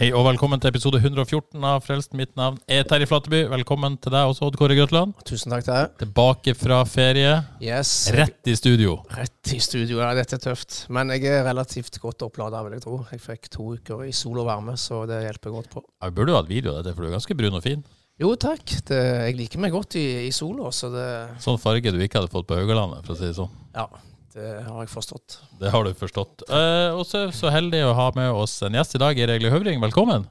Hei 0.00 0.06
og 0.16 0.22
velkommen 0.24 0.56
til 0.56 0.70
episode 0.70 0.96
114 0.96 1.60
av 1.68 1.82
Frelst. 1.84 2.14
Mitt 2.16 2.30
navn 2.38 2.54
er 2.72 2.86
Terje 2.88 3.04
Flateby. 3.04 3.42
Velkommen 3.52 3.98
til 4.00 4.14
deg 4.14 4.30
også, 4.30 4.46
Odd 4.46 4.56
Kåre 4.56 4.72
Grøtland. 4.78 5.12
Tusen 5.28 5.52
takk 5.52 5.66
til 5.66 5.74
deg. 5.76 5.90
Tilbake 6.00 6.54
fra 6.56 6.78
ferie, 6.88 7.34
Yes. 7.60 8.08
rett 8.16 8.48
i 8.48 8.54
studio. 8.56 9.02
Rett 9.12 9.52
i 9.52 9.58
studio. 9.60 10.00
Ja, 10.00 10.14
dette 10.16 10.38
er 10.38 10.40
tøft. 10.40 10.86
Men 10.88 11.12
jeg 11.12 11.26
er 11.28 11.44
relativt 11.44 12.00
godt 12.00 12.24
opplada, 12.24 12.62
vil 12.64 12.78
jeg 12.78 12.86
tro. 12.86 13.04
Jeg 13.12 13.20
fikk 13.20 13.50
to 13.52 13.74
uker 13.76 14.06
i 14.08 14.12
sol 14.16 14.40
og 14.40 14.46
varme, 14.48 14.72
så 14.80 15.06
det 15.06 15.20
hjelper 15.20 15.52
godt 15.52 15.68
på. 15.68 15.84
Ja, 16.00 16.08
vi 16.08 16.16
burde 16.16 16.32
jo 16.32 16.40
hatt 16.40 16.48
video 16.48 16.72
av 16.72 16.80
dette, 16.82 16.96
for 16.96 17.04
du 17.04 17.08
er 17.10 17.18
ganske 17.18 17.36
brun 17.36 17.60
og 17.60 17.62
fin. 17.62 17.84
Jo, 18.18 18.34
takk. 18.40 18.64
Det, 18.88 18.96
jeg 19.28 19.36
liker 19.36 19.60
meg 19.60 19.72
godt 19.76 19.96
i, 20.00 20.06
i 20.24 20.32
sola, 20.32 20.72
så 20.72 20.88
det 20.96 21.08
Sånn 21.44 21.60
farge 21.60 21.92
du 21.92 22.00
ikke 22.00 22.22
hadde 22.22 22.32
fått 22.32 22.48
på 22.48 22.56
Haugalandet, 22.56 23.04
for 23.04 23.12
å 23.12 23.20
si 23.20 23.28
det 23.28 23.36
sånn. 23.36 23.52
Ja, 23.76 23.84
det 24.34 24.50
har 24.66 24.84
jeg 24.84 24.92
forstått. 24.92 25.38
Det 25.60 25.72
har 25.74 25.84
du 25.88 25.92
forstått. 25.98 26.44
Eh, 26.48 26.94
og 26.94 27.02
så 27.08 27.24
er 27.24 27.30
vi 27.32 27.38
så 27.40 27.50
heldig 27.50 27.82
å 27.88 27.94
ha 27.98 28.08
med 28.16 28.30
oss 28.30 28.60
en 28.66 28.76
gjest 28.78 28.94
i 28.94 29.02
dag, 29.02 29.18
Erik 29.26 29.48
Høvring. 29.50 29.80
Velkommen. 29.82 30.28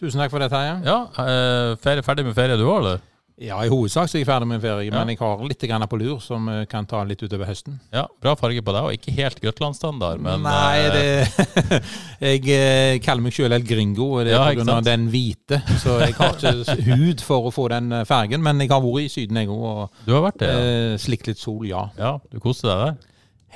Tusen 0.00 0.22
takk 0.22 0.30
for 0.32 0.40
det, 0.42 0.52
Terje. 0.52 0.76
Ja, 0.86 1.00
eh, 1.18 1.76
ferie, 1.82 2.04
Ferdig 2.06 2.24
med 2.28 2.36
ferie 2.38 2.56
du 2.56 2.64
òg, 2.68 2.78
eller? 2.84 3.00
Ja, 3.40 3.56
i 3.64 3.70
hovedsak 3.72 4.04
så 4.10 4.18
er 4.18 4.20
jeg 4.20 4.28
ferdig 4.28 4.46
med 4.50 4.60
ferie, 4.60 4.84
Ja. 4.90 4.98
men 4.98 5.08
jeg 5.08 5.18
har 5.18 5.40
litt 5.48 5.62
grann 5.64 5.86
på 5.88 5.96
lur 5.98 6.18
som 6.20 6.46
eh, 6.52 6.66
kan 6.68 6.84
ta 6.86 7.02
litt 7.08 7.22
utover 7.24 7.48
høsten. 7.48 7.78
Ja, 7.92 8.02
Bra 8.20 8.34
farge 8.36 8.60
på 8.62 8.72
deg, 8.76 8.84
og 8.84 8.92
ikke 8.92 9.14
helt 9.16 9.40
Grøtland-standard, 9.40 10.20
men 10.20 10.42
Nei, 10.44 10.78
eh, 10.78 10.92
det 10.92 11.82
Jeg 12.20 12.44
eh, 12.52 12.98
kaller 13.00 13.24
meg 13.24 13.32
selv 13.32 13.56
helt 13.56 13.66
gringo, 13.68 14.10
og 14.20 14.26
det 14.28 14.34
er 14.34 14.44
Ja, 14.44 14.54
grunn 14.60 14.68
av 14.76 14.84
den 14.84 15.08
hvite. 15.10 15.62
Så 15.80 15.96
jeg 16.04 16.14
har 16.20 16.36
ikke 16.36 16.96
hud 17.00 17.24
for 17.24 17.48
å 17.48 17.54
få 17.54 17.68
den 17.72 17.90
fargen, 18.04 18.44
men 18.44 18.60
jeg 18.60 18.70
har 18.70 18.84
vært 18.84 19.08
i 19.08 19.12
Syden, 19.16 19.40
jeg 19.40 19.48
òg, 19.48 19.64
og 19.64 20.04
du 20.04 20.12
har 20.18 20.26
vært 20.28 20.38
det? 20.44 20.52
Ja. 20.52 20.60
eh, 20.92 20.98
slikt 21.00 21.32
litt 21.32 21.40
sol, 21.40 21.64
ja. 21.66 21.88
ja, 21.98 22.18
du 22.30 22.38
koste 22.44 22.68
deg 22.68 22.84
der? 22.84 23.06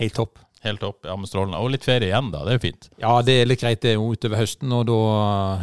Helt 0.01 0.19
topp. 0.19 0.41
Helt 0.65 0.81
topp, 0.81 1.05
Ja, 1.05 1.13
men 1.17 1.29
strålende. 1.29 1.59
Og 1.61 1.69
litt 1.75 1.85
ferie 1.85 2.09
igjen, 2.09 2.31
da. 2.33 2.41
Det 2.47 2.55
er 2.55 2.57
jo 2.57 2.63
fint. 2.63 2.87
Ja, 3.03 3.13
det 3.21 3.35
er 3.37 3.49
litt 3.51 3.61
greit 3.61 3.83
det 3.85 3.91
er 3.93 3.99
jo 3.99 4.07
utover 4.17 4.41
høsten, 4.41 4.73
og 4.73 4.87
da 4.89 5.01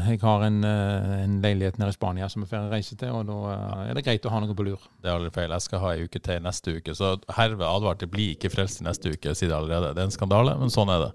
Jeg 0.06 0.22
har 0.22 0.44
en, 0.46 0.64
eh, 0.64 1.24
en 1.24 1.42
leilighet 1.42 1.80
nede 1.80 1.90
i 1.90 1.98
Spania 1.98 2.30
som 2.30 2.44
jeg 2.44 2.52
får 2.52 2.70
reise 2.70 2.96
til, 2.96 3.10
og 3.10 3.26
da 3.26 3.40
eh, 3.56 3.90
er 3.90 3.94
det 3.98 4.06
greit 4.06 4.28
å 4.30 4.30
ha 4.30 4.40
noe 4.40 4.54
på 4.54 4.68
lur. 4.68 4.78
Det 5.02 5.10
er 5.10 5.18
aldri 5.18 5.34
feil. 5.34 5.50
Jeg 5.50 5.66
skal 5.66 5.80
ha 5.80 5.94
ei 5.96 6.06
uke 6.06 6.22
til 6.22 6.44
neste 6.46 6.78
uke, 6.78 6.94
så 6.94 7.16
herved 7.34 7.66
advart, 7.66 8.00
det 8.00 8.12
blir 8.12 8.36
ikke 8.36 8.54
frelst 8.54 8.82
i 8.82 8.86
neste 8.86 9.10
uke, 9.10 9.34
sier 9.34 9.50
det 9.50 9.58
allerede. 9.58 9.96
Det 9.96 10.06
er 10.06 10.12
en 10.12 10.20
skandale, 10.20 10.54
men 10.62 10.70
sånn 10.70 10.94
er 10.94 11.08
det. 11.08 11.12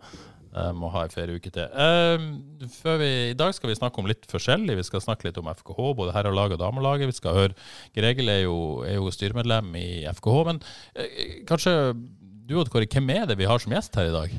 Jeg 0.56 0.74
må 0.74 0.88
ha 0.90 1.04
ei 1.04 1.12
ferieuke 1.12 1.50
til. 1.52 1.70
Uh, 1.76 2.98
vi, 2.98 3.08
I 3.30 3.38
dag 3.38 3.54
skal 3.54 3.70
vi 3.70 3.76
snakke 3.76 4.00
om 4.00 4.06
litt 4.08 4.26
forskjellig. 4.26 4.78
Vi 4.80 4.86
skal 4.88 5.04
snakke 5.04 5.28
litt 5.28 5.38
om 5.38 5.50
FKH, 5.52 5.90
både 5.94 6.14
herrelaget 6.16 6.56
og 6.56 6.64
damelaget. 6.64 7.12
Vi 7.12 7.18
skal 7.20 7.36
høre 7.36 7.56
Gregel 7.94 8.32
er 8.32 8.46
jo, 8.48 8.82
er 8.82 8.96
jo 8.96 9.12
styremedlem 9.12 9.74
i 9.78 9.88
FKH, 10.10 10.38
men 10.48 10.62
uh, 10.96 11.18
kanskje 11.46 11.76
du 12.46 12.58
og 12.60 12.68
Kåre, 12.70 12.86
hvem 12.90 13.10
er 13.14 13.24
det 13.30 13.38
vi 13.40 13.48
har 13.48 13.62
som 13.62 13.74
gjest 13.74 13.96
her 13.98 14.10
i 14.10 14.14
dag? 14.14 14.36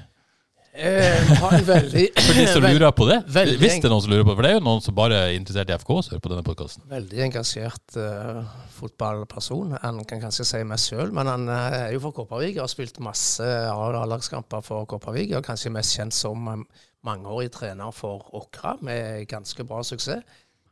Eh, 0.77 1.29
veldig, 1.65 2.03
For 2.27 2.37
de 2.37 2.43
som 2.51 2.61
lurer 2.61 2.91
på 2.93 3.07
det? 3.09 3.17
veldig 3.33 3.57
Hvis 3.57 3.79
det 3.81 3.87
er 3.87 3.93
noen 3.95 4.03
som 4.05 4.11
lurer 4.13 4.25
på 4.27 4.29
det, 4.29 4.37
for 4.37 4.45
det 4.45 4.51
er 4.51 4.57
jo 4.59 4.65
noen 4.67 4.83
som 4.85 4.95
bare 4.97 5.21
er 5.25 5.31
interessert 5.33 5.71
i 5.71 5.77
FK 5.81 5.89
og 5.95 6.09
hører 6.11 6.21
på 6.21 6.31
denne 6.31 6.45
podkasten. 6.45 6.83
veldig 6.91 7.23
engasjert 7.25 7.97
uh, 7.97 8.43
fotballperson. 8.75 9.73
Han 9.81 10.03
kan 10.05 10.21
kanskje 10.21 10.45
si 10.45 10.61
mest 10.69 10.91
sjøl, 10.91 11.09
men 11.17 11.31
han 11.31 11.49
uh, 11.49 11.79
er 11.79 11.95
jo 11.95 12.03
fra 12.03 12.13
Kopervik 12.19 12.59
og 12.59 12.67
har 12.67 12.73
spilt 12.75 13.01
masse 13.01 13.47
A-lagskamper 13.71 14.61
for 14.65 14.85
Kopervik. 14.91 15.33
Og 15.39 15.47
kanskje 15.49 15.73
mest 15.73 15.97
kjent 15.97 16.13
som 16.13 16.45
um, 16.45 16.67
mangeårig 17.07 17.49
trener 17.57 17.95
for 17.95 18.29
Åkra, 18.37 18.75
med 18.85 19.25
ganske 19.31 19.65
bra 19.65 19.81
suksess. 19.87 20.21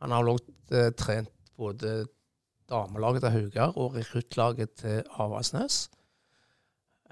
Han 0.04 0.14
har 0.14 0.30
også 0.30 0.54
uh, 0.70 0.92
trent 0.94 1.34
både 1.58 2.04
damelaget 2.70 3.26
til 3.26 3.34
Haugar 3.40 3.74
og 3.74 3.98
rekruttlaget 3.98 4.78
til 4.84 5.02
Avaldsnes. 5.18 5.88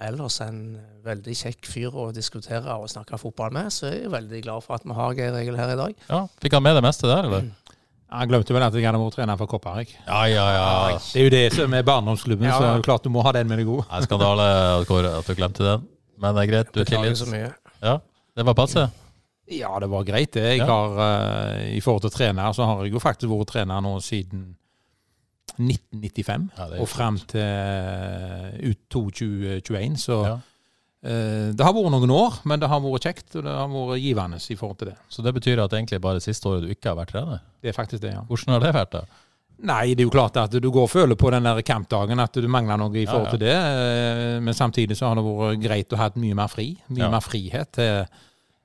Ellers 0.05 0.37
en 0.45 0.59
veldig 1.05 1.35
kjekk 1.39 1.67
fyr 1.71 1.95
å 1.97 2.09
diskutere 2.15 2.75
og 2.77 2.89
snakke 2.93 3.19
fotball 3.21 3.53
med, 3.57 3.71
så 3.73 3.89
jeg 3.91 4.05
er 4.09 4.13
veldig 4.13 4.41
glad 4.45 4.65
for 4.65 4.77
at 4.77 4.85
vi 4.85 4.97
har 4.99 5.15
Geir 5.19 5.37
Egil 5.41 5.57
her 5.57 5.73
i 5.75 5.77
dag. 5.81 5.95
Ja, 6.11 6.23
Fikk 6.43 6.57
han 6.59 6.63
med 6.67 6.77
det 6.77 6.83
meste 6.85 7.09
der, 7.11 7.29
eller? 7.29 7.51
Jeg 8.15 8.29
glemte 8.31 8.55
vel 8.55 8.63
at 8.63 8.75
jeg 8.79 8.85
hadde 8.87 8.99
vært 9.01 9.17
trener 9.17 9.39
for 9.41 9.51
Kopervik. 9.51 9.95
Ja, 10.07 10.21
ja, 10.31 10.45
ja. 10.55 10.99
Det 11.03 11.19
er 11.19 11.25
jo 11.27 11.31
det 11.35 11.45
som 11.57 11.73
er 11.75 11.83
barndomsklubben, 11.89 12.47
Ja, 12.47 12.59
så 12.61 12.67
ja. 12.69 12.73
det 12.77 12.83
er 12.85 12.87
klart 12.87 13.03
du 13.03 13.11
må 13.11 13.25
ha 13.27 13.33
den 13.35 13.49
med 13.51 13.59
deg 13.59 13.67
gode. 13.67 13.87
Det 13.91 14.03
er 14.03 14.07
skandale 14.07 14.45
at 14.85 15.27
du 15.27 15.35
glemte 15.35 15.65
den. 15.67 15.89
Men 16.23 16.37
det 16.37 16.45
er 16.45 16.51
greit, 16.53 16.71
du 16.75 16.81
er 16.81 16.85
så 16.87 16.93
tilgitt. 16.95 17.33
mye. 17.33 17.49
Ja, 17.83 17.97
det 18.39 18.47
var 18.47 18.55
passe. 18.55 18.85
Ja, 19.51 19.73
det 19.83 19.89
var 19.91 20.05
greit 20.07 20.31
det. 20.33 20.45
Jeg 20.45 20.59
Ja. 20.63 20.67
har, 20.71 20.95
uh, 20.95 21.65
I 21.75 21.81
forhold 21.85 22.03
til 22.07 22.11
trener, 22.15 22.53
så 22.55 22.65
har 22.65 22.85
jeg 22.85 22.93
jo 22.95 23.01
faktisk 23.03 23.29
vært 23.35 23.51
trener 23.51 23.81
nå 23.83 23.97
siden 24.01 24.55
1995 25.59 26.49
Ja, 26.59 26.67
og 26.81 26.89
frem 26.91 27.19
til 27.31 27.41
eh, 27.41 28.71
ut 28.71 28.81
2021. 28.91 29.97
Så 30.01 30.19
Ja. 30.27 30.35
eh, 31.05 31.53
det 31.55 31.61
har 31.65 31.73
vært 31.77 31.91
noen 31.95 32.11
år, 32.11 32.41
men 32.45 32.61
det 32.61 32.69
har 32.69 32.81
vært 32.81 33.05
kjekt, 33.09 33.37
og 33.37 33.45
det 33.45 33.53
har 33.53 33.69
vært 33.69 34.01
givende 34.03 34.37
i 34.51 34.57
forhold 34.57 34.79
til 34.79 34.89
det. 34.89 34.97
Så 35.09 35.23
det 35.23 35.35
betyr 35.35 35.63
at 35.65 35.71
egentlig 35.73 36.01
bare 36.01 36.15
det 36.19 36.23
siste 36.27 36.49
året 36.49 36.63
du 36.67 36.69
ikke 36.75 36.91
har 36.95 36.97
vært 36.97 37.13
trener? 37.15 37.41
Det 37.63 37.69
er 37.69 37.77
faktisk 37.77 38.03
det, 38.03 38.13
ja. 38.15 38.23
Hvordan 38.29 38.55
har 38.55 38.61
det 38.61 38.75
vært, 38.75 38.91
da? 38.99 39.05
Nei, 39.65 39.95
det 39.95 40.01
er 40.03 40.09
jo 40.09 40.11
klart 40.11 40.37
at 40.37 40.51
du 40.51 40.67
går 40.71 40.83
og 40.83 40.91
føler 40.91 41.15
på 41.17 41.31
den 41.31 41.45
der 41.47 41.61
kampdagen 41.63 42.19
at 42.21 42.33
du 42.35 42.49
mangler 42.51 42.77
noe 42.77 42.91
i 42.99 43.05
Ja, 43.05 43.13
forhold 43.13 43.27
ja. 43.27 43.31
til 43.31 43.39
det. 43.39 43.55
eh, 43.55 44.41
Men 44.41 44.53
samtidig 44.55 44.97
så 44.99 45.07
har 45.09 45.15
det 45.15 45.23
vært 45.25 45.63
greit 45.63 45.93
å 45.93 45.97
ha 45.97 46.03
hatt 46.09 46.17
mye 46.17 46.35
mer 46.35 46.49
fri. 46.49 46.77
Mye 46.91 46.99
Ja. 47.07 47.11
mer 47.11 47.21
frihet 47.21 47.71
til 47.73 48.07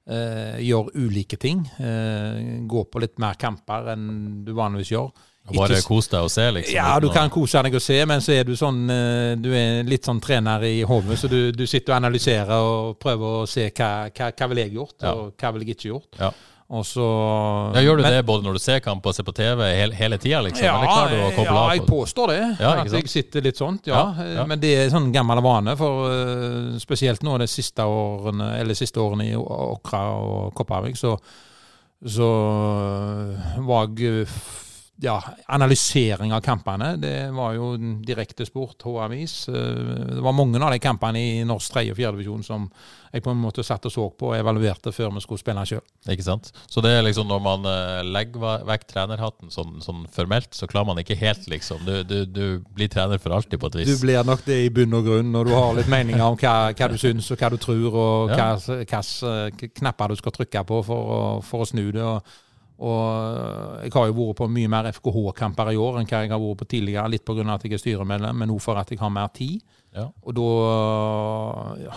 eh, 0.09 0.57
gjøre 0.65 0.89
ulike 0.95 1.37
ting. 1.37 1.69
Eh, 1.79 2.65
gå 2.65 2.83
på 2.89 2.99
litt 2.99 3.19
mer 3.19 3.35
kamper 3.35 3.91
enn 3.93 4.43
du 4.43 4.51
vanligvis 4.53 4.89
gjør. 4.89 5.11
Bare 5.57 5.81
kose 5.81 6.11
deg 6.11 6.21
og 6.27 6.31
se, 6.31 6.51
liksom? 6.51 6.75
Ja, 6.75 6.99
du 6.99 7.09
kan 7.09 7.29
kose 7.29 7.63
deg 7.63 7.75
og 7.75 7.81
se, 7.81 8.05
men 8.05 8.21
så 8.21 8.33
er 8.39 8.43
du 8.43 8.53
sånn 8.59 8.83
eh, 8.89 9.35
Du 9.39 9.49
er 9.55 9.83
litt 9.83 10.05
sånn 10.05 10.21
trener 10.21 10.63
i 10.67 10.81
hodet, 10.83 11.17
så 11.19 11.27
du, 11.31 11.51
du 11.51 11.65
sitter 11.67 11.93
og 11.93 11.97
analyserer 12.03 12.53
og 12.59 12.99
prøver 12.99 13.41
å 13.43 13.47
se 13.49 13.69
hva, 13.71 14.09
hva, 14.13 14.31
hva 14.37 14.47
vil 14.53 14.57
jeg 14.65 14.73
gjort, 14.77 14.95
Ja. 15.01 15.13
og 15.13 15.33
hva 15.39 15.53
vil 15.53 15.65
jeg 15.67 15.75
ikke 15.77 15.89
gjort. 15.93 16.19
Ja. 16.19 16.31
Og 16.69 16.83
så 16.85 17.01
Ja, 17.73 17.81
Gjør 17.81 17.97
du 17.97 18.03
men- 18.03 18.11
det 18.13 18.25
både 18.27 18.43
når 18.45 18.53
du 18.53 18.59
ser 18.59 18.79
kamp 18.79 19.03
og 19.09 19.15
ser 19.15 19.23
på 19.25 19.33
TV 19.33 19.63
hele, 19.73 19.95
hele 19.95 20.17
tida, 20.21 20.39
liksom? 20.45 20.63
Ja, 20.63 20.75
ja, 21.09 21.73
jeg 21.73 21.81
på 21.81 21.87
påstår 22.03 22.27
det. 22.29 22.57
Ja, 22.59 22.73
at 22.83 22.91
jeg 22.93 23.09
sitter 23.09 23.41
litt 23.41 23.57
sånt, 23.57 23.87
ja. 23.89 24.13
Ja. 24.35 24.45
Men 24.45 24.59
det 24.59 24.75
er 24.77 24.89
sånn 24.93 25.11
gammel 25.11 25.41
vane, 25.41 25.73
for 25.75 26.11
eh, 26.11 26.77
spesielt 26.77 27.23
nå 27.25 27.39
de 27.39 27.47
siste 27.47 27.81
årene, 27.81 28.59
eller 28.59 28.77
siste 28.77 29.01
årene 29.01 29.31
i 29.31 29.33
Åkra 29.33 30.03
og 30.21 30.53
Kopervik, 30.53 30.95
så, 30.95 31.17
så 32.05 32.29
var 33.65 33.89
jeg 33.97 34.27
ja, 35.01 35.15
analysering 35.47 36.33
av 36.35 36.41
kampene, 36.43 36.93
det 36.99 37.31
var 37.31 37.53
jo 37.55 37.73
en 37.77 38.01
direkte 38.03 38.45
sport, 38.45 38.81
H-avis. 38.83 39.47
Eh, 39.47 40.15
Det 40.15 40.21
var 40.25 40.33
mange 40.35 40.59
av 40.59 40.71
de 40.73 40.79
kampene 40.83 41.19
i 41.19 41.43
norsk 41.47 41.71
tredje- 41.71 41.93
og 41.93 41.97
fjerdedivisjon 41.97 42.43
som 42.43 42.65
jeg 43.13 43.23
på 43.23 43.31
en 43.31 43.39
måte 43.41 43.63
satt 43.65 43.85
og 43.87 43.91
så 43.91 44.03
på 44.13 44.27
og 44.29 44.35
evaluerte 44.37 44.91
før 44.93 45.13
vi 45.15 45.21
skulle 45.23 45.39
spille 45.41 45.63
sjøl. 45.65 45.81
Ikke 46.13 46.23
sant? 46.27 46.51
Så 46.69 46.81
det 46.83 46.91
er 46.97 47.01
liksom 47.07 47.27
når 47.31 47.39
man 47.41 47.65
eh, 47.65 48.01
legger 48.05 48.65
vekk 48.67 48.83
trenerhatten 48.91 49.49
sånn, 49.55 49.79
sånn 49.81 50.03
formelt, 50.13 50.51
så 50.53 50.67
klarer 50.69 50.85
man 50.91 50.99
ikke 51.01 51.17
helt, 51.17 51.47
liksom. 51.49 51.85
Du, 51.87 52.03
du, 52.03 52.25
du 52.25 52.43
blir 52.75 52.91
trener 52.91 53.17
for 53.23 53.31
alltid, 53.37 53.57
på 53.59 53.71
et 53.71 53.79
vis. 53.81 53.93
Du 53.95 54.03
blir 54.05 54.23
nok 54.27 54.43
det 54.45 54.59
i 54.65 54.69
bunn 54.69 54.93
og 54.99 55.07
grunn, 55.07 55.31
når 55.31 55.45
du 55.49 55.55
har 55.55 55.73
litt 55.79 55.89
meninger 55.89 56.21
om 56.27 56.37
hva, 56.37 56.57
hva 56.75 56.91
du 56.91 56.97
syns 57.01 57.31
og 57.31 57.39
hva 57.39 57.49
du 57.49 57.57
tror, 57.57 57.89
og 57.95 58.35
Ja. 58.35 58.51
hvilke 58.59 59.71
knapper 59.79 60.09
du 60.11 60.15
skal 60.19 60.31
trykke 60.35 60.65
på 60.67 60.83
for 60.85 61.15
å, 61.15 61.19
for 61.43 61.63
å 61.63 61.67
snu 61.71 61.87
det. 61.95 62.03
Og, 62.03 62.21
og 62.79 63.83
jeg 63.83 63.91
har 63.93 64.07
jo 64.07 64.15
vært 64.15 64.37
på 64.39 64.47
mye 64.55 64.69
mer 64.71 64.87
FKH-kamper 64.95 65.73
i 65.73 65.79
år 65.79 65.99
enn 65.99 66.07
hva 66.07 66.21
jeg 66.23 66.31
har 66.31 66.39
vært 66.39 66.61
på 66.61 66.67
tidligere, 66.75 67.11
litt 67.11 67.25
pga. 67.27 67.43
at 67.53 67.65
jeg 67.67 67.75
er 67.75 67.83
styremedlem, 67.83 68.39
men 68.39 68.53
òg 68.55 68.61
for 68.63 68.79
at 68.79 68.91
jeg 68.91 68.99
har 69.01 69.11
mer 69.11 69.27
tid. 69.35 69.59
Ja. 69.95 70.05
Og 70.23 70.35
da 70.37 70.49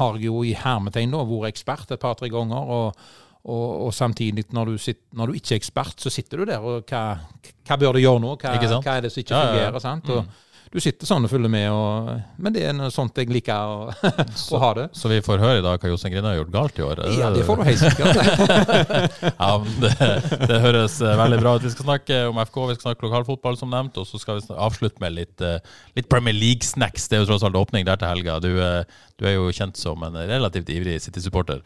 har 0.00 0.16
jeg 0.16 0.26
jo 0.26 0.42
i 0.42 0.54
hermetegn 0.58 1.12
da 1.14 1.22
vært 1.28 1.52
ekspert 1.52 1.92
et 1.94 2.02
par-tre 2.02 2.30
ganger. 2.32 2.56
og 2.78 3.04
og, 3.42 3.86
og 3.86 3.94
samtidig, 3.94 4.44
når 4.54 4.64
du, 4.70 4.78
sitter, 4.78 5.02
når 5.18 5.26
du 5.26 5.32
ikke 5.32 5.56
er 5.56 5.58
ekspert, 5.58 5.94
så 5.98 6.10
sitter 6.14 6.38
du 6.38 6.44
der 6.46 6.62
og 6.62 6.84
hva, 6.86 7.00
hva 7.66 7.78
bør 7.80 7.96
du 7.96 7.98
gjøre 7.98 8.20
nå? 8.22 8.36
Hva, 8.38 8.52
hva 8.54 8.92
er 8.94 9.02
det 9.02 9.10
som 9.10 9.18
ikke 9.18 9.34
Ja, 9.34 9.40
ja, 9.40 9.46
ja. 9.48 9.54
fungerer? 9.56 9.82
sant? 9.82 10.10
Og 10.14 10.28
du 10.72 10.78
sitter 10.80 11.04
sånn 11.04 11.26
og 11.26 11.28
følger 11.28 11.50
med, 11.52 11.66
og, 11.68 12.06
men 12.40 12.54
det 12.54 12.62
er 12.64 12.72
noe 12.72 12.88
sånt 12.92 13.18
jeg 13.20 13.28
liker 13.28 13.60
å, 13.60 14.12
å 14.56 14.60
ha 14.62 14.70
det. 14.78 14.86
Så 14.96 15.10
vi 15.12 15.18
får 15.24 15.42
høre 15.42 15.60
i 15.60 15.64
dag 15.64 15.76
hva 15.76 15.90
Jostein 15.90 16.14
Grine 16.14 16.30
har 16.30 16.38
gjort 16.38 16.54
galt 16.54 16.80
i 16.80 16.86
år? 16.86 17.02
Ja, 17.12 17.28
det 17.28 17.42
det 17.42 17.46
får 17.48 17.60
du 17.60 17.64
helt 17.66 17.82
sikkert. 17.82 18.16
ja, 19.44 19.50
det, 19.82 19.92
det 20.48 20.60
høres 20.62 20.96
eh, 21.02 21.16
veldig 21.18 21.40
bra 21.42 21.54
ut. 21.56 21.66
Vi 21.66 21.72
skal 21.74 21.88
snakke 21.88 22.20
om 22.30 22.40
FK, 22.46 22.58
vi 22.70 22.76
skal 22.78 22.86
snakke 22.88 23.06
lokalfotball 23.08 23.58
som 23.60 23.72
nevnt, 23.72 24.00
og 24.00 24.08
så 24.08 24.20
skal 24.22 24.40
vi 24.40 24.56
avslutte 24.56 25.02
med 25.02 25.16
litt, 25.18 25.44
eh, 25.44 25.58
litt 25.98 26.08
Premier 26.12 26.36
League-snacks. 26.36 27.08
Det 27.10 27.18
er 27.18 27.24
jo 27.24 27.32
tross 27.32 27.44
alt 27.46 27.58
åpning 27.58 27.84
der 27.88 28.00
til 28.00 28.08
helga. 28.08 28.38
Du, 28.40 28.52
eh, 28.56 29.02
du 29.20 29.28
er 29.28 29.36
jo 29.36 29.52
kjent 29.52 29.76
som 29.76 30.00
en 30.06 30.16
relativt 30.16 30.72
ivrig 30.72 30.96
City-supporter. 31.04 31.60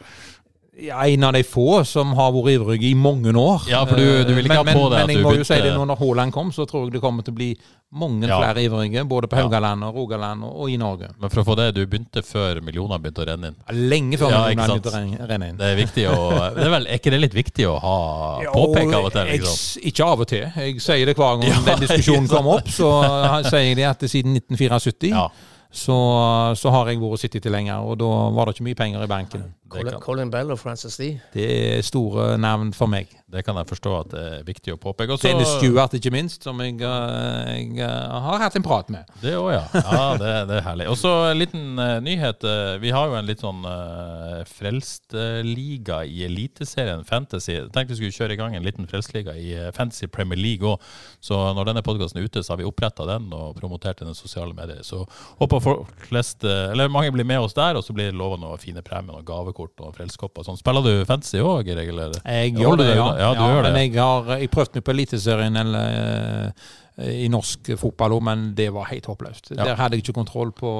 Ja, 0.79 0.99
en 1.09 1.23
av 1.23 1.33
de 1.33 1.41
få 1.41 1.79
som 1.89 2.11
har 2.13 2.31
vært 2.35 2.51
ivrig 2.53 2.83
i 2.83 2.93
mange 2.93 3.31
år. 3.33 3.63
Ja, 3.67 3.79
for 3.85 3.95
du- 3.97 4.23
du 4.25 4.33
vil 4.35 4.45
ikke 4.45 4.63
men, 4.63 4.67
ha 4.67 4.73
på 4.77 4.89
men, 4.89 4.91
deg 4.91 4.99
at 5.01 5.07
Men 5.07 5.15
jeg 5.15 5.23
må 5.25 5.31
jo 5.31 5.37
begynte- 5.39 5.45
si 5.55 5.61
det 5.61 5.73
nå 5.73 5.85
når 5.87 5.97
Haaland 5.97 6.31
kom, 6.31 6.51
så 6.51 6.67
tror 6.69 6.83
jeg 6.85 6.93
det 6.93 7.01
kommer 7.01 7.23
til 7.25 7.33
å 7.33 7.35
bli 7.35 7.57
mange 7.93 8.27
Ja. 8.27 8.37
flere 8.37 8.61
ivrige. 8.69 9.07
Både 9.07 9.27
på. 9.27 9.37
Haugaland 9.37 9.83
og 9.83 9.95
Rogaland 9.95 10.43
og, 10.43 10.69
i 10.69 10.77
Norge. 10.77 11.09
Men 11.19 11.29
for 11.31 11.41
å 11.41 11.45
få 11.45 11.55
det, 11.55 11.73
du 11.73 11.87
begynte 11.87 12.21
før 12.21 12.61
millioner 12.61 12.99
begynte 12.99 13.25
å 13.25 13.27
renne 13.27 13.47
inn. 13.47 13.55
Lenge 13.89 14.17
før 14.19 14.29
Ja, 14.29 14.43
sant. 14.67 14.83
begynte 14.83 14.91
å 14.91 15.27
renne 15.27 15.49
inn. 15.49 15.57
Det 15.57 15.65
er 15.65 15.75
viktig 15.85 16.05
å 16.13 16.53
det 16.55 16.63
er, 16.65 16.69
vel, 16.69 16.85
er 16.87 16.97
ikke 16.99 17.09
det 17.11 17.21
litt 17.21 17.33
viktig 17.33 17.65
å 17.65 17.79
ha 17.81 18.39
påpeke 18.53 18.93
av 18.93 19.05
og 19.05 19.11
til? 19.13 19.25
Jeg, 19.25 19.39
Liksom? 19.41 19.81
ikke 19.83 20.05
av 20.05 20.19
og 20.21 20.27
til. 20.27 20.51
Jeg 20.55 20.75
sier 20.79 21.05
det 21.07 21.15
hver 21.17 21.39
gang 21.41 21.49
Ja, 21.49 21.59
den 21.75 21.79
diskusjonen 21.87 22.27
kommer 22.29 22.57
opp. 22.59 22.67
Så 22.67 23.49
sier 23.49 23.65
jeg 23.65 23.75
det 23.77 23.85
at 23.85 23.99
siden 24.01 24.35
1974 24.35 25.09
Ja, 25.09 25.29
så, 25.71 26.55
så 26.55 26.71
har 26.71 26.85
jeg 26.87 26.99
vært 26.99 27.19
City-tilhenger, 27.19 27.81
og 27.83 27.97
da 27.99 28.05
var 28.31 28.45
det 28.45 28.55
ikke 28.55 28.63
mye 28.65 28.75
penger 28.75 29.03
i 29.03 29.07
banken. 29.07 29.43
Colin, 29.69 29.99
Colin 30.01 30.31
Bell 30.31 30.51
og 30.53 30.59
Francis 30.59 30.97
Lee. 31.01 31.19
Det 31.33 31.45
er 31.45 31.85
store 31.85 32.35
navn 32.39 32.73
for 32.75 32.89
meg. 32.91 33.11
det 33.27 33.41
kan 33.43 33.57
jeg 33.59 33.67
forstå 33.67 33.91
at 33.97 34.11
det 34.13 34.21
er 34.23 34.43
viktig 34.47 34.71
å 34.71 34.77
påpeke. 34.79 35.11
Og 35.11 35.19
Dennis 35.19 35.49
Stewart, 35.57 35.91
ikke 35.97 36.13
minst, 36.15 36.45
som 36.47 36.61
jeg, 36.63 36.77
eh, 36.79 37.49
jeg 37.57 37.81
eh, 37.83 38.13
har 38.23 38.39
hatt 38.39 38.55
en 38.55 38.63
prat 38.63 38.87
med. 38.93 39.09
Det 39.19 39.33
òg, 39.35 39.49
ja. 39.51 39.65
ja 39.83 40.05
det, 40.21 40.29
det 40.47 40.55
er 40.61 40.63
herlig. 40.63 40.87
Og 40.93 40.95
så 40.99 41.11
en 41.33 41.41
liten 41.41 41.65
uh, 41.75 41.97
nyhet. 42.03 42.45
vi 42.79 42.93
har 42.95 43.09
jo 43.11 43.17
en 43.19 43.27
litt 43.27 43.43
sånn 43.43 43.67
uh, 43.67 44.45
frelstliga 44.47 45.99
i 46.07 46.23
Eliteserien 46.29 47.03
Fantasy. 47.07 47.57
Jeg 47.57 47.67
tenkte 47.75 47.97
vi 47.97 47.99
skulle 47.99 48.15
kjøre 48.15 48.37
i 48.37 48.39
gang 48.39 48.55
en 48.55 48.63
liten 48.63 48.87
frelstliga 48.87 49.35
i 49.35 49.51
Fantasy 49.75 50.07
Premier 50.07 50.39
League 50.39 50.63
òg. 50.63 50.87
Så 51.19 51.35
når 51.57 51.73
denne 51.73 51.83
podkasten 51.83 52.21
er 52.21 52.29
ute, 52.29 52.45
så 52.45 52.55
har 52.55 52.61
vi 52.61 52.69
oppretta 52.69 53.03
den 53.09 53.27
og 53.35 53.59
promotert 53.59 53.99
den 53.99 54.13
i 54.13 54.15
sosiale 54.15 54.55
medier. 54.55 54.79
Så 54.87 55.03
håper 55.41 55.63
folk 55.67 56.07
flest, 56.07 56.47
eller 56.47 56.87
mange 56.93 57.11
blir 57.11 57.27
med 57.27 57.43
oss 57.43 57.57
der, 57.57 57.75
og 57.75 57.83
så 57.83 57.95
blir 57.97 58.13
det 58.13 58.19
lova 58.19 58.39
noen 58.39 58.61
fine 58.61 58.85
premier, 58.85 59.17
noen 59.17 59.27
gavekort 59.57 59.81
og 59.85 59.95
frelseskopper. 59.95 60.45
Sånn. 60.45 60.57
Spiller 60.59 60.83
du 60.85 61.05
Fantasy 61.09 61.39
òg, 61.41 61.67
i 61.67 61.75
regel? 61.77 61.99
Jeg 62.23 62.53
Ja, 62.53 62.59
gjør 62.61 62.77
det, 62.77 62.87
ja. 62.89 62.95
ja. 62.95 63.17
Ja, 63.19 63.31
du 63.33 63.43
gjør 63.43 63.63
det. 63.67 63.73
Men 63.73 63.81
jeg 63.91 63.97
har 64.01 64.37
jeg 64.39 64.51
prøvd 64.53 64.75
meg 64.77 64.83
på 64.85 64.93
Eliteserien 64.93 65.55
eller 65.57 66.53
eh, 66.97 67.23
i 67.25 67.27
norsk 67.29 67.73
fotball 67.77 68.15
òg, 68.17 68.23
men 68.23 68.47
det 68.57 68.69
var 68.73 68.87
helt 68.91 69.05
håpløst. 69.05 69.51
Ja. 69.55 69.63
Der 69.63 69.75
hadde 69.75 69.97
jeg 69.97 70.05
ikke 70.05 70.17
kontroll 70.21 70.51
på, 70.51 70.71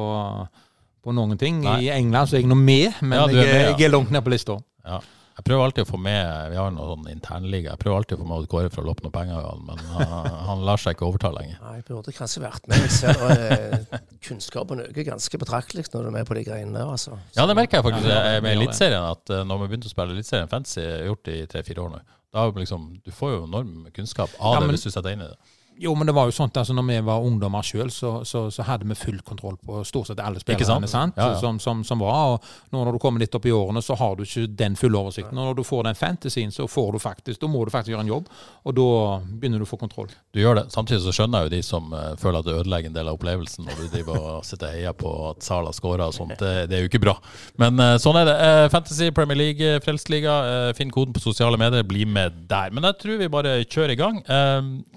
på 1.04 1.14
noen 1.14 1.38
ting. 1.38 1.62
Nei. 1.66 1.84
I 1.88 1.92
England 1.98 2.30
så 2.30 2.38
er 2.38 2.42
jeg 2.46 2.50
nå 2.52 2.58
med, 2.58 2.98
men 3.02 3.18
Ja, 3.20 3.28
er 3.28 3.34
med, 3.34 3.46
jeg, 3.46 3.78
jeg 3.78 3.88
er 3.90 3.94
langt 3.94 4.12
ned 4.12 4.26
på 4.26 4.34
lista. 4.34 4.58
Ja. 4.88 5.02
Jeg 5.38 5.46
prøver 5.46 5.68
alltid 5.68 5.84
å 5.86 5.90
få 5.92 5.98
med 6.02 6.48
Vi 6.50 6.56
har 6.58 6.72
noen 6.74 6.88
sånn 6.96 7.10
internliga. 7.12 7.76
Jeg 7.76 7.78
prøver 7.84 8.00
alltid 8.00 8.18
å 8.18 8.22
få 8.24 8.26
med 8.26 8.40
Odd 8.40 8.48
Kåre 8.50 8.72
for 8.74 8.82
å 8.82 8.88
loppe 8.88 9.04
noen 9.06 9.14
penger, 9.14 9.52
men 9.68 9.84
han, 9.94 10.32
han 10.50 10.64
lar 10.66 10.82
seg 10.82 10.96
ikke 10.96 11.06
overta 11.06 11.30
lenger. 11.36 11.60
Ja, 11.62 11.76
jeg 11.78 11.86
burde 11.86 12.14
kanskje 12.18 12.42
vært 12.42 12.66
med. 12.66 12.82
Jeg 12.82 12.96
ser 12.96 13.86
kunnskapen 14.28 14.84
øker 14.84 15.08
ganske 15.08 15.40
betraktelig 15.42 15.86
når 15.94 16.06
du 16.06 16.12
er 16.12 16.16
med 16.20 16.28
på 16.30 16.38
de 16.38 16.44
greiene 16.48 16.76
der. 16.78 16.92
altså. 16.94 17.18
Ja, 17.38 17.46
det 17.50 17.56
merker 17.58 17.80
jeg 17.80 17.88
faktisk 17.88 18.10
Ja, 18.12 18.20
ja, 18.36 18.42
med. 18.42 18.58
Eliteserien. 18.58 19.08
At 19.16 19.34
eh, 19.34 19.44
når 19.48 19.64
vi 19.64 19.70
begynte 19.72 19.90
å 19.90 19.94
spille 19.96 20.16
Eliteserien 20.18 20.48
jeg 20.52 20.92
har 20.94 21.06
gjort 21.12 21.26
det 21.30 21.38
i 21.42 21.46
tre-fire 21.54 21.86
år 21.86 21.94
nå, 21.96 22.02
da 22.34 22.44
er 22.44 22.58
liksom, 22.60 22.90
du 23.06 23.12
får 23.16 23.32
jo 23.34 23.44
enorm 23.48 23.88
kunnskap 23.96 24.34
av 24.40 24.58
Ja, 24.58 24.60
det 24.66 24.76
hvis 24.76 24.84
du 24.86 24.92
setter 24.92 25.10
deg 25.10 25.18
inn 25.18 25.26
i 25.26 25.32
det. 25.32 25.56
Jo, 25.80 25.94
men 25.96 26.08
det 26.10 26.14
var 26.18 26.26
jo 26.30 26.34
sånt, 26.34 26.58
altså 26.58 26.74
når 26.74 26.88
vi 26.88 26.98
var 27.06 27.26
ungdommer 27.26 27.66
sjøl, 27.66 27.92
så, 27.94 28.24
så, 28.26 28.48
så 28.54 28.66
hadde 28.66 28.88
vi 28.90 28.96
full 28.98 29.20
kontroll 29.26 29.58
på 29.62 29.84
stort 29.86 30.10
sett 30.10 30.22
alle 30.24 30.42
spillerne 30.42 30.88
sant? 30.90 30.90
sant? 30.92 31.18
Ja, 31.20 31.34
ja. 31.36 31.40
Som, 31.42 31.60
som, 31.62 31.84
som 31.86 32.02
var. 32.02 32.38
Og 32.38 32.74
nå 32.74 32.84
når 32.84 32.98
du 32.98 33.02
kommer 33.04 33.22
litt 33.22 33.36
opp 33.38 33.46
i 33.46 33.54
årene, 33.54 33.84
så 33.86 33.98
har 34.00 34.16
du 34.18 34.24
ikke 34.26 34.48
den 34.58 34.78
fulle 34.80 34.98
oversikten. 35.00 35.38
Og 35.38 35.52
når 35.52 35.60
du 35.60 35.64
får 35.68 35.86
den 35.90 36.00
fantasien, 36.00 36.54
så 36.54 36.68
får 36.72 36.96
du 36.96 37.00
faktisk, 37.04 37.42
da 37.42 37.50
må 37.52 37.64
du 37.66 37.74
faktisk 37.74 37.94
gjøre 37.94 38.06
en 38.08 38.14
jobb, 38.14 38.32
og 38.66 38.78
da 38.78 38.88
begynner 39.28 39.62
du 39.62 39.68
å 39.68 39.70
få 39.70 39.80
kontroll. 39.82 40.10
Du 40.34 40.42
gjør 40.42 40.62
det. 40.62 40.66
Samtidig 40.74 41.04
så 41.06 41.14
skjønner 41.16 41.46
jeg 41.46 41.50
jo 41.50 41.54
de 41.56 41.62
som 41.66 41.94
eh, 41.94 42.10
føler 42.22 42.42
at 42.42 42.50
det 42.50 42.58
ødelegger 42.58 42.92
en 42.92 42.98
del 42.98 43.12
av 43.12 43.20
opplevelsen 43.20 43.68
når 43.68 43.82
du 43.84 43.88
driver 43.94 44.18
og 44.34 44.46
sitter 44.48 44.72
og 44.72 44.78
heier 44.78 44.98
på 44.98 45.14
at 45.32 45.46
Sala 45.46 45.74
scorer 45.76 46.08
og 46.08 46.18
sånt. 46.18 46.38
Det, 46.42 46.68
det 46.72 46.80
er 46.80 46.86
jo 46.86 46.92
ikke 46.92 47.04
bra. 47.06 47.18
Men 47.62 47.82
eh, 47.84 47.96
sånn 48.02 48.18
er 48.22 48.30
det. 48.32 48.38
Eh, 48.48 48.64
Fantasy, 48.74 49.12
Premier 49.16 49.40
League, 49.40 49.78
Frelsesliga. 49.86 50.38
Finn 50.78 50.92
koden 50.94 51.16
på 51.16 51.22
sosiale 51.24 51.60
medier, 51.60 51.86
bli 51.88 52.06
med 52.10 52.44
der. 52.50 52.74
Men 52.74 52.88
jeg 52.90 53.00
tror 53.04 53.22
vi 53.22 53.30
bare 53.32 53.58
kjører 53.66 53.94
i 53.94 54.00
gang. 54.00 54.20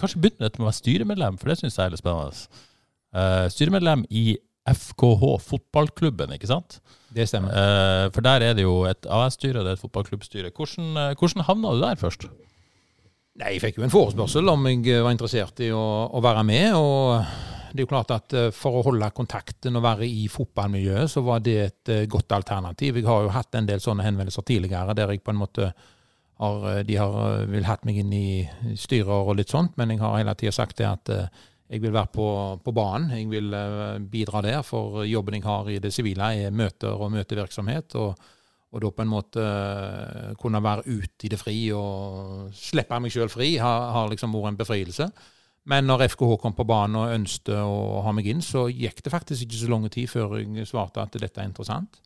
Kanskje 0.00 0.21
begynner 0.23 0.49
dette 0.49 0.61
med 0.61 0.69
være 0.70 0.78
styremedlem, 0.78 1.40
for 1.40 1.50
det 1.50 1.58
syns 1.61 1.76
jeg 1.78 1.87
er 1.87 1.94
litt 1.94 2.02
spennende. 2.02 2.62
Uh, 3.11 3.46
styremedlem 3.50 4.06
i 4.14 4.38
FKH, 4.70 5.25
fotballklubben, 5.43 6.37
ikke 6.37 6.50
sant? 6.50 6.78
Det 7.14 7.26
stemmer. 7.26 7.50
Uh, 7.50 8.06
for 8.14 8.25
der 8.25 8.46
er 8.46 8.55
det 8.55 8.67
jo 8.67 8.84
et 8.88 9.08
AS-styre 9.11 9.61
og 9.61 9.67
det 9.67 9.75
er 9.75 9.81
et 9.81 9.82
fotballklubbstyre. 9.82 10.52
Hvordan, 10.55 10.93
uh, 10.94 11.12
hvordan 11.19 11.46
havna 11.49 11.75
du 11.75 11.82
der 11.82 12.00
først? 12.00 12.28
Nei, 13.40 13.55
jeg 13.56 13.62
fikk 13.64 13.78
jo 13.81 13.87
en 13.87 13.93
forespørsel 13.93 14.50
om 14.52 14.67
jeg 14.69 15.05
var 15.05 15.14
interessert 15.14 15.62
i 15.64 15.70
å, 15.75 15.84
å 16.12 16.22
være 16.22 16.44
med. 16.46 16.75
og 16.76 17.22
det 17.70 17.78
er 17.78 17.87
jo 17.87 17.93
klart 17.93 18.11
at 18.11 18.34
For 18.50 18.81
å 18.81 18.82
holde 18.82 19.06
kontakten 19.14 19.78
og 19.78 19.84
være 19.84 20.02
i 20.02 20.25
fotballmiljøet, 20.28 21.12
så 21.12 21.22
var 21.22 21.38
det 21.38 21.55
et 21.62 21.93
godt 22.11 22.34
alternativ. 22.34 22.99
Jeg 22.99 23.06
har 23.06 23.22
jo 23.22 23.31
hatt 23.31 23.55
en 23.55 23.69
del 23.69 23.81
sånne 23.81 24.05
henvendelser 24.05 24.43
tidligere 24.43 24.96
der 24.99 25.14
jeg 25.14 25.22
på 25.22 25.31
en 25.31 25.38
måte 25.38 25.70
har, 26.41 26.67
eh, 26.73 26.83
de 26.89 26.97
har 26.97 27.15
vel 27.21 27.47
vil 27.53 27.69
hatt 27.69 27.87
meg 27.89 28.01
inn 28.03 28.17
i 28.17 28.75
styrer 28.79 29.31
og 29.31 29.37
litt 29.39 29.53
sånt, 29.53 29.77
men 29.81 29.95
jeg 29.95 30.03
har 30.03 30.19
hele 30.19 30.35
tida 30.35 30.57
sagt 30.57 30.81
det 30.81 30.89
at 30.89 31.15
eh, 31.15 31.47
jeg 31.71 31.85
vil 31.85 31.95
være 31.95 32.11
på, 32.11 32.27
på 32.65 32.75
banen. 32.75 33.13
Jeg 33.15 33.31
vil 33.31 33.55
eh, 33.55 34.03
bidra 34.11 34.43
der, 34.43 34.61
for 34.67 35.05
jobben 35.07 35.39
jeg 35.39 35.47
har 35.47 35.71
i 35.71 35.79
det 35.83 35.95
sivile 35.95 36.33
er 36.35 36.55
møter 36.55 36.97
og 36.97 37.13
møtevirksomhet. 37.15 37.95
og 38.01 38.31
og 38.71 38.83
da 38.85 38.91
på 38.95 39.03
en 39.03 39.11
måte 39.11 39.43
eh, 39.43 40.35
kunne 40.39 40.63
være 40.63 40.87
ute 40.87 41.27
i 41.27 41.31
det 41.33 41.39
fri 41.41 41.57
og 41.75 42.51
slippe 42.55 43.01
meg 43.03 43.11
sjøl 43.11 43.31
fri, 43.33 43.57
har, 43.59 43.89
har 43.97 44.11
liksom 44.13 44.35
vært 44.37 44.53
en 44.53 44.61
befrielse. 44.61 45.09
Men 45.71 45.89
når 45.91 46.07
FKH 46.15 46.37
kom 46.41 46.55
på 46.57 46.67
banen 46.69 47.01
og 47.01 47.15
ønsket 47.17 47.57
å 47.59 48.01
ha 48.07 48.15
meg 48.17 48.31
inn, 48.31 48.43
så 48.43 48.69
gikk 48.71 49.03
det 49.05 49.13
faktisk 49.13 49.45
ikke 49.45 49.59
så 49.59 49.73
lang 49.73 49.89
tid 49.93 50.09
før 50.11 50.39
jeg 50.39 50.69
svarte 50.71 51.03
at 51.03 51.19
dette 51.19 51.43
er 51.43 51.51
interessant. 51.51 51.99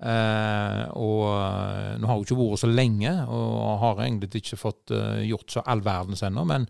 Eh, 0.00 0.84
og 0.96 1.26
eh, 1.28 1.96
nå 2.00 2.08
har 2.08 2.16
hun 2.16 2.24
ikke 2.24 2.38
vært 2.38 2.62
så 2.62 2.70
lenge, 2.70 3.12
og 3.28 3.80
har 3.82 4.04
egentlig 4.06 4.40
ikke 4.40 4.56
fått 4.56 4.94
uh, 4.96 5.20
gjort 5.20 5.52
så 5.52 5.64
all 5.68 5.82
verdens 5.84 6.22
ennå, 6.24 6.44
men 6.48 6.64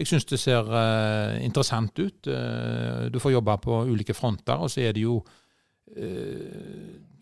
jeg 0.00 0.08
syns 0.10 0.26
det 0.26 0.40
ser 0.42 0.66
uh, 0.66 1.38
interessant 1.44 1.94
ut. 2.00 2.30
Du 3.12 3.18
får 3.22 3.36
jobbe 3.36 3.58
på 3.62 3.82
ulike 3.92 4.16
fronter, 4.18 4.58
og 4.58 4.72
så 4.72 4.88
er 4.88 4.96
det 4.96 5.04
jo, 5.04 5.20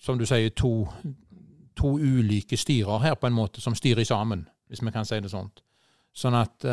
som 0.00 0.18
du 0.18 0.24
sier, 0.28 0.52
to 0.54 0.86
to 1.80 1.94
ulike 1.96 2.58
styrer 2.60 3.00
her, 3.02 3.16
på 3.16 3.26
en 3.26 3.34
måte, 3.34 3.62
som 3.62 3.74
styrer 3.74 4.04
sammen, 4.04 4.44
hvis 4.68 4.82
vi 4.84 4.92
kan 4.94 5.06
si 5.08 5.18
det 5.20 5.32
sånt. 5.32 5.62
Sånn 6.14 6.36
at 6.36 6.66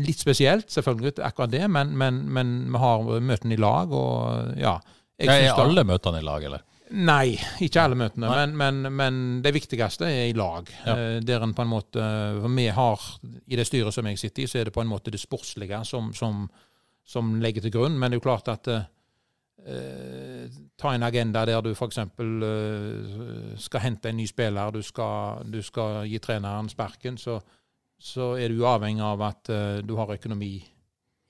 Litt 0.00 0.22
spesielt, 0.22 0.70
selvfølgelig, 0.70 1.18
akkurat 1.26 1.52
det, 1.52 1.64
men, 1.68 1.92
men, 1.98 2.22
men 2.30 2.54
vi 2.70 2.80
har 2.80 3.10
møtene 3.20 3.56
i 3.56 3.60
lag, 3.60 3.92
og 3.92 4.56
ja. 4.60 4.78
jeg 5.18 5.50
Er 5.50 5.60
alle 5.60 5.84
møtene 5.88 6.22
i 6.22 6.26
lag, 6.26 6.46
eller? 6.48 6.64
Nei, 6.90 7.36
ikke 7.62 7.84
alle 7.84 7.94
møtene, 7.94 8.26
men, 8.34 8.54
men, 8.58 8.94
men 8.98 9.18
det 9.44 9.52
viktigste 9.54 10.08
er 10.10 10.24
i 10.30 10.34
lag. 10.34 10.70
Ja. 10.86 10.96
Eh, 10.96 11.18
Der 11.22 11.44
en 11.44 11.54
på 11.54 11.62
en 11.62 11.70
måte 11.70 12.02
for 12.40 12.50
Vi 12.56 12.66
har, 12.74 13.04
I 13.46 13.58
det 13.60 13.66
styret 13.68 13.94
som 13.94 14.08
jeg 14.10 14.18
sitter 14.18 14.42
i, 14.42 14.48
så 14.50 14.58
er 14.58 14.64
det 14.68 14.74
på 14.74 14.82
en 14.82 14.90
måte 14.90 15.12
det 15.14 15.20
sportslige 15.22 15.84
som, 15.86 16.10
som, 16.12 16.48
som 17.06 17.36
legger 17.40 17.62
til 17.62 17.76
grunn. 17.76 17.98
Men 17.98 18.10
det 18.10 18.18
er 18.18 18.22
jo 18.22 18.26
klart 18.26 18.50
at 18.50 18.72
eh, 18.74 20.50
Ta 20.80 20.94
en 20.96 21.06
agenda 21.06 21.44
der 21.46 21.62
du 21.62 21.70
f.eks. 21.76 21.98
Eh, 22.02 23.56
skal 23.60 23.84
hente 23.86 24.10
en 24.10 24.16
ny 24.16 24.26
spiller, 24.26 24.72
du 24.74 24.82
skal, 24.82 25.44
du 25.46 25.60
skal 25.62 26.08
gi 26.10 26.18
treneren 26.18 26.68
sparken, 26.72 27.18
så, 27.20 27.38
så 28.00 28.32
er 28.40 28.48
du 28.50 28.64
avhengig 28.66 29.04
av 29.04 29.22
at 29.28 29.52
eh, 29.52 29.78
du 29.86 29.94
har 30.00 30.10
økonomi 30.16 30.56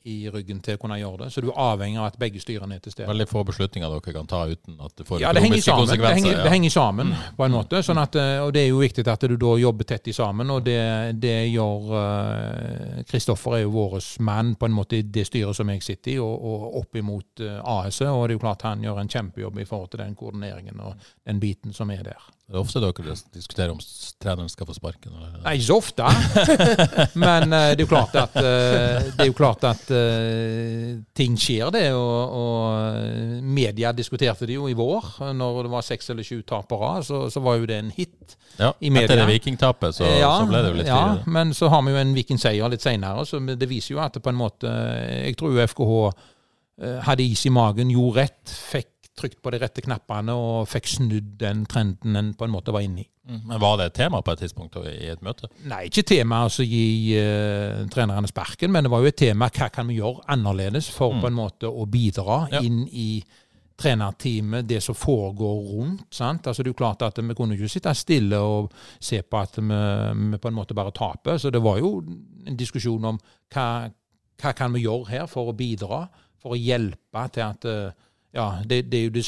i 0.08 0.30
ryggen 0.32 0.62
til 0.64 0.78
å 0.78 0.80
kunne 0.80 0.96
gjøre 0.96 1.24
det. 1.24 1.26
Så 1.34 1.42
du 1.44 1.50
er 1.50 1.58
avhengig 1.60 1.98
av 2.00 2.06
at 2.08 2.14
begge 2.20 2.40
styrene 2.40 2.78
er 2.78 2.84
til 2.84 2.94
stede. 2.94 3.08
Veldig 3.10 3.26
få 3.28 3.42
beslutninger 3.50 3.92
dere 3.92 4.14
kan 4.14 4.30
ta 4.30 4.40
uten 4.48 4.78
at 4.80 4.94
det 4.96 5.04
får 5.08 5.20
Ja, 5.20 5.32
det 5.36 5.42
økonomiske 5.42 5.74
sammen. 5.74 5.90
Det 5.90 6.12
henger, 6.16 6.32
ja. 6.32 6.44
det 6.46 6.52
henger 6.54 6.72
sammen 6.72 7.12
på 7.36 7.44
en 7.44 7.54
måte. 7.54 7.82
Sånn 7.84 8.00
at, 8.00 8.16
eh, 8.16 8.38
og 8.40 8.54
det 8.56 8.62
er 8.64 8.70
jo 8.70 8.80
viktig 8.80 9.04
at 9.12 9.28
du 9.28 9.36
da 9.40 9.52
jobber 9.60 9.90
tett 9.92 10.08
i 10.08 10.16
sammen, 10.16 10.54
og 10.54 10.64
det, 10.64 10.80
det 11.20 11.36
gjør 11.50 11.92
eh, 12.00 13.04
Kristoffer 13.10 13.58
er 13.58 13.64
jo 13.66 13.74
vår 13.76 13.98
mann 14.24 14.54
på 14.56 14.70
en 14.70 14.76
måte 14.78 15.02
i 15.02 15.04
det 15.04 15.26
styret 15.28 15.56
som 15.56 15.68
jeg 15.74 15.84
sitter 15.84 16.14
i, 16.14 16.18
og, 16.24 16.32
og 16.32 16.80
opp 16.80 16.96
imot 16.96 17.44
uh, 17.44 17.60
AS-et. 17.76 18.08
Og 18.08 18.24
det 18.24 18.34
er 18.34 18.38
jo 18.38 18.44
klart 18.46 18.64
han 18.68 18.84
gjør 18.84 19.02
en 19.02 19.12
kjempejobb 19.12 19.60
i 19.60 19.68
forhold 19.68 19.92
til 19.92 20.04
den 20.06 20.16
koordineringen 20.16 20.80
og 20.80 21.10
den 21.28 21.42
biten 21.42 21.76
som 21.76 21.92
er 21.92 22.06
der. 22.08 22.28
Det 22.50 22.58
er 22.58 22.64
ofte 22.64 22.80
dere 22.82 23.12
diskuterer 23.30 23.70
om 23.70 23.78
treneren 24.18 24.48
skal 24.50 24.66
få 24.66 24.74
sparken. 24.74 25.12
Eller? 25.14 25.36
Nei, 25.44 25.52
ikke 25.54 25.66
så 25.68 25.76
ofte. 25.78 26.08
Men 27.22 27.46
uh, 27.54 27.68
det 27.70 27.84
er 27.84 27.84
jo 27.84 27.90
klart 27.92 28.16
at, 28.18 28.34
uh, 28.34 29.06
det 29.14 29.28
jo 29.28 29.36
klart 29.38 29.66
at 29.68 29.92
uh, 29.94 30.96
ting 31.14 31.36
skjer, 31.38 31.70
det. 31.76 31.84
Og, 31.94 32.34
og 32.40 33.46
media 33.46 33.94
diskuterte 33.94 34.50
det 34.50 34.58
jo 34.58 34.66
i 34.66 34.74
vår. 34.74 35.30
Når 35.30 35.60
det 35.68 35.72
var 35.76 35.86
seks 35.86 36.10
eller 36.10 36.26
sju 36.26 36.42
tap 36.42 36.66
på 36.72 36.80
rad, 36.82 37.06
så, 37.06 37.22
så 37.30 37.44
var 37.44 37.60
jo 37.62 37.70
det 37.70 37.78
en 37.84 37.94
hit. 37.94 38.34
Ja, 38.58 38.72
I 38.82 38.90
media. 38.90 39.06
Etter 39.06 39.22
det 39.22 39.30
vikingtapet 39.30 40.00
så, 40.00 40.10
Ja, 40.18 40.34
så 40.42 40.50
ble 40.50 40.64
det 40.64 40.72
jo 40.72 40.78
litt 40.80 40.90
ja, 40.90 41.04
men 41.30 41.54
så 41.54 41.70
har 41.70 41.84
vi 41.86 41.94
jo 41.94 42.00
en 42.02 42.10
vikingseier 42.16 42.72
litt 42.72 42.82
senere, 42.82 43.22
så 43.24 43.38
det 43.46 43.68
viser 43.70 43.94
jo 43.94 44.02
at 44.02 44.18
det 44.18 44.24
på 44.24 44.32
en 44.32 44.36
måte 44.36 44.72
Jeg 45.22 45.38
tror 45.38 45.54
FKH 45.70 45.94
hadde 47.06 47.24
is 47.30 47.46
i 47.46 47.52
magen, 47.54 47.92
gjorde 47.94 48.24
rett, 48.24 48.52
fikk 48.74 48.89
trykt 49.18 49.40
på 49.42 49.52
de 49.52 49.60
rette 49.60 49.82
knappene 49.84 50.34
og 50.36 50.68
fikk 50.70 50.88
snudd 50.94 51.34
den 51.40 51.64
trenden 51.68 52.16
en 52.16 52.30
på 52.38 52.46
en 52.46 52.52
måte 52.54 52.74
var 52.74 52.84
inne 52.86 53.04
i. 53.04 53.08
Mm. 53.30 53.42
Men 53.46 53.60
Var 53.62 53.76
det 53.78 53.86
et 53.90 53.98
tema 54.00 54.22
på 54.22 54.32
et 54.32 54.42
tidspunkt 54.44 54.78
i 54.80 55.10
et 55.12 55.22
møte? 55.22 55.50
Nei, 55.70 55.84
ikke 55.90 56.06
tema 56.08 56.44
altså 56.46 56.64
gi 56.66 57.18
uh, 57.18 57.84
trenerne 57.92 58.30
sparken, 58.30 58.72
men 58.72 58.86
det 58.86 58.92
var 58.92 59.04
jo 59.04 59.12
et 59.12 59.20
tema 59.20 59.50
hva 59.50 59.68
kan 59.70 59.90
vi 59.90 60.00
gjøre 60.00 60.24
annerledes 60.34 60.90
for 60.94 61.14
mm. 61.14 61.22
på 61.22 61.30
en 61.30 61.38
måte 61.38 61.70
å 61.70 61.86
bidra 61.90 62.42
ja. 62.54 62.64
inn 62.64 62.82
i 62.90 63.12
trenerteamet, 63.80 64.66
det 64.68 64.82
som 64.84 64.94
foregår 64.94 65.60
rundt. 65.70 66.02
sant? 66.12 66.46
Altså 66.46 66.62
Det 66.62 66.68
er 66.68 66.74
jo 66.74 66.80
klart 66.82 67.02
at 67.02 67.18
vi 67.22 67.34
kunne 67.34 67.56
ikke 67.56 67.68
sitte 67.68 67.94
stille 67.96 68.36
og 68.36 68.72
se 69.00 69.22
på 69.22 69.40
at 69.40 69.56
vi, 69.56 69.80
vi 70.32 70.38
på 70.38 70.48
en 70.48 70.54
måte 70.54 70.76
bare 70.76 70.92
taper. 70.92 71.38
Så 71.38 71.50
det 71.50 71.62
var 71.62 71.78
jo 71.78 72.02
en 72.46 72.56
diskusjon 72.56 73.04
om 73.04 73.20
hva, 73.54 73.88
hva 74.42 74.52
kan 74.56 74.74
vi 74.74 74.84
gjøre 74.84 75.08
her 75.08 75.26
for 75.30 75.48
å 75.48 75.56
bidra, 75.56 76.06
for 76.40 76.56
å 76.56 76.60
hjelpe 76.60 77.26
til 77.32 77.46
at 77.46 77.64
eh, 77.68 78.08
ja, 78.36 78.48
det, 78.64 78.82
det, 78.90 78.98
er 78.98 79.08
jo 79.08 79.14
det 79.14 79.26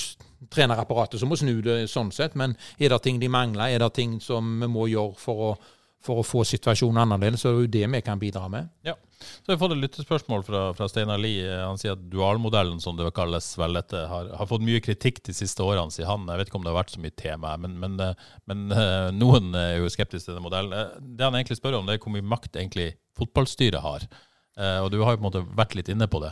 trenerapparatet 0.52 1.20
som 1.20 1.30
må 1.32 1.38
snu 1.38 1.56
det 1.64 1.84
sånn 1.90 2.12
sett, 2.14 2.36
men 2.38 2.56
er 2.78 2.92
det 2.92 3.02
ting 3.04 3.20
de 3.22 3.30
mangler? 3.32 3.72
Er 3.72 3.82
det 3.82 3.92
ting 3.98 4.18
som 4.22 4.58
vi 4.62 4.68
må 4.70 4.88
gjøre 4.90 5.18
for 5.18 5.46
å, 5.48 5.54
for 6.02 6.22
å 6.22 6.26
få 6.26 6.44
situasjonen 6.48 7.04
annerledes? 7.04 7.42
Så 7.42 7.50
er 7.50 7.56
det 7.56 7.66
jo 7.66 7.72
det 7.78 7.88
vi 7.96 8.02
kan 8.06 8.22
bidra 8.22 8.48
med. 8.52 8.70
Ja. 8.86 8.96
Så 9.22 9.52
jeg 9.52 9.54
har 9.54 9.60
fått 9.60 9.74
et 9.76 9.82
lyttespørsmål 9.82 10.44
fra, 10.46 10.62
fra 10.74 10.88
Steinar 10.90 11.20
Lie. 11.22 11.46
Han 11.46 11.78
sier 11.78 11.94
at 11.94 12.02
dualmodellen, 12.10 12.80
som 12.82 12.96
det 12.98 13.06
kalles 13.14 13.52
vel 13.58 13.78
dette, 13.78 14.00
har, 14.10 14.32
har, 14.38 14.48
fått 14.50 14.64
mye 14.66 14.82
kritikk 14.82 15.22
de 15.28 15.34
siste 15.36 15.62
årene, 15.62 15.94
sier 15.94 16.10
han. 16.10 16.26
Jeg 16.30 16.42
vet 16.42 16.50
ikke 16.50 16.58
om 16.58 16.66
det 16.66 16.72
har 16.72 16.80
vært 16.80 16.94
så 16.94 17.02
mye 17.02 17.14
tema, 17.18 17.54
men, 17.62 17.78
men, 17.82 17.94
eh, 18.02 18.26
men 18.50 18.66
eh, 18.74 19.08
noen 19.14 19.54
er 19.58 19.76
jo 19.78 19.92
skeptiske 19.92 20.30
til 20.30 20.38
den 20.38 20.46
modellen. 20.46 20.74
Eh, 20.74 20.98
det 21.18 21.26
han 21.26 21.38
egentlig 21.38 21.60
spør 21.60 21.78
om, 21.78 21.86
det 21.86 21.98
er 21.98 22.02
hvor 22.02 22.14
mye 22.16 22.30
makt 22.34 22.58
egentlig 22.58 22.92
fotballstyret 23.18 23.84
har. 23.84 24.10
Uh, 24.52 24.84
og 24.84 24.90
du 24.92 24.98
har 25.00 25.14
jo 25.14 25.16
på 25.16 25.22
en 25.22 25.28
måte 25.30 25.40
vært 25.56 25.74
litt 25.78 25.88
inne 25.88 26.04
på 26.12 26.20
det. 26.20 26.30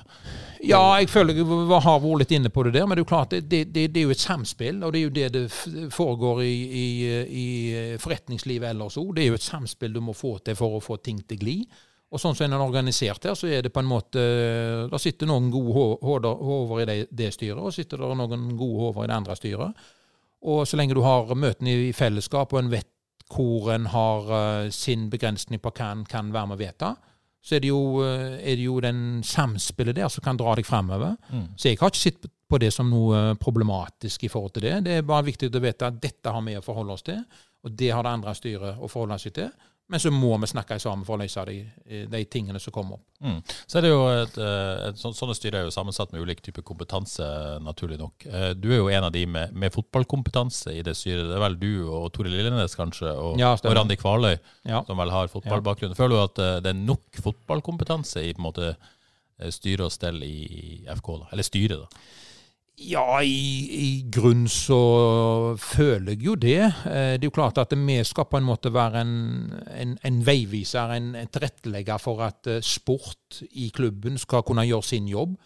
Ja, 0.68 0.82
jeg 1.00 1.08
føler 1.08 1.38
jeg 1.38 1.46
har 1.86 2.00
vært 2.02 2.20
litt 2.20 2.34
inne 2.36 2.50
på 2.52 2.66
det 2.66 2.74
der. 2.76 2.84
Men 2.84 2.98
det 2.98 3.00
er 3.00 3.06
jo 3.06 3.12
klart, 3.14 3.32
det, 3.32 3.62
det, 3.72 3.86
det 3.94 4.02
er 4.02 4.10
jo 4.10 4.16
et 4.16 4.24
samspill. 4.24 4.82
Og 4.84 4.92
det 4.92 5.00
er 5.00 5.06
jo 5.06 5.14
det 5.16 5.28
det 5.36 5.44
foregår 5.94 6.42
i, 6.44 6.56
i, 6.82 6.88
i 7.42 7.46
forretningslivet 8.02 8.74
ellers 8.74 8.98
òg. 9.00 9.14
Det 9.16 9.24
er 9.24 9.32
jo 9.32 9.40
et 9.40 9.46
samspill 9.46 9.96
du 9.96 10.02
må 10.04 10.16
få 10.16 10.36
til 10.44 10.58
for 10.58 10.76
å 10.76 10.82
få 10.84 11.00
ting 11.00 11.22
til 11.24 11.40
gli. 11.40 11.56
Og 12.10 12.18
sånn 12.18 12.34
som 12.34 12.48
en 12.48 12.58
er 12.58 12.64
organisert 12.64 13.24
her, 13.24 13.36
så 13.38 13.48
er 13.48 13.62
det 13.62 13.72
på 13.72 13.80
en 13.84 13.88
måte 13.88 14.22
Da 14.90 14.98
sitter 14.98 15.30
noen 15.30 15.46
gode 15.54 16.00
hoder 16.02 16.82
i 16.82 16.88
det, 16.88 17.00
det 17.14 17.32
styret, 17.36 17.60
og 17.62 17.74
sitter 17.74 18.02
det 18.02 18.16
noen 18.18 18.48
gode 18.58 18.88
hoder 18.88 19.06
i 19.06 19.10
det 19.12 19.18
andre 19.20 19.36
styret. 19.38 19.84
Og 20.50 20.64
så 20.66 20.78
lenge 20.80 20.96
du 20.96 21.04
har 21.04 21.30
møtene 21.36 21.76
i 21.88 21.92
fellesskap, 21.96 22.52
og 22.52 22.64
en 22.64 22.72
vet 22.72 22.88
hvor 23.30 23.70
en 23.70 23.86
har 23.92 24.26
uh, 24.32 24.70
sin 24.74 25.06
begrensning 25.10 25.60
på 25.62 25.70
hva 25.70 25.92
en 25.94 26.02
kan 26.08 26.32
være 26.34 26.50
med 26.50 26.58
å 26.58 26.60
vedta, 26.64 26.88
så 27.40 27.56
er 27.56 27.62
det, 27.64 27.70
jo, 27.70 27.80
uh, 28.04 28.36
er 28.36 28.58
det 28.58 28.66
jo 28.66 28.76
den 28.84 29.22
samspillet 29.24 29.96
der 29.96 30.10
som 30.12 30.24
kan 30.24 30.38
dra 30.40 30.52
deg 30.58 30.68
framover. 30.68 31.16
Mm. 31.32 31.46
Så 31.56 31.70
jeg 31.70 31.80
har 31.80 31.92
ikke 31.92 32.02
sett 32.02 32.28
på 32.50 32.58
det 32.60 32.72
som 32.74 32.90
noe 32.90 33.36
problematisk 33.40 34.26
i 34.26 34.30
forhold 34.32 34.56
til 34.56 34.66
det. 34.66 34.74
Det 34.86 34.98
er 34.98 35.06
bare 35.06 35.28
viktig 35.30 35.48
å 35.48 35.62
vite 35.62 35.88
at 35.88 36.00
dette 36.02 36.34
har 36.34 36.44
vi 36.44 36.58
å 36.58 36.64
forholde 36.64 36.96
oss 36.96 37.06
til, 37.06 37.22
og 37.64 37.76
det 37.76 37.90
har 37.92 38.04
det 38.04 38.14
andre 38.18 38.34
styret 38.36 38.80
å 38.80 38.90
forholde 38.90 39.20
seg 39.22 39.36
til. 39.36 39.50
Men 39.90 40.00
så 40.00 40.10
må 40.14 40.36
vi 40.38 40.46
snakke 40.46 40.76
sammen 40.78 41.02
for 41.06 41.16
å 41.16 41.24
løse 41.24 41.42
de, 41.48 41.56
de 42.06 42.18
tingene 42.30 42.60
som 42.62 42.70
kommer 42.74 43.00
opp. 43.00 43.06
Mm. 43.26 43.40
Så 43.66 43.80
er 43.80 43.84
det 43.84 43.90
jo 43.90 44.04
et, 44.06 44.36
eh, 44.38 44.84
et, 44.86 45.00
et 45.00 45.16
Sånne 45.18 45.34
styrer 45.34 45.58
er 45.58 45.66
jo 45.66 45.72
sammensatt 45.74 46.14
med 46.14 46.22
ulik 46.22 46.44
type 46.46 46.62
kompetanse, 46.66 47.26
naturlig 47.64 47.98
nok. 47.98 48.26
Eh, 48.30 48.52
du 48.54 48.68
er 48.70 48.78
jo 48.78 48.86
en 48.92 49.08
av 49.08 49.10
de 49.16 49.24
med, 49.26 49.50
med 49.50 49.74
fotballkompetanse 49.74 50.76
i 50.78 50.84
det 50.86 50.94
styret. 50.94 51.26
Det 51.26 51.34
er 51.34 51.42
vel 51.42 51.58
du 51.58 51.72
og 51.88 52.06
Tore 52.14 52.30
Lillenes 52.30 52.78
kanskje, 52.78 53.10
og, 53.10 53.34
ja, 53.42 53.50
og 53.58 53.76
Randi 53.76 53.98
Kvaløy, 53.98 54.38
ja. 54.70 54.84
som 54.86 55.02
vel 55.02 55.12
har 55.16 55.34
fotballbakgrunn. 55.34 55.98
Føler 55.98 56.14
du 56.14 56.22
at 56.22 56.42
eh, 56.44 56.56
det 56.62 56.70
er 56.70 56.80
nok 56.84 57.22
fotballkompetanse 57.26 58.22
i 58.28 58.32
på 58.36 58.44
en 58.44 58.46
måte 58.46 58.72
styre 59.50 59.88
og 59.88 59.94
stell 59.94 60.22
i 60.22 60.84
FK, 60.86 61.14
da? 61.24 61.32
Eller 61.34 61.46
styret, 61.46 61.82
da? 61.82 62.06
Ja, 62.80 63.20
i, 63.20 63.68
i 63.76 63.88
grunn 64.08 64.46
så 64.48 64.78
føler 65.60 66.14
jeg 66.14 66.24
jo 66.24 66.34
det. 66.40 66.62
Eh, 66.88 67.12
det 67.20 67.26
er 67.26 67.28
jo 67.28 67.34
klart 67.36 67.60
at 67.60 67.74
vi 67.76 67.98
skal 68.08 68.24
på 68.30 68.38
en 68.40 68.46
måte 68.48 68.72
være 68.72 69.02
en, 69.04 69.12
en, 69.76 69.92
en 70.06 70.20
veiviser, 70.24 70.94
en, 70.96 71.10
en, 71.18 71.28
tilrettelegger 71.28 72.00
for 72.00 72.24
at 72.24 72.48
eh, 72.48 72.62
sport 72.64 73.42
i 73.52 73.68
klubben 73.76 74.16
skal 74.18 74.46
kunne 74.48 74.64
gjøre 74.64 74.88
sin 74.94 75.10
jobb. 75.12 75.36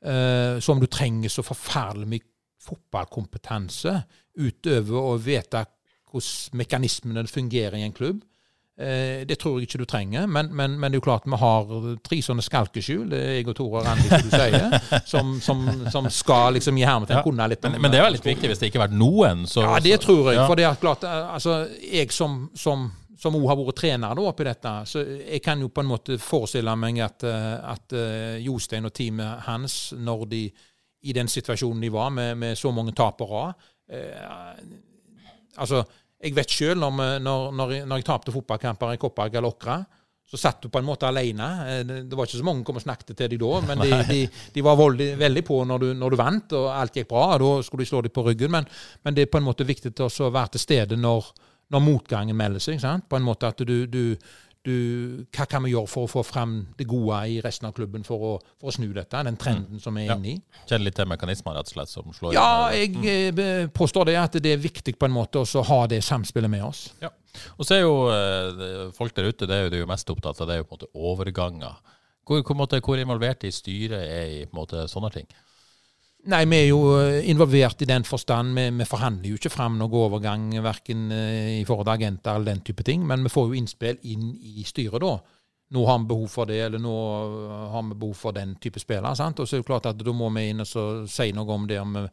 Eh, 0.00 0.56
så 0.64 0.72
om 0.72 0.80
du 0.80 0.88
trenger 0.88 1.28
så 1.32 1.44
forferdelig 1.44 2.08
mye 2.08 2.26
fotballkompetanse 2.68 3.94
utover 4.40 5.12
å 5.12 5.18
vite 5.20 5.66
hvordan 6.08 6.56
mekanismene 6.56 7.28
fungerer 7.28 7.76
i 7.76 7.84
en 7.84 7.96
klubb, 7.96 8.24
det 8.78 9.34
tror 9.42 9.56
jeg 9.58 9.66
ikke 9.66 9.80
du 9.80 9.88
trenger, 9.90 10.28
men, 10.30 10.52
men, 10.54 10.76
men, 10.78 10.92
det 10.92 10.98
er 10.98 11.00
jo 11.00 11.06
klart 11.08 11.24
vi 11.26 11.38
har 11.40 11.72
tre 12.06 12.18
sånne 12.22 12.44
skalkeskjul, 12.46 13.10
jeg 13.10 13.48
og 13.50 13.56
Tore 13.58 13.80
og 13.80 13.88
Randi, 13.88 14.06
som 14.06 14.22
du 14.22 14.30
sier, 14.30 14.76
som, 15.12 15.32
som, 15.42 15.64
som 15.90 16.06
skal 16.14 16.54
liksom 16.54 16.78
gi 16.78 16.86
hermetegn 16.86 17.18
ja. 17.18 17.24
kunne 17.26 17.48
litt 17.50 17.66
om 17.66 17.74
men, 17.74 17.82
men, 17.82 17.90
det 17.90 17.98
er 17.98 18.06
veldig 18.06 18.22
viktig 18.22 18.52
hvis 18.52 18.62
det 18.62 18.70
ikke 18.70 18.78
har 18.78 18.86
vært 18.86 19.00
noen? 19.00 19.42
Så, 19.50 19.66
ja, 19.66 19.82
det 19.82 19.98
tror 20.04 20.30
jeg. 20.30 20.38
Ja. 20.38 20.46
For 20.46 20.60
det 20.60 20.68
er 20.68 20.78
klart, 20.78 21.08
eh, 21.08 21.34
altså, 21.34 21.58
jeg 21.82 22.14
som, 22.14 22.44
som 22.54 22.86
som 23.18 23.34
òg 23.34 23.48
har 23.50 23.56
vært 23.58 23.80
trener 23.80 24.14
da 24.14 24.24
oppi 24.30 24.44
dette, 24.46 24.72
så 24.86 25.00
jeg 25.02 25.40
kan 25.42 25.58
jo 25.58 25.72
på 25.74 25.82
en 25.82 25.88
måte 25.90 26.20
forestille 26.22 26.70
meg 26.78 27.00
at, 27.02 27.24
eh, 27.26 27.54
at 27.66 27.94
Jostein 28.44 28.86
og 28.86 28.94
teamet 28.94 29.42
hans, 29.48 29.80
når 29.98 30.22
de 30.30 30.42
i 31.02 31.14
den 31.14 31.30
situasjonen 31.30 31.82
de 31.82 31.90
var, 31.92 32.10
med, 32.14 32.36
med 32.38 32.58
så 32.58 32.72
mange 32.74 32.94
tap 32.96 33.18
på 33.20 33.28
rad 33.30 33.54
eh, 33.90 34.62
Altså 35.58 35.82
jeg 36.18 36.34
vet 36.34 36.50
sjøl, 36.50 36.78
når, 36.80 37.18
når, 37.22 37.48
når, 37.54 37.72
jeg, 37.76 37.86
jeg 37.86 38.06
tapte 38.08 38.34
fotballkamper 38.34 38.94
i 38.94 39.00
Koppang 39.00 39.30
eller 39.34 39.52
Åkra, 39.52 39.78
så 40.28 40.36
satt 40.36 40.60
du 40.62 40.68
på 40.68 40.80
en 40.80 40.84
måte 40.84 41.08
alene. 41.08 41.46
Eh, 41.72 41.82
det 42.04 42.16
var 42.16 42.28
ikke 42.28 42.40
så 42.40 42.44
mange 42.44 42.60
som 42.60 42.68
kom 42.68 42.80
og 42.80 42.84
snakket 42.84 43.14
til 43.14 43.30
deg 43.32 43.40
da, 43.40 43.60
men 43.70 43.84
de, 43.84 44.00
de, 44.10 44.18
de 44.54 44.64
var 44.64 44.76
veldig, 44.76 45.12
veldig 45.20 45.44
på 45.46 45.62
når 45.64 45.84
du, 45.84 45.86
når 45.96 46.12
du, 46.12 46.16
vant 46.20 46.56
og 46.58 46.66
alt 46.74 46.98
gikk 46.98 47.08
bra. 47.12 47.28
Da 47.40 47.52
skulle 47.64 47.86
de 47.86 47.90
slå 47.92 48.02
deg 48.04 48.12
på 48.12 48.26
ryggen. 48.26 48.52
Men, 48.52 48.68
men, 49.04 49.16
det 49.16 49.24
er 49.24 49.30
på 49.32 49.40
en 49.40 49.46
måte 49.46 49.68
viktig 49.68 49.94
å 50.04 50.28
være 50.34 50.56
til 50.56 50.64
stede 50.66 50.98
når, 51.00 51.30
når 51.72 51.84
motgangen 51.86 52.36
melder 52.36 52.66
seg. 52.66 52.82
Sant? 52.82 53.08
På 53.08 53.16
en 53.16 53.24
måte 53.24 53.48
at 53.48 53.64
du, 53.64 53.78
du, 53.88 54.02
du, 54.68 55.24
hva 55.34 55.46
kan 55.50 55.64
vi 55.64 55.72
gjøre 55.72 55.90
for 55.90 56.06
å 56.06 56.10
få 56.10 56.22
frem 56.26 56.54
det 56.78 56.86
gode 56.88 57.18
i 57.32 57.38
resten 57.44 57.68
av 57.68 57.74
klubben 57.76 58.04
for 58.06 58.24
å, 58.24 58.32
for 58.60 58.70
å 58.70 58.74
snu 58.74 58.86
dette, 58.94 59.22
den 59.26 59.38
trenden 59.40 59.78
mm. 59.78 59.82
som 59.84 59.96
vi 59.98 60.04
er 60.06 60.14
inne 60.14 60.34
i. 60.34 60.62
Kjenner 60.68 60.86
litt 60.86 60.98
til 60.98 61.08
mekanismer 61.10 61.58
rett 61.58 61.70
og 61.70 61.76
slett 61.76 61.92
som 61.92 62.12
slår 62.16 62.36
Ja, 62.36 62.68
jeg 62.74 62.94
mm. 62.94 63.72
Påstår 63.76 64.10
det 64.10 64.18
at 64.20 64.38
det 64.44 64.54
er 64.54 64.62
viktig 64.62 64.96
på 64.98 65.08
en 65.08 65.16
måte 65.16 65.42
å 65.42 65.64
ha 65.70 65.80
det 65.90 66.02
samspillet 66.06 66.52
med 66.52 66.66
oss. 66.68 66.88
Ja. 67.02 67.12
Og 67.56 67.66
så 67.66 67.76
er 67.76 67.84
jo 67.84 67.94
eh, 68.12 68.88
folk 68.96 69.14
der 69.16 69.30
ute 69.30 69.48
det 69.48 69.56
er 69.56 69.66
jo 69.66 69.72
det 69.72 69.80
er 69.80 69.84
jo 69.84 69.90
mest 69.90 70.10
opptatt 70.12 70.40
av 70.40 70.48
det 70.48 70.56
er 70.56 70.62
jo 70.62 70.68
på 70.68 70.76
en 70.76 70.80
måte 70.80 70.92
overganger. 70.94 71.76
Hvor, 72.28 72.42
hvor, 72.44 72.80
hvor 72.84 73.00
involvert 73.00 73.44
i 73.48 73.52
styret 73.54 74.02
er 74.04 74.32
i 74.32 74.40
på 74.46 74.52
en 74.52 74.60
måte 74.62 74.88
sånne 74.90 75.12
ting? 75.14 75.28
Nei, 76.26 76.40
vi 76.50 76.56
er 76.58 76.64
jo 76.66 76.80
eh, 76.98 77.28
involvert 77.30 77.82
i 77.82 77.86
den 77.86 78.04
forstand. 78.04 78.56
Vi, 78.58 78.64
vi 78.74 78.86
forhandler 78.88 79.30
jo 79.30 79.38
ikke 79.38 79.52
fram 79.54 79.76
noen 79.78 79.94
overgang 79.94 80.48
verken 80.64 81.12
eh, 81.14 81.60
i 81.60 81.66
forhold 81.66 81.86
til 81.86 81.94
agenter 81.94 82.34
eller 82.34 82.52
den 82.52 82.64
type 82.66 82.82
ting, 82.82 83.06
men 83.06 83.22
vi 83.22 83.32
får 83.32 83.46
jo 83.46 83.58
innspill 83.60 84.00
inn 84.10 84.32
i 84.34 84.64
styret 84.66 85.04
da. 85.04 85.14
Nå 85.76 85.84
har 85.84 85.98
vi 86.00 86.08
behov 86.10 86.28
for 86.32 86.50
det, 86.50 86.58
eller 86.66 86.82
nå 86.82 86.96
eh, 87.22 87.68
har 87.74 87.86
vi 87.86 88.00
behov 88.02 88.18
for 88.18 88.34
den 88.34 88.56
type 88.58 88.82
spiller. 88.82 89.14
sant? 89.14 89.38
Og 89.38 89.48
så 89.48 89.56
er 89.56 89.62
det 89.62 89.70
klart 89.70 89.86
at 89.86 90.02
da 90.02 90.16
må 90.16 90.30
vi 90.34 90.48
inn 90.50 90.64
og 90.64 91.08
si 91.08 91.30
noe 91.36 91.54
om 91.54 91.68
det 91.70 91.80
om 91.80 91.96
eh, 92.02 92.08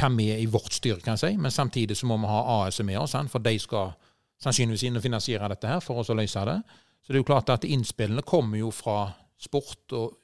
hva 0.00 0.10
vi 0.16 0.26
i 0.34 0.50
vårt 0.50 0.74
styre 0.74 1.00
kan 1.04 1.18
si, 1.20 1.36
men 1.38 1.54
samtidig 1.54 1.96
så 1.98 2.08
må 2.10 2.18
vi 2.20 2.30
ha 2.30 2.40
AS 2.60 2.82
med 2.82 2.98
oss, 2.98 3.14
sant? 3.14 3.30
for 3.30 3.46
de 3.46 3.54
skal 3.62 3.94
sannsynligvis 4.42 4.88
inn 4.88 4.98
og 4.98 5.04
finansiere 5.04 5.48
dette 5.52 5.70
her 5.70 5.84
for 5.84 6.02
oss 6.02 6.10
å 6.10 6.18
løse 6.18 6.42
det. 6.48 6.58
Så 7.00 7.12
det 7.12 7.18
er 7.18 7.22
jo 7.22 7.30
klart 7.30 7.52
at 7.52 7.68
innspillene 7.68 8.26
kommer 8.26 8.60
jo 8.60 8.72
fra 8.74 9.04
sport 9.40 9.94
og 9.96 10.16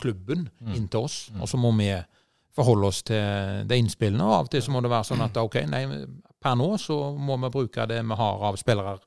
klubben 0.00 0.48
mm. 0.48 0.72
inn 0.76 0.88
til 0.90 1.06
oss. 1.06 1.20
Mm. 1.34 1.44
Og 1.44 1.52
så 1.52 1.60
må 1.60 1.70
vi 1.78 1.92
forholde 2.56 2.90
oss 2.90 3.04
til 3.06 3.64
de 3.68 3.78
innspillene. 3.78 4.26
Og 4.26 4.36
av 4.38 4.48
og 4.48 4.52
til 4.52 4.64
så 4.64 4.74
må 4.74 4.82
det 4.84 4.92
være 4.92 5.08
sånn 5.12 5.24
at 5.24 5.38
ok, 5.40 5.60
nei, 5.70 5.84
per 6.40 6.58
nå 6.58 6.72
så 6.80 6.98
må 7.16 7.38
vi 7.44 7.52
bruke 7.52 7.86
det 7.90 8.00
vi 8.02 8.18
har 8.22 8.44
av 8.50 8.58
spillere 8.60 8.98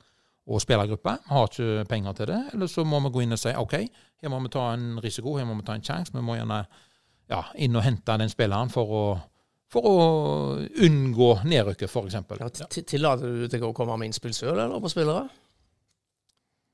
og 0.44 0.60
spillergruppe. 0.60 1.18
Vi 1.24 1.36
har 1.36 1.52
ikke 1.52 1.86
penger 1.90 2.18
til 2.18 2.32
det. 2.34 2.40
Eller 2.54 2.72
så 2.72 2.84
må 2.88 3.00
vi 3.06 3.14
gå 3.14 3.24
inn 3.24 3.36
og 3.36 3.40
si 3.40 3.54
ok, 3.56 3.78
her 4.24 4.32
må 4.32 4.42
vi 4.44 4.52
ta 4.54 4.72
en 4.74 4.98
risiko, 5.04 5.38
her 5.40 5.48
må 5.48 5.56
vi 5.60 5.68
ta 5.68 5.78
en 5.78 5.86
sjanse. 5.86 6.16
Vi 6.16 6.24
må 6.24 6.38
gjerne 6.38 6.64
ja, 7.32 7.44
inn 7.64 7.78
og 7.80 7.86
hente 7.86 8.18
den 8.20 8.32
spilleren 8.32 8.72
for 8.74 8.92
å, 8.98 9.06
for 9.72 9.88
å 9.88 9.96
unngå 10.86 11.30
nedrykket, 11.48 11.88
f.eks. 11.90 12.20
Ja, 12.44 12.68
tillater 12.76 13.40
du 13.40 13.48
deg 13.52 13.64
å 13.64 13.74
komme 13.76 13.98
med 14.00 14.12
innspill 14.12 14.36
sjøl, 14.36 14.58
eller 14.58 14.84
på 14.84 14.92
spillere? 14.92 15.30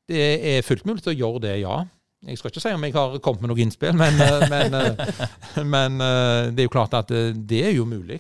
Det 0.10 0.26
er 0.56 0.66
fullt 0.66 0.88
mulig 0.90 1.06
til 1.06 1.14
å 1.14 1.20
gjøre 1.20 1.44
det, 1.46 1.56
ja. 1.62 1.84
Jeg 2.28 2.40
skal 2.40 2.52
ikke 2.52 2.64
si 2.64 2.72
om 2.76 2.84
jeg 2.84 2.96
har 2.96 3.14
kommet 3.24 3.44
med 3.44 3.54
noe 3.54 3.62
innspill, 3.64 3.96
men, 3.96 4.20
eh, 4.20 4.44
men, 4.54 4.76
eh, 4.76 5.64
men, 5.64 6.02
eh, 6.04 6.50
det 6.52 6.66
er 6.66 6.68
jo 6.68 6.74
klart 6.74 6.98
at 6.98 7.14
det 7.14 7.62
er 7.70 7.72
jo 7.78 7.88
mulig. 7.88 8.20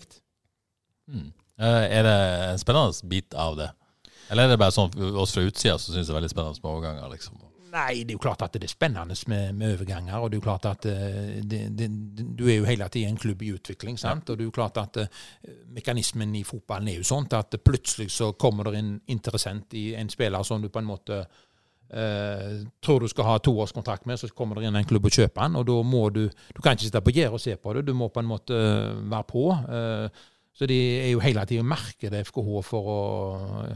Mm. 1.11 1.27
Er 1.59 2.05
det 2.07 2.15
en 2.53 2.61
spennende 2.61 3.11
bit 3.11 3.35
av 3.35 3.57
det? 3.59 3.67
Eller 4.31 4.45
er 4.45 4.53
det 4.53 4.61
bare 4.61 4.71
sånn 4.71 4.93
oss 5.19 5.33
fra 5.35 5.43
utsida 5.43 5.75
som 5.81 5.91
syns 5.91 6.07
det 6.07 6.13
er 6.13 6.19
veldig 6.21 6.31
spennende 6.31 6.61
med 6.61 6.71
overganger? 6.71 7.09
liksom? 7.11 7.41
Nei, 7.69 8.05
det 8.05 8.13
er 8.13 8.15
jo 8.15 8.21
klart 8.23 8.45
at 8.45 8.55
det 8.55 8.63
er 8.65 8.71
spennende 8.71 9.17
med, 9.29 9.57
med 9.57 9.73
overganger. 9.75 10.21
Og 10.21 10.29
det 10.29 10.37
er 10.37 10.39
jo 10.39 10.45
klart 10.45 10.69
at 10.69 10.87
det, 11.51 11.59
det, 11.77 11.89
du 12.39 12.45
er 12.47 12.61
jo 12.61 12.69
hele 12.69 12.87
tiden 12.93 13.11
en 13.13 13.19
klubb 13.19 13.43
i 13.43 13.51
utvikling. 13.57 13.99
sant? 13.99 14.29
Og 14.29 14.39
det 14.39 14.45
er 14.45 14.47
jo 14.47 14.55
klart 14.55 14.79
at 14.79 15.01
mekanismen 15.75 16.31
i 16.39 16.45
fotballen 16.47 16.93
er 16.93 17.01
jo 17.01 17.09
sånn 17.09 17.27
at 17.35 17.59
plutselig 17.65 18.07
så 18.15 18.31
kommer 18.39 18.69
det 18.69 18.79
en 18.79 18.95
interessent 19.11 19.75
i 19.77 19.89
en 19.99 20.09
spiller 20.09 20.47
som 20.47 20.63
du 20.63 20.71
på 20.71 20.81
en 20.81 20.89
måte 20.89 21.25
eh, 21.89 22.63
tror 22.83 23.03
du 23.03 23.09
skal 23.11 23.27
ha 23.27 23.37
toårskontrakt 23.43 24.07
med, 24.09 24.19
så 24.19 24.29
kommer 24.35 24.59
det 24.59 24.69
inn 24.69 24.79
en 24.79 24.89
klubb 24.89 25.09
og 25.09 25.15
kjøper 25.15 25.47
den. 25.47 25.59
Og 25.59 25.67
da 25.69 25.77
må 25.83 26.03
du 26.13 26.27
Du 26.29 26.61
kan 26.61 26.75
ikke 26.75 26.87
sitte 26.87 27.01
på 27.05 27.15
gjerdet 27.15 27.39
og 27.39 27.43
se 27.43 27.55
på 27.55 27.73
det, 27.73 27.85
du 27.87 27.93
må 27.93 28.09
på 28.09 28.19
en 28.19 28.29
måte 28.29 28.59
være 29.09 29.27
på. 29.29 29.45
Eh, 29.51 30.27
så 30.59 30.67
de 30.67 30.77
er 30.99 31.11
jo 31.13 31.21
hele 31.23 31.45
tiden 31.47 31.67
markedet 31.67 32.25
FKH 32.27 32.61
for 32.67 32.87
å 32.91 33.01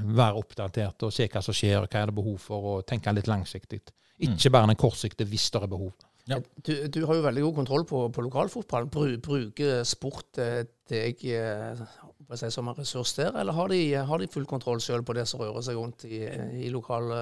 være 0.03 0.39
oppdatert 0.41 1.05
og 1.07 1.13
se 1.15 1.29
hva 1.31 1.41
som 1.41 1.55
skjer, 1.55 1.85
hva 1.85 2.01
er 2.01 2.09
det 2.11 2.15
behov 2.17 2.41
for, 2.43 2.71
og 2.73 2.87
tenke 2.87 3.13
litt 3.15 3.29
langsiktig. 3.31 3.79
Ikke 4.23 4.51
bare 4.51 4.67
den 4.67 4.79
kortsiktige 4.79 5.29
hvis 5.29 5.47
det 5.53 5.61
er 5.63 5.71
behov. 5.71 5.93
Ja. 6.27 6.39
Du, 6.39 6.71
du, 6.87 7.05
har 7.05 7.17
jo 7.17 7.23
veldig 7.25 7.41
god 7.43 7.55
kontroll 7.55 7.85
på, 7.87 8.01
på 8.15 8.23
lokalfotballen. 8.23 8.91
Bruker 9.23 9.83
sport 9.87 10.39
eh, 10.39 10.61
deg 10.91 11.23
eh, 11.27 11.81
si, 12.35 12.51
som 12.51 12.69
en 12.69 12.77
ressurs 12.77 13.15
der, 13.17 13.33
eller 13.39 13.55
har 13.55 13.71
de, 13.71 13.79
har 14.07 14.21
de 14.21 14.29
full 14.31 14.45
kontroll 14.47 14.81
selv 14.81 15.07
på 15.07 15.15
det 15.17 15.25
som 15.29 15.41
rører 15.43 15.65
seg 15.65 15.79
rundt 15.79 16.05
i, 16.07 16.23
i 16.63 16.71
lokale 16.71 17.19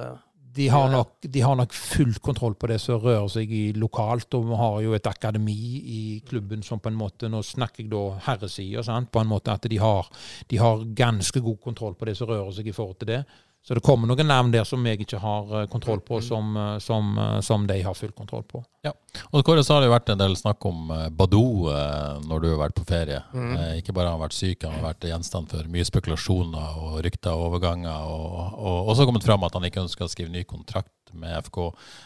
de 0.55 0.67
har, 0.67 0.89
nok, 0.91 1.13
de 1.21 1.41
har, 1.41 1.55
nok, 1.55 1.73
full 1.73 2.13
kontroll 2.23 2.55
på 2.59 2.67
det 2.71 2.77
som 2.83 2.99
rører 2.99 3.27
seg 3.31 3.51
i 3.55 3.63
lokalt. 3.77 4.33
Og 4.35 4.49
vi 4.49 4.57
har 4.59 4.79
jo 4.85 4.95
et 4.97 5.07
akademi 5.07 5.55
i 5.79 6.01
klubben 6.27 6.63
som 6.65 6.81
på 6.83 6.91
en 6.91 6.99
måte 6.99 7.29
Nå 7.31 7.39
snakker 7.45 7.85
jeg 7.85 7.91
da 7.93 8.01
herresida, 8.27 8.83
på 8.83 9.21
en 9.21 9.31
måte 9.31 9.53
at 9.53 9.69
de 9.71 9.79
har, 9.79 10.09
de 10.51 10.59
har 10.59 10.83
ganske 10.97 11.39
god 11.39 11.61
kontroll 11.63 11.95
på 11.95 12.09
det 12.09 12.17
som 12.19 12.29
rører 12.31 12.51
seg 12.57 12.67
i 12.67 12.75
forhold 12.75 12.99
til 12.99 13.13
det. 13.13 13.21
Så 13.61 13.75
det 13.77 13.83
kommer 13.85 14.09
noen 14.09 14.25
navn 14.25 14.49
der 14.49 14.65
som 14.65 14.85
jeg 14.89 15.03
ikke 15.03 15.19
har 15.21 15.51
eh, 15.59 15.67
kontroll 15.69 15.99
på, 16.01 16.17
som, 16.25 16.55
eh, 16.57 16.77
som, 16.81 17.11
eh, 17.17 17.39
som 17.45 17.67
de 17.69 17.77
har 17.85 17.93
full 17.93 18.13
kontroll 18.17 18.41
på. 18.49 18.63
Ja, 18.81 18.95
og 19.29 19.43
Kåre, 19.45 19.61
så 19.61 19.75
har 19.75 19.83
det 19.83 19.91
jo 19.91 19.93
vært 19.93 20.09
en 20.09 20.21
del 20.21 20.33
snakk 20.39 20.65
om 20.65 20.89
Badou 21.13 21.69
når 22.25 22.41
du 22.41 22.47
har 22.49 22.61
vært 22.63 22.79
på 22.79 22.85
ferie. 22.89 23.19
Mm. 23.29 23.51
Ikke 23.77 23.93
bare 23.93 24.09
har 24.09 24.17
han 24.17 24.23
vært 24.23 24.33
syk, 24.33 24.65
han 24.65 24.79
har 24.79 24.87
vært 24.87 25.05
gjenstand 25.11 25.51
for 25.51 25.69
mye 25.69 25.85
spekulasjoner 25.85 26.79
og 26.81 26.95
rykter 27.05 27.35
og 27.35 27.51
overganger. 27.51 28.07
Og, 28.09 28.57
og 28.57 28.89
også 28.95 29.05
kommet 29.05 29.27
fram 29.27 29.45
at 29.45 29.53
han 29.59 29.69
ikke 29.69 29.83
ønsker 29.83 30.07
å 30.07 30.09
skrive 30.09 30.33
ny 30.33 30.41
kontrakt 30.49 30.89
med 31.13 31.37
FK. 31.45 31.57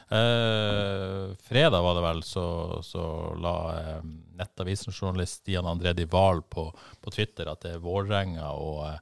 Eh, 0.09 1.35
fredag 1.47 1.81
var 1.81 1.95
det 1.95 2.05
vel, 2.09 2.23
så, 2.23 2.45
så 2.83 3.33
la 3.39 3.57
eh, 3.79 3.99
Nettavisen-journalist 4.35 5.43
Stian 5.43 5.65
André 5.65 5.93
Dival 5.93 6.41
på, 6.41 6.67
på 7.01 7.11
Twitter 7.11 7.47
at 7.51 7.63
det 7.63 7.77
er 7.77 7.83
Vålerenga 7.83 8.51
og 8.59 8.81
eh, 8.89 8.99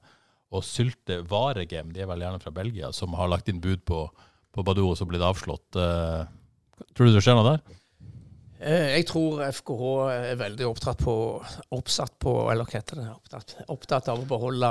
og 0.53 0.65
Sylte 0.65 1.21
Varegem, 1.29 1.91
de 1.93 2.03
er 2.03 2.09
vel 2.09 2.25
gjerne 2.25 2.41
fra 2.43 2.53
Belgia, 2.55 2.91
som 2.95 3.15
har 3.17 3.31
lagt 3.31 3.49
inn 3.51 3.61
bud 3.63 3.83
på, 3.89 4.05
på 4.53 4.65
Badou 4.65 4.91
og 4.91 4.97
så 4.99 5.07
blitt 5.09 5.25
avslått. 5.25 5.77
Uh, 5.77 6.23
tror 6.93 7.09
du 7.09 7.15
det 7.15 7.23
skjer 7.25 7.39
noe 7.39 7.55
der? 7.55 7.79
Eh, 8.63 8.89
jeg 8.95 9.07
tror 9.09 9.41
FKH 9.43 9.87
er 10.13 10.37
veldig 10.39 10.67
opptatt 10.69 11.01
på, 11.03 11.13
oppsatt 11.75 12.13
på 12.23 12.35
eller 12.51 12.63
hva 12.63 12.79
heter 12.79 13.01
det, 13.01 13.07
opptatt, 13.11 13.55
opptatt 13.73 14.11
av 14.13 14.21
å 14.21 14.27
beholde, 14.29 14.69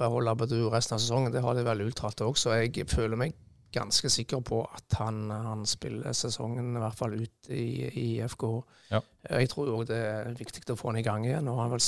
beholde 0.00 0.36
Badou 0.40 0.70
resten 0.72 0.96
av 0.96 1.02
sesongen. 1.02 1.34
Det 1.34 1.42
har 1.44 1.58
de 1.58 1.66
vel 1.66 1.84
uttalt 1.84 2.24
òg, 2.24 2.38
så 2.40 2.56
jeg 2.56 2.86
føler 2.88 3.20
meg 3.20 3.36
ganske 3.74 4.08
sikker 4.12 4.40
på 4.46 4.62
at 4.64 4.96
han, 5.00 5.26
han 5.32 5.64
spiller 5.68 6.14
sesongen 6.16 6.76
i 6.76 6.82
hvert 6.82 6.98
fall 6.98 7.16
ut 7.18 7.50
i, 7.50 7.66
i 7.90 8.08
FKH. 8.22 8.52
Ja. 8.94 9.02
Jeg 9.40 9.50
tror 9.52 9.72
òg 9.74 9.88
det 9.90 9.98
er 9.98 10.36
viktig 10.38 10.64
å 10.72 10.78
få 10.78 10.92
han 10.92 11.00
i 11.02 11.06
gang 11.06 11.26
igjen. 11.26 11.50
og 11.50 11.58
han 11.58 11.66
har 11.68 11.74
vel 11.74 11.84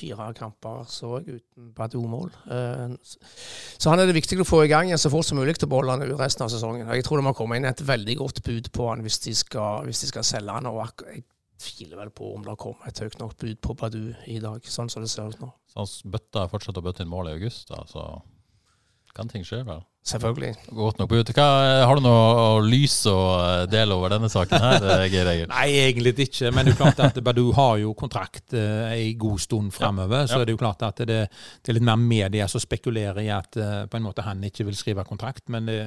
fire 0.00 0.30
kamper 0.36 0.84
så 0.90 1.18
jeg 1.20 1.40
uten 1.40 1.72
Badou-mål. 1.76 2.30
Eh, 2.56 2.94
så 3.78 3.92
han 3.92 4.02
er 4.02 4.08
det 4.08 4.16
viktig 4.16 4.40
å 4.40 4.48
få 4.48 4.64
i 4.64 4.70
gang 4.72 4.90
igjen 4.90 5.00
så 5.00 5.12
fort 5.12 5.28
som 5.28 5.40
mulig 5.40 5.58
til 5.58 5.68
å 5.68 5.74
beholde 5.74 5.96
han 5.96 6.06
ut 6.06 6.16
resten 6.20 6.46
av 6.46 6.52
sesongen. 6.52 6.88
Jeg 6.88 7.06
tror 7.06 7.20
det 7.20 7.28
må 7.28 7.34
komme 7.36 7.60
inn 7.60 7.68
et 7.68 7.84
veldig 7.86 8.16
godt 8.22 8.42
bud 8.46 8.72
på 8.76 8.88
han 8.90 9.04
hvis 9.04 9.20
de 9.26 9.36
skal, 9.36 9.84
hvis 9.88 10.02
de 10.04 10.10
skal 10.12 10.26
selge 10.26 10.56
han. 10.56 10.70
og 10.70 10.82
jeg 11.10 11.24
tviler 11.60 12.00
vel 12.00 12.10
på 12.16 12.32
om 12.34 12.44
det 12.46 12.56
kommer 12.60 12.88
et 12.88 13.00
høyt 13.02 13.18
nok 13.20 13.36
bud 13.40 13.60
på 13.60 13.76
Badou 13.76 14.10
i 14.30 14.40
dag, 14.42 14.64
sånn 14.64 14.88
som 14.92 15.04
det 15.04 15.12
ser 15.12 15.28
ut 15.28 15.42
nå. 15.42 15.50
Så 15.70 15.84
han 15.84 16.12
bøtta 16.16 16.46
fortsatt 16.50 16.80
å 16.80 16.84
bøtte 16.84 17.04
inn 17.04 17.12
mål 17.12 17.30
i 17.30 17.36
august, 17.36 17.68
da, 17.68 17.82
så 17.90 18.06
kan 19.16 19.28
ting 19.28 19.44
skje, 19.46 19.62
vel? 19.68 19.82
Selvfølgelig. 20.00 20.54
Godt 20.72 20.98
nok 20.98 21.12
ut. 21.12 21.30
Hva, 21.36 21.46
har 21.84 21.98
du 21.98 22.02
noe 22.02 22.62
lys 22.64 22.94
å 23.10 23.16
og 23.20 23.68
dele 23.70 23.94
over 23.98 24.14
denne 24.14 24.30
saken 24.32 24.62
her, 24.64 24.86
eh, 24.94 25.04
Geir 25.12 25.28
Egil? 25.28 25.50
Nei, 25.52 25.66
egentlig 25.82 26.14
ikke. 26.24 26.48
Men 26.56 26.66
det 26.66 26.72
er 26.72 26.80
klart 26.80 27.02
at 27.04 27.20
Badou 27.24 27.50
har 27.56 27.76
jo 27.82 27.92
kontrakt 27.98 28.56
eh, 28.56 28.94
en 28.94 29.20
god 29.20 29.44
stund 29.44 29.74
framover. 29.76 30.24
Ja. 30.24 30.30
Så 30.32 30.40
er 30.40 30.48
det 30.48 30.54
er 30.54 30.56
jo 30.56 30.62
klart 30.62 30.82
at 30.88 31.04
det, 31.04 31.20
det, 31.28 31.68
er 31.68 31.76
litt 31.76 31.86
mer 31.86 32.00
media 32.00 32.48
som 32.48 32.62
spekulerer 32.64 33.20
i 33.26 33.30
at 33.34 33.60
eh, 33.60 33.84
på 33.92 34.00
en 34.00 34.08
måte 34.08 34.24
han 34.24 34.40
ikke 34.48 34.70
vil 34.70 34.78
skrive 34.78 35.04
kontrakt. 35.04 35.44
Men 35.52 35.68
det, 35.68 35.80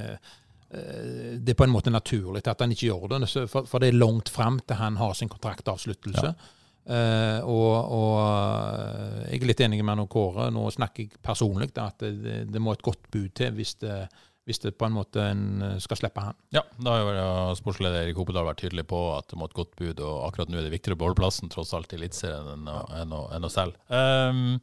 det 0.70 1.54
er 1.54 1.58
på 1.58 1.66
en 1.66 1.74
måte 1.74 1.94
naturlig 1.94 2.46
at 2.50 2.62
han 2.62 2.72
ikke 2.74 2.92
gjør 2.92 3.16
det. 3.16 3.34
For, 3.50 3.66
for 3.70 3.82
det 3.82 3.92
er 3.92 3.98
langt 3.98 4.30
fram 4.34 4.62
til 4.62 4.78
han 4.78 5.02
har 5.02 5.18
sin 5.18 5.32
kontraktavsluttelse. 5.34 6.34
Ja. 6.34 6.62
Uh, 6.84 7.40
og, 7.48 7.76
og, 7.96 8.16
eh, 8.20 9.20
jeg 9.32 9.40
er 9.40 9.48
litt 9.48 9.62
enig 9.64 9.80
med 9.88 10.04
Kåre. 10.12 10.50
Nå 10.52 10.66
snakker 10.76 11.06
jeg 11.06 11.22
personlig 11.24 11.72
at 11.80 12.04
det, 12.04 12.44
det, 12.52 12.62
må 12.62 12.76
et 12.76 12.84
godt 12.84 13.08
bud 13.14 13.32
til 13.38 13.54
hvis 13.56 13.78
det, 13.80 14.02
hvis 14.44 14.60
det 14.60 14.74
på 14.76 14.90
en 14.90 14.98
måte 14.98 15.24
en 15.24 15.46
eh, 15.64 15.78
skal 15.84 16.02
slippe 16.02 16.26
han. 16.26 16.36
Ja, 16.56 16.66
da 16.76 16.98
har 16.98 17.16
jo 17.16 17.56
sportsleder 17.62 18.04
Erik 18.04 18.20
Hopedal 18.20 18.50
vært 18.50 18.60
tydelig 18.66 18.84
på 18.92 19.00
at 19.16 19.30
det 19.32 19.40
må 19.40 19.48
et 19.48 19.56
godt 19.56 19.72
bud, 19.80 20.02
og 20.04 20.26
akkurat 20.28 20.52
nå 20.52 20.60
er 20.60 20.68
det 20.68 20.74
viktigere 20.74 21.00
å 21.00 21.04
beholde 21.06 21.22
plassen 21.22 21.54
tross 21.54 21.72
alt 21.78 21.96
i 21.96 22.02
Eliteserien 22.02 22.52
enn, 22.58 22.68
enn, 23.00 23.16
enn, 23.38 23.48
å 23.48 23.54
selge. 23.54 23.80
Um, 23.88 24.60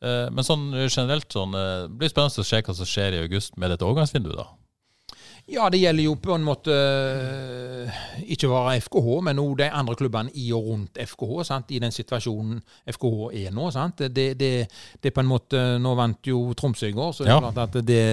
uh, 0.00 0.30
men 0.32 0.46
sånn 0.46 0.70
generelt 0.86 1.28
sånn, 1.36 1.52
det 1.52 2.00
blir 2.00 2.12
spennende 2.12 2.40
å 2.40 2.50
se 2.54 2.62
hva 2.64 2.78
som 2.80 2.88
skjer 2.88 3.18
i 3.18 3.22
august 3.26 3.60
med 3.60 3.74
dette 3.74 3.84
overgangsvinduet. 3.84 4.40
da. 4.40 4.48
Ja, 5.50 5.66
det 5.72 5.80
gjelder 5.80 6.04
jo 6.04 6.12
på 6.22 6.34
en 6.36 6.44
måte 6.46 6.74
eh, 6.74 7.96
ikke 8.30 8.48
bare 8.52 8.76
FKH, 8.84 9.08
men 9.26 9.40
òg 9.42 9.56
de 9.58 9.66
andre 9.66 9.96
klubbene 9.98 10.30
i 10.38 10.46
og 10.54 10.68
rundt 10.68 11.00
FKH. 11.02 11.32
Sant? 11.48 11.72
I 11.74 11.80
den 11.82 11.94
situasjonen 11.94 12.60
FKH 12.86 13.24
er 13.40 13.56
nå. 13.56 13.66
Sant? 13.74 14.04
Det, 14.14 14.26
det, 14.38 14.50
det 15.02 15.12
på 15.14 15.24
en 15.24 15.30
måte, 15.30 15.62
Nå 15.82 15.94
vant 15.98 16.30
jo 16.30 16.54
Tromsø 16.58 16.90
i 16.90 16.94
går, 16.94 17.10
så 17.16 17.26
ja. 17.26 17.40
klart 17.42 17.58
at 17.64 17.80
det 17.86 18.04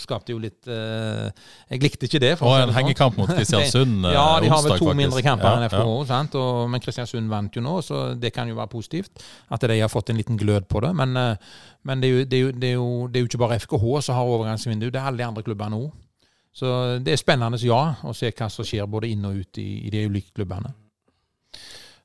skapte 0.00 0.34
jo 0.34 0.40
litt 0.42 0.68
uh, 0.68 1.30
Jeg 1.70 1.82
likte 1.82 2.08
ikke 2.08 2.20
det. 2.20 2.34
og 2.40 2.52
en 2.52 2.66
sånn. 2.68 2.76
hengekamp 2.76 3.18
mot 3.20 3.32
Kristiansund 3.38 4.04
Ja, 4.12 4.26
de 4.44 4.52
har 4.52 4.62
vel 4.66 4.76
to 4.76 4.84
faktisk. 4.84 5.00
mindre 5.00 5.24
kamper 5.24 5.48
ja, 5.48 5.56
enn 5.56 5.68
FKH. 5.72 5.88
Ja. 5.88 6.06
Sant? 6.12 6.38
Og, 6.40 6.64
men 6.68 6.84
Kristiansund 6.84 7.32
vant 7.32 7.56
jo 7.56 7.64
nå, 7.64 7.78
så 7.86 8.06
det 8.18 8.34
kan 8.36 8.50
jo 8.50 8.60
være 8.60 8.72
positivt. 8.76 9.24
At 9.48 9.64
de 9.64 9.80
har 9.80 9.92
fått 9.92 10.12
en 10.12 10.20
liten 10.20 10.36
glød 10.40 10.68
på 10.68 10.84
det. 10.84 10.92
Men, 11.00 11.16
men 11.88 12.04
det, 12.04 12.10
er 12.10 12.18
jo, 12.18 12.24
det, 12.28 12.36
er 12.36 12.44
jo, 12.44 12.52
det, 12.52 12.68
er 12.68 12.76
jo, 12.76 12.88
det 13.08 13.20
er 13.20 13.24
jo 13.24 13.32
ikke 13.32 13.44
bare 13.46 13.62
FKH 13.64 13.92
som 14.04 14.18
har 14.20 14.34
overgangsvindu, 14.36 14.90
det 14.90 15.00
er 15.00 15.08
alle 15.08 15.24
de 15.24 15.32
andre 15.32 15.46
klubbene 15.46 15.86
òg. 15.86 15.92
Så 16.54 16.70
det 17.02 17.16
er 17.16 17.18
spennende, 17.18 17.58
ja, 17.66 17.82
å 18.06 18.14
se 18.14 18.30
hva 18.30 18.48
som 18.52 18.66
skjer 18.66 18.86
både 18.90 19.10
inn 19.10 19.26
og 19.26 19.42
ut 19.42 19.58
i, 19.58 19.68
i 19.88 19.90
de 19.90 20.06
ulike 20.06 20.30
klubbene. 20.36 20.70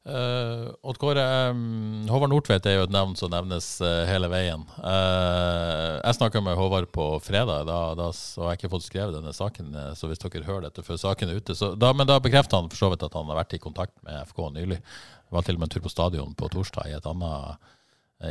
Uh, 0.09 0.71
Odd 0.87 0.97
Kåre, 0.97 1.23
um, 1.51 2.07
Håvard 2.09 2.31
Nordtveit 2.31 2.65
er 2.65 2.77
jo 2.77 2.85
et 2.87 2.93
navn 2.93 3.11
som 3.19 3.29
nevnes 3.29 3.65
uh, 3.83 4.07
hele 4.09 4.29
veien. 4.31 4.63
Uh, 4.79 5.99
jeg 5.99 6.17
snakka 6.17 6.41
med 6.41 6.57
Håvard 6.57 6.87
på 6.95 7.05
fredag, 7.21 7.67
da, 7.67 7.79
da 7.99 8.07
så 8.15 8.45
har 8.45 8.55
jeg 8.55 8.61
ikke 8.61 8.71
fått 8.73 8.87
skrevet 8.87 9.17
denne 9.17 9.35
saken. 9.35 9.75
Så 9.99 10.09
hvis 10.09 10.21
dere 10.23 10.47
hører 10.47 10.69
dette 10.69 10.85
før 10.87 10.97
saken 11.01 11.29
er 11.29 11.43
ute 11.43 11.57
så, 11.57 11.73
da, 11.77 11.91
Men 11.93 12.09
da 12.09 12.17
bekrefter 12.23 12.57
han 12.57 12.71
for 12.71 12.79
så 12.79 12.89
vidt 12.93 13.05
at 13.05 13.17
han 13.19 13.29
har 13.29 13.41
vært 13.43 13.57
i 13.59 13.61
kontakt 13.61 13.93
med 14.07 14.23
FK 14.31 14.47
nylig. 14.55 14.79
Det 14.79 15.35
Var 15.35 15.45
til 15.45 15.59
og 15.59 15.61
med 15.61 15.69
en 15.69 15.75
tur 15.75 15.85
på 15.85 15.93
stadion 15.93 16.33
på 16.39 16.49
torsdag 16.55 16.89
i 16.89 16.97
et 16.97 17.11
annet 17.11 17.75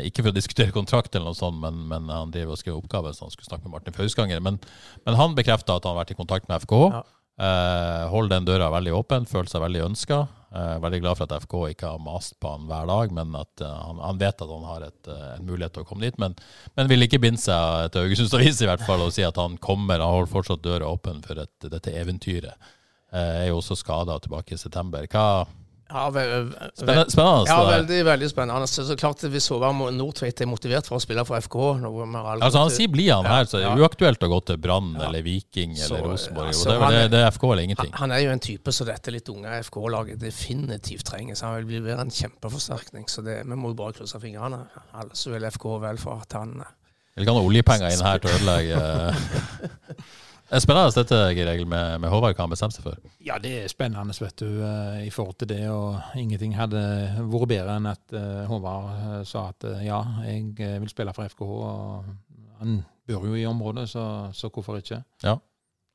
ikke 0.05 0.21
for 0.21 0.33
å 0.33 0.37
diskutere 0.37 0.75
kontrakt, 0.75 1.15
eller 1.15 1.31
noe 1.31 1.39
sånt, 1.39 1.61
men, 1.63 1.87
men 1.89 2.11
han 2.13 2.33
driver 2.35 2.53
og 2.53 2.61
skriver 2.61 2.81
oppgaver, 2.81 3.15
så 3.17 3.25
han 3.25 3.33
skulle 3.33 3.49
snakke 3.49 3.65
med 3.65 3.79
Martin 3.79 3.97
Fausganger. 3.97 4.43
Men, 4.45 4.59
men 5.07 5.17
han 5.17 5.37
bekrefta 5.39 5.79
at 5.79 5.87
han 5.87 5.97
har 5.97 6.03
vært 6.03 6.13
i 6.13 6.19
kontakt 6.19 6.51
med 6.51 6.61
FK. 6.67 6.75
Ja. 6.93 7.05
Eh, 7.39 8.05
holder 8.11 8.35
den 8.35 8.49
døra 8.49 8.67
veldig 8.75 8.97
åpen, 8.99 9.27
føler 9.31 9.47
seg 9.51 9.63
veldig 9.63 9.85
ønska. 9.87 10.25
Eh, 10.49 10.79
veldig 10.83 10.99
glad 11.05 11.19
for 11.19 11.29
at 11.29 11.45
FK 11.45 11.55
ikke 11.71 11.91
har 11.93 12.01
mast 12.03 12.35
på 12.43 12.51
han 12.51 12.65
hver 12.67 12.89
dag, 12.91 13.13
men 13.15 13.37
at 13.39 13.63
eh, 13.63 13.77
han, 13.85 14.01
han, 14.03 14.19
vet 14.19 14.43
at 14.43 14.51
han 14.51 14.65
har 14.67 14.87
et, 14.89 15.11
uh, 15.13 15.37
en 15.37 15.47
mulighet 15.47 15.77
til 15.77 15.85
å 15.85 15.89
komme 15.89 16.07
dit. 16.09 16.19
Men, 16.19 16.35
men 16.75 16.91
vil 16.91 17.07
ikke 17.07 17.21
binde 17.23 17.43
seg 17.43 17.93
til 17.93 18.07
Haugesunds 18.07 18.35
Avis 18.35 18.63
i 18.65 18.71
hvert 18.71 18.83
fall 18.89 19.05
og 19.05 19.15
si 19.15 19.27
at 19.27 19.39
han 19.39 19.55
kommer. 19.63 20.03
Han 20.03 20.17
holder 20.17 20.33
fortsatt 20.33 20.65
døra 20.65 20.91
åpen 20.91 21.23
for 21.27 21.39
et, 21.45 21.55
dette 21.69 21.95
eventyret. 21.95 22.71
Uh, 23.13 23.45
er 23.45 23.47
jo 23.53 23.61
også 23.61 23.79
skada 23.79 24.19
tilbake 24.25 24.57
i 24.57 24.61
september. 24.61 25.07
Hva, 25.13 25.47
ja, 25.89 26.11
ve 26.13 26.23
spennende, 26.77 27.11
spennende, 27.11 27.45
ja, 27.49 27.59
veldig 27.65 27.99
veldig 28.05 28.29
spennende. 28.29 28.67
Så, 28.69 28.85
så 28.85 28.97
klart 28.97 29.23
Hvis 29.33 29.49
Håvard 29.49 29.95
Nordtveit 29.97 30.43
er 30.45 30.49
motivert 30.51 30.89
for 30.91 30.99
å 30.99 31.03
spille 31.03 31.25
for 31.25 31.41
FK 31.41 31.57
altså 31.81 32.61
Han 32.61 32.73
sier 32.75 32.93
blir 32.93 33.09
han 33.15 33.25
her, 33.29 33.49
så 33.49 33.63
det 33.63 33.71
er 33.71 33.81
uaktuelt 33.81 34.27
å 34.27 34.29
gå 34.35 34.41
til 34.51 34.61
Brann 34.61 34.91
ja. 34.99 35.07
eller 35.09 35.25
Viking 35.25 35.73
så, 35.79 35.95
eller 35.97 36.13
Rosenborg. 36.13 36.53
Altså, 36.53 36.75
det, 36.75 36.93
det, 36.93 37.03
det, 37.17 37.23
er 37.25 37.33
FK 37.33 37.49
eller 37.49 37.65
ingenting. 37.71 37.93
Han, 37.95 38.03
han 38.05 38.17
er 38.19 38.25
jo 38.27 38.37
en 38.37 38.45
type 38.51 38.77
som 38.77 38.91
dette 38.91 39.17
litt 39.17 39.33
unge 39.33 39.57
FK-laget 39.71 40.21
definitivt 40.21 41.09
trenger. 41.09 41.41
Så 41.41 41.49
han 41.49 41.65
vil 41.65 41.83
bli 41.89 41.97
en 41.97 42.13
kjempeforsterkning. 42.21 43.09
Så 43.09 43.25
det, 43.25 43.41
vi 43.49 43.57
må 43.57 43.73
jo 43.73 43.81
bare 43.81 43.97
krysse 43.97 44.21
fingrene. 44.21 44.61
Alle 44.93 45.17
som 45.17 45.33
vil 45.33 45.49
FK 45.49 45.69
vel 45.89 46.05
for 46.05 46.21
at 46.21 46.37
han 46.37 46.59
Vil 47.17 47.25
ikke 47.25 47.41
ha 47.41 47.49
oljepenger 47.49 47.97
inn 47.97 48.05
her 48.05 48.21
til 48.23 48.29
å 48.29 48.39
ødelegge 48.43 48.83
Det 50.49 50.57
er 50.57 50.63
spennende 50.65 50.93
dette 50.97 51.17
Geir 51.37 51.67
med, 51.69 51.99
med 52.01 52.09
Håvard 52.09 52.33
hva 52.33 52.47
han 52.47 52.53
bestemte 52.53 52.79
seg 52.79 52.87
for. 52.87 53.01
Ja, 53.21 53.37
det 53.43 53.51
er 53.53 53.67
spennende 53.69 54.15
vet 54.17 54.41
du, 54.41 54.63
uh, 54.63 54.97
i 55.05 55.11
forhold 55.13 55.37
til 55.43 55.51
det. 55.51 55.61
Og 55.69 55.99
ingenting 56.17 56.55
hadde 56.57 56.81
vært 57.19 57.51
bedre 57.51 57.75
enn 57.77 57.89
at 57.91 58.15
uh, 58.17 58.47
Håvard 58.49 58.87
uh, 58.89 59.19
sa 59.29 59.51
at 59.53 59.67
ja, 59.85 60.01
jeg 60.25 60.55
vil 60.57 60.89
spille 60.89 61.13
for 61.13 61.29
FKH. 61.29 61.51
og 61.53 62.63
Han 62.63 62.81
bor 63.05 63.27
jo 63.29 63.37
i 63.37 63.45
området, 63.45 63.91
så, 63.93 64.07
så 64.33 64.49
hvorfor 64.49 64.81
ikke? 64.81 65.03
Ja. 65.27 65.37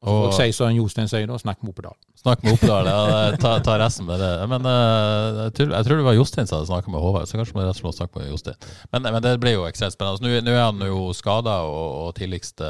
Og, 0.04 0.28
og 0.28 0.34
si 0.36 0.52
som 0.54 0.70
Jostein 0.76 1.08
sier, 1.10 1.26
da, 1.26 1.38
snakk 1.40 1.64
med 1.64 1.72
Opedal. 1.72 1.96
Snakk 2.20 2.44
med 2.44 2.54
Opedal, 2.54 2.90
ja. 2.92 3.32
Ta, 3.42 3.56
ta, 3.64 3.78
resten 3.82 4.06
med 4.06 4.22
det. 4.22 4.34
Men 4.52 4.68
jeg 4.68 5.56
tror, 5.58 5.72
jeg, 5.80 5.88
tror, 5.88 5.98
det 5.98 6.06
var 6.10 6.18
Jostein 6.20 6.50
som 6.50 6.60
hadde 6.60 6.70
snakka 6.70 6.94
med 6.94 7.02
Håvard, 7.02 7.26
så 7.26 7.40
kanskje 7.40 7.58
vi 7.58 7.64
rett 7.64 7.80
og 7.80 7.88
slett 7.88 8.04
snakke 8.04 8.22
med 8.22 8.30
Jostein. 8.30 8.70
Men, 8.92 9.08
men, 9.08 9.22
det 9.26 9.34
blir 9.42 9.58
jo 9.58 9.66
ekstremt 9.66 9.96
spennende. 9.96 10.28
Nå, 10.28 10.44
nå 10.46 10.54
er 10.54 10.68
han 10.68 10.86
jo 10.92 11.08
skada 11.18 11.64
og, 11.72 11.88
og 12.04 12.14
tidligst 12.20 12.62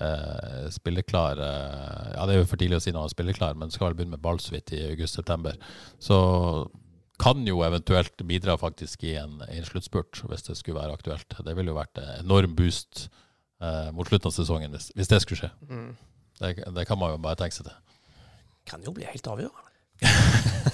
eh, 0.00 0.66
spilleklar 0.74 1.40
eh, 1.42 2.08
Ja, 2.14 2.26
det 2.26 2.34
er 2.34 2.40
jo 2.40 2.48
for 2.50 2.60
tidlig 2.60 2.80
å 2.80 2.84
si 2.84 2.92
når 2.92 3.04
han 3.04 3.10
er 3.10 3.14
spilleklar, 3.14 3.56
men 3.58 3.72
skal 3.74 3.90
vel 3.90 4.00
begynne 4.00 4.16
med 4.16 4.24
ball 4.24 4.40
så 4.42 4.54
vidt 4.56 4.74
i 4.76 4.82
august-september. 4.90 5.58
Så 6.02 6.18
kan 7.22 7.46
jo 7.48 7.62
eventuelt 7.64 8.20
bidra 8.28 8.58
faktisk 8.60 9.04
i 9.08 9.14
en, 9.20 9.38
i 9.48 9.60
en 9.60 9.68
sluttspurt, 9.68 10.20
hvis 10.28 10.44
det 10.48 10.58
skulle 10.58 10.80
være 10.80 10.96
aktuelt. 10.98 11.38
Det 11.44 11.56
ville 11.56 11.72
jo 11.72 11.78
vært 11.78 12.00
en 12.02 12.26
enorm 12.26 12.56
boost 12.58 13.06
eh, 13.62 13.88
mot 13.96 14.08
slutten 14.08 14.32
av 14.32 14.36
sesongen 14.36 14.74
hvis, 14.76 14.90
hvis 14.96 15.12
det 15.12 15.22
skulle 15.24 15.46
skje. 15.46 15.52
Mm. 15.70 15.90
Det, 16.40 16.56
det 16.76 16.88
kan 16.88 17.00
man 17.00 17.14
jo 17.14 17.22
bare 17.24 17.40
tenke 17.40 17.56
seg 17.56 17.70
til. 17.70 17.78
Kan 18.68 18.84
jo 18.84 18.92
bli 18.92 19.06
helt 19.08 19.32
avgjørende. 19.32 19.65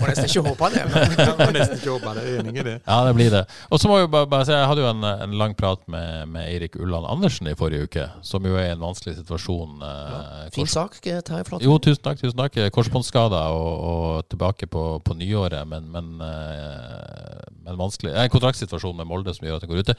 Må 0.02 0.08
nesten 0.08 0.26
ikke 0.26 0.42
håpe 0.48 0.68
det. 0.72 0.82
Må 1.38 1.46
nesten 1.54 1.76
ikke 1.78 1.92
håpe 1.94 2.14
det. 2.16 2.24
Enig 2.40 2.54
i 2.58 2.64
det. 2.66 2.74
Ja, 2.80 2.96
det 3.06 3.12
blir 3.18 3.30
det. 3.30 3.42
Og 3.70 3.80
så 3.80 3.90
må 3.90 4.00
jeg 4.00 4.10
bare, 4.10 4.28
bare 4.30 4.46
si, 4.48 4.54
jeg 4.56 4.68
hadde 4.70 4.82
jo 4.82 4.88
en, 4.90 5.06
en 5.26 5.36
lang 5.38 5.54
prat 5.58 5.82
med, 5.92 6.26
med 6.32 6.48
Eirik 6.48 6.76
Ulland 6.80 7.06
Andersen 7.10 7.50
i 7.50 7.54
forrige 7.58 7.86
uke, 7.86 8.08
som 8.26 8.46
jo 8.48 8.56
er 8.58 8.70
i 8.70 8.74
en 8.74 8.82
vanskelig 8.82 9.16
situasjon. 9.20 9.78
Ja. 9.84 10.20
Fin 10.54 10.70
sak, 10.70 10.98
Terje 11.02 11.46
Flåtten. 11.48 11.66
Jo, 11.68 11.78
tusen 11.82 12.02
takk. 12.02 12.20
tusen 12.22 12.40
takk. 12.40 12.58
Korsbåndskada 12.74 13.44
og, 13.54 13.72
og 13.92 14.30
tilbake 14.32 14.66
på, 14.72 14.86
på 15.06 15.18
nyåret, 15.18 15.62
men, 15.70 15.90
men, 15.94 16.12
eh, 16.26 17.42
men 17.62 17.78
vanskelig. 17.80 18.16
En 18.16 18.32
kontraktsituasjon 18.32 18.98
med 18.98 19.10
Molde 19.10 19.36
som 19.36 19.46
gjør 19.46 19.60
at 19.60 19.66
han 19.66 19.74
går 19.74 19.84
ute. 19.86 19.98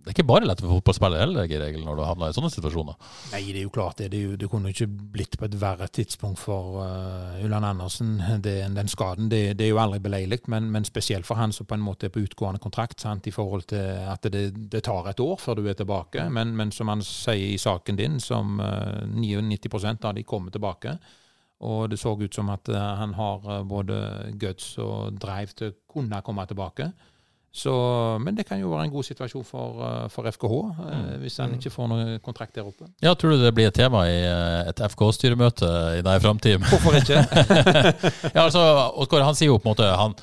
Det, 0.00 0.08
er 0.08 0.14
ikke 0.14 0.30
bare 0.30 0.46
lett 0.48 0.60
for 0.62 0.72
fotballspillere 0.72 1.20
heller, 1.20 1.44
i 1.44 1.58
regel, 1.60 1.82
når 1.84 1.98
du 1.98 2.02
havner 2.08 2.30
i 2.30 2.34
sånne 2.36 2.48
situasjoner. 2.54 2.96
Nei, 3.34 3.40
det 3.52 3.60
er 3.60 3.66
jo 3.66 3.72
klart 3.74 3.98
det. 4.00 4.06
Det, 4.14 4.20
jo, 4.24 4.36
det 4.40 4.48
kunne 4.48 4.70
jo 4.70 4.72
ikke 4.72 5.08
blitt 5.16 5.36
på 5.36 5.44
et 5.44 5.56
verre 5.60 5.90
tidspunkt 5.92 6.40
for 6.40 6.78
uh, 6.80 7.36
Ulland 7.44 7.68
Andersen 7.68 8.14
det, 8.40 8.54
den 8.78 8.88
skaden. 8.88 9.28
Det, 9.28 9.42
det 9.60 9.66
er 9.66 9.74
jo 9.74 9.82
aldri 9.82 10.00
beleilig, 10.00 10.40
men, 10.48 10.70
men 10.72 10.88
spesielt 10.88 11.28
for 11.28 11.36
han 11.36 11.52
som 11.52 11.68
på 11.68 11.76
en 11.76 11.84
måte 11.84 12.08
er 12.08 12.14
på 12.14 12.24
utgående 12.24 12.62
kontrakt, 12.64 13.04
sant, 13.04 13.28
i 13.28 13.34
forhold 13.34 13.68
til 13.74 14.00
at 14.08 14.24
det, 14.32 14.80
tar 14.86 15.12
et 15.12 15.20
år 15.20 15.36
før 15.42 15.60
du 15.60 15.68
er 15.68 15.76
tilbake. 15.76 16.24
Men, 16.32 16.56
men 16.56 16.72
som 16.72 16.88
han 16.88 17.04
sier 17.04 17.52
i 17.52 17.60
saken 17.60 18.00
din, 18.00 18.16
som 18.24 18.56
uh, 18.56 19.04
99 19.04 20.00
av 20.00 20.16
de 20.16 20.24
kommer 20.24 20.56
tilbake. 20.56 20.96
Og 21.60 21.90
det 21.92 22.00
så 22.00 22.16
ut 22.16 22.34
som 22.34 22.48
at 22.48 22.72
uh, 22.72 22.80
han 23.02 23.12
har 23.20 23.64
både 23.68 24.00
guts 24.40 24.78
og 24.80 25.20
drive 25.20 25.52
til 25.52 25.74
å 25.74 25.80
kunne 25.92 26.24
komme 26.24 26.48
tilbake. 26.48 26.88
Så, 27.50 27.72
men 28.22 28.36
det 28.38 28.44
kan 28.46 28.60
jo 28.60 28.70
være 28.70 28.86
en 28.86 28.92
god 28.92 29.06
situasjon 29.08 29.42
for, 29.42 29.80
uh, 29.82 30.04
for 30.12 30.28
FKH, 30.30 30.58
mm. 30.78 31.06
hvis 31.24 31.40
han 31.42 31.56
ikke 31.56 31.72
får 31.74 31.88
noen 31.90 32.10
kontrakt 32.22 32.54
der 32.54 32.68
oppe. 32.68 32.86
Ja, 33.02 33.16
Tror 33.18 33.34
du 33.34 33.42
det 33.42 33.50
blir 33.56 33.72
et 33.72 33.74
tema 33.74 34.04
i 34.06 34.20
eh, 34.22 34.68
et 34.70 34.82
FK-styremøte 34.92 35.70
i 35.98 36.04
nær 36.06 36.22
framtid? 36.22 36.62
Hvorfor 36.70 37.00
ikke? 37.00 37.24
ja, 38.36 38.44
altså, 38.44 38.62
Oskar 39.02 39.26
han 39.26 39.34
sier 39.34 39.50
jo 39.50 39.58
på 39.58 39.66
en 39.66 39.72
måte 39.72 39.88
han, 39.98 40.14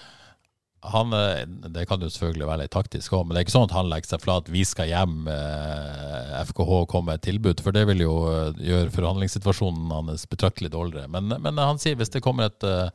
han, 0.88 1.12
eh, 1.18 1.44
Det 1.76 1.84
kan 1.90 2.02
jo 2.02 2.10
selvfølgelig 2.14 2.48
være 2.48 2.62
litt 2.64 2.74
taktisk 2.78 3.20
òg, 3.20 3.26
men 3.26 3.36
det 3.36 3.42
er 3.42 3.48
ikke 3.50 3.56
sånn 3.58 3.68
at 3.68 3.76
han 3.76 3.92
legger 3.92 4.14
seg 4.14 4.24
flat. 4.24 4.54
Vi 4.54 4.64
skal 4.68 4.88
hjem, 4.94 5.20
eh, 5.34 6.32
FKH 6.48 6.80
kommer 6.88 7.12
med 7.12 7.20
et 7.20 7.28
tilbud. 7.28 7.60
For 7.66 7.76
det 7.76 7.84
vil 7.92 8.06
jo 8.06 8.16
eh, 8.32 8.64
gjøre 8.72 8.96
forhandlingssituasjonen 8.96 9.92
hans 9.92 10.24
betraktelig 10.32 10.72
dårligere. 10.72 11.12
Men, 11.12 11.36
men 11.44 11.60
han 11.60 11.84
sier 11.84 12.00
hvis 12.00 12.16
det 12.16 12.24
kommer 12.24 12.48
et 12.48 12.68
eh, 12.68 12.88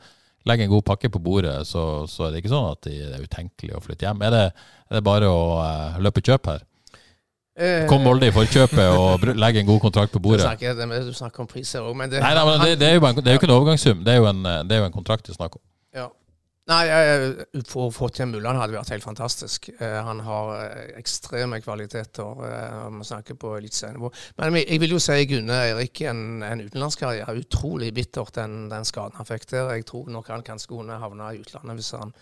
Legger 0.49 0.67
en 0.67 0.73
god 0.73 0.85
pakke 0.89 1.11
på 1.13 1.21
bordet, 1.23 1.55
så, 1.69 2.03
så 2.11 2.27
er 2.27 2.33
det 2.33 2.43
ikke 2.43 2.51
sånn 2.53 2.71
at 2.73 2.89
det 2.89 2.99
er 3.07 3.23
utenkelig 3.23 3.77
å 3.79 3.83
flytte 3.85 4.09
hjem. 4.09 4.23
Er 4.27 4.35
det, 4.35 4.45
er 4.91 4.99
det 4.99 5.05
bare 5.07 5.31
å 5.31 5.43
uh, 5.63 5.99
løpe 6.03 6.25
kjøp 6.25 6.51
her? 6.51 6.65
Eh, 7.53 7.85
Kom 7.85 8.01
Molde 8.01 8.31
i 8.31 8.33
forkjøpet 8.33 8.95
og 8.97 9.27
legg 9.37 9.59
en 9.61 9.67
god 9.69 9.81
kontrakt 9.83 10.13
på 10.15 10.19
Du 10.19 10.25
bordet? 10.25 10.47
snakker, 10.47 10.73
det 10.73 11.03
du 11.05 11.13
snakker 11.13 11.45
om 11.45 11.49
priser 11.51 11.85
òg, 11.85 11.93
men 11.97 12.09
det 12.09 12.23
Nei, 12.25 12.33
nei, 12.33 12.45
men 12.49 12.63
det, 12.65 12.79
det, 12.81 12.89
er 12.89 12.97
jo 12.97 13.05
en, 13.05 13.19
det 13.21 13.29
er 13.29 13.37
jo 13.37 13.41
ikke 13.43 13.49
en 13.51 13.57
overgangssum, 13.59 14.01
det 14.07 14.15
er 14.15 14.23
jo 14.23 14.29
en, 14.31 14.41
eh, 14.49 14.63
det 14.65 14.77
er 14.77 14.81
jo 14.81 14.87
en 14.89 14.95
kontrakt 14.95 15.27
det 15.27 15.35
er 15.35 15.37
snakk 15.37 15.59
om. 15.61 15.63
Ja. 15.93 16.07
Nei, 16.70 16.83
for 17.66 17.88
å 17.88 17.92
få 17.94 18.07
til 18.14 18.29
Mulland 18.31 18.61
hadde 18.61 18.77
vært 18.77 18.92
helt 18.94 19.03
fantastisk. 19.03 19.66
Eh, 19.72 19.96
han 20.07 20.20
har 20.22 20.51
eh, 20.61 20.92
ekstreme 21.01 21.59
kvaliteter 21.64 22.44
eh, 22.46 22.77
om 22.87 23.01
å 23.03 23.07
snakke 23.07 23.35
på 23.35 23.57
eliteserienivå. 23.59 24.12
Men 24.38 24.61
jeg- 24.61 24.79
vil 24.85 24.94
jo 24.94 25.01
si 25.03 25.16
Gunne 25.27 25.57
Eirik 25.64 26.05
en, 26.07 26.42
en 26.46 26.62
utenlandskarriere. 26.62 27.35
Utrolig 27.42 27.90
bittert 27.96 28.35
den, 28.38 28.68
den 28.70 28.87
skaden 28.87 29.18
han 29.18 29.27
fikk 29.27 29.48
der. 29.51 29.72
Jeg 29.75 29.88
tror 29.90 30.07
nok 30.14 30.31
han 30.31 30.46
kanskje 30.46 30.70
kunne 30.70 31.01
havna 31.03 31.33
i 31.35 31.42
utlandet 31.42 31.81
hvis 31.83 31.92
han 31.98 32.14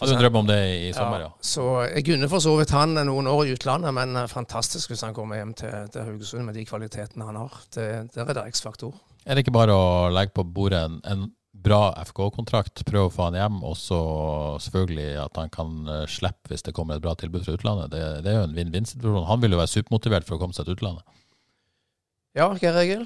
Hadde 0.00 0.10
du 0.10 0.16
en 0.16 0.22
drøm 0.24 0.36
om 0.40 0.46
det 0.48 0.58
i, 0.66 0.92
sommer, 0.92 1.20
ja? 1.22 1.28
Så 1.46 1.62
jeg 1.86 2.16
unner 2.16 2.30
for 2.32 2.42
så 2.42 2.56
vidt 2.58 2.72
han 2.74 2.96
noen 3.06 3.28
år 3.30 3.44
i 3.46 3.52
utlandet, 3.54 3.94
men 3.94 4.18
fantastisk 4.26 4.90
hvis 4.90 5.04
han 5.06 5.14
kommer 5.14 5.38
hjem 5.38 5.52
til, 5.54 5.86
til 5.94 6.08
Haugesund 6.08 6.42
med 6.48 6.58
de 6.58 6.64
kvalitetene 6.66 7.28
han 7.28 7.38
har. 7.38 7.54
Det, 7.70 7.86
der 8.16 8.24
er 8.26 8.34
det 8.40 8.48
X-faktor. 8.50 8.96
Er 9.22 9.38
det 9.38 9.44
ikke 9.44 9.54
bare 9.54 9.76
å 9.76 10.08
legge 10.10 10.34
på 10.34 10.42
bordet 10.42 10.80
en, 10.88 10.98
en 11.06 11.28
bra 11.64 11.80
FK-kontrakt, 12.06 12.84
prøve 12.88 13.08
å 13.08 13.12
få 13.14 13.28
han 13.28 13.38
hjem, 13.38 13.60
og 13.66 13.76
så 13.78 14.00
selvfølgelig 14.64 15.08
at 15.24 15.40
han 15.40 15.52
kan 15.52 15.80
eh, 15.88 16.04
slippe 16.10 16.52
hvis 16.52 16.64
det 16.66 16.74
kommer 16.76 16.96
et 16.96 17.04
bra 17.04 17.14
tilbud 17.18 17.44
fra 17.46 17.56
utlandet? 17.58 17.92
Det, 17.94 18.04
det 18.24 18.32
er 18.32 18.38
jo 18.40 18.48
en 18.48 18.56
vinn-vinn-situasjon. 18.56 19.28
Han 19.28 19.42
vil 19.44 19.56
jo 19.56 19.60
være 19.60 19.74
supermotivert 19.74 20.28
for 20.28 20.38
å 20.38 20.42
komme 20.42 20.56
seg 20.56 20.68
til 20.68 20.78
utlandet. 20.78 21.04
Ja, 22.38 22.46
Geir 22.54 22.76
Egil? 22.78 23.00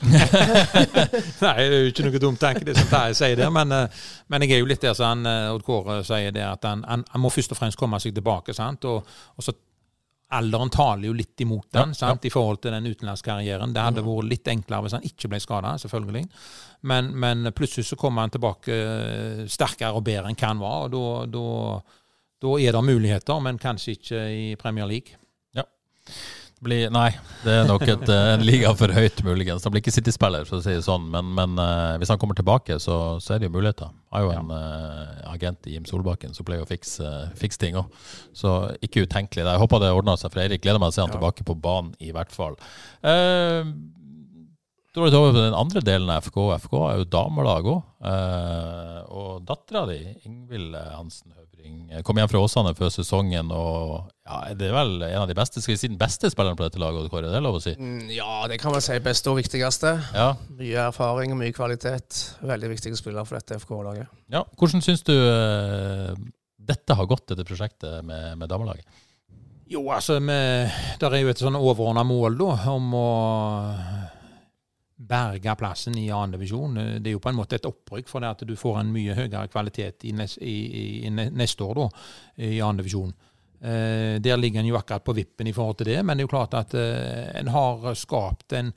Nei, 1.44 1.52
det 1.56 1.64
er 1.64 1.78
jo 1.78 1.92
ikke 1.94 2.04
noe 2.04 2.20
dumt 2.20 2.42
tenke 2.42 2.66
det 2.68 2.74
som 2.76 2.90
Terje 2.90 3.16
sier 3.16 3.38
der. 3.40 3.52
Men, 3.52 3.72
eh, 3.72 4.02
men 4.28 4.44
jeg 4.44 4.58
er 4.58 4.60
jo 4.60 4.68
litt 4.68 4.84
der 4.84 4.96
som 4.98 5.24
eh, 5.24 5.48
Odd 5.54 5.64
Kåre 5.64 6.02
sier, 6.04 6.34
det 6.34 6.44
at 6.44 6.66
han, 6.68 6.84
han, 6.84 7.06
han 7.08 7.22
må 7.22 7.32
først 7.32 7.54
og 7.56 7.60
fremst 7.60 7.80
komme 7.80 8.00
seg 8.04 8.12
tilbake. 8.16 8.52
sant? 8.56 8.84
Og, 8.84 9.00
og 9.34 9.46
så 9.46 9.56
Alderen 10.32 10.70
taler 10.70 11.06
jo 11.06 11.12
litt 11.12 11.40
imot 11.44 11.66
den 11.72 11.88
Ja, 11.92 11.94
sant? 11.94 12.24
i 12.24 12.30
forhold 12.30 12.60
til 12.62 12.72
den 12.72 12.86
utenlandskarrieren. 12.86 13.72
Det 13.74 13.82
hadde 13.82 14.02
vært 14.02 14.28
litt 14.28 14.48
enklere 14.48 14.82
hvis 14.82 14.92
han 14.96 15.02
ikke 15.02 15.28
ble 15.28 15.38
skada, 15.40 15.74
selvfølgelig. 15.78 16.24
Men, 16.82 17.12
men 17.20 17.52
plutselig 17.52 17.86
så 17.86 17.96
kommer 17.96 18.22
han 18.22 18.30
tilbake 18.30 18.72
eh, 18.72 19.44
sterkere 19.46 19.92
og 19.94 20.02
bedre 20.04 20.28
enn 20.32 20.36
hva 20.40 20.48
han 20.48 20.58
var. 20.64 20.88
og 20.94 21.30
da- 21.32 22.58
er 22.60 22.72
det 22.72 22.84
muligheter, 22.84 23.40
men 23.40 23.58
kanskje 23.58 23.92
ikke 23.96 24.24
i 24.36 24.56
Premier 24.56 24.86
League. 24.86 25.16
Blir, 26.64 26.88
nei, 26.94 27.10
det 27.44 27.52
er 27.58 27.66
nok 27.68 27.82
et, 27.84 28.06
eh, 28.08 28.28
en 28.32 28.44
liga 28.46 28.70
for 28.78 28.88
høyt, 28.94 29.18
muligens. 29.26 29.66
Han 29.66 29.72
blir 29.74 29.82
ikke 29.82 29.92
City-spiller, 29.92 30.46
for 30.48 30.58
å 30.58 30.64
si 30.64 30.72
det 30.72 30.84
sånn. 30.86 31.10
Men, 31.12 31.28
men 31.36 31.58
uh, 31.60 31.98
hvis 32.00 32.08
han 32.08 32.20
kommer 32.22 32.38
tilbake, 32.38 32.78
så, 32.80 33.20
så 33.20 33.34
er 33.34 33.42
det 33.42 33.50
jo 33.50 33.54
muligheter. 33.56 33.90
Jeg 34.08 34.14
har 34.16 34.24
jo 34.24 34.32
en 34.38 34.52
uh, 34.54 35.32
agent 35.34 35.68
i 35.68 35.74
Jim 35.76 35.84
Solbakken 35.88 36.32
som 36.36 36.46
pleier 36.48 36.64
å 36.64 36.70
fikse, 36.70 37.10
fikse 37.36 37.60
ting 37.60 37.76
òg. 37.80 37.92
Så 38.32 38.54
ikke 38.84 39.04
utenkelig. 39.04 39.44
Jeg 39.44 39.60
håper 39.60 39.84
det 39.84 39.92
ordner 39.92 40.16
seg 40.20 40.32
for 40.32 40.44
Eirik. 40.44 40.64
Gleder 40.64 40.80
meg 40.80 40.88
til 40.88 40.94
å 40.94 40.96
se 40.96 41.04
han 41.04 41.12
Ja. 41.12 41.18
tilbake 41.18 41.44
på 41.50 41.58
banen, 41.68 41.92
i 42.00 42.14
hvert 42.16 42.32
fall. 42.32 42.56
Da 43.04 45.02
er 45.02 45.10
det 45.10 45.18
over 45.20 45.34
på 45.34 45.42
den 45.42 45.58
andre 45.58 45.84
delen 45.84 46.08
av 46.14 46.24
FK. 46.24 46.38
FK 46.64 46.74
er 46.88 47.00
jo 47.02 47.10
damelag 47.12 47.68
òg. 47.76 47.80
Og 49.12 49.44
dattera 49.44 49.84
di, 49.90 50.00
Ingvild 50.24 50.78
Hansen 50.94 51.34
eh, 51.90 52.02
kom 52.06 52.16
hjem 52.20 52.28
fra 52.30 52.40
Åsane 52.44 52.74
før 52.78 52.90
sesongen. 52.92 53.50
og 53.52 54.10
ja, 54.26 54.54
Det 54.54 54.68
er 54.68 54.72
vel 54.76 55.02
en 55.02 55.22
av 55.22 55.28
de 55.28 55.34
beste 55.38 55.60
skal 55.62 55.74
vi 55.74 55.78
si, 55.80 55.88
den 55.88 55.98
beste 56.00 56.30
spilleren 56.30 56.56
på 56.58 56.64
dette 56.66 56.78
laget? 56.82 57.10
Kåre, 57.10 57.30
det 57.30 57.36
er 57.40 57.44
lov 57.44 57.56
å 57.58 57.62
si? 57.64 57.74
Mm, 57.78 58.10
Ja, 58.14 58.46
det 58.48 58.60
kan 58.60 58.72
man 58.72 58.80
si 58.84 58.98
beste 59.04 59.30
og 59.32 59.38
viktigste. 59.40 59.94
Ja, 60.14 60.34
Mye 60.58 60.86
erfaring 60.88 61.32
og 61.32 61.38
mye 61.40 61.52
kvalitet. 61.56 62.36
Veldig 62.42 62.70
viktige 62.76 62.96
spillere 62.96 63.24
for 63.26 63.38
dette 63.40 63.58
FK-laget. 63.60 64.06
ja. 64.30 64.44
Hvordan 64.56 64.82
syns 64.84 65.02
du 65.04 65.14
eh, 65.14 66.14
dette 66.64 66.94
har 66.96 67.06
gått, 67.06 67.26
dette 67.28 67.44
prosjektet 67.44 68.04
med, 68.04 68.38
med 68.38 68.48
damelaget? 68.48 68.84
Jo, 69.68 69.80
altså, 69.90 70.18
vi- 70.20 70.70
der 71.00 71.14
er 71.14 71.20
jo 71.22 71.28
et 71.32 71.38
sånn 71.40 71.56
overordna 71.56 72.02
mål 72.04 72.36
da, 72.38 72.70
om 72.70 72.92
å 72.94 73.08
berge 74.96 75.54
plassen 75.58 75.96
i 75.98 76.06
annen 76.14 76.36
divisjon. 76.36 76.78
Det 77.02 77.10
er 77.10 77.16
jo 77.16 77.22
på 77.22 77.32
en 77.32 77.38
måte 77.38 77.58
et 77.58 77.68
opprykk, 77.68 78.08
for 78.08 78.22
det 78.22 78.30
at 78.30 78.44
du 78.46 78.54
får 78.58 78.80
en 78.80 78.92
mye 78.94 79.16
høyere 79.16 79.48
kvalitet 79.50 80.06
i, 80.06 80.14
i, 80.40 80.56
i, 81.06 81.10
neste 81.10 81.66
år 81.66 81.80
da, 81.80 81.86
i 82.46 82.60
annen 82.60 82.82
divisjon. 82.82 83.14
Eh, 83.64 84.16
der 84.22 84.38
ligger 84.38 84.62
en 84.62 84.70
jo 84.70 84.78
akkurat 84.78 85.04
på 85.04 85.16
vippen 85.16 85.50
i 85.50 85.54
forhold 85.56 85.80
til 85.80 85.92
det, 85.92 86.00
men 86.04 86.16
det 86.16 86.24
er 86.24 86.28
jo 86.28 86.34
klart 86.34 86.58
at 86.58 86.76
eh, 86.78 87.30
en 87.40 87.50
har 87.54 87.94
skapt 87.98 88.56
en 88.58 88.74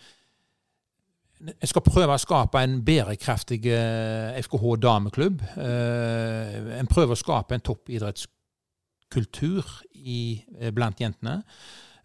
jeg 1.38 1.70
skal 1.70 1.84
prøve 1.86 2.16
å 2.16 2.22
skape 2.22 2.62
en 2.66 2.80
bærekraftig 2.86 3.60
eh, 3.70 4.40
FKH 4.42 4.72
dameklubb. 4.82 5.44
Eh, 5.62 6.80
en 6.80 6.90
prøver 6.90 7.14
å 7.14 7.20
skape 7.20 7.54
en 7.54 7.62
toppidrettskultur 7.62 9.68
eh, 9.94 10.72
blant 10.74 11.04
jentene. 11.04 11.44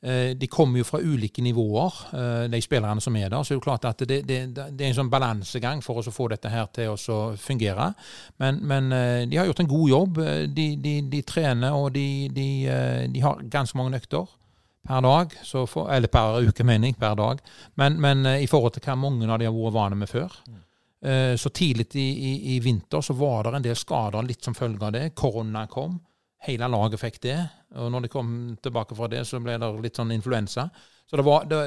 Eh, 0.03 0.33
De 0.35 0.47
kommer 0.51 0.81
jo 0.81 0.85
fra 0.85 0.99
ulike 0.99 1.43
nivåer, 1.43 1.93
eh, 2.13 2.49
de 2.51 2.61
spillerne 2.61 3.01
som 3.01 3.15
er 3.17 3.29
der. 3.31 3.43
Så 3.45 3.53
det 3.53 3.55
er 3.55 3.61
jo 3.61 3.65
klart 3.69 3.85
at 3.87 3.99
det, 4.09 4.21
det, 4.27 4.39
det 4.55 4.81
er 4.81 4.89
en 4.89 4.97
sånn 4.97 5.11
balansegang 5.13 5.83
for 5.85 6.01
å 6.03 6.13
få 6.15 6.27
dette 6.33 6.51
her 6.51 6.67
til 6.75 6.97
å 6.97 7.19
fungere. 7.39 7.93
Men, 8.43 8.59
men 8.67 8.93
eh, 8.93 9.27
de 9.31 9.39
har 9.39 9.47
gjort 9.47 9.61
en 9.63 9.71
god 9.71 9.89
jobb. 9.93 10.19
De, 10.57 10.67
de, 10.77 10.95
de 11.13 11.23
trener, 11.23 11.71
og 11.73 11.93
de, 11.95 12.29
de, 12.35 12.49
de 13.15 13.23
har 13.23 13.45
ganske 13.53 13.79
mange 13.79 14.01
økter 14.03 14.27
per 14.89 15.01
dag. 15.07 15.39
Så 15.47 15.63
for, 15.71 15.87
eller 15.95 16.11
per 16.11 16.43
uke, 16.43 16.67
mener 16.67 16.91
jeg. 16.91 16.99
Per 16.99 17.15
dag. 17.15 17.39
Men, 17.79 18.01
men 18.03 18.27
i 18.43 18.49
forhold 18.51 18.75
til 18.75 18.83
hva 18.89 18.99
mange 18.99 19.31
av 19.31 19.39
de 19.39 19.47
har 19.47 19.55
vært 19.55 19.79
vane 19.79 20.01
med 20.03 20.11
før. 20.11 20.35
Eh, 21.03 21.37
Så 21.39 21.51
tidlig 21.55 21.93
i, 21.95 22.09
i, 22.11 22.33
i 22.57 22.61
vinter 22.63 23.01
så 23.07 23.15
var 23.15 23.45
det 23.47 23.55
en 23.61 23.65
del 23.71 23.79
skader 23.79 24.27
litt 24.27 24.43
som 24.43 24.55
følge 24.59 24.83
av 24.87 24.93
det. 24.99 25.13
Korona 25.15 25.69
kom. 25.71 26.01
Hele 26.47 26.69
laget 26.69 27.01
fikk 27.01 27.21
det. 27.23 27.39
Og 27.79 27.93
når 27.93 28.07
de 28.07 28.13
kom 28.13 28.33
tilbake 28.63 28.97
fra 28.99 29.09
det, 29.11 29.23
så 29.29 29.41
ble 29.43 29.59
det 29.61 29.71
litt 29.85 29.99
sånn 29.99 30.15
influensa. 30.15 30.69
Så 31.07 31.19
det, 31.19 31.27
var, 31.27 31.45
det, 31.47 31.61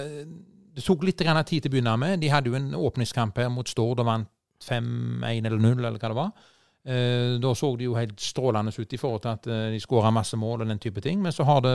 det 0.76 0.84
tok 0.84 1.06
litt 1.08 1.22
tid 1.22 1.62
til 1.62 1.70
å 1.70 1.76
begynne 1.76 1.96
med. 2.02 2.20
De 2.20 2.32
hadde 2.34 2.52
jo 2.52 2.58
en 2.60 2.74
åpningskamp 2.76 3.38
her 3.40 3.50
mot 3.54 3.70
Stord 3.70 4.04
og 4.04 4.10
vant 4.10 4.32
5-1 4.64 5.46
eller 5.46 5.60
0, 5.60 5.80
eller 5.80 6.00
hva 6.00 6.12
det 6.12 6.18
var. 6.18 6.52
Eh, 6.86 7.40
Da 7.42 7.56
så 7.56 7.76
det 7.76 7.88
jo 7.88 7.96
helt 7.98 8.20
strålende 8.22 8.72
ut 8.78 8.94
i 8.94 8.98
forhold 8.98 9.22
til 9.22 9.32
at 9.32 9.48
eh, 9.48 9.72
de 9.74 9.80
skåra 9.82 10.12
masse 10.12 10.38
mål 10.38 10.62
og 10.62 10.68
den 10.68 10.80
type 10.80 11.02
ting. 11.02 11.22
Men 11.22 11.32
så 11.32 11.44
har 11.44 11.62
det 11.62 11.74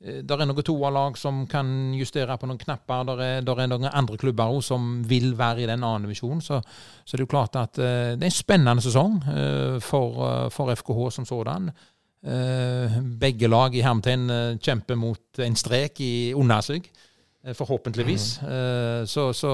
eh, 0.00 0.22
der 0.24 0.40
er 0.40 0.46
noen 0.46 0.64
toerlag 0.64 1.18
som 1.18 1.46
kan 1.46 1.92
justere 1.94 2.38
på 2.38 2.46
noen 2.46 2.58
knapper. 2.58 3.04
Der 3.04 3.20
er, 3.20 3.42
der 3.42 3.60
er 3.60 3.68
noen 3.68 3.90
andre 3.92 4.16
klubber 4.16 4.48
også 4.48 4.74
som 4.74 5.04
vil 5.04 5.34
være 5.36 5.62
i 5.62 5.66
den 5.66 5.84
annen 5.84 6.08
divisjonen. 6.08 6.40
Så, 6.40 6.62
så 7.04 7.16
det 7.16 7.20
er 7.20 7.26
jo 7.26 7.34
klart 7.34 7.56
at 7.56 7.74
det 7.76 8.22
er 8.22 8.30
en 8.30 8.30
spennende 8.30 8.82
sesong 8.82 9.20
for, 9.80 10.48
for, 10.50 10.74
FKH 10.74 11.10
som 11.10 11.26
sådan. 11.26 11.70
Begge 12.18 13.46
lag 13.46 13.76
i 13.78 13.82
hermetegn 13.84 14.58
kjemper 14.58 14.96
mot 14.98 15.38
en 15.44 15.54
strek 15.56 16.00
i, 16.02 16.32
under 16.34 16.64
seg. 16.66 16.88
Eh, 17.44 17.54
forhåpentligvis. 17.54 18.40
Mm. 18.42 19.06
Så, 19.06 19.32
så, 19.32 19.50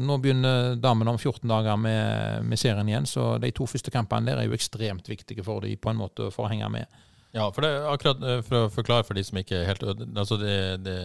nå 0.00 0.18
begynner 0.18 0.76
damene 0.76 1.10
om 1.10 1.18
14 1.18 1.48
dager 1.48 1.76
med, 1.76 2.44
med, 2.46 2.58
serien 2.58 2.88
igjen. 2.88 3.06
Så 3.06 3.36
de 3.42 3.50
to 3.54 3.66
første 3.66 3.90
kampene 3.90 4.30
der 4.30 4.40
er 4.40 4.48
jo 4.48 4.56
ekstremt 4.56 5.08
viktige 5.10 5.44
for 5.44 5.64
dem 5.64 5.78
på 5.80 5.92
en 5.92 6.00
måte 6.00 6.30
for 6.34 6.46
å 6.46 6.52
henge 6.52 6.70
med. 6.72 7.02
Ja, 7.34 7.50
for 7.52 7.64
det 7.64 7.72
er 7.72 7.88
akkurat 7.90 8.22
eh, 8.22 8.44
for 8.46 8.60
å 8.60 8.70
forklare 8.72 9.06
for 9.08 9.18
de 9.18 9.26
som 9.26 9.40
ikke 9.40 9.58
er 9.58 9.68
helt 9.72 9.82
altså 9.84 10.38
det, 10.40 10.56
det, 10.86 11.00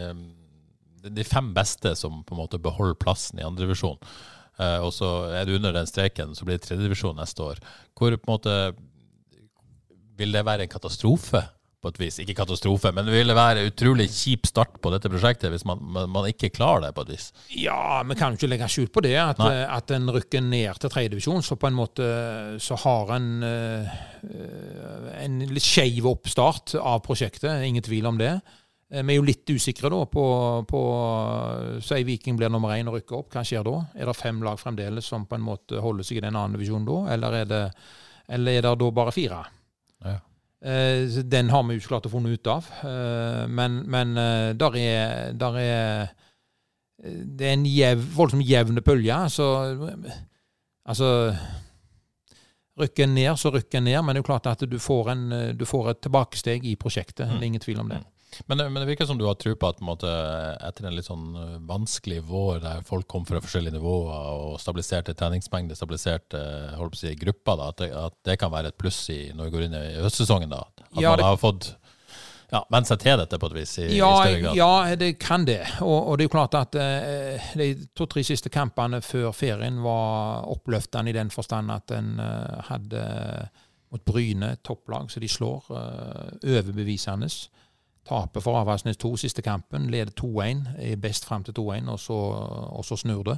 De 1.10 1.26
fem 1.28 1.50
beste 1.56 1.96
som 2.00 2.22
på 2.24 2.38
en 2.38 2.44
måte 2.44 2.62
beholder 2.62 3.00
plassen 3.02 3.42
i 3.42 3.48
andredivisjon. 3.48 4.00
Og 4.62 4.92
så 4.94 5.08
er 5.34 5.48
du 5.48 5.56
under 5.56 5.74
den 5.74 5.88
streken, 5.90 6.36
så 6.38 6.46
blir 6.46 6.60
det 6.60 6.68
tredjedivisjon 6.68 7.16
neste 7.18 7.42
år. 7.42 7.62
Hvor 7.98 8.14
på 8.14 8.28
en 8.28 8.34
måte 8.36 8.56
Vil 10.18 10.36
det 10.36 10.46
være 10.46 10.68
en 10.68 10.72
katastrofe 10.72 11.44
på 11.82 11.90
et 11.90 11.98
vis. 11.98 12.20
Ikke 12.22 12.36
katastrofe, 12.38 12.92
men 12.94 13.08
vil 13.10 13.32
det 13.32 13.36
være 13.36 13.64
være 13.64 13.72
utrolig 13.72 14.08
kjip 14.14 14.46
start 14.50 14.78
på 14.84 14.92
dette 14.94 15.10
prosjektet 15.10 15.50
hvis 15.54 15.66
man, 15.66 15.82
man 15.82 16.28
ikke 16.30 16.52
klarer 16.54 16.86
det 16.86 16.92
på 16.94 17.06
et 17.06 17.14
vis. 17.16 17.32
Ja, 17.58 18.02
vi 18.06 18.18
kan 18.20 18.34
jo 18.34 18.40
ikke 18.40 18.52
legge 18.52 18.70
skjul 18.70 18.92
på 18.94 19.04
det. 19.06 19.16
At, 19.18 19.42
at 19.42 19.94
en 19.96 20.10
rykker 20.14 20.44
ned 20.46 20.78
til 20.82 20.94
tredjedivisjon, 20.94 21.42
så 21.46 21.58
på 21.58 21.72
en 21.72 21.78
måte 21.78 22.08
så 22.62 22.78
har 22.84 23.16
en 23.18 23.30
uh, 23.42 24.00
en 25.22 25.42
litt 25.50 25.66
skeiv 25.66 26.06
oppstart 26.10 26.76
av 26.78 27.02
prosjektet. 27.06 27.64
Ingen 27.66 27.86
tvil 27.86 28.10
om 28.10 28.20
det. 28.22 28.36
Eh, 28.92 29.02
vi 29.02 29.16
er 29.16 29.20
jo 29.20 29.26
litt 29.28 29.50
usikre 29.50 29.90
da 29.92 30.04
på, 30.10 30.26
på 30.68 30.82
Si 31.86 32.02
Viking 32.08 32.38
blir 32.40 32.52
nummer 32.54 32.76
én 32.76 32.92
og 32.92 33.00
rykker 33.00 33.24
opp. 33.24 33.32
Hva 33.34 33.46
skjer 33.48 33.66
da? 33.68 33.78
Er 33.96 34.12
det 34.12 34.18
fem 34.20 34.44
lag 34.46 34.60
fremdeles 34.62 35.08
som 35.08 35.26
på 35.26 35.40
en 35.40 35.48
måte 35.48 35.82
holder 35.82 36.08
seg 36.08 36.22
i 36.22 36.26
den 36.28 36.38
andre 36.38 36.60
divisjonen 36.60 36.88
da, 36.90 37.00
eller 37.16 37.42
er 37.42 37.50
det, 37.50 37.64
eller 38.38 38.60
er 38.60 38.68
det 38.68 38.76
da 38.84 38.94
bare 39.02 39.16
fire? 39.16 39.42
Ja. 40.06 40.18
Eh, 40.62 41.24
den 41.26 41.50
har 41.50 41.64
vi 41.64 41.74
jo 41.74 41.82
ikke 41.82 41.94
klart 41.96 42.06
å 42.06 42.14
finne 42.14 42.36
ut 42.36 42.50
av. 42.52 42.68
Eh, 42.86 43.46
men, 43.50 43.82
men 43.90 44.14
eh, 44.18 44.50
der 44.58 44.78
er, 44.78 45.32
der 45.34 45.58
er 45.62 46.12
Det 47.02 47.48
er 47.48 47.56
en 47.56 47.66
jev, 47.66 48.04
voldsomt 48.14 48.46
jevne 48.46 48.82
pølje. 48.86 49.16
Så 49.34 49.46
altså 50.86 51.34
Rykker 52.78 53.04
en 53.04 53.16
ned, 53.16 53.36
så 53.38 53.50
rykker 53.52 53.80
en 53.80 53.84
ned. 53.90 53.98
Men 54.02 54.14
det 54.14 54.20
er 54.20 54.24
jo 54.24 54.30
klart 54.30 54.48
at 54.48 54.62
du 54.70 54.78
får, 54.80 55.10
en, 55.12 55.24
du 55.58 55.66
får 55.66 55.90
et 55.90 56.02
tilbakesteg 56.06 56.66
i 56.66 56.76
prosjektet. 56.80 57.26
Det 57.28 57.42
er 57.42 57.50
ingen 57.50 57.62
tvil 57.62 57.82
om 57.82 57.90
det. 57.90 58.00
Men, 58.46 58.62
men, 58.64 58.80
det 58.82 58.88
virker 58.90 59.08
som 59.10 59.18
du 59.20 59.26
har 59.28 59.36
tro 59.40 59.54
på 59.60 59.70
at 59.70 59.82
en 59.82 59.90
måte, 59.90 60.12
etter 60.64 60.88
en 60.88 60.96
litt 60.96 61.08
sånn 61.08 61.36
øh, 61.36 61.58
vanskelig 61.68 62.22
vår 62.28 62.62
der 62.64 62.86
folk 62.88 63.08
kom 63.12 63.26
fra 63.28 63.42
forskjellige 63.44 63.76
nivåer 63.76 64.30
og 64.46 64.56
stabiliserte 64.62 65.16
treningsmengde, 65.18 65.78
stabiliserte 65.78 66.40
øh, 66.40 66.78
holdt 66.80 66.96
på 66.96 67.00
å 67.00 67.04
si, 67.04 67.14
grupper, 67.20 67.60
da, 67.60 67.70
at, 67.74 67.84
det, 67.84 67.92
at, 68.06 68.18
det, 68.30 68.40
kan 68.42 68.54
være 68.54 68.72
et 68.72 68.80
pluss 68.80 69.04
i, 69.14 69.22
når 69.36 69.50
vi 69.50 69.56
går 69.58 69.68
inn 69.68 69.78
i 69.78 69.86
høstsesongen? 70.06 70.52
da, 70.52 70.64
At 70.88 71.04
ja, 71.04 71.16
man 71.16 71.26
har 71.28 71.40
fått 71.42 71.74
ja, 72.52 72.60
vent 72.72 72.90
seg 72.90 73.00
til 73.00 73.20
dette 73.22 73.40
på 73.40 73.48
et 73.48 73.58
vis? 73.62 73.74
i, 73.80 73.88
ja, 73.96 74.12
i 74.12 74.24
større 74.26 74.40
grad? 74.44 74.60
Ja, 74.60 74.96
det 75.00 75.12
kan 75.24 75.46
det. 75.48 75.62
Og, 75.80 75.98
og 75.98 76.18
det 76.18 76.26
er 76.26 76.28
jo 76.28 76.34
klart 76.34 76.58
at 76.60 76.76
eh, 76.80 77.52
de 77.60 77.70
to-tre 77.96 78.24
siste 78.28 78.52
kampene 78.52 79.00
før 79.06 79.32
ferien 79.36 79.80
var 79.84 80.48
oppløftende 80.52 81.14
i 81.14 81.16
den 81.16 81.32
forstand 81.32 81.72
at 81.72 81.96
en 81.96 82.18
eh, 82.20 82.58
hadde 82.68 83.06
mot 83.92 84.04
Bryne 84.08 84.56
topplag, 84.64 85.10
så 85.12 85.20
de 85.24 85.30
slår 85.32 85.72
eh, 85.76 86.52
overbevisende. 86.58 87.32
Taper 88.08 88.42
for 88.42 88.58
Avaldsnes 88.58 88.98
2 88.98 89.14
siste 89.22 89.44
kampen, 89.46 89.90
leder 89.94 90.14
2-1, 90.18 90.64
er 90.82 91.02
best 91.02 91.26
fram 91.28 91.44
til 91.46 91.54
2-1, 91.58 91.90
og, 91.94 92.32
og, 92.78 92.86
så 92.86 92.98
snur 92.98 93.24
det. 93.30 93.38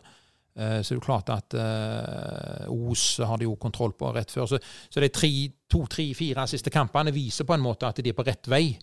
Uh, 0.54 0.80
så 0.80 0.94
det 0.94 0.96
er 0.96 1.00
jo 1.00 1.06
klart 1.08 1.30
at 1.34 1.56
uh, 1.58 2.92
Os 2.92 3.18
har 3.26 3.42
de 3.42 3.48
jo 3.48 3.56
kontroll 3.60 3.96
på 3.98 4.12
rett 4.14 4.32
før. 4.32 4.46
Så, 4.46 4.60
så 4.90 5.02
de 5.02 5.10
to, 5.10 5.86
tre, 5.90 6.14
fire 6.14 6.48
siste 6.48 6.70
kampene 6.70 7.12
viser 7.14 7.48
på 7.50 7.58
en 7.58 7.64
måte 7.64 7.90
at 7.90 8.04
de 8.04 8.14
er 8.14 8.18
på 8.18 8.26
rett 8.28 8.48
vei. 8.48 8.78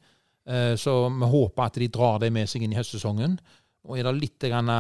Uh, 0.50 0.74
så 0.76 1.08
vi 1.08 1.30
håper 1.32 1.64
at 1.64 1.80
de 1.80 1.88
drar 1.88 2.18
det 2.20 2.32
med 2.34 2.50
seg 2.50 2.66
inn 2.66 2.74
i 2.74 2.80
høstsesongen. 2.80 3.38
Og 3.88 3.96
er 3.96 4.04
det 4.04 4.12
litt 4.18 4.44
grann, 4.44 4.68
uh, 4.68 4.74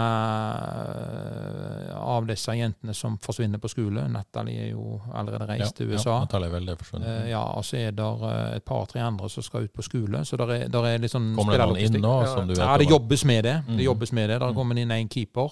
av 2.04 2.26
disse 2.28 2.52
jentene 2.52 2.92
som 2.96 3.14
forsvinner 3.22 3.58
på 3.62 3.70
skole 3.72 4.02
Natalie 4.12 4.66
er 4.66 4.74
jo 4.74 4.98
allerede 5.16 5.46
reist 5.48 5.70
ja, 5.70 5.76
til 5.78 5.94
USA. 5.94 6.18
Ja, 6.18 6.18
Natalie 6.26 6.50
er 6.50 6.54
veldig 6.58 6.74
forsvunnet. 6.82 7.08
Uh, 7.08 7.28
ja, 7.30 7.40
Og 7.56 7.64
så 7.64 7.78
er 7.80 7.96
det 7.96 8.04
uh, 8.20 8.26
et 8.58 8.66
par-tre 8.66 9.00
andre 9.00 9.30
som 9.32 9.42
skal 9.46 9.64
ut 9.64 9.72
på 9.72 9.82
skole. 9.86 10.24
så 10.28 10.36
der 10.36 10.52
er, 10.58 10.68
der 10.68 10.88
er 10.90 11.00
litt 11.00 11.14
sånn 11.14 11.32
Kommer 11.38 11.56
det 11.56 11.68
noen 11.70 11.80
inn 11.86 11.96
nå? 12.04 12.14
som 12.28 12.44
du 12.44 12.52
vet 12.52 12.60
Ja, 12.60 12.76
det 12.76 12.90
jobbes 12.90 13.24
med 13.24 13.44
det. 13.48 13.56
Mm. 13.66 13.76
det 13.78 13.84
jobbes 13.88 14.12
med 14.12 14.28
det. 14.28 14.36
Der 14.36 14.48
kommer 14.52 14.60
kommer 14.60 14.82
inn 14.82 14.92
en 14.92 15.08
keeper 15.08 15.50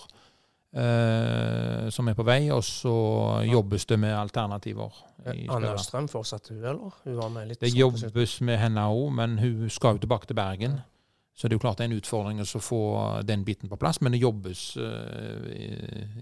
som 1.88 2.08
er 2.10 2.14
på 2.14 2.24
vei, 2.28 2.50
og 2.52 2.60
så 2.62 2.92
jobbes 3.48 3.86
det 3.88 3.96
med 3.98 4.12
alternativer. 4.12 4.92
Anna 5.48 5.72
Strøm 5.80 6.10
fortsatte 6.12 6.52
hun, 6.52 6.60
eller? 6.60 6.92
Hun 7.06 7.16
var 7.16 7.32
med 7.32 7.48
litt 7.48 7.64
det 7.64 7.72
jobbes 7.72 8.36
med 8.44 8.60
henne 8.60 8.84
òg, 8.92 9.08
men 9.16 9.38
hun 9.40 9.72
skal 9.72 9.96
jo 9.96 10.04
tilbake 10.04 10.28
til 10.28 10.36
Bergen. 10.36 10.76
Ja. 10.76 10.97
Så 11.38 11.46
det 11.46 11.54
er 11.54 11.60
jo 11.60 11.62
klart 11.62 11.78
det 11.78 11.84
er 11.86 11.92
en 11.92 12.00
utfordring 12.00 12.40
å 12.42 12.60
få 12.62 12.82
den 13.22 13.44
biten 13.46 13.70
på 13.70 13.76
plass, 13.78 14.00
men 14.02 14.10
det 14.10 14.18
jobbes 14.18 14.62
uh, 14.82 15.44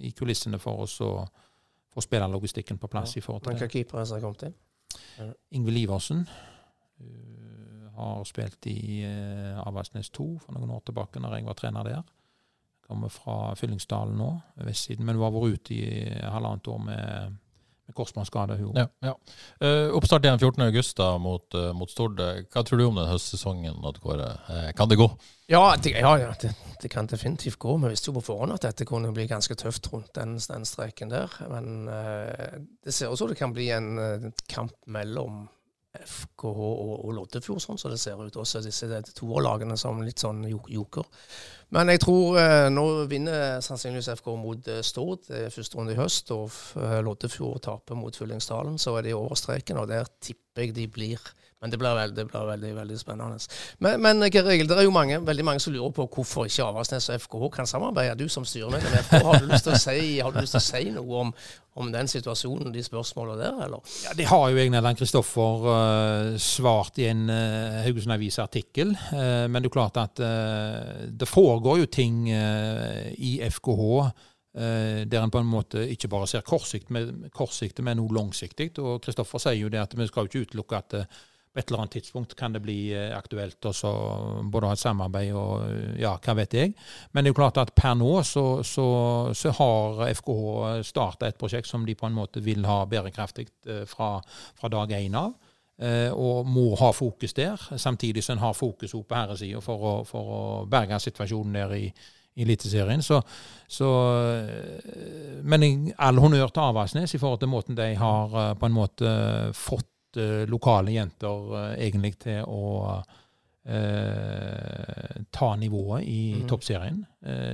i, 0.04 0.10
kulissene 0.12 0.60
for 0.60 0.82
oss 0.84 0.98
å 1.00 1.08
få 1.94 2.04
spillerlogistikken 2.04 2.76
på 2.76 2.90
plass. 2.92 3.14
Ja. 3.16 3.22
i 3.22 3.24
forhold 3.24 3.46
til 3.46 3.54
Hvilke 3.54 3.70
keepere 3.72 4.04
har 4.04 4.20
kommet 4.20 4.44
inn? 4.50 4.58
Ja. 5.16 5.30
Ingvild 5.56 5.80
Iversen 5.86 6.20
uh, 6.28 7.88
har 7.96 8.28
spilt 8.28 8.68
i 8.68 9.06
uh, 9.08 9.62
Avaldsnes 9.64 10.12
2 10.12 10.28
for 10.44 10.58
noen 10.58 10.76
år 10.76 10.84
tilbake, 10.84 11.24
når 11.24 11.38
jeg 11.38 11.48
var 11.48 11.58
trener 11.62 11.88
der. 11.88 12.04
Kommer 12.84 13.08
fra 13.08 13.54
Fyllingsdalen 13.56 14.20
nå, 14.20 14.28
vestsiden, 14.68 15.08
men 15.08 15.16
hun 15.16 15.24
har 15.24 15.32
vært 15.32 15.56
ute 15.56 15.80
i 15.80 16.04
halvannet 16.28 16.68
år 16.74 16.84
med 16.90 17.40
med 17.86 17.94
korsbåndskade. 17.94 18.58
Ja, 18.74 18.88
ja. 18.98 19.14
Uh, 19.64 19.94
oppstart 19.96 20.24
igjen 20.24 20.38
14.8 20.38 21.18
mot, 21.18 21.54
uh, 21.54 21.72
mot 21.72 21.90
Stord. 21.90 22.20
Hva 22.52 22.64
tror 22.66 22.78
du 22.80 22.84
om 22.86 22.98
den 22.98 23.08
høstsesongen? 23.10 23.78
Uh, 23.78 24.70
kan 24.76 24.88
det 24.90 24.98
gå? 24.98 25.08
Ja, 25.46 25.76
det, 25.82 25.94
ja, 25.94 26.12
ja 26.18 26.32
det, 26.40 26.54
det, 26.82 26.88
kan 26.88 27.06
definitivt 27.06 27.58
gå. 27.58 27.76
Vi 27.76 27.92
visste 27.92 28.10
jo 28.10 28.16
på 28.18 28.26
forhånd 28.32 28.56
at 28.56 28.66
dette 28.66 28.86
kunne 28.88 29.12
bli 29.14 29.28
ganske 29.30 29.54
tøft 29.54 29.92
rundt 29.92 30.14
den, 30.18 30.38
den 30.42 30.66
streken 30.66 31.12
der. 31.12 31.30
Men 31.50 31.86
det 31.86 32.94
ser 32.94 33.12
ut 33.12 33.18
som 33.18 33.30
det 33.30 33.38
kan 33.38 33.54
bli 33.54 33.70
en 33.70 34.32
kamp 34.50 34.74
mellom 34.86 35.46
FKH 36.04 36.60
og, 36.60 37.04
og 37.06 37.12
Loddefjord, 37.16 37.62
sånn 37.62 37.78
som 37.80 37.92
det 37.92 38.00
ser 38.02 38.20
ut. 38.20 38.36
Også 38.36 38.62
disse 38.64 39.00
toerlagene 39.16 39.78
som 39.80 40.02
litt 40.04 40.22
sånn 40.22 40.44
joker. 40.50 41.06
Men 41.74 41.90
jeg 41.90 42.00
tror 42.04 42.36
eh, 42.38 42.68
nå 42.70 42.84
vinner 43.10 43.58
sannsynligvis 43.64 44.12
FK 44.20 44.28
mot 44.38 44.68
eh, 44.70 44.84
Stord 44.86 45.30
er 45.34 45.50
første 45.50 45.78
runde 45.78 45.96
i 45.96 45.98
høst. 45.98 46.30
Og 46.36 46.52
eh, 46.78 47.00
Loddefjord 47.02 47.64
taper 47.66 47.98
mot 47.98 48.16
Fyllingsdalen, 48.16 48.78
så 48.78 48.94
er 48.98 49.08
de 49.08 49.16
over 49.18 49.34
streken. 49.38 49.82
Og 49.82 49.90
der 49.90 50.06
tipper 50.22 50.66
jeg 50.66 50.76
de 50.76 50.86
blir 50.88 51.20
men 51.66 51.72
det 51.72 51.78
blir 51.80 51.94
veldig, 51.96 52.26
veldig, 52.32 52.70
veldig 52.76 52.96
spennende. 53.00 53.38
Men, 53.80 54.00
men 54.04 54.22
Egil, 54.28 54.68
det 54.68 54.76
er 54.76 54.84
jo 54.84 54.92
mange, 54.92 55.16
veldig 55.26 55.44
mange 55.44 55.62
som 55.64 55.72
lurer 55.72 55.94
på 55.96 56.04
hvorfor 56.14 56.44
ikke 56.46 56.66
Avaldsnes 56.66 57.08
og 57.08 57.22
FKH 57.24 57.46
kan 57.54 57.70
samarbeide. 57.70 58.18
Du 58.20 58.28
som 58.28 58.44
styremedlem 58.44 58.92
i 58.92 59.00
FKH, 59.06 59.24
har 59.24 59.40
du 59.40 59.48
lyst 59.48 59.64
til 59.64 59.72
å 59.72 59.80
si, 59.80 60.02
du 60.20 60.36
lyst 60.36 60.54
til 60.54 60.60
å 60.60 60.66
si 60.66 60.82
noe 60.92 61.22
om, 61.24 61.30
om 61.80 61.88
den 61.94 62.12
situasjonen, 62.12 62.74
de 62.74 62.84
spørsmålene 62.84 63.40
der, 63.40 63.56
eller? 63.66 63.96
Ja, 64.04 64.12
Det 64.20 64.28
har 64.28 64.44
jo 64.52 64.60
egentlig 64.60 64.92
Kristoffer 65.00 65.66
uh, 65.66 66.36
svart 66.36 67.00
i 67.00 67.08
en 67.08 67.24
uh, 67.32 67.80
Haugesund 67.86 68.12
Avis-artikkel. 68.14 68.92
Uh, 69.10 69.48
men 69.48 69.58
det 69.58 69.72
er 69.72 69.76
klart 69.80 69.96
at 70.04 70.20
det 71.08 71.28
foregår 71.56 71.82
jo 71.82 71.92
ting 71.92 72.24
i 72.28 73.36
FKH 73.48 73.86
der 74.56 75.20
en 75.20 75.32
på 75.32 75.40
en 75.42 75.48
måte 75.48 75.82
ikke 75.92 76.08
bare 76.08 76.28
ser 76.30 76.44
kortsiktig, 76.44 77.84
men 77.84 77.98
noe 77.98 78.14
langsiktig. 78.16 78.70
Og 78.80 79.02
Kristoffer 79.04 79.42
sier 79.42 79.58
jo 79.58 79.68
det 79.72 79.82
at 79.82 79.96
vi 79.98 80.06
skal 80.08 80.24
jo 80.24 80.30
ikke 80.30 80.46
utelukke 80.46 80.78
at 80.80 80.94
på 81.56 81.60
et 81.60 81.70
eller 81.70 81.86
annet 81.86 81.94
tidspunkt 81.96 82.34
kan 82.36 82.52
det 82.52 82.60
bli 82.60 82.90
eh, 82.92 83.14
aktuelt 83.16 83.64
også, 83.64 83.90
både 84.52 84.66
å 84.66 84.68
ha 84.68 84.76
et 84.76 84.82
samarbeid 84.82 85.30
og 85.32 85.62
eh, 85.64 85.94
ja, 86.02 86.12
hva 86.20 86.34
vet 86.36 86.52
jeg. 86.52 86.74
Men 87.12 87.24
det 87.24 87.30
er 87.30 87.32
jo 87.32 87.38
klart 87.38 87.60
at 87.62 87.72
per 87.72 87.94
nå 87.96 88.10
så, 88.28 88.44
så, 88.60 88.88
så 89.32 89.54
har 89.56 90.02
FKH 90.18 90.84
starta 90.84 91.30
et 91.30 91.40
prosjekt 91.40 91.70
som 91.70 91.86
de 91.88 91.96
på 91.96 92.10
en 92.10 92.18
måte 92.18 92.44
vil 92.44 92.68
ha 92.68 92.82
bærekraftig 92.90 93.48
eh, 93.72 93.86
fra, 93.88 94.18
fra 94.60 94.72
dag 94.74 94.92
én 94.98 95.16
av. 95.16 95.32
Og 95.76 96.46
må 96.48 96.70
ha 96.80 96.86
fokus 96.96 97.34
der, 97.36 97.60
samtidig 97.76 98.22
som 98.24 98.38
en 98.38 98.44
har 98.46 98.54
fokus 98.56 98.94
på 98.96 99.12
herresida 99.12 99.58
for, 99.60 100.06
for, 100.08 100.30
å 100.32 100.38
berge 100.72 100.96
situasjonen 101.04 101.58
der 101.58 101.74
i, 101.76 101.82
i 102.32 102.46
Eliteserien. 102.46 103.02
Så, 103.04 103.18
så, 103.68 103.90
men 105.44 105.66
all 106.00 106.22
honnør 106.24 106.48
til 106.48 106.64
Avaldsnes 106.64 107.12
i 107.12 107.20
forhold 107.20 107.42
til 107.42 107.52
måten 107.52 107.76
de 107.76 107.90
har 108.00 108.56
på 108.56 108.70
en 108.70 108.76
måte 108.78 109.12
fått 109.52 110.16
lokale 110.48 110.96
jenter 110.96 111.52
egentlig 111.76 112.14
til 112.24 112.48
å 112.48 112.64
Eh, 113.66 115.22
ta 115.34 115.46
nivået 115.58 116.04
i 116.06 116.34
mm. 116.38 116.44
toppserien. 116.46 117.00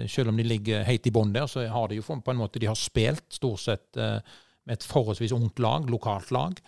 selv 0.07 0.29
om 0.29 0.37
de 0.37 0.45
ligger 0.45 0.83
helt 0.85 1.07
i 1.09 1.11
bånn 1.11 1.33
der, 1.33 1.47
så 1.49 1.65
har 1.65 1.89
de 1.89 1.97
jo 1.97 2.05
på 2.05 2.31
en 2.35 2.37
måte 2.37 2.61
de 2.61 2.69
har 2.69 2.77
spilt 2.77 3.25
stort 3.33 3.63
sett 3.63 3.97
med 3.97 4.75
et 4.75 4.85
forholdsvis 4.85 5.33
ungt 5.33 5.63
lag, 5.65 5.89
lokalt 5.89 6.31
lag. 6.31 6.61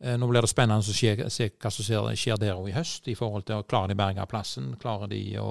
Eh, 0.00 0.14
nå 0.18 0.28
blir 0.30 0.44
det 0.44 0.50
spennende 0.50 0.84
å 0.84 0.94
se, 0.94 1.14
se 1.34 1.50
hva 1.50 1.72
som 1.74 1.86
skjer, 2.14 2.38
der 2.38 2.68
i 2.68 2.76
høst, 2.76 3.08
i 3.10 3.16
forhold 3.18 3.48
til 3.48 3.60
å 3.60 3.66
klare 3.66 3.92
de 3.92 3.98
berge 3.98 4.26
plassen. 4.30 4.72
Klarer 4.80 5.10
de 5.10 5.22
å 5.42 5.50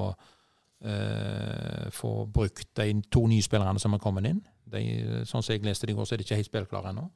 eh, 0.82 1.88
få 1.92 2.14
brukt 2.32 2.70
de 2.80 2.94
to 3.12 3.26
nye 3.28 3.44
spillerne 3.44 3.82
som 3.84 3.98
er 3.98 4.04
kommet 4.04 4.30
inn? 4.30 4.42
De, 4.68 4.84
sånn 5.28 5.44
som 5.44 5.54
jeg 5.54 5.66
leste 5.68 5.88
det 5.88 5.96
i 5.96 5.98
går, 5.98 6.08
så 6.08 6.16
er 6.16 6.22
de 6.22 6.28
ikke 6.28 6.40
helt 6.40 6.52
spillklare 6.52 6.94
ennå. 6.94 7.10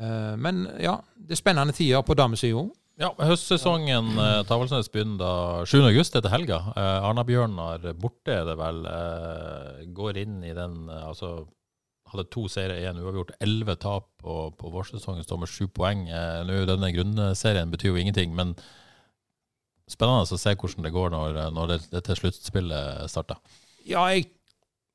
Eh, 0.00 0.34
men 0.40 0.66
ja, 0.82 0.98
det 1.16 1.36
er 1.36 1.44
spennende 1.44 1.76
tider 1.76 2.04
på 2.06 2.16
damesida 2.18 2.64
òg. 2.64 2.72
Ja, 2.96 3.10
Høstsesongen 3.20 4.14
eh, 4.16 4.38
Tavalsnes 4.48 4.88
begynner 4.88 5.18
da 5.20 5.32
7. 5.68 5.82
august 5.84 6.16
etter 6.16 6.32
helga. 6.32 6.62
Eh, 6.72 7.04
Arna-Bjørnar 7.04 7.84
borte 8.00 8.32
er 8.32 8.46
det 8.48 8.54
vel. 8.56 8.78
Eh, 8.88 9.82
går 9.98 10.22
inn 10.22 10.38
i 10.40 10.54
den 10.56 10.86
altså 10.88 11.42
hadde 12.12 12.26
to 12.30 12.46
seire, 12.52 12.76
én 12.86 12.98
uavgjort. 13.02 13.34
Elleve 13.42 13.76
tap 13.82 14.08
på, 14.22 14.38
på 14.58 14.70
vårsesongen, 14.74 15.24
står 15.26 15.42
med 15.42 15.50
sju 15.50 15.66
poeng. 15.74 16.06
Eh, 16.08 16.40
nå 16.46 16.62
Denne 16.68 16.92
grunnserien 16.94 17.72
betyr 17.72 17.92
jo 17.92 18.00
ingenting, 18.00 18.34
men 18.36 18.54
spennende 19.90 20.26
å 20.26 20.38
se 20.40 20.54
hvordan 20.58 20.86
det 20.86 20.94
går 20.94 21.12
når, 21.14 21.36
når 21.54 21.74
det, 21.74 21.82
dette 21.92 22.16
sluttspillet 22.18 23.06
starter. 23.10 23.38
Ja, 23.86 24.02
jeg, 24.10 24.32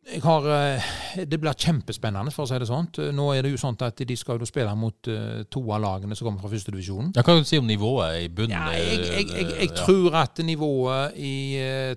jeg 0.08 0.20
har 0.26 0.48
eh, 0.52 0.90
Det 1.30 1.38
blir 1.40 1.56
kjempespennende, 1.56 2.34
for 2.36 2.44
å 2.44 2.50
si 2.50 2.60
det 2.60 2.68
sånn. 2.68 2.90
Nå 3.16 3.30
er 3.36 3.46
det 3.46 3.54
jo 3.54 3.62
sånn 3.62 3.78
at 3.86 4.02
de 4.08 4.18
skal 4.20 4.42
jo 4.42 4.48
spille 4.50 4.74
mot 4.76 5.12
uh, 5.12 5.44
to 5.52 5.62
av 5.72 5.84
lagene 5.84 6.18
som 6.18 6.28
kommer 6.28 6.44
fra 6.44 6.52
førstedivisjonen. 6.52 7.14
Hva 7.16 7.24
kan 7.28 7.40
du 7.40 7.48
si 7.48 7.60
om 7.62 7.68
nivået 7.70 8.26
i 8.26 8.30
bunnen? 8.36 8.56
Ja, 8.56 8.72
jeg, 8.76 9.00
jeg, 9.06 9.32
jeg, 9.32 9.70
Ja. 9.70 9.84
tror 9.86 10.20
at 10.24 10.44
nivået 10.44 11.20
i 11.20 11.34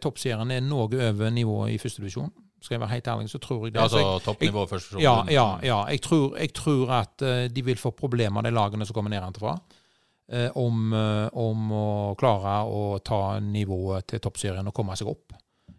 toppserien 0.02 0.54
er 0.54 0.62
noe 0.62 0.86
over 0.90 1.34
nivået 1.34 1.74
i 1.74 1.82
førstedivisjon. 1.82 2.30
Skal 2.64 2.78
jeg 2.78 2.80
være 2.80 2.94
helt 2.96 3.08
ærlig, 3.12 3.28
så 3.30 3.38
tror 3.44 3.66
jeg 3.66 3.74
det. 3.74 3.80
Ja, 3.82 3.88
Så 3.88 3.98
jeg- 4.00 4.06
altså 4.08 4.24
toppnivå 4.32 4.66
først. 4.70 4.94
og 4.96 5.02
Ja, 5.04 5.14
ja, 5.28 5.46
ja. 5.62 5.84
Jeg 5.92 6.00
tror, 6.02 6.36
jeg 6.40 6.52
tror 6.56 6.90
at 7.02 7.22
eh, 7.22 7.48
de 7.48 7.62
vil 7.64 7.76
få 7.76 7.90
problemer, 7.94 8.42
de 8.42 8.50
lagene 8.50 8.86
som 8.88 8.94
kommer 8.96 9.10
nedenfra, 9.12 9.58
uh, 10.32 10.50
om, 10.56 10.92
eh, 10.96 11.28
om 11.36 11.70
å 11.70 12.16
klare 12.16 12.64
å 12.64 12.98
ta 13.04 13.38
nivået 13.40 14.06
til 14.08 14.20
toppserien 14.24 14.66
og 14.66 14.72
komme 14.74 14.96
seg 14.96 15.08
opp. 15.08 15.34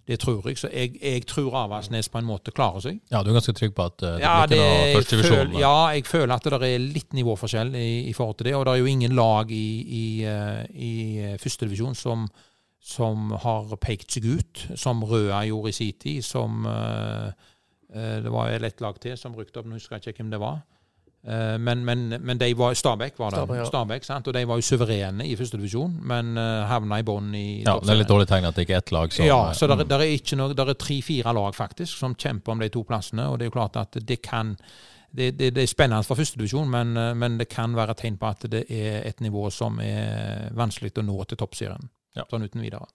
Det 0.05 0.19
tror 0.21 0.43
jeg. 0.45 0.57
Så 0.61 0.69
jeg, 0.69 0.99
jeg 1.01 1.25
tror 1.25 1.49
Avaldsnes 1.63 2.07
på 2.13 2.19
en 2.21 2.27
måte 2.29 2.51
klarer 2.53 2.79
seg. 2.79 2.99
Ja, 3.09 3.23
du 3.23 3.31
er 3.31 3.39
ganske 3.39 3.55
trygg 3.57 3.73
på 3.73 3.85
at 3.87 4.03
eh, 4.05 4.19
det 4.19 4.21
Ja, 4.21 4.45
blir 4.45 4.57
ikke 4.59 4.61
noe 4.61 5.01
førstedivisjon? 5.01 5.55
ja, 5.59 5.87
jeg 5.95 6.05
føler 6.05 6.35
at 6.35 6.43
det 6.43 6.53
er 6.75 6.77
litt 6.83 7.13
nivåforskjell 7.17 7.73
i, 7.75 7.87
i 8.09 8.13
forhold 8.13 8.37
til 8.37 8.45
det. 8.51 8.53
Og 8.55 8.65
det 8.67 8.73
er 8.75 8.83
jo 8.83 8.91
ingen 8.91 9.15
lag 9.17 9.49
i, 9.49 9.65
i, 9.81 10.23
eh, 10.29 10.65
i 10.77 10.91
førstedivisjon 11.41 11.95
som, 11.97 12.27
som 12.85 13.31
har 13.41 13.73
pekt 13.81 14.13
seg 14.13 14.27
ut, 14.29 14.63
som 14.77 15.01
Røa 15.09 15.41
gjorde 15.49 15.73
i 15.73 15.75
sin 15.75 15.97
tid. 15.99 16.21
Som 16.25 16.67
eh, 16.69 17.27
eh, 17.89 18.21
Det 18.21 18.31
var 18.31 18.51
vel 18.53 18.69
ett 18.69 18.81
lag 18.81 18.99
til 19.01 19.17
som 19.17 19.35
rykte 19.35 19.59
opp, 19.59 19.69
nå 19.69 19.79
husker 19.79 19.97
jeg 19.97 20.13
ikke 20.13 20.21
hvem 20.21 20.33
det 20.35 20.41
var. 20.43 20.59
Eh, 21.25 21.57
Men, 21.57 21.81
men, 21.85 22.13
men 22.21 22.37
de 22.37 22.51
var, 22.53 22.77
Stabæk 22.77 23.17
var 23.17 23.33
det. 23.33 23.41
Stabæk, 23.41 23.57
ja. 23.57 23.65
Stabæk, 23.65 24.05
sant? 24.05 24.27
Og 24.27 24.37
de 24.37 24.45
var 24.47 24.61
jo 24.61 24.67
suverene 24.69 25.25
i 25.25 25.33
førstedivisjon, 25.35 25.97
men 26.05 26.37
uh, 26.37 26.67
havna 26.69 27.01
i 27.01 27.07
bånn 27.07 27.33
i 27.33 27.45
Ja, 27.65 27.79
det 27.81 27.95
er 27.95 28.01
litt 28.03 28.13
dårlig 28.13 28.29
tegn 28.29 28.45
at 28.45 28.55
det 28.55 28.67
ikke 28.67 28.77
er 28.77 28.85
ett 28.85 28.93
lag 28.93 29.17
som 29.17 29.25
ja, 29.25 29.41
så 29.53 29.65
der, 29.71 29.81
mm. 29.81 29.89
der 29.89 30.05
er 30.05 30.13
ikke 30.19 30.37
noe, 30.37 30.53
der 30.53 30.75
er 30.75 30.77
tre-fire 30.85 31.33
lag 31.33 31.57
faktisk 31.57 31.97
som 31.97 32.13
kjemper 32.13 32.53
om 32.53 32.61
de 32.61 32.69
to 32.69 32.85
plassene. 32.85 33.25
og 33.31 33.39
Det 33.39 33.47
er 33.47 33.53
jo 33.53 33.57
klart 33.57 33.81
at 33.81 33.97
det 33.97 34.21
kan 34.21 34.53
det, 35.09 35.31
det, 35.39 35.55
det 35.55 35.63
er 35.63 35.71
spennende 35.71 36.05
for 36.05 36.19
førstedivisjon, 36.19 36.69
men, 36.69 36.93
men 37.17 37.39
det 37.39 37.49
kan 37.49 37.73
være 37.73 37.97
tegn 37.97 38.21
på 38.21 38.29
at 38.29 38.45
det 38.51 38.65
er 38.69 39.01
et 39.07 39.25
nivå 39.25 39.49
som 39.49 39.79
er 39.81 40.51
vanskelig 40.53 40.93
å 40.99 41.07
nå 41.07 41.23
til 41.23 41.39
toppserien. 41.39 41.89
Ja. 42.15 42.23
Sånn 42.31 42.45
uten 42.47 42.63
videre. 42.63 42.87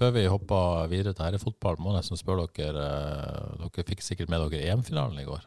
Før 0.00 0.12
vi 0.14 0.26
hopper 0.32 0.86
videre 0.88 1.12
til 1.16 1.26
herrefotball, 1.26 1.76
må 1.80 1.92
jeg 1.92 2.00
nesten 2.00 2.20
spørre 2.20 2.46
dere 2.56 2.84
eh, 2.84 3.64
Dere 3.66 3.86
fikk 3.88 4.04
sikkert 4.04 4.30
med 4.32 4.46
dere 4.52 4.70
EM-finalen 4.72 5.18
i 5.20 5.26
går. 5.28 5.42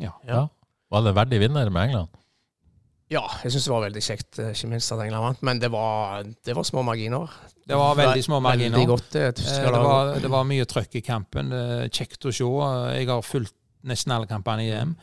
Ja. 0.00 0.12
Ja. 0.28 0.46
Var 0.92 1.02
det 1.02 1.12
en 1.12 1.18
verdig 1.18 1.40
vinner 1.42 1.72
med 1.72 1.90
England? 1.90 2.22
Ja, 3.12 3.22
jeg 3.44 3.52
syns 3.54 3.66
det 3.68 3.70
var 3.70 3.84
veldig 3.84 4.02
kjekt, 4.02 4.38
eh, 4.42 4.52
ikke 4.54 4.70
minst 4.72 4.92
at 4.94 5.02
England 5.04 5.26
vant. 5.26 5.42
Men 5.46 5.60
det 5.62 5.70
var, 5.74 6.24
det 6.46 6.56
var 6.56 6.66
små 6.66 6.82
marginer. 6.86 7.32
Det 7.66 7.76
var 7.78 7.98
veldig 7.98 8.24
små 8.26 8.40
marginer. 8.42 8.78
Veldig 8.78 8.88
godt, 8.94 9.10
det 9.12 9.26
Eh, 9.26 9.60
Det 9.66 9.82
var, 9.84 10.14
det 10.24 10.30
var 10.32 10.48
mye 10.48 10.64
trøkk 10.68 10.96
i 11.00 11.04
kampen. 11.04 11.52
Kjekt 11.90 12.26
å 12.26 12.32
se. 12.34 12.48
Jeg 12.96 13.10
har 13.10 13.22
fulgt 13.26 13.54
nesten 13.86 14.14
alle 14.14 14.26
kampene 14.30 14.64
i 14.66 14.72
EM, 14.74 14.96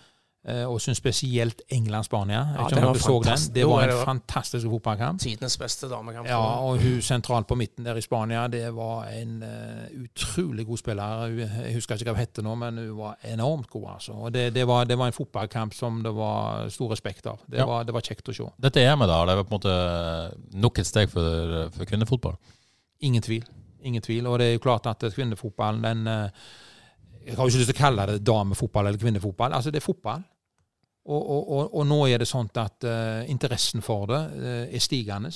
og 0.68 0.82
syns 0.84 0.98
spesielt 1.00 1.62
England-Spania. 1.72 2.40
Ja, 2.58 2.66
det. 2.68 3.54
Det 3.56 3.64
var 3.68 3.84
en 3.88 4.06
fantastisk 4.06 4.68
fotballkamp. 4.68 5.22
Tidens 5.24 5.58
beste 5.58 5.88
damekamp. 5.88 6.28
Ja, 6.28 6.40
og 6.60 6.82
hun 6.84 6.98
sentralt 7.02 7.48
på 7.48 7.56
midten 7.56 7.86
der 7.88 7.96
i 7.96 8.04
Spania, 8.04 8.48
det 8.52 8.66
var 8.76 9.06
en 9.08 9.38
uh, 9.44 10.04
utrolig 10.04 10.66
god 10.68 10.78
spiller. 10.82 11.28
Jeg 11.38 11.78
husker 11.78 11.96
ikke 11.96 12.10
hva 12.12 12.18
hun 12.18 12.24
hette 12.26 12.44
nå, 12.44 12.56
men 12.60 12.78
hun 12.84 12.98
var 12.98 13.16
enormt 13.24 13.70
god. 13.72 13.88
altså. 13.96 14.12
Og 14.20 14.34
det, 14.36 14.50
det, 14.56 14.68
var, 14.68 14.84
det 14.90 14.98
var 15.00 15.08
en 15.08 15.16
fotballkamp 15.16 15.74
som 15.74 16.02
det 16.04 16.12
var 16.18 16.68
stor 16.70 16.92
respekt 16.92 17.28
av. 17.32 17.40
Det, 17.48 17.62
Ja. 17.64 17.66
var, 17.70 17.84
det 17.88 17.96
var 17.96 18.02
kjekt 18.04 18.28
å 18.28 18.36
se. 18.36 18.50
Dette 18.60 18.84
er 18.84 18.96
med 19.00 19.08
da, 19.08 19.22
det 19.30 19.38
var 19.40 19.48
på 19.48 19.56
en 19.56 19.60
måte 19.62 20.58
nok 20.60 20.80
et 20.84 20.88
steg 20.92 21.10
for, 21.14 21.70
for 21.72 21.86
kvinnefotball. 21.88 22.36
Ingen 23.08 23.24
tvil. 23.24 23.48
Ingen 23.84 24.02
tvil. 24.04 24.28
Og 24.28 24.40
det 24.40 24.46
er 24.50 24.54
jo 24.58 24.64
klart 24.64 24.86
at 24.92 25.04
kvinnefotballen, 25.16 25.82
den 25.84 26.08
eh, 26.08 26.30
Jeg 27.26 27.38
har 27.38 27.46
jo 27.48 27.52
ikke 27.54 27.60
lyst 27.64 27.70
til 27.72 27.78
å 27.78 27.84
kalle 27.86 28.06
det 28.12 28.22
damefotball 28.28 28.88
eller 28.90 29.00
kvinnefotball. 29.00 29.54
Altså, 29.56 29.72
det 29.72 29.80
er 29.80 29.86
fotball. 29.88 30.24
Og, 31.06 31.30
og, 31.30 31.74
og, 31.76 31.84
nå 31.88 31.98
er 32.08 32.18
det 32.24 32.28
sånn 32.30 32.48
at 32.56 32.86
uh, 32.88 33.26
interessen 33.28 33.82
for 33.84 34.06
det 34.08 34.22
uh, 34.40 34.64
er 34.72 34.80
stigende. 34.80 35.32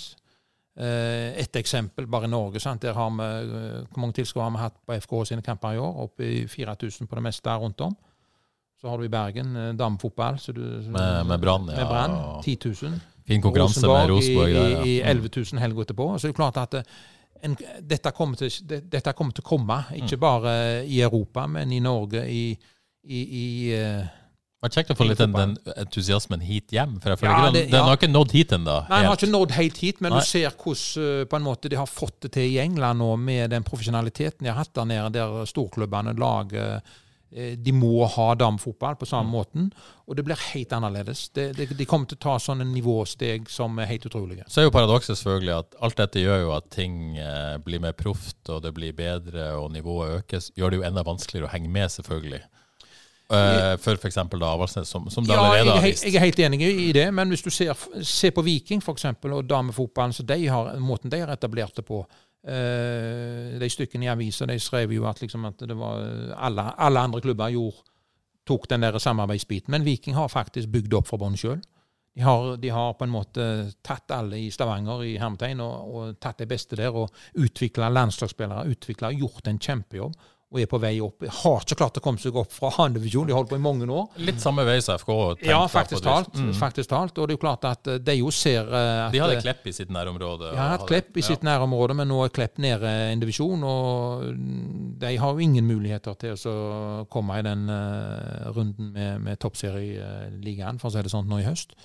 Uh, 0.77 1.34
et 1.41 1.56
eksempel 1.60 2.06
bare 2.08 2.27
i 2.30 2.32
Norge. 2.32 2.60
Sant? 2.63 2.82
Der 2.86 2.93
har 2.95 3.10
vi, 3.10 3.27
Hvor 3.91 3.99
mange 4.03 4.13
tilskuere 4.13 4.45
har 4.45 4.53
vi 4.56 4.62
hatt 4.62 4.77
på 4.86 4.93
FK 5.01 5.15
sine 5.32 5.41
kamper 5.43 5.73
i 5.75 5.82
år? 5.82 5.97
Oppe 6.06 6.23
i 6.23 6.45
4000 6.47 7.08
på 7.10 7.15
det 7.19 7.23
meste 7.25 7.49
rundt 7.60 7.82
om. 7.82 7.95
Så 8.80 8.88
har 8.91 8.97
du 9.01 9.03
i 9.08 9.12
Bergen 9.12 9.56
damefotball. 9.77 10.38
Så 10.39 10.53
du, 10.53 10.62
Med- 10.62 11.25
med 11.25 11.39
Brann, 11.41 11.65
ja, 11.67 11.75
Med 11.82 11.88
brand, 11.88 12.43
10 12.45 12.58
000. 12.86 12.99
Fin 13.27 13.41
konkurranse 13.41 13.82
med 13.82 14.10
Rosenborg 14.10 14.49
i, 14.49 14.53
der. 14.53 14.67
i, 14.67 14.71
Ja. 14.71 14.84
i 14.86 15.01
Mm. 15.01 15.10
11 15.17 15.30
000 15.53 15.60
helga 15.60 15.82
etterpå. 15.82 16.08
Så 16.19 16.27
det 16.27 16.36
er 16.36 16.38
klart 16.43 16.58
at 16.58 16.86
en, 17.43 17.58
dette, 17.89 18.12
kommer 18.12 18.36
til, 18.38 18.49
det, 18.69 18.84
dette 18.91 19.13
kommer 19.13 19.34
til 19.34 19.43
å 19.43 19.47
komme, 19.49 19.80
ikke 19.97 20.15
Mm. 20.15 20.19
bare 20.21 20.86
i 20.86 21.01
Europa, 21.01 21.47
men 21.47 21.71
i 21.71 21.80
Norge, 21.80 22.23
i, 22.30 22.58
i, 23.03 23.19
i 23.41 23.73
Det 24.57 24.65
var 24.65 24.71
kjekt 24.73 24.89
å 24.89 24.95
få 24.97 25.05
litt 25.05 25.19
den, 25.21 25.33
den 25.37 25.51
entusiasmen 25.77 26.41
hit 26.41 26.71
hjem. 26.73 26.95
For 27.03 27.13
jeg 27.13 27.19
føler 27.21 27.33
Ja, 27.35 27.41
ikke 27.45 27.53
den, 27.59 27.67
den 27.69 27.77
ja. 27.77 27.85
har 27.85 27.97
ikke 27.99 28.07
nådd 28.09 28.31
hit 28.33 28.53
ennå. 28.57 28.77
Nei, 28.89 29.01
den 29.03 29.09
har 29.11 29.19
ikke 29.19 29.29
nådd 29.29 29.51
helt 29.53 29.77
hit, 29.83 29.99
men 30.01 30.15
Nei. 30.15 30.21
du 30.23 30.25
ser 30.25 30.47
hvordan 30.63 31.03
eh, 31.21 31.25
på 31.29 31.37
en 31.37 31.45
måte 31.45 31.69
de 31.69 31.77
har 31.77 31.85
fått 31.91 32.15
det 32.25 32.31
til 32.39 32.55
i 32.55 32.57
England 32.63 32.97
nå, 33.03 33.11
med 33.21 33.51
den 33.53 33.63
profesjonaliteten 33.67 34.41
de 34.47 34.49
har 34.49 34.57
hatt 34.63 34.73
der 34.73 34.87
nede, 34.89 35.11
der 35.19 35.45
storklubbene, 35.45 36.15
lag 36.17 36.55
eh, 36.57 36.79
De 37.29 37.73
må 37.75 38.07
ha 38.07 38.27
damefotball 38.39 38.95
på 38.95 39.05
Mm. 39.05 39.09
samme 39.11 39.29
måten, 39.29 39.69
og 40.07 40.15
det 40.15 40.23
blir 40.25 40.39
helt 40.55 40.71
annerledes. 40.73 41.25
De, 41.35 41.49
de, 41.53 41.65
de 41.75 41.85
kommer 41.85 42.07
til 42.07 42.15
å 42.17 42.23
ta 42.23 42.35
sånne 42.39 42.63
nivåsteg 42.71 43.49
som 43.51 43.77
er 43.83 43.85
helt 43.91 44.05
utrolige. 44.09 44.45
Så 44.47 44.61
er 44.63 44.69
jo 44.69 44.71
paradokset 44.73 45.19
selvfølgelig 45.19 45.53
at 45.59 45.75
alt 45.83 45.97
dette 45.99 46.23
gjør 46.23 46.39
jo 46.47 46.53
at 46.55 46.69
ting 46.73 47.17
eh, 47.19 47.57
blir 47.61 47.83
mer 47.83 47.93
proft, 47.99 48.39
og 48.49 48.63
det 48.63 48.73
blir 48.73 48.95
bedre, 48.95 49.51
og 49.59 49.69
nivået 49.75 50.23
økes. 50.23 50.49
Gjør 50.57 50.71
det 50.73 50.79
jo 50.81 50.87
enda 50.87 51.03
vanskeligere 51.05 51.45
å 51.49 51.53
henge 51.53 51.69
med, 51.69 51.91
selvfølgelig. 51.93 52.41
Eh, 53.27 53.73
for 53.83 53.99
f.eks. 53.99 54.17
Avaldsnes, 54.17 54.87
som, 54.87 55.09
som 55.11 55.25
det 55.27 55.33
Ja, 55.35 55.41
allerede 55.43 55.73
er, 55.73 55.81
har 55.81 55.87
vist. 55.89 56.05
jeg 56.07 56.15
er 56.15 56.23
helt 56.23 56.39
enig 56.39 56.61
i 56.63 56.91
det, 56.95 57.09
men 57.13 57.27
hvis 57.33 57.43
du 57.43 57.49
ser, 57.51 57.73
ser 58.01 58.31
på 58.31 58.43
Viking 58.45 58.79
for 58.83 58.95
eksempel, 58.95 59.33
og 59.35 59.49
damefotballen, 59.49 60.15
så 60.15 60.23
de 60.23 60.47
har, 60.47 60.77
måten 60.79 61.11
de 61.11 61.19
har 61.19 61.33
etablert 61.33 61.75
det 61.75 61.83
på 61.85 61.99
uh, 62.05 63.59
De 63.59 63.69
stykkene 63.69 64.07
i 64.07 64.11
avisa 64.13 64.47
de 64.47 64.55
skrev 64.59 64.93
jo 64.95 65.07
at, 65.09 65.19
liksom, 65.21 65.43
at 65.49 65.65
det 65.67 65.75
var 65.75 66.05
alle, 66.37 66.69
alle 66.77 67.03
andre 67.09 67.21
klubber 67.25 67.51
gjorde, 67.51 67.83
tok 68.47 68.69
den 68.71 68.85
der 68.85 68.95
samarbeidsbiten, 69.03 69.71
men 69.75 69.83
Viking 69.83 70.15
har 70.15 70.31
faktisk 70.31 70.71
bygd 70.71 70.93
opp 70.95 71.09
for 71.09 71.19
bånn 71.19 71.35
sjøl. 71.35 71.59
De 72.15 72.23
har, 72.23 72.55
de 72.57 72.69
har 72.73 72.95
på 72.97 73.05
en 73.05 73.11
måte 73.13 73.43
tatt 73.85 74.09
alle 74.15 74.39
i 74.39 74.47
Stavanger 74.49 75.03
i 75.05 75.17
hermetegn 75.19 75.59
og, 75.61 75.91
og 75.91 76.15
tatt 76.23 76.39
de 76.39 76.47
beste 76.49 76.79
der 76.79 76.95
og 76.95 77.11
utvikla 77.35 77.91
landslagsspillere, 77.91 78.71
utvikla, 78.71 79.11
gjort 79.19 79.51
en 79.51 79.59
kjempejobb 79.59 80.15
og 80.47 80.60
er 80.62 80.67
på 80.71 80.79
vei 80.79 80.93
opp. 81.03 81.25
Har 81.41 81.63
ikke 81.65 81.75
klart 81.81 81.97
å 81.99 82.01
komme 82.03 82.21
seg 82.21 82.36
opp 82.39 82.53
fra 82.55 82.69
andredivisjon, 82.86 83.27
de 83.27 83.33
har 83.36 83.41
holdt 83.41 83.49
på 83.51 83.57
i 83.60 83.63
mange 83.63 83.88
år. 83.91 84.05
Litt 84.23 84.39
samme 84.39 84.63
vei 84.67 84.77
som 84.83 84.95
FK. 84.95 85.10
Ja, 85.43 85.57
jeg 85.65 85.71
faktisk 85.73 86.05
talt. 86.05 86.38
Mm. 86.39 86.53
faktisk 86.55 86.91
talt. 86.93 87.17
Og 87.17 87.27
det 87.27 87.36
er 87.36 87.36
jo 87.36 87.41
klart 87.41 87.67
at 87.67 87.89
eh, 87.91 87.99
de 87.99 88.15
jo 88.21 88.31
ser 88.31 88.63
eh, 88.63 89.01
at 89.07 89.12
De 89.12 89.19
hadde 89.19 89.36
eh, 89.36 89.43
Klepp 89.43 89.67
i 89.67 89.73
sitt 89.75 89.91
nærområde. 89.91 90.53
de 90.53 90.60
har 90.62 90.77
hatt 90.77 90.86
Klepp 90.88 91.19
i 91.19 91.25
sitt 91.25 91.43
nærområde, 91.43 91.97
men 91.99 92.07
nå 92.07 92.21
er 92.23 92.31
Klepp 92.38 92.62
nede 92.63 92.93
en 93.10 93.23
divisjon. 93.23 93.65
Og 93.67 94.23
mm, 94.38 94.93
de 95.03 95.12
har 95.19 95.36
jo 95.36 95.43
ingen 95.43 95.67
muligheter 95.67 96.15
til 96.21 96.39
å 96.47 96.55
komme 97.12 97.41
i 97.41 97.43
den 97.47 97.67
runden 98.55 98.93
med, 98.95 99.19
med 99.27 99.43
toppserieligaen, 99.43 100.79
for 100.79 100.88
å 100.88 100.95
si 100.95 101.03
det 101.03 101.12
sånn, 101.12 101.27
nå 101.27 101.41
i 101.43 101.47
høst. 101.49 101.75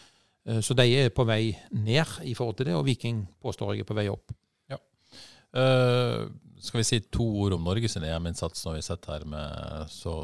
Så 0.63 0.75
de 0.75 0.87
er 0.99 1.11
på 1.15 1.27
vei 1.27 1.53
ned 1.75 2.23
i 2.27 2.33
forhold 2.35 2.57
til 2.59 2.71
det, 2.71 2.79
og 2.79 2.87
Viking 2.87 3.25
påstår 3.43 3.75
jeg 3.75 3.85
er 3.85 3.91
på 3.91 3.99
vei 3.99 4.09
opp. 4.11 4.31
Eh, 5.53 6.25
skal 6.63 6.79
vi 6.79 6.87
si 6.87 6.99
to 7.11 7.25
ord 7.43 7.57
om 7.57 7.65
Norges 7.67 7.97
EM-innsats 7.99 8.67
når 8.67 8.77
vi 8.79 8.83
sitter 8.87 9.17
her 9.17 9.25
med 9.29 9.89
så 9.91 10.17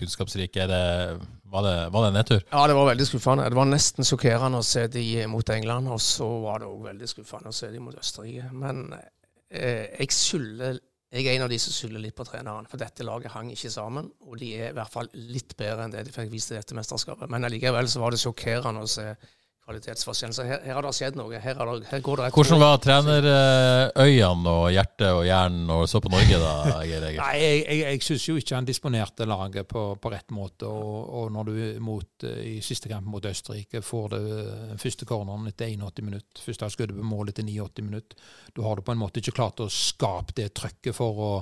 kunnskapsrike? 0.00 0.66
Var, 0.66 1.66
det, 1.66 1.74
var 1.94 2.02
det 2.02 2.08
en 2.08 2.18
nedtur? 2.18 2.40
Ja, 2.50 2.64
det 2.66 2.74
var 2.74 2.88
veldig 2.90 3.06
skuffende. 3.06 3.46
Det 3.50 3.58
var 3.60 3.68
nesten 3.70 4.08
sjokkerende 4.08 4.58
å 4.58 4.66
se 4.66 4.88
de 4.90 5.04
mot 5.30 5.54
England, 5.54 5.92
og 5.94 6.02
så 6.02 6.26
var 6.42 6.64
det 6.64 6.70
òg 6.72 6.88
veldig 6.88 7.10
skuffende 7.12 7.52
å 7.52 7.56
se 7.56 7.70
de 7.70 7.82
mot 7.82 7.94
Østerrike. 8.00 8.50
Men 8.58 8.88
eh, 8.96 9.94
jeg 10.00 10.10
skylder 10.16 10.82
jeg 11.14 11.28
er 11.28 11.36
en 11.36 11.44
av 11.44 11.50
de 11.52 11.60
som 11.62 11.70
skylder 11.70 12.02
litt 12.02 12.16
på 12.18 12.24
treneren, 12.26 12.66
for 12.66 12.80
dette 12.80 13.04
laget 13.06 13.30
hang 13.30 13.52
ikke 13.54 13.70
sammen. 13.70 14.08
Og 14.26 14.34
de 14.40 14.48
er 14.56 14.72
i 14.72 14.74
hvert 14.74 14.90
fall 14.90 15.06
litt 15.14 15.54
bedre 15.54 15.86
enn 15.86 15.94
det 15.94 16.08
de 16.08 16.14
fikk 16.14 16.32
vist 16.32 16.50
i 16.50 16.56
dette 16.56 16.74
mesterskapet. 16.74 17.30
Men 17.30 17.46
allikevel 17.46 17.86
så 17.90 18.02
var 18.02 18.10
det 18.10 18.18
sjokkerende 18.24 18.82
å 18.82 18.90
se 18.90 19.12
kvalitetsforskjellen. 19.64 20.34
Så 20.36 20.44
her, 20.46 20.60
her 20.64 20.76
har 20.76 20.84
det 20.84 20.92
skjedd 20.96 21.16
noe. 21.18 21.38
Her, 21.40 21.56
har 21.56 21.70
det, 21.70 21.88
her 21.88 22.02
går 22.04 22.20
det 22.20 22.26
et 22.28 22.36
Hvordan 22.36 22.60
var 22.60 22.80
trenerøynene 22.84 24.52
og 24.52 24.66
hjertet 24.74 25.06
og 25.08 25.22
hjernen 25.24 25.64
når 25.68 25.82
du 25.84 25.92
så 25.92 26.02
på 26.04 26.12
Norge 26.12 26.40
da, 26.42 26.52
Geir? 26.84 27.06
Nei, 27.18 27.32
jeg, 27.40 27.62
jeg, 27.62 27.80
jeg 27.84 28.04
syns 28.08 28.28
jo 28.28 28.36
ikke 28.40 28.58
han 28.58 28.68
disponerte 28.68 29.28
laget 29.28 29.68
på, 29.70 29.86
på 30.00 30.12
rett 30.12 30.36
måte. 30.36 30.68
Og, 30.68 31.00
og 31.20 31.32
når 31.34 31.50
du 31.50 31.58
mot, 31.84 32.28
i 32.28 32.58
siste 32.64 32.92
kamp 32.92 33.08
mot 33.08 33.24
Østerrike 33.30 33.82
får 33.84 34.14
det 34.14 34.78
første 34.82 35.08
corneren 35.08 35.48
etter 35.50 35.72
81 35.72 36.08
minutter, 36.10 36.44
første 36.44 36.72
skuddet 36.74 37.00
på 37.00 37.08
mål 37.08 37.32
etter 37.32 37.48
89 37.48 37.88
minutter, 37.88 38.32
da 38.54 38.68
har 38.68 38.78
du 38.78 38.86
på 38.86 38.94
en 38.94 39.00
måte 39.00 39.22
ikke 39.22 39.38
klart 39.40 39.64
å 39.64 39.72
skape 39.72 40.36
det 40.36 40.52
trøkket 40.56 40.96
for 40.96 41.24
å 41.24 41.34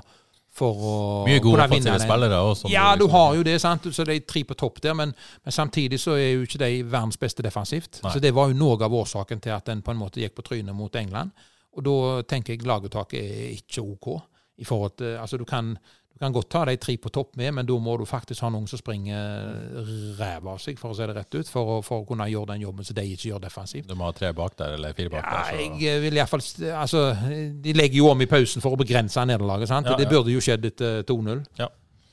for 0.53 0.77
å 0.77 0.97
Mye 1.25 1.41
gode 1.41 1.65
offensive 1.65 1.97
spillere 2.03 2.41
også. 2.45 2.69
Ja, 2.71 2.93
du 2.97 3.07
liksom- 3.07 3.11
har 3.11 3.35
jo 3.35 3.43
det, 3.43 3.61
sant? 3.61 3.83
så 3.83 4.05
det 4.05 4.17
er 4.17 4.27
tre 4.27 4.43
på 4.45 4.55
topp 4.55 4.81
der, 4.81 4.95
men, 4.95 5.15
men 5.45 5.53
samtidig 5.53 5.99
så 6.01 6.13
er 6.13 6.35
jo 6.35 6.43
ikke 6.43 6.59
de 6.59 6.83
verdens 6.83 7.17
beste 7.17 7.43
defensivt. 7.43 8.03
Nei. 8.03 8.13
Så 8.13 8.21
det 8.21 8.35
var 8.35 8.49
jo 8.49 8.55
noe 8.55 8.77
av 8.85 8.93
årsaken 8.93 9.41
til 9.41 9.51
at 9.51 9.65
den 9.65 9.83
på 9.83 9.91
en 9.91 9.99
måte 9.99 10.21
gikk 10.21 10.35
på 10.37 10.43
trynet 10.43 10.75
mot 10.75 10.95
England. 10.95 11.31
Og 11.73 11.85
da 11.85 12.23
tenker 12.29 12.53
jeg 12.53 12.67
laguttaket 12.69 13.23
er 13.23 13.57
ikke 13.57 13.81
OK. 13.81 14.23
I 14.59 14.65
forhold 14.65 14.97
til, 14.99 15.17
altså 15.17 15.39
du 15.39 15.45
kan, 15.45 15.79
du 16.13 16.19
kan 16.23 16.33
godt 16.33 16.49
ta 16.53 16.65
de 16.69 16.77
tre 16.79 16.95
på 17.03 17.11
topp 17.11 17.37
med, 17.41 17.55
men 17.57 17.67
da 17.67 17.75
må 17.83 17.97
du 17.99 18.05
faktisk 18.07 18.45
ha 18.45 18.51
noen 18.53 18.67
som 18.71 18.79
springer 18.79 20.17
ræva 20.19 20.53
av 20.55 20.61
seg, 20.63 20.79
for 20.79 20.93
å 20.93 20.97
si 20.97 21.07
det 21.09 21.17
rett 21.17 21.35
ut, 21.35 21.49
for 21.51 21.73
å, 21.77 21.77
for 21.85 22.03
å 22.03 22.07
kunne 22.09 22.27
gjøre 22.31 22.53
den 22.53 22.65
jobben 22.67 22.87
som 22.87 22.97
de 22.99 23.05
ikke 23.15 23.31
gjør 23.33 23.43
defensivt. 23.47 23.89
Du 23.91 23.97
må 23.99 24.07
ha 24.07 24.15
tre 24.17 24.31
bak 24.37 24.57
der, 24.61 24.77
eller 24.79 24.95
fire 24.99 25.11
bak 25.13 25.25
Ja, 25.25 25.43
der. 25.43 25.59
Så. 25.59 25.83
jeg 25.83 26.03
vil 26.05 26.21
iallfall 26.21 26.45
altså, 26.83 27.03
De 27.65 27.75
legger 27.77 27.99
jo 28.03 28.11
om 28.13 28.23
i 28.23 28.29
pausen 28.31 28.63
for 28.65 28.77
å 28.77 28.81
begrense 28.81 29.25
nederlaget. 29.27 29.69
sant? 29.73 29.87
Ja, 29.91 29.95
Og 29.97 30.03
Det 30.03 30.09
burde 30.13 30.35
jo 30.35 30.41
skjedd 30.45 30.65
etter 30.71 31.03
2-0. 31.09 31.43
Ja. 31.59 31.69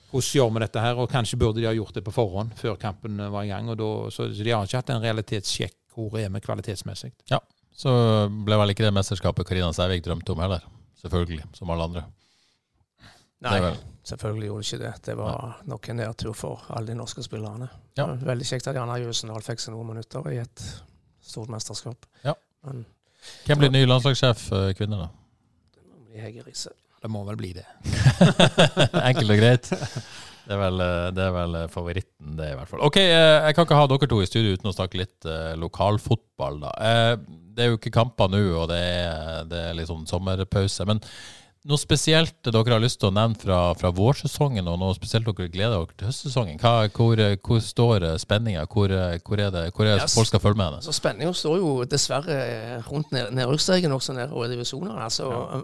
Hvordan 0.10 0.34
gjør 0.40 0.54
vi 0.56 0.64
dette 0.66 0.82
her? 0.82 0.98
Og 1.04 1.10
Kanskje 1.12 1.38
burde 1.38 1.62
de 1.62 1.68
ha 1.70 1.76
gjort 1.78 1.94
det 2.00 2.04
på 2.08 2.12
forhånd, 2.16 2.56
før 2.58 2.80
kampen 2.82 3.20
var 3.30 3.44
i 3.46 3.52
gang. 3.52 3.70
og 3.70 3.78
da, 3.78 3.92
så, 4.10 4.30
så 4.34 4.44
De 4.44 4.52
har 4.56 4.66
ikke 4.66 4.82
hatt 4.82 4.90
en 4.96 5.04
realitetssjekk 5.06 5.76
hvor 5.94 6.16
er 6.18 6.30
vi 6.34 6.40
kvalitetsmessig. 6.42 7.12
Ja, 7.30 7.40
Så 7.76 7.92
ble 8.46 8.58
vel 8.58 8.72
ikke 8.74 8.86
det 8.88 8.94
mesterskapet 8.96 9.46
Karina 9.48 9.70
Sævik 9.76 10.02
drømte 10.06 10.34
om 10.34 10.40
heller. 10.42 10.64
Selvfølgelig, 11.02 11.44
som 11.56 11.70
alle 11.72 11.86
andre. 11.86 12.02
Nei, 13.46 13.72
selvfølgelig 14.04 14.50
gjorde 14.50 14.64
det 14.64 14.68
ikke 14.74 14.82
det. 14.84 14.94
Det 15.06 15.16
var 15.20 15.60
nok 15.72 15.90
en 15.94 16.00
nedtur 16.02 16.34
for 16.36 16.66
alle 16.76 16.92
de 16.92 16.98
norske 17.00 17.24
spillerne. 17.24 17.70
Ja. 18.00 18.08
Veldig 18.28 18.48
kjekt 18.50 18.68
at 18.68 18.76
Janna 18.76 18.98
Jøsendal 19.00 19.44
fikk 19.46 19.62
seg 19.64 19.76
noen 19.76 19.94
minutter 19.94 20.28
i 20.34 20.42
et 20.42 20.66
stort 21.24 21.52
mesterskap. 21.54 22.08
Ja. 22.26 22.34
Men 22.68 22.84
Hvem 23.48 23.62
blir 23.64 23.72
ny 23.76 23.86
landslagssjef 23.88 24.46
eh, 24.56 24.70
kvinner, 24.80 25.06
da? 25.06 25.10
det 25.76 25.84
må 25.88 26.04
bli 26.10 26.24
Hege 26.24 26.44
Riise. 26.48 26.72
Det 27.00 27.08
må 27.12 27.22
vel 27.28 27.38
bli 27.40 27.54
det. 27.56 27.66
Enkelt 29.10 29.32
og 29.32 29.40
greit. 29.40 29.70
Det 29.70 30.56
er, 30.56 30.60
vel, 30.64 30.80
eh, 30.84 31.08
det 31.16 31.24
er 31.28 31.34
vel 31.36 31.56
eh, 31.62 31.68
favoritten, 31.72 32.32
det, 32.40 32.48
i 32.52 32.56
hvert 32.58 32.72
fall. 32.72 32.82
Ok, 32.88 32.98
Jeg 33.04 33.56
kan 33.56 33.68
ikke 33.68 33.78
ha 33.80 33.88
dere 33.92 34.10
to 34.10 34.20
i 34.24 34.28
studio 34.28 34.56
uten 34.58 34.72
å 34.72 34.76
snakke 34.76 35.00
litt 35.04 35.28
eh, 35.30 35.52
lokalfotball, 35.62 36.60
da. 36.64 36.72
Eh, 36.90 37.12
Det 37.56 37.66
er 37.66 37.72
jo 37.74 37.78
ikke 37.80 37.92
kamper 37.92 38.32
nå, 38.32 38.40
og 38.56 38.70
det 38.72 38.80
er, 38.80 39.44
det 39.52 39.62
er 39.70 39.78
litt 39.78 39.90
sånn 39.92 40.08
sommerpause. 40.10 40.86
Men 40.90 41.00
noe 41.68 41.78
spesielt 41.82 42.38
dere 42.46 42.72
har 42.72 42.80
lyst 42.80 43.00
til 43.02 43.10
å 43.10 43.14
nevne 43.16 43.36
fra, 43.40 43.58
fra 43.76 43.90
vårsesongen, 43.92 44.68
og 44.72 44.80
noe 44.80 44.96
spesielt 44.96 45.26
dere 45.28 45.50
gleder 45.52 45.76
dere 45.76 45.98
til 46.00 46.08
høstsesongen? 46.08 46.60
Hva, 46.62 46.88
hvor, 46.96 47.20
eh, 47.20 47.36
hvor 47.44 47.60
står 47.64 48.06
eh, 48.14 48.18
spenninga? 48.22 48.64
Hvor, 48.72 48.92
eh, 48.96 49.18
hvor 49.26 49.40
er 49.44 49.52
det 49.52 49.66
hvor 49.76 49.86
er 49.86 49.96
det 49.98 50.04
Yes. 50.08 50.16
folk 50.16 50.28
skal 50.32 50.40
følge 50.40 50.58
med? 50.62 50.66
henne? 50.72 50.82
Så 50.88 50.94
Spenninga 50.96 51.34
står 51.36 51.58
jo 51.60 51.74
dessverre 51.86 52.40
rundt 52.88 53.12
ned- 53.12 53.32
nedrykksstreken 53.36 53.92
også 53.92 54.14
nedover 54.16 54.46
i 54.48 54.56
divisjonene. 54.56 55.00
Altså, 55.04 55.64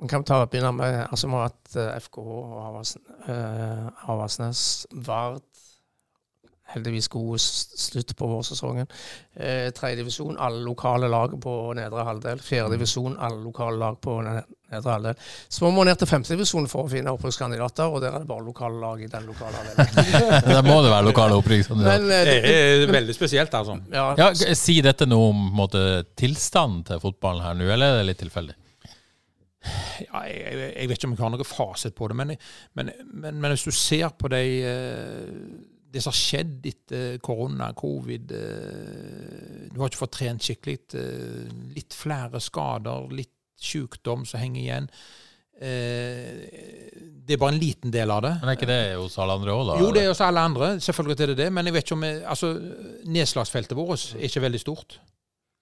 Man 0.00 0.08
kan 0.08 0.24
ta, 0.24 0.44
begynne 0.44 0.72
med 0.74 1.06
altså, 1.08 1.28
Vi 1.28 1.32
har 1.32 1.42
hatt 1.48 1.76
eh, 1.76 2.00
FKH 2.00 2.18
og 2.18 2.86
eh, 3.28 3.90
Havasnes, 4.06 4.86
Vard 5.06 5.40
Heldigvis 6.74 7.08
god 7.12 7.38
slutt 7.40 8.14
på 8.18 8.26
vårsesongen. 8.30 8.88
Eh, 9.36 9.68
Tredje 9.76 10.00
divisjon, 10.02 10.36
alle 10.38 10.60
lokale 10.66 11.08
lag 11.12 11.36
på 11.42 11.54
nedre 11.78 12.04
halvdel. 12.08 12.42
Fjerde 12.42 12.74
divisjon, 12.74 13.14
alle 13.18 13.38
lokale 13.44 13.78
lag 13.78 14.00
på 14.02 14.16
nedre 14.26 14.90
halvdel. 14.96 15.20
Så 15.48 15.64
må 15.64 15.70
man 15.76 15.86
ned 15.90 16.00
til 16.02 16.10
femte 16.10 16.34
divisjon 16.34 16.66
for 16.70 16.88
å 16.88 16.90
finne 16.90 17.14
opprykkskandidater, 17.14 17.86
og 17.94 18.02
der 18.02 18.16
er 18.16 18.24
det 18.24 18.30
bare 18.30 18.46
lokale 18.48 18.80
lag 18.82 19.04
i 19.06 19.10
den 19.12 19.28
lokale 19.30 19.60
avdelingen. 19.62 20.42
Der 20.54 20.66
må 20.66 20.80
det 20.82 20.90
være 20.92 21.06
lokale 21.08 21.38
opprykk. 21.38 21.64
sånn 21.68 21.84
Men 21.84 22.10
eh, 22.10 22.24
Det 22.26 22.36
det, 22.42 22.58
er 22.88 22.92
veldig 22.98 23.14
spesielt, 23.16 23.54
altså. 23.54 23.78
ja, 23.94 24.08
Ja, 24.18 24.32
Si 24.58 24.80
dette 24.84 25.06
noe 25.06 25.30
om 25.30 25.46
måte, 25.54 25.84
tilstanden 26.18 26.82
til 26.90 27.00
fotballen 27.02 27.44
her 27.46 27.56
nå, 27.58 27.70
eller 27.70 27.94
er 27.94 28.02
det 28.02 28.10
litt 28.12 28.22
tilfeldig? 28.26 28.58
ja, 29.64 30.20
jeg, 30.28 30.40
jeg 30.44 30.72
jeg 30.74 30.88
vet 30.90 30.98
ikke 30.98 31.08
om 31.08 31.14
jeg 31.14 31.22
har 31.22 31.30
noen 31.32 31.46
fasit 31.48 31.94
på 31.96 32.08
det, 32.10 32.16
men, 32.18 32.34
men, 32.76 32.90
men, 33.08 33.38
men 33.40 33.54
hvis 33.54 33.64
du 33.64 33.72
ser 33.72 34.10
på 34.18 34.28
de, 34.32 34.40
eh, 34.68 35.30
det 35.94 36.02
som 36.02 36.10
har 36.10 36.18
skjedd 36.18 36.66
etter 36.66 37.18
korona, 37.24 37.70
covid 37.78 38.32
eh, 38.34 39.68
Du 39.72 39.78
har 39.80 39.88
ikke 39.92 40.02
fått 40.04 40.16
trent 40.18 40.42
skikkelig. 40.42 40.78
eh, 40.98 41.52
Litt 41.76 41.94
flere 41.96 42.40
skader, 42.42 43.06
litt 43.14 43.30
sykdom 43.64 44.26
som 44.28 44.42
henger 44.42 44.60
igjen. 44.64 44.88
Eh, 45.62 46.42
Det 47.24 47.36
er 47.36 47.40
bare 47.40 47.54
en 47.54 47.60
liten 47.62 47.92
del 47.94 48.10
av 48.12 48.20
det. 48.26 48.34
Men 48.42 48.50
er 48.52 48.56
ikke 48.58 48.68
det 48.68 48.80
hos 49.00 49.14
alle 49.22 49.32
andre 49.38 49.54
òg, 49.54 49.62
da? 49.70 49.76
Jo, 49.80 49.92
det 49.96 50.02
er 50.04 50.10
hos 50.10 50.20
alle 50.26 50.42
andre. 50.44 50.66
Selvfølgelig 50.84 51.20
er 51.24 51.30
det 51.32 51.36
det. 51.40 51.46
Men 51.56 51.64
jeg 51.70 51.76
vet 51.78 51.86
ikke 51.86 51.96
om 51.96 52.02
jeg, 52.04 52.18
altså, 52.34 52.50
nedslagsfeltet 53.16 53.78
vårt 53.78 54.10
er 54.18 54.26
ikke 54.28 54.42
veldig 54.44 54.60
stort. 54.60 54.98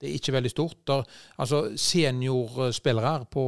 Det 0.02 0.08
er 0.10 0.14
ikke 0.18 0.32
veldig 0.34 0.50
stort. 0.50 0.80
Der, 0.90 1.04
altså, 1.38 1.60
seniorspillere 1.78 3.20
på 3.30 3.42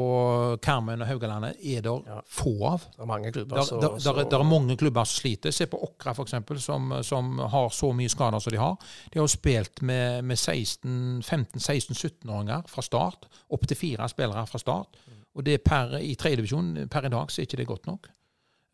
Karmøy 0.63 1.01
og 1.01 1.07
Haugalandet 1.09 1.57
er 1.59 1.81
det 1.83 1.95
Ja. 2.07 2.21
få 2.31 2.53
av. 2.69 2.85
det 2.93 3.01
er 3.03 3.07
mange 3.11 3.33
klubber 3.33 3.57
Der, 3.57 3.63
så- 3.65 3.81
der, 3.81 3.89
der, 3.99 4.29
der 4.31 4.39
er 4.39 4.45
mange 4.47 4.77
klubber 4.77 5.05
som 5.05 5.19
sliter. 5.21 5.51
Se 5.51 5.67
på 5.67 5.77
Åkra, 5.83 6.11
f.eks., 6.15 6.63
som, 6.63 6.93
som 7.03 7.39
har 7.39 7.69
så 7.75 7.91
mye 7.93 8.09
skader 8.09 8.39
som 8.39 8.53
de 8.53 8.59
har. 8.59 8.77
De 9.13 9.19
har 9.19 9.25
jo 9.25 9.29
spilt 9.35 9.83
med, 9.83 10.23
med 10.23 10.37
15-16-17-åringer 10.37 12.63
fra 12.69 12.83
start. 12.83 13.27
Opptil 13.51 13.77
fire 13.77 14.09
spillere 14.09 14.47
fra 14.47 14.59
start. 14.59 14.87
Og 15.35 15.45
det 15.45 15.55
er 15.55 15.59
per, 15.65 15.97
i 15.99 16.15
tredjedivisjon 16.15 16.87
per 16.91 17.05
i 17.09 17.11
dag 17.11 17.31
så 17.31 17.41
er 17.43 17.47
ikke 17.49 17.57
det 17.57 17.67
godt 17.67 17.87
nok. 17.91 18.07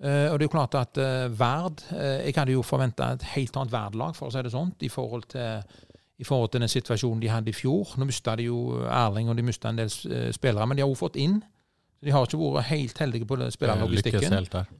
Uh, 0.00 0.32
og 0.32 0.38
det 0.38 0.46
er 0.46 0.48
jo 0.48 0.54
klart 0.54 0.74
at 0.80 0.96
uh, 0.96 1.28
Verd 1.40 1.82
uh, 1.92 2.24
Jeg 2.24 2.32
hadde 2.34 2.52
jo 2.54 2.62
forventa 2.64 3.10
et 3.12 3.22
helt 3.34 3.52
annet 3.56 3.72
Verd-lag, 3.72 4.14
for 4.16 4.30
å 4.30 4.32
si 4.32 4.40
det 4.40 4.52
sånn, 4.54 4.70
i 4.80 4.88
forhold 4.88 5.26
til 5.28 5.60
i 6.20 6.26
forhold 6.28 6.52
til 6.52 6.60
den 6.60 6.68
situasjonen 6.68 7.22
de 7.22 7.32
hadde 7.32 7.50
i 7.50 7.56
fjor. 7.56 7.94
Nå 7.96 8.04
mista 8.08 8.36
de 8.36 8.50
jo 8.50 8.82
Erling, 8.84 9.30
og 9.32 9.38
de 9.38 9.46
mista 9.46 9.72
en 9.72 9.80
del 9.80 9.90
eh, 10.10 10.28
spillere, 10.36 10.66
men 10.68 10.76
de 10.76 10.84
har 10.84 10.92
jo 10.92 10.98
fått 10.98 11.16
inn. 11.20 11.40
De 12.00 12.12
har 12.12 12.24
ikke 12.24 12.40
vært 12.40 12.70
helt 12.70 13.00
heldige 13.02 13.28
på 13.28 13.36
spillerlogistikken. 13.52 14.36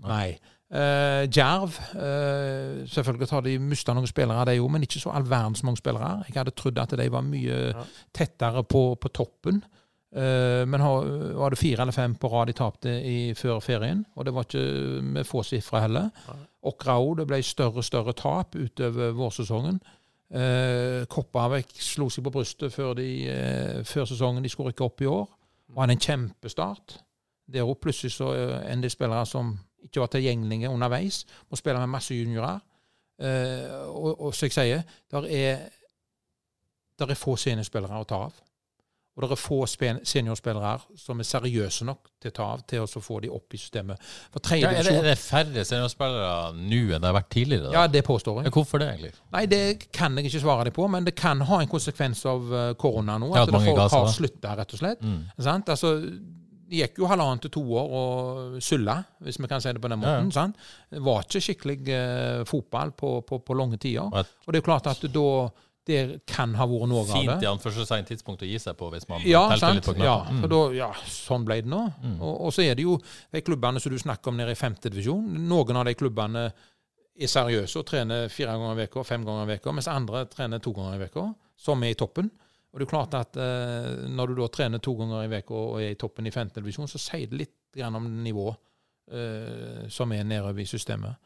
Nei. 0.06 0.38
Uh, 0.70 1.26
Djerv 1.26 1.74
uh, 1.98 2.86
Selvfølgelig 2.86 3.26
har 3.32 3.42
de 3.42 3.56
mista 3.58 3.94
noen 3.96 4.06
spillere, 4.06 4.44
de 4.46 4.60
òg, 4.62 4.68
men 4.70 4.86
ikke 4.86 5.00
så 5.02 5.10
all 5.10 5.26
verdens 5.26 5.64
mange 5.66 5.80
spillere. 5.80 6.20
Jeg 6.28 6.36
hadde 6.38 6.54
trodd 6.54 6.78
at 6.78 6.94
de 7.00 7.08
var 7.10 7.26
mye 7.26 7.58
Ja. 7.74 7.84
tettere 8.14 8.62
på, 8.64 8.94
på 9.00 9.10
toppen. 9.10 9.62
Uh, 10.14 10.62
men 10.66 10.80
har, 10.80 11.10
var 11.38 11.50
det 11.50 11.58
fire 11.58 11.82
eller 11.82 11.94
fem 11.94 12.14
på 12.14 12.30
rad 12.30 12.46
de 12.50 12.54
tapte 12.58 12.94
i, 13.02 13.34
før 13.34 13.60
ferien, 13.60 14.04
og 14.14 14.26
det 14.26 14.34
var 14.34 14.46
ikke 14.46 15.02
med 15.02 15.26
få 15.26 15.42
sifre 15.42 15.82
heller. 15.84 16.10
Åkra 16.62 16.98
òg, 17.02 17.16
det 17.18 17.26
ble 17.26 17.42
større 17.42 17.82
og 17.82 17.86
større 17.86 18.14
tap 18.14 18.54
utover 18.54 19.12
vårsesongen. 19.18 19.80
Uh, 20.30 21.02
Koppavik 21.10 21.72
slo 21.82 22.06
seg 22.12 22.22
på 22.26 22.32
brystet 22.36 22.70
før, 22.70 22.94
de, 22.94 23.06
eh, 23.26 23.80
før 23.84 24.06
sesongen. 24.06 24.44
De 24.44 24.52
skulle 24.52 24.70
ikke 24.74 24.86
opp 24.86 25.02
i 25.02 25.08
år. 25.10 25.26
Og 25.74 25.82
hadde 25.82 25.96
en 25.96 26.04
kjempestart. 26.06 26.98
Der 27.50 27.66
òg 27.66 27.80
plutselig 27.82 28.14
så 28.14 28.32
eh, 28.34 28.72
en 28.72 28.82
del 28.82 28.92
spillere 28.92 29.26
som 29.26 29.56
ikke 29.82 30.02
var 30.02 30.10
tilgjengelige 30.12 30.70
underveis, 30.70 31.24
må 31.50 31.56
spille 31.56 31.80
med 31.80 31.90
masse 31.90 32.14
juniorer. 32.14 32.60
Eh, 33.20 33.88
og, 33.88 34.20
og 34.20 34.34
som 34.34 34.46
jeg 34.46 34.56
sier, 34.56 34.82
der 35.10 35.26
er, 35.26 35.66
der 36.98 37.10
er 37.10 37.18
få 37.18 37.36
seniorspillere 37.40 38.00
å 38.00 38.08
ta 38.08 38.22
av. 38.28 38.38
Og 39.18 39.24
det 39.24 39.34
er 39.34 39.40
få 39.42 39.58
seniorspillere 39.66 40.64
her 40.64 40.84
som 40.96 41.18
er 41.20 41.26
seriøse 41.26 41.84
nok 41.84 42.12
til 42.22 42.30
å 42.30 42.34
ta 42.36 42.46
av 42.54 42.62
til 42.70 42.84
å 42.86 43.02
få 43.02 43.18
de 43.24 43.28
opp 43.34 43.56
i 43.56 43.58
systemet. 43.60 44.00
Ja, 44.54 44.70
er, 44.70 44.84
det, 44.86 44.94
er 44.94 45.08
det 45.10 45.16
færre 45.20 45.64
seniorspillere 45.66 46.52
nå 46.56 46.80
enn 46.94 47.02
det 47.02 47.08
har 47.08 47.16
vært 47.18 47.30
tidligere? 47.34 47.68
Da? 47.68 47.74
Ja, 47.74 47.90
det 47.90 48.04
påstår 48.06 48.40
jeg. 48.40 48.48
Ja, 48.48 48.54
Hvorfor 48.54 48.80
det, 48.80 48.90
egentlig? 48.94 49.12
Nei, 49.34 49.44
det 49.50 49.62
kan 49.92 50.16
jeg 50.16 50.30
ikke 50.30 50.44
svare 50.46 50.68
deg 50.70 50.76
på, 50.78 50.86
men 50.94 51.08
det 51.08 51.16
kan 51.18 51.42
ha 51.50 51.60
en 51.60 51.70
konsekvens 51.70 52.22
av 52.30 52.52
eh, 52.54 52.68
korona 52.80 53.18
nå. 53.20 53.32
At, 53.34 53.50
at 53.50 53.66
folk 53.66 53.82
har 53.98 54.12
slutta, 54.14 54.54
rett 54.62 54.76
og 54.78 54.84
slett. 54.84 55.02
Mm. 55.02 55.24
Sant? 55.42 55.72
Altså, 55.74 55.96
det 56.70 56.84
gikk 56.84 57.00
jo 57.02 57.08
halvannet 57.10 57.42
til 57.44 57.52
to 57.58 57.64
år 57.80 57.94
og 57.98 58.60
sulla, 58.62 59.00
hvis 59.26 59.40
vi 59.42 59.50
kan 59.50 59.62
si 59.62 59.72
det 59.74 59.82
på 59.82 59.90
den 59.90 59.98
Ja, 59.98 60.12
ja. 60.14 60.20
måten. 60.20 60.30
Sant? 60.36 60.68
Det 60.94 61.02
var 61.02 61.26
ikke 61.26 61.42
skikkelig 61.48 61.80
uh, 61.90 62.44
fotball 62.46 62.94
på, 62.94 63.16
på, 63.26 63.40
på 63.42 63.58
lange 63.58 63.80
tider. 63.82 64.06
Og 64.06 64.54
det 64.54 64.62
er 64.62 64.68
klart 64.70 64.86
at 64.86 65.02
da 65.10 65.26
det 65.90 66.00
kan 66.30 66.54
ha 66.58 66.66
vært 66.70 66.90
noe 66.90 67.02
av 67.02 67.10
det. 67.10 67.20
fint 67.20 67.44
i 67.44 67.48
anførselstegn 67.50 68.08
tidspunkt 68.08 68.44
å 68.46 68.48
gi 68.48 68.58
seg 68.62 68.78
på 68.78 68.88
hvis 68.94 69.08
man 69.10 69.24
Ja, 69.26 69.42
telte 69.52 69.72
litt 69.76 69.88
på 69.90 69.96
Ja, 69.98 70.16
mm. 70.30 70.42
for 70.44 70.54
da, 70.54 70.60
ja, 70.78 70.90
sånn 71.10 71.46
ble 71.48 71.60
det 71.64 71.70
nå. 71.72 71.82
Og, 72.16 72.34
og 72.46 72.52
så 72.54 72.64
er 72.66 72.78
det 72.78 72.86
jo 72.86 72.98
de 73.34 73.42
klubbene 73.46 73.82
som 73.82 73.92
du 73.92 73.98
snakker 74.00 74.32
om 74.32 74.38
nede 74.38 74.54
i 74.54 74.58
femte 74.58 74.92
divisjon. 74.92 75.26
Noen 75.50 75.80
av 75.80 75.88
de 75.90 75.96
klubbene 75.98 76.44
er 77.20 77.30
seriøse 77.30 77.80
og 77.80 77.88
trener 77.88 78.30
fire 78.32 78.54
ganger 78.56 78.80
i 78.80 78.86
uka, 78.88 79.04
fem 79.04 79.26
ganger 79.26 79.50
i 79.50 79.58
uka, 79.60 79.74
mens 79.76 79.90
andre 79.92 80.24
trener 80.30 80.62
to 80.62 80.72
ganger 80.76 81.00
i 81.02 81.10
uka, 81.10 81.26
som 81.60 81.82
er 81.84 81.94
i 81.94 81.98
toppen. 81.98 82.30
Og 82.70 82.78
det 82.78 82.86
er 82.86 82.90
klart 82.92 83.14
at 83.18 83.34
eh, 83.40 84.06
Når 84.14 84.30
du 84.30 84.36
da 84.38 84.46
trener 84.54 84.78
to 84.78 84.94
ganger 84.98 85.24
i 85.26 85.40
uka 85.40 85.54
og 85.56 85.80
er 85.82 85.90
i 85.90 85.98
toppen 85.98 86.28
i 86.28 86.34
femte 86.34 86.62
divisjon, 86.62 86.88
så 86.88 87.00
sier 87.02 87.26
det 87.30 87.40
litt 87.42 87.82
om 87.86 88.06
nivået 88.24 88.56
eh, 89.12 89.88
som 89.90 90.12
er 90.14 90.24
nedover 90.26 90.62
i 90.62 90.68
systemet. 90.70 91.18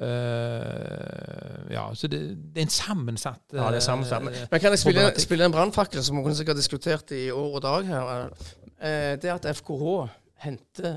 Eh, 0.00 1.72
ja, 1.74 1.84
så 1.94 2.08
det, 2.08 2.20
det 2.54 2.62
er 2.62 2.66
en 2.66 2.72
sammensatt 2.72 3.52
Ja, 3.52 3.66
det 3.70 3.76
er 3.82 3.84
sammensatt. 3.84 4.22
eh, 4.24 4.46
Men, 4.50 4.60
kan 4.60 4.72
jeg 4.72 4.78
spille, 4.80 5.04
spille 5.20 5.44
en 5.44 5.52
brannfakkel, 5.52 6.02
som 6.02 6.16
vi 6.24 6.34
sikkert 6.34 6.56
har 6.56 6.60
diskutert 6.62 7.12
i 7.12 7.26
år 7.30 7.58
og 7.58 7.62
dag 7.62 7.86
her? 7.90 8.30
Eh, 8.80 9.16
Det 9.20 9.30
at 9.30 9.46
FKH 9.56 10.08
henter 10.46 10.96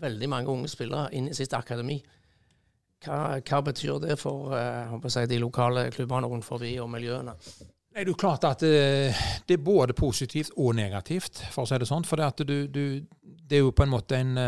veldig 0.00 0.28
mange 0.28 0.48
unge 0.48 0.68
spillere 0.68 1.10
inn 1.12 1.28
i 1.28 1.34
sitt 1.36 1.52
akademi, 1.52 1.98
hva, 3.04 3.40
hva 3.40 3.60
betyr 3.64 3.98
det 4.00 4.16
for 4.20 4.54
si, 5.08 5.26
de 5.26 5.38
lokale 5.40 5.90
klubbene 5.90 6.28
rundt 6.30 6.44
forbi 6.44 6.78
og 6.80 6.88
miljøene? 6.92 7.34
Nei, 7.90 8.04
det 8.06 8.12
er 8.12 8.18
klart 8.22 8.44
at 8.46 8.62
eh, 8.62 9.20
det 9.48 9.56
er 9.58 9.64
både 9.66 9.92
positivt 9.98 10.52
og 10.56 10.76
negativt, 10.78 11.42
for 11.50 11.64
å 11.64 11.66
si 11.68 11.78
det 11.82 11.88
sånn. 11.90 12.04
For 12.06 12.16
det, 12.20 12.28
at 12.30 12.42
du, 12.46 12.68
du, 12.70 12.84
det 13.50 13.58
er 13.58 13.64
jo 13.64 13.72
på 13.74 13.82
en 13.82 13.90
måte 13.90 14.16
en, 14.20 14.38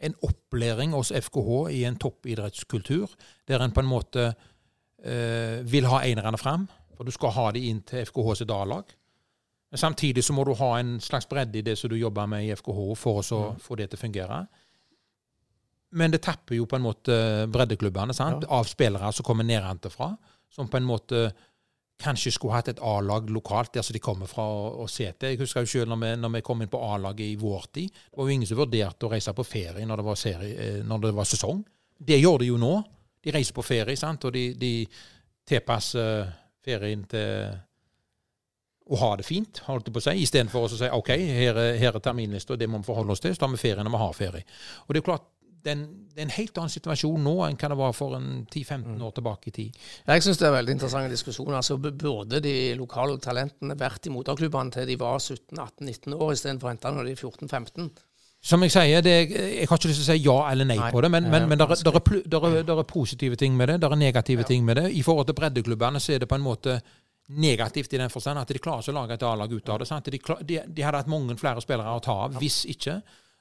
en 0.00 0.14
opplæring 0.24 0.94
hos 0.96 1.12
FKH 1.12 1.50
i 1.76 1.84
en 1.84 1.98
toppidrettskultur, 2.00 3.10
der 3.48 3.64
en 3.64 3.74
på 3.76 3.82
en 3.82 3.90
måte 3.90 4.30
eh, 5.04 5.60
vil 5.68 5.88
ha 5.90 6.00
enerne 6.08 6.40
fram. 6.40 6.68
For 6.96 7.04
du 7.04 7.12
skal 7.12 7.34
ha 7.36 7.50
de 7.56 7.66
inn 7.68 7.82
til 7.88 8.06
FKH 8.08 8.34
sitt 8.40 8.54
A-lag. 8.54 8.96
Men 9.70 9.78
samtidig 9.78 10.24
så 10.24 10.34
må 10.34 10.44
du 10.44 10.54
ha 10.58 10.72
en 10.80 10.96
slags 11.00 11.28
bredde 11.30 11.60
i 11.60 11.64
det 11.66 11.76
som 11.78 11.92
du 11.92 11.96
jobber 11.96 12.26
med 12.26 12.46
i 12.46 12.54
FKH, 12.56 12.80
for 12.98 13.20
å 13.20 13.26
så 13.26 13.42
få 13.60 13.78
det 13.78 13.90
til 13.90 14.00
å 14.00 14.04
fungere. 14.06 14.40
Men 16.00 16.12
det 16.14 16.22
tapper 16.24 16.56
jo 16.56 16.66
på 16.70 16.78
en 16.78 16.86
måte 16.86 17.14
breddeklubbene 17.50 18.14
sant? 18.14 18.46
av 18.48 18.66
spillere 18.70 19.12
som 19.12 19.26
kommer 19.26 19.46
nedenfra 19.46 20.14
som 20.50 20.68
på 20.68 20.80
en 20.80 20.86
måte 20.86 21.30
kanskje 22.00 22.32
skulle 22.34 22.56
hatt 22.56 22.70
et 22.72 22.82
A-lag 22.84 23.28
lokalt 23.32 23.74
der 23.74 23.84
som 23.86 23.94
de 23.96 24.02
kommer 24.02 24.30
fra 24.30 24.44
og, 24.44 24.82
og 24.84 24.90
se. 24.90 25.10
Jeg 25.10 25.38
husker 25.40 25.64
jo 25.66 25.72
selv 25.72 25.92
når 25.92 26.00
vi, 26.02 26.12
når 26.22 26.34
vi 26.36 26.42
kom 26.46 26.62
inn 26.64 26.72
på 26.72 26.80
A-laget 26.90 27.26
i 27.26 27.38
vår 27.40 27.68
tid, 27.74 27.90
det 27.92 28.18
var 28.18 28.28
jo 28.28 28.36
ingen 28.36 28.48
som 28.48 28.60
vurderte 28.60 29.08
å 29.08 29.12
reise 29.12 29.34
på 29.36 29.46
ferie 29.46 29.86
når 29.86 30.02
det 30.02 30.08
var, 30.08 30.20
serie, 30.20 30.52
eh, 30.56 30.82
når 30.86 31.06
det 31.06 31.14
var 31.20 31.28
sesong. 31.28 31.64
Det 32.00 32.20
gjør 32.20 32.42
de 32.42 32.52
jo 32.52 32.60
nå. 32.60 32.74
De 33.20 33.34
reiser 33.34 33.56
på 33.56 33.64
ferie, 33.64 33.98
sant? 34.00 34.24
og 34.24 34.32
de, 34.32 34.46
de 34.56 34.74
tilpasser 35.50 36.30
ferien 36.64 37.02
til 37.08 37.50
å 38.90 38.98
ha 38.98 39.10
det 39.18 39.26
fint, 39.26 39.60
holdt 39.68 39.86
jeg 39.86 39.94
på 39.94 40.00
å 40.00 40.04
si, 40.08 40.14
istedenfor 40.24 40.66
å 40.66 40.70
si 40.72 40.88
OK, 40.90 41.12
her 41.14 41.58
er, 41.60 41.76
her 41.78 41.94
er 41.94 42.02
terminlista, 42.02 42.56
det 42.58 42.66
må 42.66 42.80
vi 42.80 42.88
forholde 42.88 43.14
oss 43.14 43.22
til, 43.22 43.36
så 43.36 43.44
tar 43.44 43.52
vi 43.52 43.60
ferie 43.60 43.84
når 43.86 43.94
vi 43.94 44.00
har 44.02 44.16
ferie. 44.16 44.46
Og 44.86 44.94
det 44.94 45.02
er 45.02 45.06
klart, 45.06 45.28
det 45.64 45.72
er, 45.72 45.80
en, 46.24 46.32
helt 46.34 46.58
annen 46.58 46.72
situasjon 46.72 47.24
nå 47.24 47.34
enn 47.46 47.56
hva 47.60 47.70
det 47.72 47.78
var 47.80 47.96
for 47.96 48.16
en 48.16 48.28
10-15 48.46 49.00
år 49.06 49.16
tilbake 49.16 49.50
i 49.50 49.54
tid. 49.56 49.80
Jeg 50.08 50.24
syns 50.24 50.40
det 50.40 50.48
er 50.48 50.54
veldig 50.56 50.76
interessante 50.76 51.12
diskusjoner. 51.12 51.58
Altså, 51.60 51.76
burde 51.80 52.40
de 52.44 52.54
lokale 52.78 53.18
talentene 53.22 53.76
vært 53.78 54.08
i 54.08 54.14
moderklubbene 54.14 54.74
til 54.74 54.88
de 54.88 54.96
var 55.00 55.18
17-18-19 55.20 56.16
år, 56.16 56.32
istedenfor 56.36 56.70
å 56.70 56.72
hente 56.74 56.94
når 56.96 57.10
de 57.10 57.16
er 57.16 57.20
14-15? 57.20 57.90
Som 58.40 58.62
jeg 58.64 58.72
sier, 58.72 59.02
det, 59.04 59.14
jeg 59.28 59.66
har 59.68 59.76
ikke 59.76 59.90
lyst 59.90 60.00
til 60.00 60.06
å 60.06 60.14
si 60.14 60.22
ja 60.24 60.38
eller 60.48 60.64
nei, 60.64 60.78
Nei, 60.80 60.88
på 60.94 61.02
det, 61.04 61.10
men, 61.12 61.26
men, 61.28 61.44
men 61.50 61.60
det 61.60 61.66
er- 61.68 62.84
positive 62.88 63.36
ting 63.36 63.52
med 63.56 63.68
det, 63.68 63.80
Det 63.82 63.90
er 63.90 63.96
negative 64.00 64.46
ting 64.48 64.64
med 64.64 64.80
det. 64.80 64.86
I 64.96 65.02
forhold 65.04 65.28
til 65.28 65.36
breddeklubbene 65.36 66.00
så 66.00 66.14
er 66.14 66.24
det 66.24 66.28
på 66.28 66.38
en 66.40 66.46
måte 66.46 66.80
negativt 67.36 67.92
i 67.92 67.98
den 68.00 68.10
forstand 68.10 68.40
at 68.40 68.48
de 68.48 68.58
klarer 68.58 68.80
ikke 68.80 68.94
å 68.94 68.96
lage 68.96 69.14
et 69.14 69.22
A-lag 69.22 69.52
ut 69.52 69.68
av 69.68 69.78
det. 69.78 70.10
De, 70.10 70.20
de, 70.42 70.62
de 70.66 70.82
hadde 70.82 71.02
hatt 71.02 71.10
mange 71.12 71.36
flere 71.36 71.60
spillere 71.60 71.92
å 71.92 72.00
ta 72.02 72.16
av, 72.24 72.38
hvis 72.40 72.64
ikke. 72.72 72.96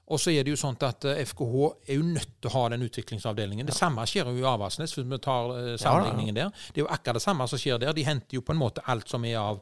Og 0.09 0.17
så 0.19 0.31
er 0.33 0.43
det 0.47 0.55
jo 0.55 0.57
sånn 0.57 0.77
at 0.87 1.05
eh, 1.05 1.19
FKH 1.29 1.65
er 1.89 1.99
jo 1.99 2.05
nødt 2.07 2.31
til 2.41 2.49
å 2.49 2.53
ha 2.55 2.63
den 2.73 2.81
utviklingsavdelingen. 2.87 3.67
Det 3.69 3.75
samme 3.77 4.05
skjer 4.09 4.31
jo 4.33 4.39
i 4.41 4.47
Avaldsnes, 4.49 4.95
hvis 4.97 5.05
vi 5.05 5.19
tar 5.21 5.51
eh, 5.57 5.75
sammenligningen 5.77 6.35
der. 6.39 6.49
Det 6.73 6.81
er 6.81 6.87
jo 6.87 6.93
akkurat 6.93 7.19
det 7.19 7.25
samme 7.27 7.45
som 7.51 7.61
skjer 7.61 7.77
der. 7.83 7.93
De 7.93 8.07
henter 8.07 8.39
jo 8.39 8.41
på 8.41 8.55
en 8.55 8.61
måte 8.63 8.81
alt 8.89 9.07
som 9.11 9.25
er 9.29 9.37
av, 9.37 9.59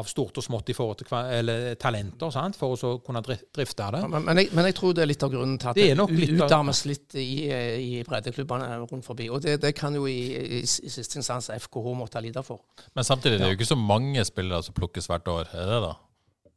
av 0.00 0.06
stort 0.06 0.36
og 0.38 0.44
smått 0.46 0.70
i 0.70 0.74
forhold 0.78 1.00
til 1.02 1.12
eller, 1.18 1.74
talenter, 1.82 2.30
sant? 2.30 2.56
for 2.56 2.78
å 2.78 2.92
kunne 3.04 3.20
dri- 3.26 3.40
drifte 3.52 3.88
det. 3.92 4.02
Men, 4.08 4.22
men, 4.28 4.38
jeg, 4.40 4.52
men 4.54 4.68
jeg 4.70 4.76
tror 4.78 4.92
det 4.94 5.02
er 5.04 5.10
litt 5.10 5.24
av 5.26 5.32
grunnen 5.34 5.56
til 5.60 5.72
at 5.72 5.80
Det 5.80 5.88
det, 5.98 6.06
litt 6.20 6.36
av- 6.38 6.46
utarmes 6.48 6.82
litt 6.86 7.16
i, 7.20 7.28
i 7.50 8.02
breddeklubbene 8.06 8.68
rundt 8.86 9.04
forbi. 9.04 9.26
Og 9.34 9.42
det, 9.44 9.58
det 9.64 9.74
kan 9.76 9.98
jo 9.98 10.06
i, 10.08 10.18
i, 10.38 10.60
i 10.62 10.92
siste 10.94 11.18
instans 11.20 11.50
FKH 11.56 11.92
måtte 11.98 12.22
lide 12.24 12.40
for. 12.46 12.62
Men 12.94 13.04
samtidig 13.04 13.36
det 13.42 13.48
er 13.48 13.52
jo 13.52 13.58
ikke 13.60 13.72
så 13.74 13.80
mange 13.82 14.24
spillere 14.24 14.62
som 14.64 14.78
plukkes 14.78 15.10
hvert 15.10 15.28
år, 15.28 15.50
er 15.52 15.74
det 15.74 15.82
da? 15.90 15.96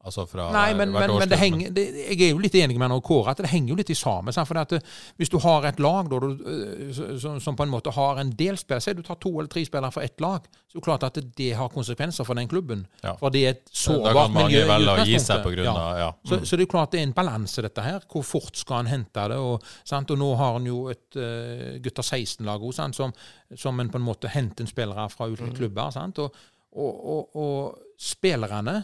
Altså 0.03 0.25
fra 0.27 0.49
Nei, 0.51 0.73
men, 0.75 0.91
men, 0.91 1.13
men 1.15 1.29
det 1.31 1.37
henger, 1.39 1.69
det, 1.71 1.83
jeg 2.09 2.17
er 2.25 2.31
jo 2.33 2.41
litt 2.43 2.55
enig 2.59 2.75
med 2.81 2.91
Kåre 3.07 3.31
at 3.31 3.39
det 3.39 3.47
henger 3.53 3.71
jo 3.71 3.77
litt 3.79 3.91
i 3.93 3.95
sammen. 3.95 4.35
For 4.35 4.59
at 4.59 4.73
eh, 4.75 4.81
Hvis 5.15 5.31
du 5.31 5.37
har 5.39 5.63
et 5.69 5.79
lag 5.79 6.09
da, 6.11 6.17
du, 6.19 6.33
eh, 6.33 6.89
som- 7.21 7.39
som, 7.39 7.55
på 7.55 7.63
en 7.63 7.71
måte 7.71 7.93
har 7.95 8.19
en 8.19 8.33
del 8.35 8.57
spillere 8.59 8.83
Si 8.83 8.93
du 8.97 9.01
tar 9.01 9.15
to 9.23 9.31
eller 9.37 9.47
tre 9.47 9.63
spillere 9.63 9.91
fra 9.95 10.03
ett 10.03 10.19
lag, 10.19 10.43
så 10.67 10.75
er 10.75 10.81
det 10.81 10.83
klart 10.83 11.03
at 11.07 11.19
det, 11.37 11.51
har 11.55 11.69
konsekvenser 11.71 12.27
for 12.27 12.35
den 12.35 12.49
klubben. 12.51 12.81
Ja. 13.03 13.13
For 13.21 13.31
det 13.31 13.43
er 13.45 13.55
et 13.55 13.71
Da 13.71 14.13
kan 14.17 14.33
mange 14.35 14.65
velge 14.67 14.95
å 14.97 15.05
gi 15.07 15.19
seg 15.23 15.43
på 15.45 15.53
grunn 15.55 15.69
av 15.71 15.97
ja. 16.01 16.09
Så, 16.27 16.41
så 16.43 16.59
det 16.59 16.65
er 16.67 16.71
klart 16.73 16.91
det 16.91 16.99
er 16.99 17.07
en 17.07 17.13
balanse, 17.15 17.63
dette 17.63 17.85
her. 17.85 18.03
Hvor 18.11 18.25
fort 18.27 18.59
skal 18.59 18.83
en 18.83 18.91
hente 18.91 19.27
det? 19.31 19.37
Og, 19.39 19.63
sant? 19.87 20.11
og 20.11 20.19
nå 20.19 20.33
har 20.35 20.57
en 20.59 20.67
jo 20.67 20.81
et 20.91 21.15
uh, 21.15 21.77
gutter 21.79 22.03
16-lag 22.03 22.59
også. 22.59 22.89
Som, 22.97 23.13
som 23.55 23.79
en 23.79 23.93
på 23.93 24.01
en 24.01 24.09
måte 24.09 24.27
henter 24.33 24.65
en 24.67 24.71
spillere 24.73 25.07
fra 25.13 25.29
ulike 25.31 25.53
klubber. 25.55 25.95
Sant? 25.95 26.19
Og, 26.19 26.35
og, 26.75 27.39
og 27.39 27.79
spillerne 28.01 28.81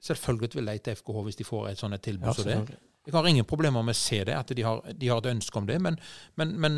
Selvfølgelig 0.00 0.54
vil 0.54 0.70
de 0.70 0.78
til 0.78 0.96
FKH 0.96 1.24
hvis 1.26 1.36
de 1.36 1.44
får 1.44 1.68
et 1.70 1.80
sånt 1.80 2.02
tilbud 2.02 2.30
Ja, 2.30 2.36
som 2.36 2.48
det. 2.48 2.78
Jeg 3.06 3.14
har 3.16 3.26
ingen 3.26 3.46
problemer 3.48 3.82
med 3.82 3.96
å 3.96 3.98
se 3.98 4.18
det, 4.28 4.34
at 4.36 4.50
de 4.54 4.62
har, 4.62 4.82
de 4.84 5.08
har 5.08 5.22
et 5.22 5.30
ønske 5.30 5.56
om 5.56 5.66
det. 5.66 5.78
Men, 5.80 5.96
men, 6.36 6.52
men 6.60 6.74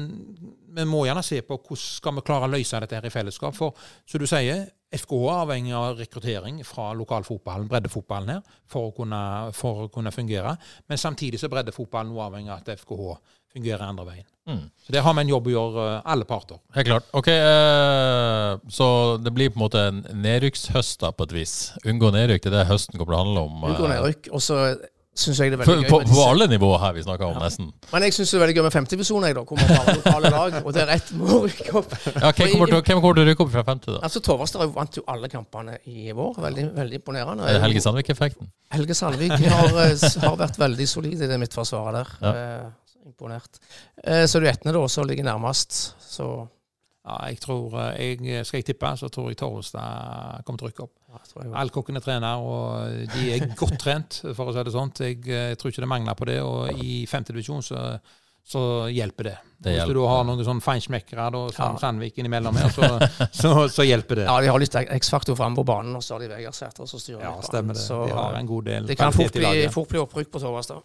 vi 0.76 0.84
må 0.86 1.02
gjerne 1.08 1.24
se 1.26 1.40
på 1.42 1.58
hvordan 1.58 1.82
skal 1.82 2.14
vi 2.14 2.24
klare 2.28 2.46
å 2.46 2.52
løse 2.52 2.80
dette 2.84 2.96
her 2.98 3.08
i 3.08 3.12
fellesskap. 3.12 3.56
For 3.58 3.74
som 4.06 4.22
du 4.22 4.28
sier, 4.30 4.68
FKH 4.94 5.18
er 5.18 5.40
avhengig 5.42 5.74
av 5.76 5.98
rekruttering 5.98 6.60
fra 6.68 6.92
lokalfotballen, 6.94 7.66
breddefotballen 7.70 8.36
her, 8.36 8.54
for 8.70 8.90
å 8.90 8.94
kunne, 8.96 9.22
for 9.56 9.86
å 9.86 9.90
kunne 9.92 10.14
fungere. 10.14 10.54
Men 10.86 11.00
samtidig 11.00 11.42
så 11.42 11.50
er 11.50 11.56
breddefotballen 11.56 12.14
også 12.14 12.28
avhengig 12.28 12.54
av 12.54 12.62
at 12.62 12.84
FKH 12.84 13.16
fungerer 13.56 13.88
andre 13.88 14.08
veien. 14.12 14.31
Mm. 14.49 14.62
Så 14.82 14.93
Det 14.93 15.03
har 15.03 15.14
vi 15.14 15.20
en 15.22 15.28
jobb 15.30 15.47
å 15.47 15.53
gjøre, 15.53 15.82
eh, 15.97 16.03
alle 16.12 16.24
parter. 16.26 16.59
Helt 16.74 16.88
klart. 16.88 17.05
Ok, 17.14 17.28
eh, 17.28 18.57
Så 18.68 18.86
det 19.22 19.32
blir 19.34 19.51
på 19.51 19.61
en 19.61 19.66
måte 19.66 19.84
en 19.88 20.03
nedrykkshøst 20.22 21.01
da, 21.01 21.12
på 21.12 21.28
et 21.28 21.32
vis. 21.32 21.72
Unngå 21.86 22.11
nedrykk, 22.12 22.43
det 22.43 22.53
er 22.53 22.64
det 22.64 22.70
høsten 22.72 22.99
kommer 22.99 23.14
til 23.14 23.20
å 23.20 23.24
handle 23.24 23.47
om. 23.47 23.62
Unngå 23.70 23.86
eh, 23.86 23.95
nedrykk. 23.97 24.32
Og 24.32 24.43
så 24.43 24.59
syns 25.12 25.38
jeg 25.43 25.53
det 25.53 25.59
er 25.59 25.61
veldig 25.61 25.84
gøy 25.84 25.90
på, 25.93 25.99
på, 26.01 26.14
på 26.16 26.24
alle 26.24 26.47
nivåer 26.49 26.78
her 26.80 26.95
vi 26.97 27.03
snakker 27.05 27.28
om, 27.28 27.38
nesten. 27.43 27.66
Men 27.93 28.07
jeg 28.07 28.14
syns 28.16 28.30
det 28.32 28.38
er 28.38 28.43
veldig 28.47 28.55
gøy 28.57 28.64
med 28.66 28.74
femtedivisjon, 28.74 29.26
jeg, 29.28 29.36
da. 29.36 29.43
Hvor 29.45 29.61
man 29.61 29.72
har 29.76 29.99
lokale 29.99 30.30
lag, 30.32 30.57
og 30.62 30.70
det 30.72 30.82
er 30.82 30.88
rett 30.88 31.11
må 31.20 31.40
rykke 31.45 31.74
opp. 31.82 31.97
Ja, 32.09 32.30
hvem 32.32 32.55
kommer 32.55 32.72
til, 32.72 32.78
hvem 32.80 33.03
kommer 33.05 33.18
til 33.18 33.22
å 33.22 33.28
rykke 33.28 33.45
opp 33.45 33.53
fra 33.53 33.64
femte, 33.68 33.93
da? 33.93 34.01
Altså, 34.09 34.22
Torvastad 34.24 34.64
vant 34.72 34.97
jo 34.97 35.05
alle 35.12 35.28
kampene 35.32 35.76
i 35.84 36.14
vår. 36.16 36.38
Veldig, 36.47 36.64
veldig 36.78 37.01
imponerende. 37.03 37.47
Er 37.47 37.59
det 37.59 37.64
Helge 37.66 37.84
Sandvik-effekten? 37.84 38.49
Helge 38.72 38.97
Sandvik 38.97 39.36
har, 39.36 39.76
har 40.24 40.38
vært 40.47 40.59
veldig 40.64 40.88
solid 40.88 41.20
i 41.20 41.28
det 41.28 41.38
midtforsvaret 41.45 42.01
der. 42.01 42.32
Eh, 42.32 42.70
imponert. 43.07 43.61
Eh, 44.05 44.24
så 44.26 44.40
du 44.40 44.48
Etne, 44.48 44.72
da, 44.74 44.88
som 44.88 45.07
ligger 45.09 45.24
nærmest. 45.24 45.94
Så 46.00 46.48
Ja, 47.03 47.16
jeg 47.26 47.40
tror, 47.42 47.72
eh, 47.80 48.16
jeg, 48.22 48.46
Skal 48.46 48.59
jeg 48.59 48.64
tippe, 48.64 48.96
så 48.96 49.09
tror 49.11 49.30
jeg 49.30 49.36
Torvastad 49.40 50.44
kommer 50.46 50.59
til 50.59 50.68
å 50.68 50.70
rykke 50.70 50.84
opp. 50.84 50.94
ja, 51.11 51.18
tror 51.32 51.57
Alkokken 51.59 51.96
er 51.96 52.00
trener, 52.00 52.38
og 52.38 53.09
de 53.14 53.32
er 53.34 53.46
godt 53.59 53.78
trent, 53.78 54.20
for 54.36 54.46
å 54.46 54.55
si 54.55 54.62
det 54.62 54.74
sånn. 54.74 54.92
Jeg, 54.98 55.24
jeg, 55.26 55.59
tror 55.59 55.72
ikke 55.72 55.82
det 55.82 55.88
mangler 55.88 56.14
på 56.14 56.28
det. 56.30 56.40
Og 56.42 56.84
i 56.84 57.07
femte 57.11 57.34
divisjon 57.34 57.62
så, 57.62 57.98
så 58.44 58.62
hjelper 58.90 59.32
det. 59.32 59.34
Det 59.59 59.74
Hvis 59.74 59.90
du 59.90 59.98
da 59.98 60.07
har 60.12 60.24
noen 60.26 60.44
sånn 60.46 60.62
feinschmeckere 60.62 61.26
som 61.55 61.74
Ja. 61.74 61.78
Sandvik 61.78 62.16
innimellom 62.18 62.57
her, 62.59 62.70
så, 62.70 62.86
så, 63.40 63.68
så 63.70 63.86
hjelper 63.86 64.22
det. 64.22 64.24
Ja, 64.30 64.38
de 64.40 64.55
har 64.55 64.62
litt 64.62 64.74
X-faktor 64.74 65.38
framme 65.38 65.59
på 65.59 65.66
banen, 65.66 65.94
og 65.98 66.03
så 66.03 66.16
har 66.16 66.22
de 66.22 66.30
Vegard 66.36 66.55
Sæter 66.55 66.86
som 66.86 67.03
styrer 67.03 67.26
Ja, 67.26 67.34
stemmer 67.42 67.74
det. 67.74 67.82
Så 67.82 68.05
De 68.07 68.14
har 68.14 68.38
en 68.38 68.46
god 68.46 68.70
del 68.70 68.86
det 68.86 68.98
kan 68.98 69.14
fort 69.14 69.34
bli, 69.34 69.68
fort 69.74 69.90
bli 69.90 70.03
opprykk 70.03 70.34
på 70.34 70.42
Torvastad. 70.42 70.82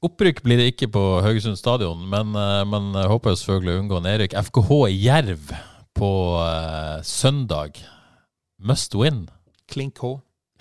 Opprykk 0.00 0.40
blir 0.46 0.56
det 0.56 0.70
ikke 0.72 0.88
på 0.94 1.00
Haugesund 1.20 1.58
stadion, 1.60 2.06
men, 2.08 2.32
eh, 2.32 2.62
men 2.64 2.94
jeg 2.96 3.10
håper 3.10 3.34
jeg 3.34 3.42
selvfølgelig 3.42 3.74
å 3.74 3.80
unngå 3.82 3.98
nedrykk. 4.06 4.36
FKH 4.48 4.78
Jerv 4.96 5.52
på 6.00 6.10
uh, 6.40 7.02
søndag. 7.04 7.76
Must 8.64 8.94
win. 8.96 9.26
Klink 9.68 10.00
H. 10.00 10.14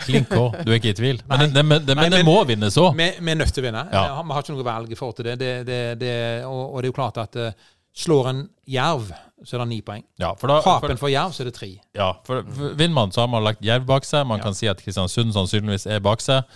Klink 0.04 0.32
H. 0.34 0.42
du 0.66 0.74
er 0.74 0.80
ikke 0.80 0.92
i 0.92 0.98
tvil? 0.98 1.22
Men, 1.30 1.46
det, 1.46 1.54
det, 1.56 1.64
men, 1.64 1.86
det, 1.86 1.96
Nei, 1.96 2.06
men 2.08 2.14
det 2.18 2.22
må 2.28 2.38
vinnes 2.48 2.76
òg. 2.80 2.94
Vi 2.96 3.08
vi 3.20 3.32
er 3.32 3.40
nødt 3.40 3.52
til 3.56 3.64
å 3.64 3.68
vinne. 3.68 3.82
Ja. 3.92 4.04
Ja, 4.12 4.22
Vi 4.24 4.36
har 4.36 4.44
ikke 4.44 4.56
noe 4.56 4.68
valg 4.68 4.92
i 4.92 4.98
forhold 5.00 5.18
til 5.20 5.28
det. 5.30 5.36
det, 5.40 5.52
det, 5.68 5.80
det 6.00 6.14
og, 6.48 6.62
og 6.66 6.80
det 6.80 6.88
er 6.88 6.92
jo 6.92 6.98
klart 7.00 7.20
at 7.24 7.40
uh, 7.40 7.72
slår 8.00 8.30
en 8.32 8.42
Jerv, 8.68 9.12
så 9.44 9.56
er 9.56 9.64
det 9.64 9.70
ni 9.72 9.80
poeng. 9.86 10.04
Ja, 10.20 10.34
for 10.40 10.52
da, 10.52 10.60
Taper 10.64 10.96
en 10.96 11.00
for 11.00 11.12
Jerv, 11.12 11.36
så 11.36 11.44
er 11.44 11.52
det 11.52 11.56
tre. 11.56 11.72
ja, 11.96 12.12
for, 12.28 12.44
for 12.44 12.76
vinner 12.80 12.96
man, 12.96 13.16
så 13.16 13.24
har 13.24 13.32
man 13.32 13.44
lagt 13.44 13.64
Jerv 13.66 13.88
bak 13.88 14.08
seg. 14.08 14.28
Man 14.28 14.44
kan 14.44 14.56
si 14.58 14.68
at 14.72 14.84
Kristiansund 14.84 15.36
sannsynligvis 15.36 15.88
er 15.88 16.04
bak 16.04 16.24
seg. 16.24 16.48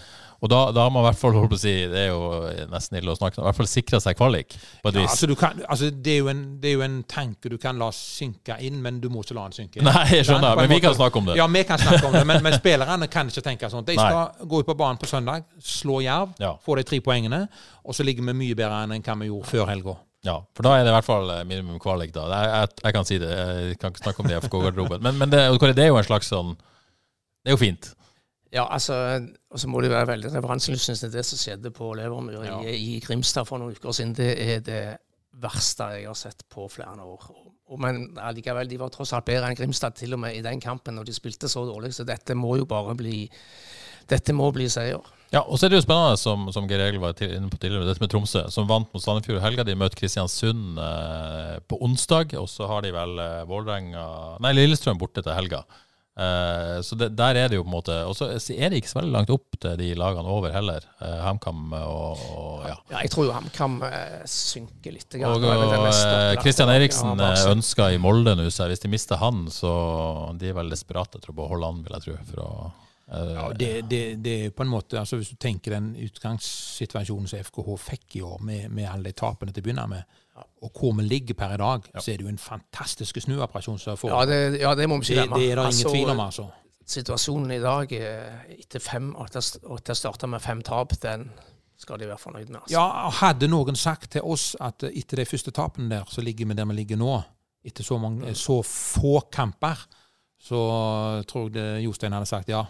Og 0.43 0.49
da, 0.51 0.57
da 0.75 0.81
har 0.83 0.89
man 0.91 1.05
i 1.05 1.07
hvert 1.07 1.19
fall 1.21 1.31
holdt 1.37 1.53
på 1.53 1.55
å 1.55 1.61
si, 1.61 1.71
det 1.87 2.01
er 2.01 2.09
jo 2.09 2.23
nesten 2.67 2.97
ille 2.99 3.13
å 3.13 3.15
snakke 3.15 3.37
om, 3.39 3.45
i 3.45 3.47
hvert 3.47 3.59
fall 3.61 3.67
sikra 3.71 3.99
seg 4.03 4.17
kvalik, 4.19 4.55
på 4.83 4.91
et 4.91 4.97
Ja, 4.97 5.05
vis. 5.05 5.13
altså 5.13 5.29
du 5.31 5.35
kan, 5.39 5.61
altså 5.71 5.87
det, 6.03 6.17
er 6.19 6.27
en, 6.33 6.41
det 6.59 6.67
er 6.67 6.73
jo 6.75 6.81
en 6.83 6.97
tanke 7.07 7.47
du 7.53 7.55
kan 7.63 7.79
la 7.79 7.87
synke 7.95 8.57
inn, 8.59 8.81
men 8.83 8.97
du 8.99 9.07
må 9.13 9.23
ikke 9.23 9.37
la 9.37 9.45
den 9.47 9.55
synke 9.55 9.79
inn. 9.79 9.87
Nei, 9.87 10.03
jeg 10.17 10.27
skjønner, 10.27 10.57
men 10.59 10.67
vi 10.67 10.75
måte- 10.75 10.85
kan 10.89 10.97
snakke 10.99 11.21
om 11.21 11.29
det. 11.31 11.37
Ja, 11.39 11.47
vi 11.47 11.63
kan 11.69 11.79
snakke 11.79 12.09
om 12.09 12.17
det, 12.19 12.25
men, 12.27 12.43
men 12.43 12.57
spillerne 12.59 13.07
kan 13.13 13.31
ikke 13.31 13.45
tenke 13.47 13.71
sånn. 13.71 13.87
De 13.87 13.95
Nei. 13.95 14.09
skal 14.09 14.47
gå 14.51 14.59
ut 14.59 14.67
på 14.67 14.75
banen 14.83 14.99
på 14.99 15.07
søndag, 15.07 15.47
slå 15.63 16.01
Jerv, 16.03 16.35
Ja. 16.43 16.51
få 16.67 16.75
de 16.75 16.83
tre 16.91 16.99
poengene, 17.07 17.45
og 17.87 17.95
så 17.95 18.03
ligger 18.03 18.27
vi 18.27 18.35
mye 18.43 18.59
bedre 18.59 18.83
enn 18.83 18.99
hva 18.99 19.17
vi 19.23 19.31
gjorde 19.31 19.47
før 19.55 19.71
helga. 19.71 19.95
Ja, 20.27 20.37
for 20.55 20.63
da 20.67 20.75
er 20.75 20.83
det 20.85 20.91
i 20.91 20.95
hvert 20.99 21.07
fall 21.07 21.31
eh, 21.37 21.41
minimum 21.47 21.79
kvalik. 21.83 22.11
da. 22.15 22.27
Jeg, 22.31 22.51
jeg, 22.51 22.69
jeg 22.83 22.93
kan 22.99 23.07
si 23.07 23.17
det. 23.19 23.31
Jeg 23.31 23.79
kan 23.79 23.91
ikke 23.95 24.03
snakke 24.05 24.19
om 24.23 24.27
det 24.27 24.35
i 24.37 24.43
FK-garderoben. 24.45 25.01
Men, 25.03 25.17
men 25.19 25.31
det, 25.31 25.41
det 25.75 25.83
er 25.83 25.91
jo 25.91 25.97
en 25.99 26.07
slags 26.07 26.29
sånn 26.31 26.53
Det 27.43 27.51
er 27.51 27.57
jo 27.57 27.59
fint. 27.59 27.89
Ja, 28.53 28.67
altså, 28.69 28.95
og 29.49 29.59
så 29.59 29.69
må 29.71 29.81
det 29.81 29.89
være 29.89 30.11
veldig 30.11 30.29
referanselystne 30.35 30.95
til 30.99 31.13
det 31.15 31.23
som 31.25 31.39
skjedde 31.41 31.71
på 31.73 31.87
Levermyr 31.97 32.43
Ja. 32.45 32.59
i, 32.69 32.75
i 32.93 32.99
Grimstad 33.01 33.47
for 33.49 33.57
noen 33.61 33.73
uker 33.73 33.95
siden. 33.97 34.13
Det 34.17 34.29
er 34.37 34.61
det 34.65 34.83
verste 35.41 35.87
jeg 35.95 36.05
har 36.05 36.17
sett 36.19 36.45
på 36.53 36.67
flere 36.69 36.93
år. 37.01 37.25
Og, 37.33 37.79
men 37.81 38.03
allikevel, 38.21 38.69
de 38.69 38.77
var 38.77 38.93
tross 38.93 39.15
alt 39.17 39.25
bedre 39.25 39.49
enn 39.49 39.57
Grimstad 39.57 39.97
til 39.97 40.13
og 40.13 40.21
med 40.21 40.37
i 40.37 40.43
den 40.45 40.61
kampen, 40.61 40.99
og 41.01 41.07
de 41.09 41.15
spilte 41.15 41.49
så 41.49 41.65
dårlig, 41.65 41.95
så 41.97 42.05
dette 42.05 42.37
må 42.37 42.55
jo 42.61 42.69
bare 42.69 42.93
bli 42.99 43.23
dette 44.11 44.33
må 44.35 44.49
bli 44.53 44.67
seier. 44.71 45.01
Ja, 45.33 45.41
og 45.41 45.57
så 45.57 45.65
er 45.65 45.73
det 45.73 45.79
jo 45.79 45.85
spennende, 45.85 46.17
som, 46.19 46.43
som 46.53 46.67
Geir 46.69 46.83
Egil 46.85 47.01
var 47.01 47.17
inne 47.25 47.49
på 47.49 47.57
tidligere, 47.57 47.87
dette 47.87 48.03
med 48.03 48.11
Tromsø, 48.11 48.43
som 48.53 48.67
vant 48.69 48.91
mot 48.93 49.01
Sandefjord 49.01 49.41
helga. 49.41 49.65
De 49.65 49.77
møter 49.79 49.97
Kristiansund 49.97 50.77
eh, 50.77 51.55
på 51.65 51.79
onsdag, 51.87 52.35
og 52.37 52.45
så 52.51 52.67
har 52.69 52.85
de 52.85 52.91
vel 52.93 53.15
eh, 53.23 53.39
Vålerenga 53.49 54.03
Nei, 54.43 54.51
Lillestrøm 54.59 54.99
borte 55.01 55.23
til 55.25 55.33
helga. 55.33 55.63
Eh, 56.13 56.81
så 56.85 56.95
det, 56.95 57.07
der 57.17 57.39
er 57.41 57.47
det 57.49 57.57
jo 57.57 57.63
på 57.65 57.71
en 57.71 57.73
måte 57.73 57.93
Og 58.05 58.13
så 58.13 58.27
er 58.29 58.69
det 58.69 58.77
ikke 58.77 58.89
så 58.91 58.99
veldig 58.99 59.13
langt 59.15 59.31
opp 59.33 59.55
til 59.57 59.79
de 59.79 59.87
lagene 59.97 60.29
over 60.29 60.53
heller. 60.53 60.85
Eh, 61.01 61.15
HamKam 61.25 61.73
og, 61.79 62.21
og, 62.29 62.67
ja. 62.67 62.75
ja. 62.91 62.99
Jeg 63.01 63.13
tror 63.15 63.27
jo 63.29 63.33
HamKam 63.33 63.79
eh, 63.87 64.19
synker 64.29 64.93
litt. 64.93 65.09
Grann. 65.09 65.41
Og, 65.41 65.47
og 65.49 66.43
Kristian 66.43 66.69
Eriksen 66.69 67.17
ønsker 67.17 67.95
i 67.95 67.99
Molde 68.01 68.35
nå, 68.37 68.45
så 68.53 68.69
hvis 68.69 68.85
de 68.85 68.93
mister 68.93 69.17
han, 69.21 69.47
så 69.53 69.73
de 70.37 70.51
er 70.51 70.57
vel 70.57 70.69
desperate 70.73 71.17
etter 71.17 71.33
å 71.33 71.37
beholde 71.37 71.69
han, 71.71 71.83
vil 71.85 71.97
jeg 71.97 72.07
tro. 72.07 72.17
for 72.29 72.45
å 72.45 72.53
ja, 73.13 73.49
det, 73.53 73.71
det, 73.91 73.99
det, 74.23 74.33
er 74.45 74.53
på 74.55 74.63
en 74.63 74.71
måte, 74.71 74.95
altså 74.97 75.19
Hvis 75.19 75.33
du 75.33 75.35
tenker 75.37 75.75
den 75.75 75.91
utgangssituasjonen 76.01 77.27
som 77.29 77.41
FKH 77.45 77.75
fikk 77.83 78.15
i 78.17 78.23
år, 78.25 78.39
med, 78.41 78.71
med 78.73 78.87
alle 78.89 79.11
de 79.11 79.17
tapene 79.19 79.53
til 79.53 79.61
å 79.61 79.67
begynne 79.67 79.85
med, 79.91 80.21
og 80.35 80.71
hvor 80.79 80.93
vi 80.97 81.03
ligger 81.05 81.37
per 81.37 81.53
i 81.53 81.57
dag, 81.61 81.87
ja. 81.93 82.01
så 82.01 82.11
er 82.11 82.17
det 82.17 82.25
jo 82.25 82.31
en 82.31 82.41
fantastisk 82.41 83.19
snuoperasjon. 83.21 83.79
som 83.79 83.97
Ja, 84.09 84.25
det, 84.25 84.59
ja, 84.61 84.75
det 84.75 84.89
må 84.89 84.97
vi 84.97 85.11
ikke 85.11 85.21
glemme. 85.21 85.39
Det, 85.39 85.51
er 85.51 85.55
det 85.55 85.65
ingen 85.65 85.65
altså, 85.65 85.89
tvil 85.89 86.09
om. 86.09 86.19
altså. 86.19 86.47
Situasjonen 86.85 87.51
i 87.51 87.59
dag, 87.63 87.91
etter 88.57 88.79
fem, 88.83 89.15
at 89.19 89.35
jeg 89.87 89.97
starta 89.97 90.27
med 90.27 90.41
fem 90.41 90.61
tap, 90.65 90.95
den 91.03 91.29
skal 91.77 91.99
de 91.99 92.07
være 92.07 92.17
fornøyd 92.17 92.47
med. 92.47 92.61
Altså. 92.63 92.73
Ja, 92.75 93.09
Hadde 93.19 93.49
noen 93.51 93.77
sagt 93.79 94.11
til 94.15 94.25
oss 94.25 94.53
at 94.61 94.85
etter 94.89 95.21
de 95.21 95.27
første 95.27 95.53
tapene 95.55 95.91
der, 95.97 96.07
så 96.09 96.23
ligger 96.25 96.49
vi 96.49 96.57
der 96.57 96.69
vi 96.69 96.79
ligger 96.81 96.99
nå, 96.99 97.17
etter 97.63 97.85
så, 97.85 97.97
mange, 98.01 98.33
så 98.35 98.59
få 98.67 99.19
kamper, 99.31 99.85
så 100.43 100.63
tror 101.29 101.47
jeg 101.47 101.55
det 101.55 101.67
Jostein 101.85 102.15
hadde 102.15 102.27
sagt 102.27 102.49
ja, 102.51 102.65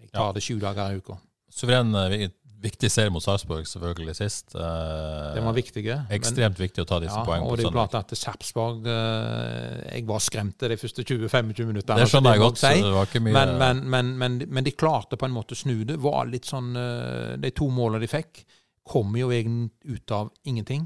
Jeg 0.00 0.10
tar 0.12 0.34
det 0.36 0.42
sju 0.44 0.58
dager 0.60 0.92
i 0.92 1.00
uka. 1.00 1.16
Suveren 1.54 1.94
eh, 1.94 2.28
viktig 2.64 2.90
serie 2.92 3.12
mot 3.12 3.22
Sarpsborg 3.22 3.66
selvfølgelig 3.68 4.14
sist. 4.18 4.54
Eh, 4.56 5.28
det 5.36 5.42
var 5.44 5.56
viktige. 5.56 5.98
Ekstremt 6.14 6.56
men, 6.56 6.62
viktig 6.64 6.84
å 6.84 6.88
ta 6.88 6.98
disse 7.02 7.16
ja, 7.16 7.24
poengene. 7.26 7.50
Og 7.50 7.58
det 7.58 7.64
er 7.64 7.68
jo 7.68 7.74
klart 7.74 7.96
at 7.98 8.14
Sarpsborg 8.18 8.88
eh, 8.90 9.80
Jeg 9.98 10.06
var 10.08 10.24
skremt 10.24 10.66
de 10.72 10.78
første 10.80 11.04
20-25 11.04 11.70
minuttene. 11.70 12.00
Det 12.00 12.10
skjønner 12.10 12.36
jeg 12.36 12.44
godt. 12.44 12.60
Si. 12.62 12.72
det 12.84 12.92
var 12.96 13.10
ikke 13.10 13.24
mye... 13.26 13.46
Men, 13.54 14.12
men, 14.18 14.40
men, 14.48 14.66
de 14.66 14.74
klarte 14.76 15.20
på 15.20 15.28
en 15.28 15.36
måte 15.36 15.56
å 15.56 15.60
snu 15.60 15.76
det. 15.88 15.98
var 16.02 16.28
litt 16.30 16.48
sånn, 16.48 16.72
uh, 16.76 17.34
De 17.40 17.52
to 17.56 17.68
målene 17.72 18.04
de 18.04 18.10
fikk, 18.10 18.44
kommer 18.84 19.22
jo 19.22 19.32
egentlig 19.32 19.96
ut 19.96 20.12
av 20.12 20.30
ingenting. 20.44 20.84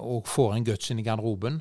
og 0.00 0.28
får 0.28 0.54
en 0.54 0.64
guts 0.64 0.90
inn 0.92 1.00
i 1.00 1.04
garderoben. 1.04 1.58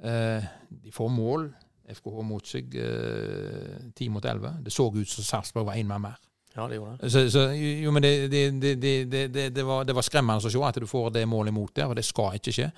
de 0.00 0.92
får 0.92 1.08
mål. 1.12 1.48
FKH 1.88 2.24
mot 2.24 2.46
seg 2.48 2.76
10 2.76 4.12
mot 4.12 4.24
elleve. 4.24 4.52
Det 4.64 4.72
så 4.72 4.90
ut 4.92 5.08
som 5.08 5.24
Sarpsborg 5.24 5.68
var 5.68 5.80
én 5.80 5.88
mann 5.88 6.04
mer. 6.04 6.20
Ja, 6.56 6.68
det 6.70 6.76
gjorde 6.78 6.96
det. 7.00 7.10
Så, 7.10 7.24
så, 7.30 7.48
jo, 7.58 7.90
men 7.90 8.02
det, 8.02 8.12
det, 8.30 9.50
det, 9.54 9.62
var, 9.66 9.84
det 9.84 9.96
var 9.96 10.06
skremmende 10.06 10.38
å 10.38 10.52
se 10.52 10.62
at 10.62 10.78
du 10.78 10.86
får 10.86 11.10
det 11.16 11.24
målet 11.26 11.50
imot 11.50 11.74
der, 11.74 11.90
og 11.90 11.98
det 11.98 12.04
skal 12.06 12.38
ikke 12.38 12.54
skje. 12.54 12.68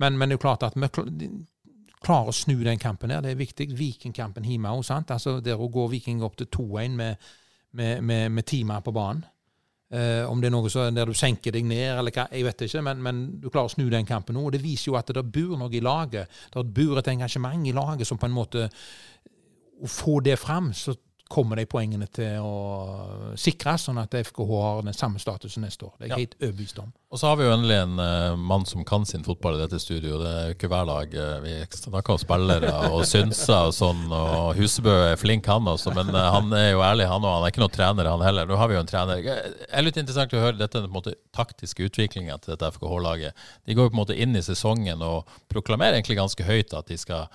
Men, 0.00 0.16
men 0.16 0.30
det 0.30 0.36
er 0.36 0.40
jo 0.40 0.44
klart 0.46 0.64
at 0.64 0.78
vi 0.78 0.88
klarer 2.06 2.32
å 2.32 2.36
snu 2.36 2.56
den 2.64 2.80
kampen 2.80 3.12
der. 3.12 3.24
Det 3.24 3.34
er 3.34 3.40
viktig. 3.40 3.68
Vikingkampen 3.76 4.46
hjemme 4.46 4.72
òg, 4.72 4.84
sant. 4.86 5.12
Altså, 5.12 5.38
der 5.44 5.60
å 5.60 5.68
gå 5.72 5.88
Viking 5.92 6.22
opp 6.24 6.38
til 6.40 6.48
2-1 6.48 6.96
med, 6.96 7.26
med, 7.76 8.04
med, 8.04 8.30
med 8.38 8.48
timer 8.48 8.84
på 8.84 8.94
banen. 8.96 9.24
Uh, 9.86 10.26
om 10.26 10.40
det 10.42 10.48
er 10.48 10.54
noe 10.56 10.70
så, 10.72 10.88
der 10.90 11.06
du 11.06 11.14
senker 11.14 11.54
deg 11.54 11.62
ned, 11.62 11.92
eller 12.00 12.10
hva, 12.10 12.24
jeg 12.34 12.42
vet 12.42 12.64
ikke, 12.66 12.80
men, 12.82 13.02
men 13.04 13.20
du 13.38 13.44
klarer 13.46 13.68
å 13.68 13.74
snu 13.76 13.84
den 13.92 14.08
kampen 14.08 14.34
nå. 14.34 14.48
og 14.48 14.56
Det 14.56 14.58
viser 14.64 14.90
jo 14.90 14.96
at 14.98 15.12
det 15.14 15.22
bor 15.30 15.54
noe 15.60 15.70
i 15.70 15.82
laget. 15.84 16.32
Det 16.50 16.64
bor 16.74 16.98
et 16.98 17.10
engasjement 17.12 17.68
i 17.68 17.74
laget 17.76 18.08
som 18.08 18.18
på 18.18 18.26
en 18.26 18.34
måte 18.34 18.66
Å 19.76 19.88
få 19.92 20.18
det 20.24 20.38
fram, 20.40 20.72
så 20.74 20.96
kommer 21.28 21.58
de 21.58 21.64
poengene 21.66 22.06
til 22.14 22.38
å 22.44 23.34
sikres, 23.38 23.88
sånn 23.88 23.98
at 23.98 24.14
FKH 24.14 24.50
har 24.62 24.84
den 24.86 24.94
samme 24.94 25.18
statusen 25.18 25.64
neste 25.66 25.88
år. 25.88 25.94
Det 25.96 26.04
er 26.04 26.08
jeg 26.08 26.14
ja. 26.14 26.20
helt 26.22 26.36
overbevist 26.38 26.78
om. 26.82 26.92
Og 27.10 27.20
så 27.20 27.30
har 27.30 27.38
vi 27.38 27.46
jo 27.46 27.54
endelig 27.54 27.78
en 27.80 27.98
uh, 27.98 28.36
mann 28.38 28.66
som 28.66 28.84
kan 28.86 29.06
sin 29.06 29.24
fotball 29.26 29.56
i 29.56 29.60
dette 29.62 29.80
studioet. 29.82 30.22
Det 30.22 30.30
er 30.30 30.46
jo 30.50 30.54
ikke 30.56 30.70
hver 30.70 30.86
dag 30.90 31.16
uh, 31.18 31.32
vi 31.42 31.54
snakker 31.80 32.14
om 32.14 32.20
spillere 32.22 32.72
og 32.94 33.02
synser 33.08 33.70
og 33.70 33.74
sånn. 33.74 34.04
og 34.10 34.58
Husebø 34.58 34.94
er 35.08 35.18
flink, 35.18 35.50
han 35.50 35.66
også, 35.70 35.94
men 35.96 36.12
uh, 36.14 36.28
han 36.36 36.54
er 36.54 36.70
jo 36.72 36.84
ærlig, 36.86 37.08
han 37.10 37.26
òg. 37.26 37.38
Han 37.40 37.48
er 37.48 37.54
ikke 37.54 37.64
noen 37.64 37.76
trener, 37.78 38.12
han 38.12 38.24
heller. 38.26 38.46
Nå 38.46 38.60
har 38.60 38.70
vi 38.70 38.78
jo 38.78 38.84
en 38.84 38.92
trener. 38.92 39.26
Det 39.26 39.66
er 39.66 39.86
litt 39.86 39.98
interessant 40.02 40.38
å 40.38 40.44
høre 40.44 40.60
dette 40.60 40.78
på 40.78 40.90
en 40.90 40.94
måte 40.94 41.16
taktiske 41.34 41.90
utviklinga 41.90 42.38
til 42.38 42.54
dette 42.54 42.70
FKH-laget. 42.78 43.46
De 43.66 43.74
går 43.74 43.88
jo 43.88 43.94
på 43.94 43.98
en 43.98 44.04
måte 44.04 44.18
inn 44.18 44.38
i 44.38 44.46
sesongen 44.46 45.02
og 45.02 45.36
proklamerer 45.50 45.98
egentlig 45.98 46.20
ganske 46.22 46.46
høyt 46.46 46.74
at 46.76 46.90
de 46.90 46.98
skal 47.02 47.26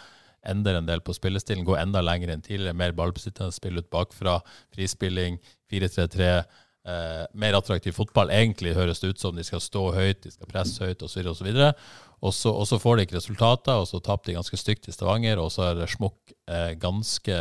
endre 0.47 0.79
en 0.79 0.89
del 0.89 1.03
på 1.05 1.13
spillestilen, 1.15 1.65
gå 1.67 1.75
enda 1.77 2.01
lenger 2.03 2.33
enn 2.33 2.43
tidligere. 2.45 2.77
Mer 2.77 2.95
ballbesittende, 2.97 3.53
spille 3.55 3.83
ut 3.83 3.91
bakfra, 3.93 4.39
frispilling, 4.73 5.39
4-3-3. 5.71 6.31
Eh, 6.81 7.25
mer 7.37 7.53
attraktiv 7.53 7.93
fotball. 7.93 8.31
Egentlig 8.33 8.73
høres 8.73 9.03
det 9.03 9.13
ut 9.13 9.21
som 9.21 9.37
de 9.37 9.45
skal 9.45 9.61
stå 9.61 9.83
høyt, 9.93 10.23
de 10.23 10.33
skal 10.33 10.49
presse 10.49 10.81
høyt 10.81 11.03
osv. 11.05 11.27
osv. 11.29 11.51
Og 12.21 12.33
så, 12.33 12.53
og 12.53 12.65
så 12.69 12.79
får 12.81 12.97
de 12.97 13.05
ikke 13.05 13.19
resultater, 13.19 13.77
og 13.77 13.87
så 13.89 14.01
tapte 14.01 14.31
de 14.31 14.37
ganske 14.39 14.57
stygt 14.57 14.89
i 14.89 14.95
Stavanger. 14.95 15.41
Og 15.41 15.51
så 15.53 15.71
er 15.71 15.85
Smokk 15.89 16.33
eh, 16.49 16.73
ganske 16.81 17.37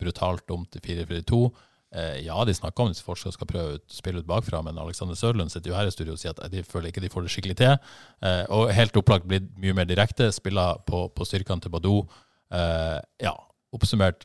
brutalt 0.00 0.52
om 0.52 0.64
til 0.68 0.84
4-4-2. 1.04 1.42
Eh, 1.90 2.20
ja, 2.22 2.38
de 2.46 2.54
snakker 2.54 2.84
om 2.84 2.92
at 2.92 3.02
forskere 3.02 3.34
skal 3.34 3.48
prøve 3.50 3.74
å 3.74 3.80
spille 3.90 4.22
ut 4.22 4.28
bakfra, 4.28 4.60
men 4.62 4.78
Alexander 4.78 5.18
Sørlund 5.18 5.50
sitter 5.50 5.72
jo 5.72 5.78
her 5.78 5.88
i 5.90 5.94
studio 5.94 6.14
og 6.14 6.20
sier 6.22 6.36
at 6.36 6.52
de 6.52 6.62
føler 6.62 6.92
ikke 6.92 7.02
de 7.02 7.10
får 7.10 7.26
det 7.26 7.32
skikkelig 7.34 7.56
til. 7.58 7.72
Eh, 8.22 8.44
og 8.54 8.70
helt 8.76 8.98
opplagt 9.00 9.26
blitt 9.30 9.48
mye 9.58 9.74
mer 9.74 9.88
direkte. 9.90 10.30
Spiller 10.34 10.78
på, 10.86 11.08
på 11.10 11.26
styrkene 11.26 11.64
til 11.64 11.74
Badou. 11.74 12.04
Eh, 12.54 13.00
ja, 13.26 13.34
oppsummert, 13.74 14.22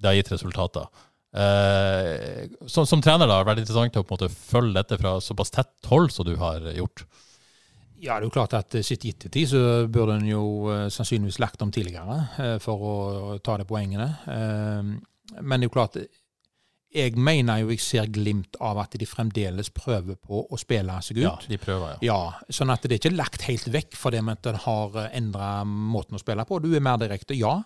det 0.00 0.10
har 0.10 0.16
gitt 0.16 0.32
resultater. 0.32 0.88
Som, 1.34 2.86
som, 2.86 3.00
trener 3.02 3.26
da, 3.26 3.40
har 3.40 3.56
det 3.56 3.64
interessant 3.64 3.96
å 3.98 4.04
på 4.06 4.14
en 4.14 4.20
måte 4.20 4.30
følge 4.30 4.76
dette 4.76 5.00
fra 5.00 5.16
såpass 5.18 5.50
tett 5.50 5.88
hold 5.90 6.12
som 6.14 6.28
du 6.28 6.36
har 6.38 6.62
gjort. 6.76 7.02
Ja, 7.98 8.20
det 8.20 8.20
er 8.20 8.28
jo 8.28 8.34
klart 8.36 8.54
at 8.54 8.76
sitt 8.86 9.02
gitte 9.02 9.32
tid 9.34 9.50
så 9.50 9.62
burde 9.90 10.20
en 10.20 10.28
jo 10.28 10.44
sannsynligvis 10.94 11.40
lagt 11.42 11.64
om 11.64 11.72
tidligere 11.74 12.60
for 12.62 12.86
å 12.86 12.94
ta 13.42 13.56
de 13.58 13.66
poengene. 13.66 14.06
Men 14.30 15.56
det 15.56 15.64
er 15.64 15.66
jo 15.66 15.74
klart 15.74 15.98
jeg 16.94 17.18
mener 17.18 17.62
jo 17.62 17.72
jeg 17.72 17.82
ser 17.82 18.10
glimt 18.12 18.56
av 18.62 18.78
at 18.84 18.94
de 18.98 19.06
fremdeles 19.08 19.70
prøver 19.74 20.18
på 20.22 20.44
å 20.46 20.58
spille 20.60 20.96
seg 21.02 21.18
ut. 21.18 21.24
Ja, 21.26 21.34
de 21.50 21.58
prøver, 21.58 21.96
ja. 21.96 22.00
ja 22.14 22.54
sånn 22.54 22.72
at 22.74 22.86
det 22.86 22.96
er 22.96 23.02
ikke 23.02 23.16
lagt 23.16 23.46
helt 23.48 23.70
vekk 23.74 23.96
fordi 23.98 24.22
en 24.22 24.34
har 24.66 24.98
eh, 25.02 25.14
endra 25.18 25.48
måten 25.66 26.18
å 26.18 26.22
spille 26.22 26.46
på. 26.46 26.60
Du 26.62 26.70
er 26.74 26.84
mer 26.84 27.00
direkte, 27.02 27.36
ja. 27.38 27.56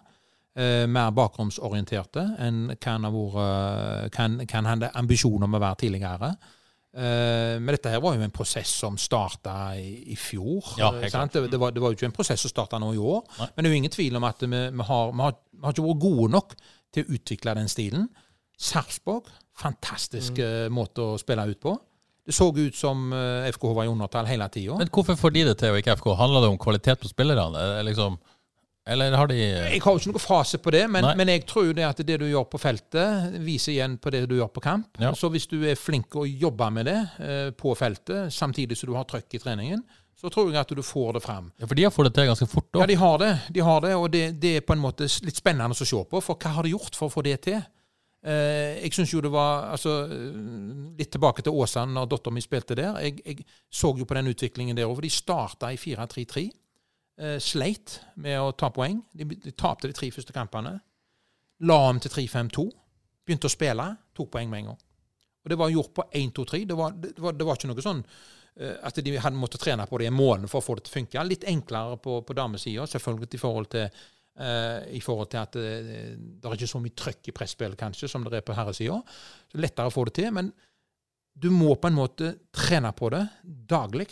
Eh, 0.59 0.87
mer 0.91 1.13
bakromsorienterte 1.15 2.25
enn 2.43 2.79
kan 2.81 3.05
ha 3.07 3.11
vært 3.15 4.15
kan, 4.17 4.41
kan 4.49 4.67
ha 4.67 4.79
ambisjoner 4.99 5.47
med 5.47 5.61
å 5.61 5.67
være 5.67 5.85
tidligere. 5.85 6.33
Eh, 6.99 7.59
men 7.61 7.69
dette 7.77 7.93
her 7.93 8.01
var 8.03 8.17
jo 8.17 8.25
en 8.25 8.33
prosess 8.35 8.73
som 8.81 8.97
starta 8.99 9.77
i, 9.77 10.15
i, 10.15 10.17
fjor. 10.17 10.73
Ja, 10.81 10.89
det, 10.97 11.13
det, 11.13 11.61
var, 11.61 11.75
det, 11.75 11.83
var, 11.83 11.93
jo 11.93 11.99
ikke 11.99 12.09
en 12.09 12.17
prosess 12.17 12.43
som 12.43 12.53
starta 12.53 12.81
nå 12.81 12.95
i 12.97 13.03
år. 13.03 13.21
Nei. 13.39 13.51
Men 13.53 13.63
det 13.63 13.69
er 13.69 13.75
jo 13.75 13.83
ingen 13.83 13.95
tvil 13.95 14.19
om 14.19 14.27
at 14.27 14.43
vi, 14.43 14.49
vi, 14.51 14.89
har, 14.89 15.13
vi, 15.13 15.23
har, 15.27 15.37
vi 15.53 15.67
har 15.67 15.77
ikke 15.77 15.87
vært 15.91 16.03
gode 16.07 16.33
nok 16.33 16.57
til 16.97 17.05
å 17.05 17.19
utvikle 17.19 17.55
den 17.61 17.71
stilen. 17.71 18.09
Sarpsborg, 18.59 19.29
fantastisk 19.59 20.41
mm. 20.41 20.75
måte 20.75 21.05
å 21.05 21.19
spille 21.21 21.45
ut 21.47 21.61
på. 21.63 21.77
Det 22.29 22.35
så 22.37 22.51
ut 22.53 22.77
som 22.77 23.13
eh, 23.17 23.47
FKH 23.55 23.71
var 23.73 23.87
i 23.87 23.89
undertall 23.89 24.27
hele 24.29 24.49
tida. 24.53 24.77
Men 24.77 24.91
hvorfor 24.93 25.17
får 25.17 25.33
de 25.33 25.45
det 25.49 25.55
til, 25.63 25.73
og 25.73 25.79
ikke 25.81 25.95
FK? 25.97 26.11
Handler 26.19 26.45
det 26.45 26.51
om 26.53 26.59
kvalitet 26.61 27.01
på 27.01 27.09
spillerne? 27.09 27.63
Liksom, 27.87 28.19
eller 28.89 29.17
har 29.17 29.31
de 29.31 29.37
Jeg 29.37 29.81
har 29.85 29.95
jo 29.95 30.01
ikke 30.01 30.13
noen 30.13 30.23
fase 30.23 30.61
på 30.61 30.73
det, 30.73 30.83
men, 30.89 31.07
men, 31.17 31.31
jeg 31.33 31.47
tror 31.49 31.71
det 31.77 31.85
at 31.85 32.03
det 32.09 32.19
du 32.21 32.27
gjør 32.29 32.45
på 32.53 32.61
feltet, 32.61 33.39
viser 33.45 33.75
igjen 33.75 33.99
på 34.01 34.13
det 34.13 34.27
du 34.29 34.37
gjør 34.39 34.51
på 34.53 34.65
kamp. 34.65 35.01
Ja. 35.01 35.15
Så 35.17 35.29
hvis 35.33 35.49
du 35.49 35.57
er 35.69 35.77
flink 35.77 36.17
å 36.17 36.27
jobbe 36.29 36.69
med 36.73 36.89
det 36.89 36.99
eh, 37.25 37.49
på 37.57 37.73
feltet, 37.77 38.33
samtidig 38.33 38.77
som 38.77 38.93
du 38.93 38.97
har 38.97 39.09
trøkk 39.09 39.37
i 39.37 39.43
treningen, 39.43 39.83
så 40.19 40.33
tror 40.35 40.49
jeg 40.51 40.61
at 40.61 40.73
du 40.75 40.83
får 40.83 41.19
det 41.19 41.23
fram. 41.23 41.51
Ja, 41.61 41.69
For 41.69 41.79
de 41.79 41.85
har 41.85 41.93
fått 41.95 42.09
det 42.09 42.15
til 42.17 42.29
ganske 42.29 42.49
fort? 42.51 42.69
da. 42.73 42.81
Ja, 42.83 42.91
de 42.91 42.97
har 42.99 43.19
det. 43.23 43.33
De 43.55 43.65
har 43.65 43.85
det 43.85 43.97
og 43.97 44.09
det, 44.13 44.25
det, 44.43 44.55
er 44.59 44.65
på 44.67 44.75
en 44.75 44.83
måte 44.83 45.07
litt 45.25 45.37
spennende 45.37 45.77
å 45.77 45.89
se 45.89 46.05
på. 46.11 46.23
For 46.25 46.41
hva 46.41 46.57
har 46.57 46.67
de 46.67 46.73
gjort 46.73 46.97
for 46.99 47.09
å 47.09 47.17
få 47.17 47.25
det 47.29 47.37
til? 47.45 47.61
Eh, 48.19 48.81
jeg 48.83 48.97
syns 48.97 49.13
jo 49.13 49.21
det 49.23 49.31
var 49.31 49.69
altså, 49.71 49.93
Litt 50.99 51.13
tilbake 51.15 51.45
til 51.47 51.55
Åsane, 51.55 51.95
når 51.95 52.09
dattera 52.11 52.35
mi 52.35 52.43
spilte 52.43 52.77
der. 52.79 52.99
Jeg, 53.05 53.21
jeg, 53.25 53.47
så 53.71 53.93
jo 53.99 54.07
på 54.09 54.17
den 54.19 54.33
utviklingen 54.33 54.77
der 54.77 54.91
over. 54.91 55.07
De 55.07 55.13
starta 55.13 55.71
i 55.73 55.79
4-3-3. 55.79 56.49
Eh, 57.19 57.37
sleit 57.43 58.01
med 58.19 58.41
å 58.43 58.51
ta 58.59 58.73
poeng. 58.75 59.01
De, 59.15 59.29
de 59.39 59.55
tapte 59.55 59.91
de 59.91 59.97
tre 59.97 60.11
første 60.15 60.35
kampene. 60.35 60.75
La 61.69 61.79
om 61.91 62.03
til 62.03 62.15
3-5-2. 62.15 62.67
Begynte 63.27 63.51
å 63.51 63.55
spille. 63.55 63.87
Tok 64.17 64.35
poeng 64.35 64.51
med 64.51 64.65
en 64.65 64.73
gang. 64.73 64.83
Og 65.45 65.53
det 65.53 65.61
var 65.61 65.71
gjort 65.73 65.95
på 65.95 66.09
1-2-3. 66.11 66.65
Det, 66.67 66.77
det, 66.99 67.15
det, 67.15 67.47
var 67.47 67.57
ikke 67.57 67.71
noe 67.71 67.87
sånn 67.87 68.03
at 68.59 68.97
de 69.07 69.13
hadde 69.23 69.39
måttet 69.39 69.63
trene 69.63 69.85
på 69.87 70.01
det 70.01 70.09
i 70.09 70.11
en 70.11 70.17
måned 70.19 70.51
for 70.51 70.59
å 70.59 70.65
få 70.67 70.75
det 70.75 70.89
til 70.89 70.91
å 70.91 70.97
funke. 70.97 71.23
Litt 71.23 71.45
enklere 71.47 71.95
på, 72.03 72.17
på 72.27 72.35
damesida, 72.35 72.89
selvfølgelig 72.91 73.29
i 73.39 73.39
forhold 73.39 73.69
til 73.71 74.01
I 74.39 75.01
forhold 75.03 75.31
til 75.33 75.41
at 75.41 75.57
uh, 75.59 75.93
det 76.15 76.47
er 76.47 76.55
ikke 76.55 76.71
så 76.71 76.81
mye 76.83 76.95
trøkk 76.95 77.31
i 77.31 77.35
presspill 77.35 77.73
kanskje 77.79 78.11
som 78.11 78.27
det 78.29 78.39
er 78.39 78.47
på 78.47 78.55
herresida. 78.55 79.01
Lettere 79.59 79.91
å 79.91 79.95
få 79.95 80.05
det 80.07 80.15
til. 80.21 80.31
Men 80.37 80.53
du 81.39 81.51
må 81.55 81.75
på 81.79 81.91
en 81.91 81.99
måte 81.99 82.35
trene 82.55 82.93
på 82.95 83.11
det 83.15 83.25
daglig. 83.43 84.09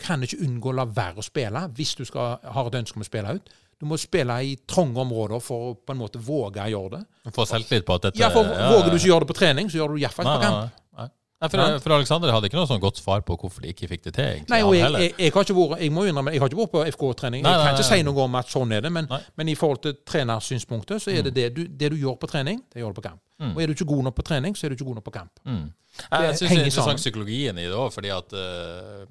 kan 0.00 0.22
ikke 0.24 0.40
unngå 0.46 0.72
å 0.72 0.78
la 0.78 0.86
være 0.88 1.20
å 1.20 1.24
spille 1.24 1.66
hvis 1.76 1.94
du 1.98 2.06
skal, 2.08 2.38
har 2.40 2.70
et 2.70 2.78
ønske 2.80 2.96
om 2.96 3.04
å 3.04 3.08
spille 3.08 3.34
ut. 3.36 3.52
Du 3.80 3.86
må 3.88 3.96
spille 3.96 4.34
i 4.44 4.56
trange 4.68 5.00
områder 5.00 5.40
for 5.40 5.70
å 5.70 5.76
på 5.80 5.94
en 5.94 6.00
måte 6.02 6.20
våge 6.20 6.60
å 6.60 6.68
gjøre 6.68 6.98
det. 6.98 7.32
Få 7.32 7.46
selvtillit 7.48 7.86
på 7.88 7.96
at 7.96 8.08
dette 8.08 8.20
Ja, 8.20 8.28
for 8.32 8.44
Våger 8.44 8.90
du 8.92 8.98
ikke 8.98 9.08
gjøre 9.08 9.24
det 9.24 9.30
på 9.30 9.38
trening, 9.38 9.70
så 9.72 9.80
gjør 9.80 9.94
du 9.94 9.96
det 9.96 10.02
iallfall 10.04 10.28
på 10.28 10.34
kamp. 10.42 10.58
nei. 10.58 10.84
Nei, 11.00 11.08
for, 11.48 11.78
for 11.80 11.92
Alexander 11.96 12.32
hadde 12.34 12.50
ikke 12.50 12.58
noe 12.58 12.68
sånn 12.68 12.80
godt 12.82 12.98
svar 13.00 13.22
på 13.24 13.36
hvorfor 13.40 13.62
de 13.64 13.70
ikke 13.72 13.88
fikk 13.88 14.02
det 14.04 14.12
til. 14.18 14.24
egentlig, 14.34 14.50
Nei, 14.52 14.60
og 14.66 14.74
jeg, 14.76 14.90
jeg, 14.92 15.14
jeg 15.16 15.32
har 15.32 15.46
ikke 15.46 15.56
vært 15.56 15.80
jeg 15.80 15.92
må 15.96 16.04
innrømme, 16.04 16.34
jeg 16.34 16.42
har 16.42 16.50
ikke 16.52 16.58
vært 16.60 16.72
på 16.74 16.82
FK-trening. 16.92 17.46
Jeg 17.48 17.62
kan 17.64 17.78
ikke 17.78 17.86
si 17.88 18.02
noe 18.04 18.26
om 18.26 18.34
at 18.36 18.52
sånn 18.52 18.72
er 18.76 18.84
det, 18.84 18.90
men, 18.92 19.08
men 19.40 19.48
i 19.48 19.54
forhold 19.56 19.80
til 19.86 19.96
trenersynspunktet, 20.04 21.00
så 21.00 21.10
er 21.14 21.22
det 21.30 21.32
det 21.38 21.46
du, 21.56 21.62
det 21.66 21.90
du 21.94 21.96
gjør 21.96 22.18
på 22.20 22.28
trening, 22.28 22.60
det 22.74 22.82
gjør 22.84 22.92
du 22.92 23.00
på 23.00 23.06
kamp. 23.08 23.22
Mm. 23.40 23.54
Og 23.56 23.62
er 23.62 23.66
du 23.66 23.72
ikke 23.72 23.88
god 23.88 24.04
nok 24.10 24.18
på 24.20 24.26
trening, 24.28 24.56
så 24.58 24.66
er 24.66 24.74
du 24.74 24.76
ikke 24.76 24.88
god 24.90 25.00
nok 25.00 25.06
på 25.08 25.16
kamp. 25.16 25.32
Mm. 25.48 25.64
Det 25.96 26.04
Jeg, 26.10 26.22
jeg 26.28 26.36
syns 26.36 26.50
det 26.50 26.58
er 26.60 26.64
interessant 26.68 27.00
psykologien 27.00 27.58
i 27.58 27.64
det 27.70 27.76
òg, 27.76 27.88
fordi 27.96 28.12
at 28.12 28.36
uh, 28.36 29.06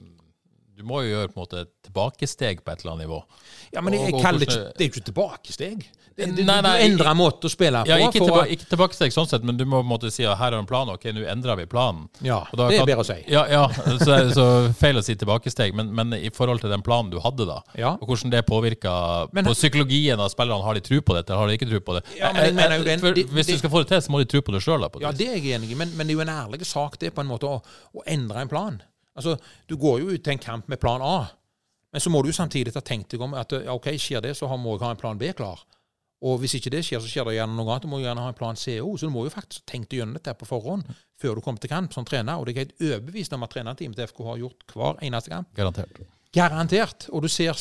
du 0.79 0.85
må 0.87 1.01
jo 1.03 1.09
gjøre 1.15 1.31
på 1.33 1.35
en 1.39 1.41
måte 1.43 1.63
tilbakesteg 1.83 2.61
på 2.63 2.71
et 2.71 2.83
eller 2.85 2.93
annet 2.93 3.07
nivå. 3.07 3.17
Ja, 3.73 3.81
men 3.83 3.97
jeg, 3.97 4.05
jeg 4.05 4.13
Og- 4.13 4.19
og 4.21 4.23
kaller 4.23 4.39
det 4.39 4.47
ikke, 4.47 4.61
det 4.77 4.85
er 4.85 4.87
jo 4.87 4.93
ikke 4.93 5.05
tilbakesteg. 5.09 5.89
Det, 6.19 6.27
det, 6.35 6.43
Nei, 6.45 6.57
nei, 6.65 6.73
du 6.77 6.83
endrer 6.89 7.15
måte 7.15 7.47
å 7.47 7.51
spille 7.53 7.79
på. 7.85 7.87
Ja, 7.87 7.95
ikke, 8.03 8.19
for 8.19 8.27
tilba 8.27 8.41
å- 8.43 8.51
ikke 8.51 8.67
tilbakesteg 8.73 9.13
sånn 9.15 9.27
sett, 9.31 9.43
men 9.47 9.55
du 9.57 9.63
må 9.65 9.79
på 9.79 9.85
en 9.87 9.91
måte 9.93 10.11
si 10.11 10.25
at 10.27 10.37
her 10.41 10.51
er 10.51 10.59
en 10.59 10.67
plan, 10.67 10.89
ok, 10.91 11.05
nå 11.15 11.23
endrer 11.31 11.55
vi 11.61 11.65
planen. 11.71 12.09
ja, 12.21 12.41
da 12.51 12.67
det 12.67 12.79
er 12.81 12.85
bedre 12.89 13.05
å 13.05 13.07
si. 13.07 13.15
Ja, 13.31 13.45
ja 13.47 13.61
så, 14.03 14.17
så 14.35 14.45
feil 14.75 14.99
å 14.99 15.03
si 15.05 15.15
tilbakesteg, 15.15 15.73
men, 15.79 15.93
men 15.95 16.11
i 16.19 16.29
forhold 16.35 16.59
til 16.61 16.69
den 16.73 16.83
planen 16.83 17.09
du 17.13 17.19
hadde 17.23 17.47
da, 17.47 17.61
Ja. 17.79 17.93
og 17.95 18.05
hvordan 18.11 18.29
det 18.35 18.43
påvirker 18.51 19.29
Men- 19.33 19.45
på 19.45 19.55
psykologien 19.55 20.19
av 20.19 20.29
spillerne, 20.35 20.63
har 20.67 20.73
de 20.75 20.81
tro 20.81 20.99
på 21.01 21.15
dette, 21.15 21.31
eller 21.31 21.39
har 21.39 21.47
de 21.47 21.57
ikke 21.57 21.69
tro 21.71 21.79
på 21.79 21.95
det? 21.99 22.03
Ja, 22.19 22.33
men 22.33 22.45
jeg 22.45 22.55
mener 22.59 22.77
jo 22.83 22.97
For 22.99 23.13
de- 23.13 23.23
hvis 23.23 23.47
du 23.47 23.57
skal 23.57 23.69
få 23.69 23.83
det 23.85 23.87
til, 23.95 24.01
så 24.03 24.09
må 24.11 24.19
de 24.19 24.25
tro 24.25 24.41
på 24.41 24.51
det 24.51 24.61
sjøl. 24.61 24.83
Ja, 25.01 25.11
det 25.11 25.27
er 25.29 25.39
jeg 25.39 25.55
enig 25.55 25.71
i, 25.71 25.75
men, 25.79 25.95
men 25.95 26.05
det 26.07 26.13
er 26.13 26.19
jo 26.19 26.27
en 26.27 26.35
ærlig 26.35 26.65
sak 26.65 26.99
det 26.99 27.13
på 27.15 27.21
en 27.23 27.27
måte 27.31 27.47
å, 27.47 27.61
å 27.95 28.03
endre 28.05 28.41
en 28.43 28.47
plan. 28.51 28.81
Altså, 29.15 29.37
Du 29.67 29.75
går 29.77 29.99
jo 30.03 30.09
ut 30.15 30.23
til 30.23 30.31
en 30.33 30.39
kamp 30.39 30.67
med 30.69 30.79
plan 30.79 31.01
A, 31.01 31.29
men 31.91 31.99
så 32.03 32.11
må 32.13 32.21
du 32.21 32.29
jo 32.29 32.35
samtidig 32.37 32.73
ha 32.75 32.81
tenkt 32.85 33.09
deg 33.09 33.21
om 33.25 33.33
at 33.33 33.51
ja, 33.51 33.73
ok, 33.73 33.87
skjer 33.97 34.21
det, 34.21 34.35
så 34.37 34.45
må 34.57 34.75
jeg 34.77 34.83
ha 34.85 34.91
en 34.91 34.99
plan 35.01 35.17
B 35.17 35.31
klar. 35.33 35.59
Og 36.19 36.41
hvis 36.41 36.57
ikke 36.57 36.71
det 36.73 36.81
skjer, 36.83 36.99
så 36.99 37.07
skjer 37.07 37.29
det 37.29 37.37
gjerne 37.37 37.55
noe 37.55 37.71
annet. 37.71 37.85
Du 37.85 37.91
må 37.91 38.01
gjerne 38.01 38.23
ha 38.25 38.31
en 38.31 38.35
plan 38.35 38.57
CO. 38.59 38.91
Så 38.99 39.07
du 39.07 39.13
må 39.13 39.23
jo 39.23 39.31
faktisk 39.31 39.63
tenke 39.69 39.95
gjennom 39.95 40.17
dette 40.17 40.33
på 40.35 40.47
forhånd 40.49 40.87
før 41.19 41.37
du 41.37 41.43
kommer 41.43 41.63
til 41.63 41.71
kamp 41.71 41.95
som 41.95 42.07
trener. 42.07 42.35
Og 42.35 42.47
det 42.47 42.55
er 42.55 42.65
helt 42.65 42.83
overbevist 42.83 43.35
om 43.35 43.45
at 43.47 43.53
trenerteamet 43.55 43.99
til 43.99 44.09
FK 44.11 44.19
har 44.27 44.41
gjort 44.41 44.75
hver 44.75 44.99
eneste 45.07 45.31
kamp. 45.31 45.51
Garantert. 45.55 46.01
Garantert. 46.35 47.07
Og 47.15 47.23
du 47.23 47.29
ser, 47.31 47.55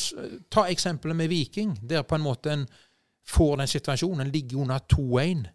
Ta 0.51 0.67
eksempelet 0.67 1.15
med 1.15 1.31
Viking, 1.31 1.77
der 1.87 2.03
på 2.03 2.19
en 2.19 2.25
måte 2.25 2.51
en 2.53 2.67
får 3.29 3.61
den 3.61 3.71
situasjonen. 3.71 4.25
En 4.25 4.33
ligger 4.33 4.65
under 4.65 4.83
2-1. 4.91 5.47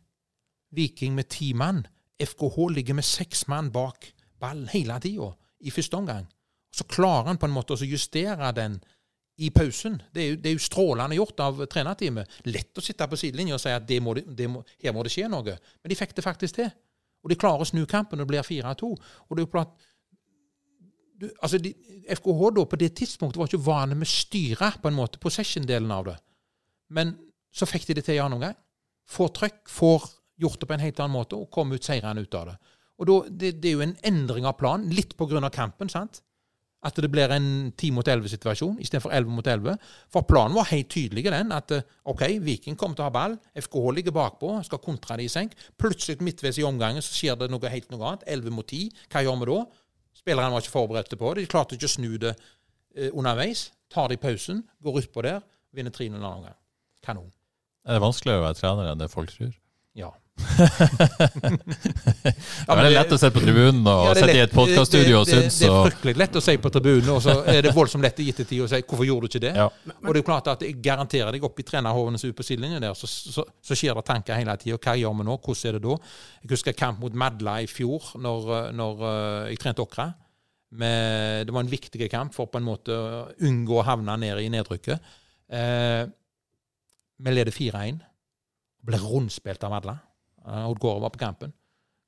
Viking 0.74 1.14
med 1.14 1.28
ti 1.28 1.52
mann. 1.52 1.84
FKH 2.24 2.70
ligger 2.72 2.94
med 2.94 3.04
seks 3.04 3.48
mann 3.50 3.72
bak 3.74 4.14
ballen 4.40 4.68
hele 4.72 4.96
tida 5.02 5.32
i 5.60 5.72
første 5.74 5.98
omgang. 5.98 6.26
Så 6.74 6.86
klarer 6.90 7.28
han 7.28 7.38
på 7.38 7.46
en 7.46 7.54
måte 7.54 7.76
å 7.76 7.86
justere 7.86 8.50
den 8.56 8.80
i 9.36 9.50
pausen. 9.50 9.96
Det 10.14 10.22
er, 10.22 10.28
jo, 10.30 10.36
det 10.42 10.50
er 10.50 10.54
jo 10.54 10.62
strålende 10.62 11.18
gjort 11.18 11.40
av 11.42 11.64
trenerteamet. 11.70 12.40
Lett 12.46 12.78
å 12.78 12.84
sitte 12.84 13.08
på 13.10 13.18
sidelinja 13.18 13.56
og 13.56 13.62
si 13.62 13.72
at 13.74 13.86
det 13.88 13.98
må 14.02 14.14
det, 14.14 14.46
må, 14.50 14.62
her 14.82 14.94
må 14.94 15.02
det 15.06 15.12
skje 15.14 15.26
noe. 15.30 15.56
Men 15.82 15.90
de 15.90 15.98
fikk 15.98 16.14
det 16.14 16.26
faktisk 16.26 16.60
til. 16.60 16.70
Og 17.24 17.32
de 17.32 17.38
klarer 17.40 17.64
å 17.64 17.68
snu 17.68 17.82
kampen, 17.88 18.20
og 18.20 18.28
det 18.28 18.34
blir 18.34 18.46
4-2. 18.46 18.90
Og 18.92 19.34
det 19.34 19.42
er 19.42 19.46
jo 19.46 19.52
klart 19.54 19.90
du, 21.14 21.28
altså 21.38 21.60
de, 21.62 21.70
FKH 22.10 22.50
da 22.56 22.64
på 22.68 22.78
det 22.80 22.90
tidspunktet 22.98 23.38
var 23.38 23.48
ikke 23.48 23.64
vane 23.64 23.96
med 23.96 24.06
å 24.06 24.10
styre 24.12 24.72
på 24.82 24.90
en 24.90 24.98
måte, 24.98 25.20
possession-delen 25.22 25.92
av 25.94 26.08
det. 26.10 26.16
Men 26.94 27.14
så 27.54 27.68
fikk 27.70 27.86
de 27.88 27.98
det 27.98 28.04
til 28.06 28.18
i 28.18 28.22
annen 28.22 28.40
omgang. 28.40 28.56
Får 29.10 29.32
trøkk, 29.38 29.60
får 29.70 30.08
gjort 30.42 30.60
det 30.60 30.68
på 30.68 30.76
en 30.76 30.82
helt 30.82 31.00
annen 31.00 31.14
måte 31.14 31.38
og 31.38 31.50
kom 31.54 31.72
ut 31.72 31.86
seirende 31.86 32.24
ut 32.24 32.38
av 32.38 32.50
det. 32.50 32.56
Og 32.98 33.08
da, 33.08 33.18
det, 33.30 33.52
det 33.62 33.70
er 33.70 33.76
jo 33.78 33.86
en 33.86 33.96
endring 34.06 34.46
av 34.46 34.56
planen, 34.58 34.92
litt 34.94 35.14
av 35.18 35.50
kampen. 35.54 35.90
sant? 35.90 36.22
At 36.84 36.98
det 37.00 37.08
blir 37.08 37.32
en 37.32 37.46
10 37.72 37.94
mot 37.96 38.08
11-situasjon 38.08 38.76
istedenfor 38.84 39.14
11 39.16 39.32
mot 39.32 39.46
11. 39.48 39.76
For 40.12 40.26
planen 40.28 40.56
var 40.56 40.68
helt 40.68 40.90
tydelig 40.92 41.24
den 41.30 41.54
at 41.56 41.72
eh, 41.72 41.86
OK, 42.10 42.26
Viking 42.44 42.76
kommer 42.76 42.98
til 42.98 43.06
å 43.06 43.08
ha 43.08 43.14
ball, 43.14 43.38
FKH 43.56 43.94
ligger 43.96 44.16
bakpå, 44.16 44.50
skal 44.66 44.82
kontre 44.84 45.16
det 45.16 45.28
i 45.28 45.32
senk. 45.32 45.54
Plutselig 45.80 46.20
midtveis 46.24 46.60
i 46.60 46.66
omgangen 46.68 47.04
så 47.04 47.16
skjer 47.16 47.38
det 47.40 47.48
noe 47.52 47.72
helt 47.72 47.88
noe 47.94 48.10
annet. 48.10 48.26
11 48.36 48.52
mot 48.52 48.68
10. 48.68 49.06
Hva 49.08 49.24
gjør 49.24 49.40
vi 49.40 49.48
da? 49.52 49.62
Spillerne 50.20 50.52
var 50.52 50.64
ikke 50.64 50.74
forberedt 50.74 51.16
på 51.18 51.32
det. 51.32 51.46
De 51.46 51.52
klarte 51.54 51.78
ikke 51.78 51.88
å 51.88 51.94
snu 51.94 52.10
det 52.20 52.34
eh, 52.34 53.08
underveis. 53.12 53.70
Tar 53.92 54.10
de 54.12 54.20
pausen, 54.20 54.60
går 54.84 55.04
utpå 55.04 55.24
der, 55.24 55.40
vinner 55.74 55.94
3-0 55.94 56.10
en 56.12 56.20
annen 56.20 56.42
omgang. 56.42 56.60
Kanon. 57.04 57.32
Er 57.84 57.96
det 57.96 58.04
vanskeligere 58.04 58.40
å 58.40 58.46
være 58.46 58.58
trener 58.58 58.90
enn 58.90 59.00
det 59.00 59.10
folk 59.12 59.32
tror? 59.32 59.52
Ja. 59.96 60.10
Det 60.54 60.62
er 62.74 62.90
lett 62.90 63.12
å 63.14 63.18
sitte 63.18 63.34
på 63.34 63.42
tribunen 63.42 63.86
og 63.86 64.08
Ja, 64.08 64.14
sitte 64.18 64.34
i 64.34 64.42
et 64.42 64.54
podkaststudio 64.54 65.20
og 65.20 65.28
synes 65.28 65.58
det 65.60 65.68
er 65.68 65.86
fryktelig 65.86 66.14
lett 66.20 66.38
å 66.38 66.42
si 66.42 66.54
på 66.62 66.70
tribunen, 66.74 67.10
og 67.14 67.20
så 67.24 67.32
er 67.50 67.60
det 67.64 67.72
voldsomt 67.74 68.04
lett 68.04 68.20
i 68.22 68.28
ettertid 68.32 68.64
å 68.64 68.68
si 68.70 68.80
'hvorfor 68.82 69.06
gjorde 69.06 69.28
du 69.28 69.30
ikke 69.30 69.44
det?' 69.46 69.56
Ja. 69.56 69.66
Og 69.66 70.10
det 70.10 70.16
er 70.16 70.22
jo 70.22 70.30
klart 70.30 70.46
at 70.50 70.60
jeg 70.62 70.82
garanterer 70.82 71.32
deg 71.32 71.44
opp 71.44 71.60
i 71.60 71.62
trenerhovene 71.62 72.18
som 72.18 72.28
er 72.28 72.34
på 72.34 72.46
sidelinjen 72.46 72.82
der, 72.82 72.94
så, 72.94 73.06
så, 73.06 73.44
så 73.62 73.74
skjer 73.74 73.94
det 73.94 74.04
tanker 74.04 74.34
hele 74.34 74.56
tida. 74.56 74.78
Hva 74.78 74.98
gjør 74.98 75.14
vi 75.18 75.24
nå? 75.24 75.38
Hvordan 75.38 75.68
er 75.68 75.72
det 75.78 75.82
da? 75.82 75.96
Jeg 76.42 76.50
husker 76.50 76.72
kamp 76.72 77.00
mot 77.00 77.14
Madla 77.14 77.62
i 77.62 77.66
fjor, 77.66 78.02
når, 78.18 78.72
når 78.72 78.94
eh, 79.02 79.50
jeg 79.50 79.58
trente 79.58 79.82
Åkra. 79.82 80.14
Det 80.74 81.52
var 81.54 81.62
en 81.62 81.70
viktig 81.70 82.10
kamp 82.10 82.34
for 82.34 82.46
på 82.46 82.58
en 82.58 82.66
måte 82.66 82.90
å 82.90 83.28
unngå 83.46 83.78
å 83.78 83.86
havne 83.86 84.16
ned 84.18 84.38
i 84.42 84.50
nedrykket. 84.50 84.98
Eh, 85.54 86.02
vi 87.22 87.30
leder 87.30 87.54
4-1. 87.54 88.00
Ble 88.84 88.98
rundspilt 88.98 89.62
av 89.64 89.70
Madla. 89.70 89.94
Uh, 90.44 90.68
Odd 90.68 90.80
Gård 90.82 91.02
var 91.02 91.12
på 91.14 91.22
kampen. 91.22 91.52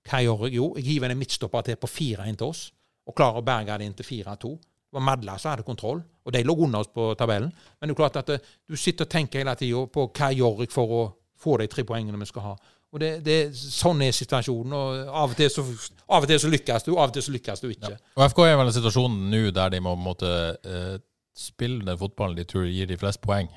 Hva 0.07 0.23
gjør 0.23 0.47
jeg? 0.47 0.57
Jo, 0.61 0.71
jeg 0.79 0.87
hiver 0.87 1.13
en 1.13 1.19
midtstopper 1.19 1.67
til 1.67 1.79
på 1.81 1.91
4-1 1.91 2.39
til 2.39 2.51
oss, 2.51 2.63
og 3.07 3.17
klarer 3.17 3.43
å 3.43 3.47
berge 3.47 3.79
det 3.79 3.89
inn 3.89 3.97
til 3.99 4.07
4-2. 4.07 4.53
Det 4.87 4.99
var 4.99 5.05
Madla 5.05 5.35
som 5.39 5.53
hadde 5.53 5.67
kontroll, 5.67 6.01
og 6.01 6.35
de 6.35 6.45
lå 6.47 6.55
under 6.67 6.85
oss 6.85 6.93
på 6.95 7.09
tabellen. 7.19 7.51
Men 7.81 7.89
det 7.89 7.97
er 7.97 7.99
klart 7.99 8.21
at 8.21 8.31
eh, 8.35 8.53
du 8.69 8.77
sitter 8.79 9.07
og 9.07 9.13
tenker 9.13 9.43
hele 9.43 9.55
tida 9.59 9.83
på 9.93 10.07
hva 10.15 10.31
gjør 10.35 10.63
jeg 10.63 10.73
for 10.73 10.95
å 10.95 11.03
få 11.43 11.59
de 11.61 11.67
tre 11.71 11.85
poengene 11.87 12.21
vi 12.21 12.29
skal 12.31 12.47
ha. 12.47 12.55
Og 12.95 13.03
det, 13.03 13.11
det, 13.27 13.37
Sånn 13.59 14.01
er 14.07 14.15
situasjonen. 14.15 14.73
og 14.73 15.11
Av 15.11 15.35
og 15.35 15.37
til 15.37 15.51
så, 15.53 15.65
av 16.07 16.25
og 16.25 16.31
til 16.31 16.41
så 16.41 16.51
lykkes 16.53 16.87
du, 16.87 16.95
av 16.95 17.11
og 17.11 17.17
til 17.17 17.27
så 17.27 17.35
lykkes 17.35 17.65
du 17.65 17.69
ikke. 17.73 17.93
Og 18.17 18.25
FK 18.31 18.41
er 18.47 18.57
vel 18.61 18.71
i 18.71 18.77
situasjonen 18.79 19.27
nå 19.33 19.43
der 19.57 19.75
de 19.75 19.83
må 19.85 19.97
måtte, 20.01 20.31
uh, 20.57 20.95
eh, 20.95 20.97
spille 21.37 21.85
den 21.85 21.99
fotballen 22.01 22.39
de 22.39 22.47
tror 22.49 22.71
gir 22.71 22.89
de 22.89 22.97
flest 23.01 23.21
poeng. 23.25 23.51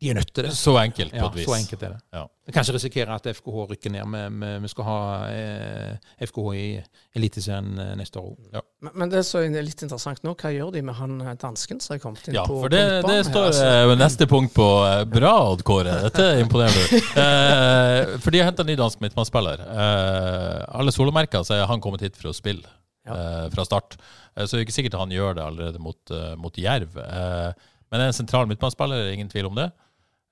De 0.00 0.08
er 0.08 0.14
nødt 0.16 0.30
til 0.32 0.46
det. 0.46 0.50
Så 0.56 0.72
enkelt, 0.80 1.10
på 1.12 1.26
et 1.26 1.34
vis. 1.36 1.44
Ja, 1.44 1.52
så 1.52 1.56
enkelt 1.60 1.82
er 1.84 1.90
det. 1.92 1.98
Ja. 2.16 2.22
Vi 2.48 2.52
kan 2.56 2.64
ikke 2.64 2.72
risikere 2.78 3.14
at 3.18 3.26
FKH 3.36 3.64
rykker 3.70 3.90
ned. 3.92 4.06
med- 4.08 4.30
med- 4.32 4.60
Vi 4.62 4.68
skal 4.72 4.84
ha 4.84 5.26
eh, 5.28 5.96
FKH 6.24 6.54
i 6.56 6.82
Eliteserien 7.16 7.68
eh, 7.78 7.90
neste 8.00 8.16
år 8.22 8.30
òg. 8.54 8.62
Men, 8.80 8.92
men 8.94 9.10
det 9.12 9.20
som 9.28 9.40
er 9.44 9.62
litt 9.62 9.82
interessant 9.84 10.22
nå, 10.24 10.32
hva 10.40 10.52
gjør 10.54 10.72
de 10.72 10.82
med 10.88 10.94
han 10.96 11.20
eh, 11.20 11.34
dansken 11.42 11.80
som 11.84 11.94
har 11.94 12.00
kommet 12.00 12.26
inn 12.28 12.34
Ja, 12.38 12.46
på 12.48 12.56
for 12.62 12.72
det, 12.72 12.80
det 13.04 13.18
står 13.28 13.44
her, 13.44 13.50
altså? 13.52 13.66
eh, 13.92 13.96
neste 14.00 14.26
punkt 14.30 14.54
på 14.56 14.68
eh, 14.88 15.04
Bra, 15.04 15.34
Odd 15.52 15.62
Kåre. 15.68 15.98
Dette 16.08 16.30
imponerer 16.40 16.80
du. 16.80 16.96
Eh, 17.20 18.16
for 18.24 18.30
de 18.32 18.40
har 18.40 18.48
henta 18.48 18.64
ny 18.64 18.76
dansk 18.80 19.00
midtbanespiller. 19.04 19.60
Eh, 19.68 20.64
alle 20.80 20.92
solomerker 20.96 21.44
så 21.44 21.58
er 21.60 21.66
han 21.68 21.80
kommet 21.84 22.00
hit 22.06 22.16
for 22.16 22.30
å 22.32 22.34
spille 22.36 22.64
eh, 23.04 23.46
fra 23.52 23.64
start. 23.68 23.98
Eh, 24.34 24.46
så 24.46 24.56
det 24.56 24.62
er 24.62 24.66
ikke 24.68 24.78
sikkert 24.80 24.96
han 25.02 25.12
gjør 25.12 25.36
det 25.36 25.44
allerede 25.44 25.78
mot, 25.82 26.00
mot 26.40 26.56
Jerv. 26.56 26.96
Eh, 27.04 27.52
men 27.90 27.98
det 28.00 28.04
er 28.06 28.12
en 28.14 28.18
sentral 28.22 28.46
midtbanespiller, 28.48 29.10
ingen 29.12 29.28
tvil 29.28 29.48
om 29.50 29.56
det. 29.60 29.68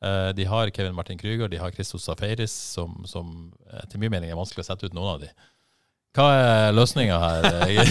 Eh, 0.04 0.28
de 0.34 0.44
har 0.44 0.70
Kevin 0.70 0.94
Martin 0.94 1.18
Krüger, 1.18 1.48
de 1.48 1.56
har 1.58 1.70
Christos 1.74 2.04
Safaris, 2.04 2.52
som, 2.52 3.02
som 3.06 3.52
etter 3.82 3.98
min 3.98 4.12
mening 4.12 4.30
er 4.30 4.38
vanskelig 4.38 4.66
å 4.66 4.70
sette 4.70 4.86
ut 4.86 4.96
noen 4.96 5.16
av 5.16 5.24
de. 5.24 5.32
Hva 6.16 6.24
er 6.34 6.72
løsninga 6.72 7.16
her? 7.20 7.42
det 7.68 7.82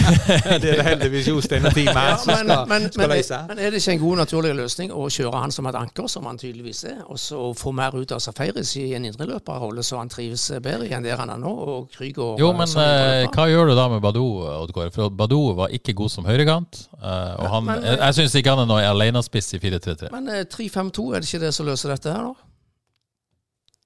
er 0.52 0.58
det 0.58 0.72
heldigvis 0.84 1.28
Jostein 1.30 1.64
og 1.68 1.72
teamet 1.72 1.96
her 1.96 2.16
som 2.18 2.32
skal, 2.34 2.64
men, 2.68 2.86
skal 2.92 3.08
løse. 3.12 3.38
men 3.48 3.60
er 3.62 3.70
det 3.72 3.78
ikke 3.78 3.94
en 3.94 4.00
god 4.02 4.16
naturlig 4.20 4.50
løsning 4.58 4.90
å 4.92 5.04
kjøre 5.14 5.40
han 5.44 5.54
som 5.54 5.68
et 5.70 5.78
anker, 5.78 6.08
som 6.10 6.26
han 6.28 6.40
tydeligvis 6.40 6.82
er, 6.90 6.98
og 7.06 7.20
så 7.22 7.38
få 7.56 7.72
mer 7.78 7.94
ut 7.96 8.12
av 8.12 8.20
Safaris 8.20 8.72
i 8.82 8.88
en 8.98 9.06
indreløperrolle, 9.08 9.84
så 9.86 10.00
han 10.02 10.10
trives 10.12 10.48
bedre 10.64 10.90
enn 10.92 11.06
der 11.06 11.22
han 11.22 11.30
er 11.32 11.40
nå, 11.40 11.52
og 11.76 11.86
Krüger 11.94 12.42
Jo, 12.42 12.50
men 12.58 12.68
som 12.68 12.82
eh, 12.82 13.28
hva 13.32 13.46
gjør 13.48 13.70
du 13.70 13.76
da 13.78 13.86
med 13.94 14.02
Badou, 14.04 14.26
Oddgård? 14.58 14.90
For 14.98 15.14
Badou 15.14 15.54
var 15.62 15.72
ikke 15.78 15.94
god 15.96 16.12
som 16.18 16.26
høyrekant. 16.28 16.84
eh, 16.98 17.34
og 17.38 17.48
han, 17.54 17.68
men- 17.70 17.86
jeg, 17.86 18.00
jeg 18.02 18.18
syns 18.18 18.38
ikke 18.42 18.56
han 18.58 18.64
er 18.66 18.72
noe 18.74 18.90
alenespiss 18.92 19.54
i 19.56 19.62
4-3-3. 19.62 20.10
Men 20.12 20.28
eh, 20.34 20.44
3-5-2, 20.52 21.08
er 21.14 21.22
det 21.22 21.30
ikke 21.30 21.44
det 21.46 21.54
som 21.56 21.70
løser 21.70 21.94
dette 21.94 22.12
her, 22.12 22.28
da? 22.28 22.48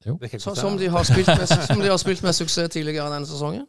Jo. 0.09 0.17
Så, 0.39 0.57
som, 0.59 0.75
de 0.81 0.89
har 0.91 1.05
spilt 1.07 1.29
med, 1.31 1.47
som 1.69 1.79
de 1.79 1.93
har 1.93 2.01
spilt 2.01 2.25
med 2.27 2.35
suksess 2.35 2.73
tidligere 2.75 3.13
denne 3.13 3.29
sesongen? 3.29 3.69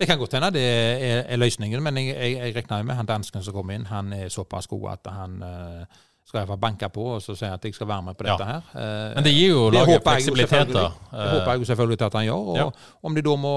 Det 0.00 0.08
kan 0.08 0.18
godt 0.18 0.32
hende 0.34 0.50
det 0.50 0.62
er, 0.62 1.22
er 1.28 1.36
løsningen, 1.36 1.82
men 1.82 1.96
jeg, 1.96 2.16
jeg, 2.16 2.54
jeg 2.54 2.56
regner 2.56 2.82
med 2.82 2.94
han 2.94 3.06
dansken 3.06 3.42
som 3.44 3.54
kom 3.54 3.70
inn. 3.70 3.86
Han 3.86 4.12
er 4.12 4.28
såpass 4.32 4.66
god 4.66 4.90
at 4.92 5.12
han 5.12 5.42
eh, 5.42 6.00
skal 6.32 6.46
jeg 6.46 6.48
få 6.48 6.56
banke 6.56 6.88
på 6.88 7.02
og 7.18 7.20
så 7.20 7.34
si 7.36 7.44
at 7.44 7.60
jeg 7.68 7.74
skal 7.76 7.90
være 7.90 8.02
med 8.06 8.16
på 8.16 8.24
Ja. 8.24 8.36
dette 8.38 8.46
her. 8.48 8.62
Eh, 8.72 9.14
Men 9.18 9.24
det 9.24 9.34
gir 9.34 9.50
jo 9.52 9.66
laget 9.70 10.00
fleksibilitet, 10.02 10.72
da. 10.72 10.86
Det 11.12 11.28
håper 11.34 11.50
jeg 11.52 11.60
jo 11.60 11.68
selvfølgelig 11.74 12.06
at 12.06 12.12
han 12.16 12.24
gjør. 12.24 12.48
Og 12.48 12.56
Ja. 12.56 12.70
om 13.04 13.14
de 13.14 13.20
da 13.22 13.36
må 13.36 13.52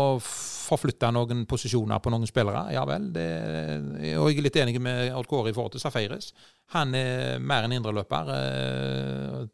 forflytte 0.65 1.11
noen 1.13 1.45
posisjoner 1.45 1.99
på 2.01 2.09
noen 2.09 2.25
spillere, 2.27 2.71
ja 2.73 2.83
vel. 2.89 3.11
Det, 3.13 4.17
og 4.17 4.27
jeg 4.31 4.39
er 4.39 4.41
litt 4.41 4.55
enig 4.57 4.81
med 4.81 5.13
Odd 5.13 5.27
Kåre 5.27 5.49
i 5.49 5.53
forhold 5.53 5.71
til 5.71 5.79
Safaris. 5.79 6.33
Han 6.73 6.93
er 6.95 7.37
mer 7.39 7.63
en 7.63 7.71
indreløper. 7.71 8.31
Eh, 8.33 9.45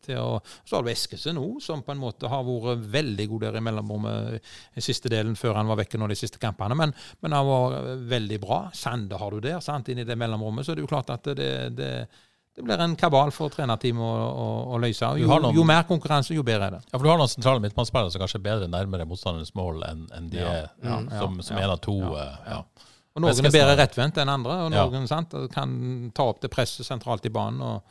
så 0.65 0.76
har 0.78 0.82
du 0.84 0.89
Eskesen 0.89 1.36
nå, 1.36 1.59
som 1.61 1.84
på 1.84 1.91
en 1.91 1.99
måte 1.99 2.28
har 2.32 2.43
vært 2.47 2.86
veldig 2.93 3.28
god 3.30 3.41
der 3.41 3.57
i 3.57 3.63
mellomrommet 3.67 4.39
i 4.78 4.82
siste 4.82 5.09
delen 5.11 5.36
før 5.36 5.55
han 5.59 5.67
var 5.67 5.78
vekke 5.84 5.99
nå 5.99 6.07
de 6.07 6.15
siste 6.15 6.39
kampene. 6.39 6.76
Men, 6.76 6.93
men 7.22 7.32
han 7.36 7.45
var 7.45 7.78
veldig 8.07 8.39
bra. 8.41 8.61
Sande 8.74 9.19
har 9.19 9.30
du 9.32 9.39
der, 9.41 9.59
sant, 9.59 9.89
inn 9.89 9.99
i 9.99 10.07
det 10.07 10.17
mellomrommet. 10.17 10.65
Så 10.65 10.74
det 10.74 10.80
er 10.82 10.88
jo 10.88 10.93
klart 10.95 11.09
at 11.13 11.24
det, 11.36 11.76
det, 11.76 12.07
det 12.62 12.68
blir 12.70 12.82
en 12.86 12.93
kabal 12.95 13.32
for 13.34 13.49
trenerteamet 13.53 14.01
å, 14.05 14.28
å, 14.45 14.45
å 14.76 14.80
løse. 14.82 15.09
Jo, 15.20 15.28
noen- 15.28 15.55
jo 15.57 15.64
mer 15.68 15.84
konkurranse, 15.89 16.36
jo 16.38 16.43
bedre 16.45 16.68
er 16.70 16.76
det. 16.78 16.82
Ja, 16.91 16.97
for 16.99 17.03
du 17.07 17.09
har 17.12 17.18
noen 17.20 17.32
sentrale 17.34 17.59
midtbanespillere 17.64 18.14
som 18.14 18.22
kanskje 18.22 18.39
er 18.39 18.45
bedre 18.45 18.68
nærmere 18.72 19.07
motstanderens 19.09 19.53
mål 19.57 19.82
enn 19.89 20.05
enn 20.18 20.30
de 20.32 20.39
er, 20.45 20.70
Ja, 20.84 20.99
som, 21.20 21.36
ja, 21.41 21.47
som 21.49 21.57
ja, 21.57 21.64
en 21.66 21.74
av 21.76 21.82
to. 21.82 21.97
ja, 21.99 22.28
eh, 22.28 22.51
ja. 22.53 22.62
Og 23.12 23.22
Noen 23.26 23.45
er 23.49 23.51
bedre 23.51 23.74
rettvendt 23.76 24.22
enn 24.24 24.30
andre, 24.32 24.53
og 24.66 24.72
Ja. 24.72 24.86
noen 24.88 25.07
sant, 25.09 25.34
kan 25.51 26.12
ta 26.16 26.24
opp 26.32 26.39
det 26.45 26.49
presset 26.53 26.86
sentralt 26.88 27.26
i 27.28 27.30
banen. 27.34 27.59
Og, 27.62 27.82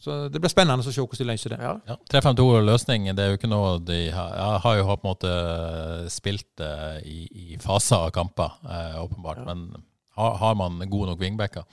så 0.00 0.30
det 0.32 0.40
blir 0.40 0.50
spennende 0.50 0.80
å 0.82 0.90
se 0.90 0.98
hvordan 1.00 1.18
de 1.20 1.26
løser 1.28 1.52
det. 1.54 1.58
Ja. 1.60 1.76
Ja. 1.86 1.96
3-5-2-løsning, 2.10 3.10
det 3.14 3.22
er 3.22 3.30
jo 3.34 3.36
ikke 3.38 3.50
noe 3.52 3.78
de 3.84 4.10
har 4.10 4.32
Jeg 4.34 4.60
har 4.64 4.76
jo 4.80 4.84
på 4.88 4.96
en 4.96 5.10
måte 5.12 6.10
spilt 6.10 6.46
det 6.58 6.72
i, 7.06 7.18
i 7.52 7.56
faser 7.62 8.06
av 8.08 8.10
kamper, 8.16 8.50
eh, 8.64 8.96
åpenbart. 9.04 9.44
Men 9.46 9.68
har, 10.16 10.34
har 10.40 10.54
man 10.58 10.78
gode 10.90 11.12
nok 11.12 11.20
wingbacker? 11.20 11.64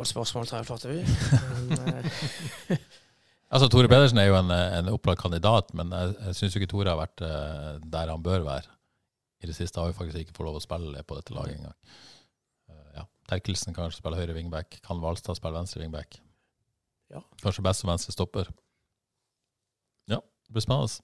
Godt 0.00 0.08
spørsmål. 0.08 0.46
Men, 1.68 1.94
eh, 2.70 2.76
Altså, 3.50 3.66
Tore 3.68 3.88
Pedersen 3.88 4.18
er 4.18 4.30
jo 4.30 4.36
en, 4.38 4.50
en 4.50 4.88
opplagt 4.94 5.20
kandidat, 5.20 5.74
men 5.74 5.90
jeg, 5.92 6.14
jeg 6.26 6.36
syns 6.38 6.56
ikke 6.56 6.68
Tore 6.70 6.92
har 6.92 7.00
vært 7.00 7.24
eh, 7.26 7.80
der 7.82 8.12
han 8.12 8.22
bør 8.22 8.46
være. 8.46 8.70
I 9.42 9.50
det 9.50 9.56
siste 9.56 9.80
har 9.80 9.90
vi 9.90 9.96
faktisk 9.98 10.22
ikke 10.22 10.36
fått 10.36 10.46
lov 10.46 10.56
å 10.60 10.62
spille 10.62 11.02
på 11.02 11.18
dette 11.18 11.34
laget 11.34 11.58
engang. 11.58 11.76
Uh, 12.70 12.88
ja. 13.00 13.04
Terkelsen 13.32 13.76
kan 13.76 13.92
spille 13.92 14.20
høyre 14.20 14.36
wingback. 14.36 14.78
Kan 14.86 15.00
Valstad 15.02 15.36
spille 15.36 15.58
venstre 15.58 15.82
wingback? 15.82 16.20
Ja. 17.10 17.24
Kanskje 17.42 17.64
best 17.66 17.82
som 17.82 17.90
venstre 17.90 18.14
stopper. 18.14 18.52
Ja, 20.12 20.20
det 20.20 20.56
blir 20.56 20.64
spennende. 20.64 21.02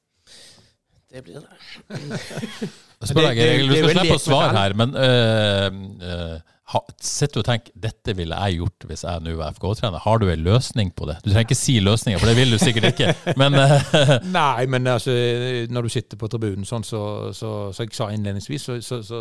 det 1.11 1.25
blir 1.27 1.41
det. 1.41 1.63
Jeg 3.01 3.11
spør 3.11 3.27
deg, 3.27 3.37
jeg, 3.37 3.57
Egil, 3.57 3.67
du 3.69 3.73
det 3.75 3.81
er 3.81 3.83
skal 3.83 3.91
jo 3.91 4.01
en 4.01 4.07
slippe 4.07 4.37
å 4.37 4.53
lek 4.57 4.79
med 4.81 4.95
ha, 6.67 6.81
sitter 6.99 7.39
du 7.39 7.41
og 7.45 7.47
tenker 7.47 7.75
dette 7.79 8.11
ville 8.19 8.35
jeg 8.35 8.57
gjort 8.59 8.87
hvis 8.89 9.05
jeg 9.07 9.23
nå 9.23 9.37
var 9.39 9.55
FK-trener. 9.55 10.03
Har 10.03 10.19
du 10.19 10.25
en 10.33 10.43
løsning 10.43 10.89
på 10.99 11.07
det? 11.07 11.15
Du 11.23 11.29
trenger 11.29 11.47
ikke 11.47 11.59
si 11.59 11.77
løsninger, 11.79 12.19
for 12.19 12.27
det 12.27 12.35
vil 12.41 12.51
du 12.51 12.59
sikkert 12.59 12.89
ikke. 12.91 13.13
Men 13.39 13.55
øh, 13.55 13.75
Nei, 14.35 14.67
men 14.73 14.91
altså, 14.91 15.15
når 15.71 15.87
du 15.87 15.93
sitter 15.95 16.19
på 16.19 16.27
tribunen 16.33 16.67
sånn, 16.67 16.83
så, 16.87 17.03
så, 17.37 17.51
så 17.71 17.87
jeg 17.87 17.95
sa 17.95 18.09
innledningsvis, 18.11 18.67
så, 18.67 18.79
så, 18.83 18.99
så 19.07 19.21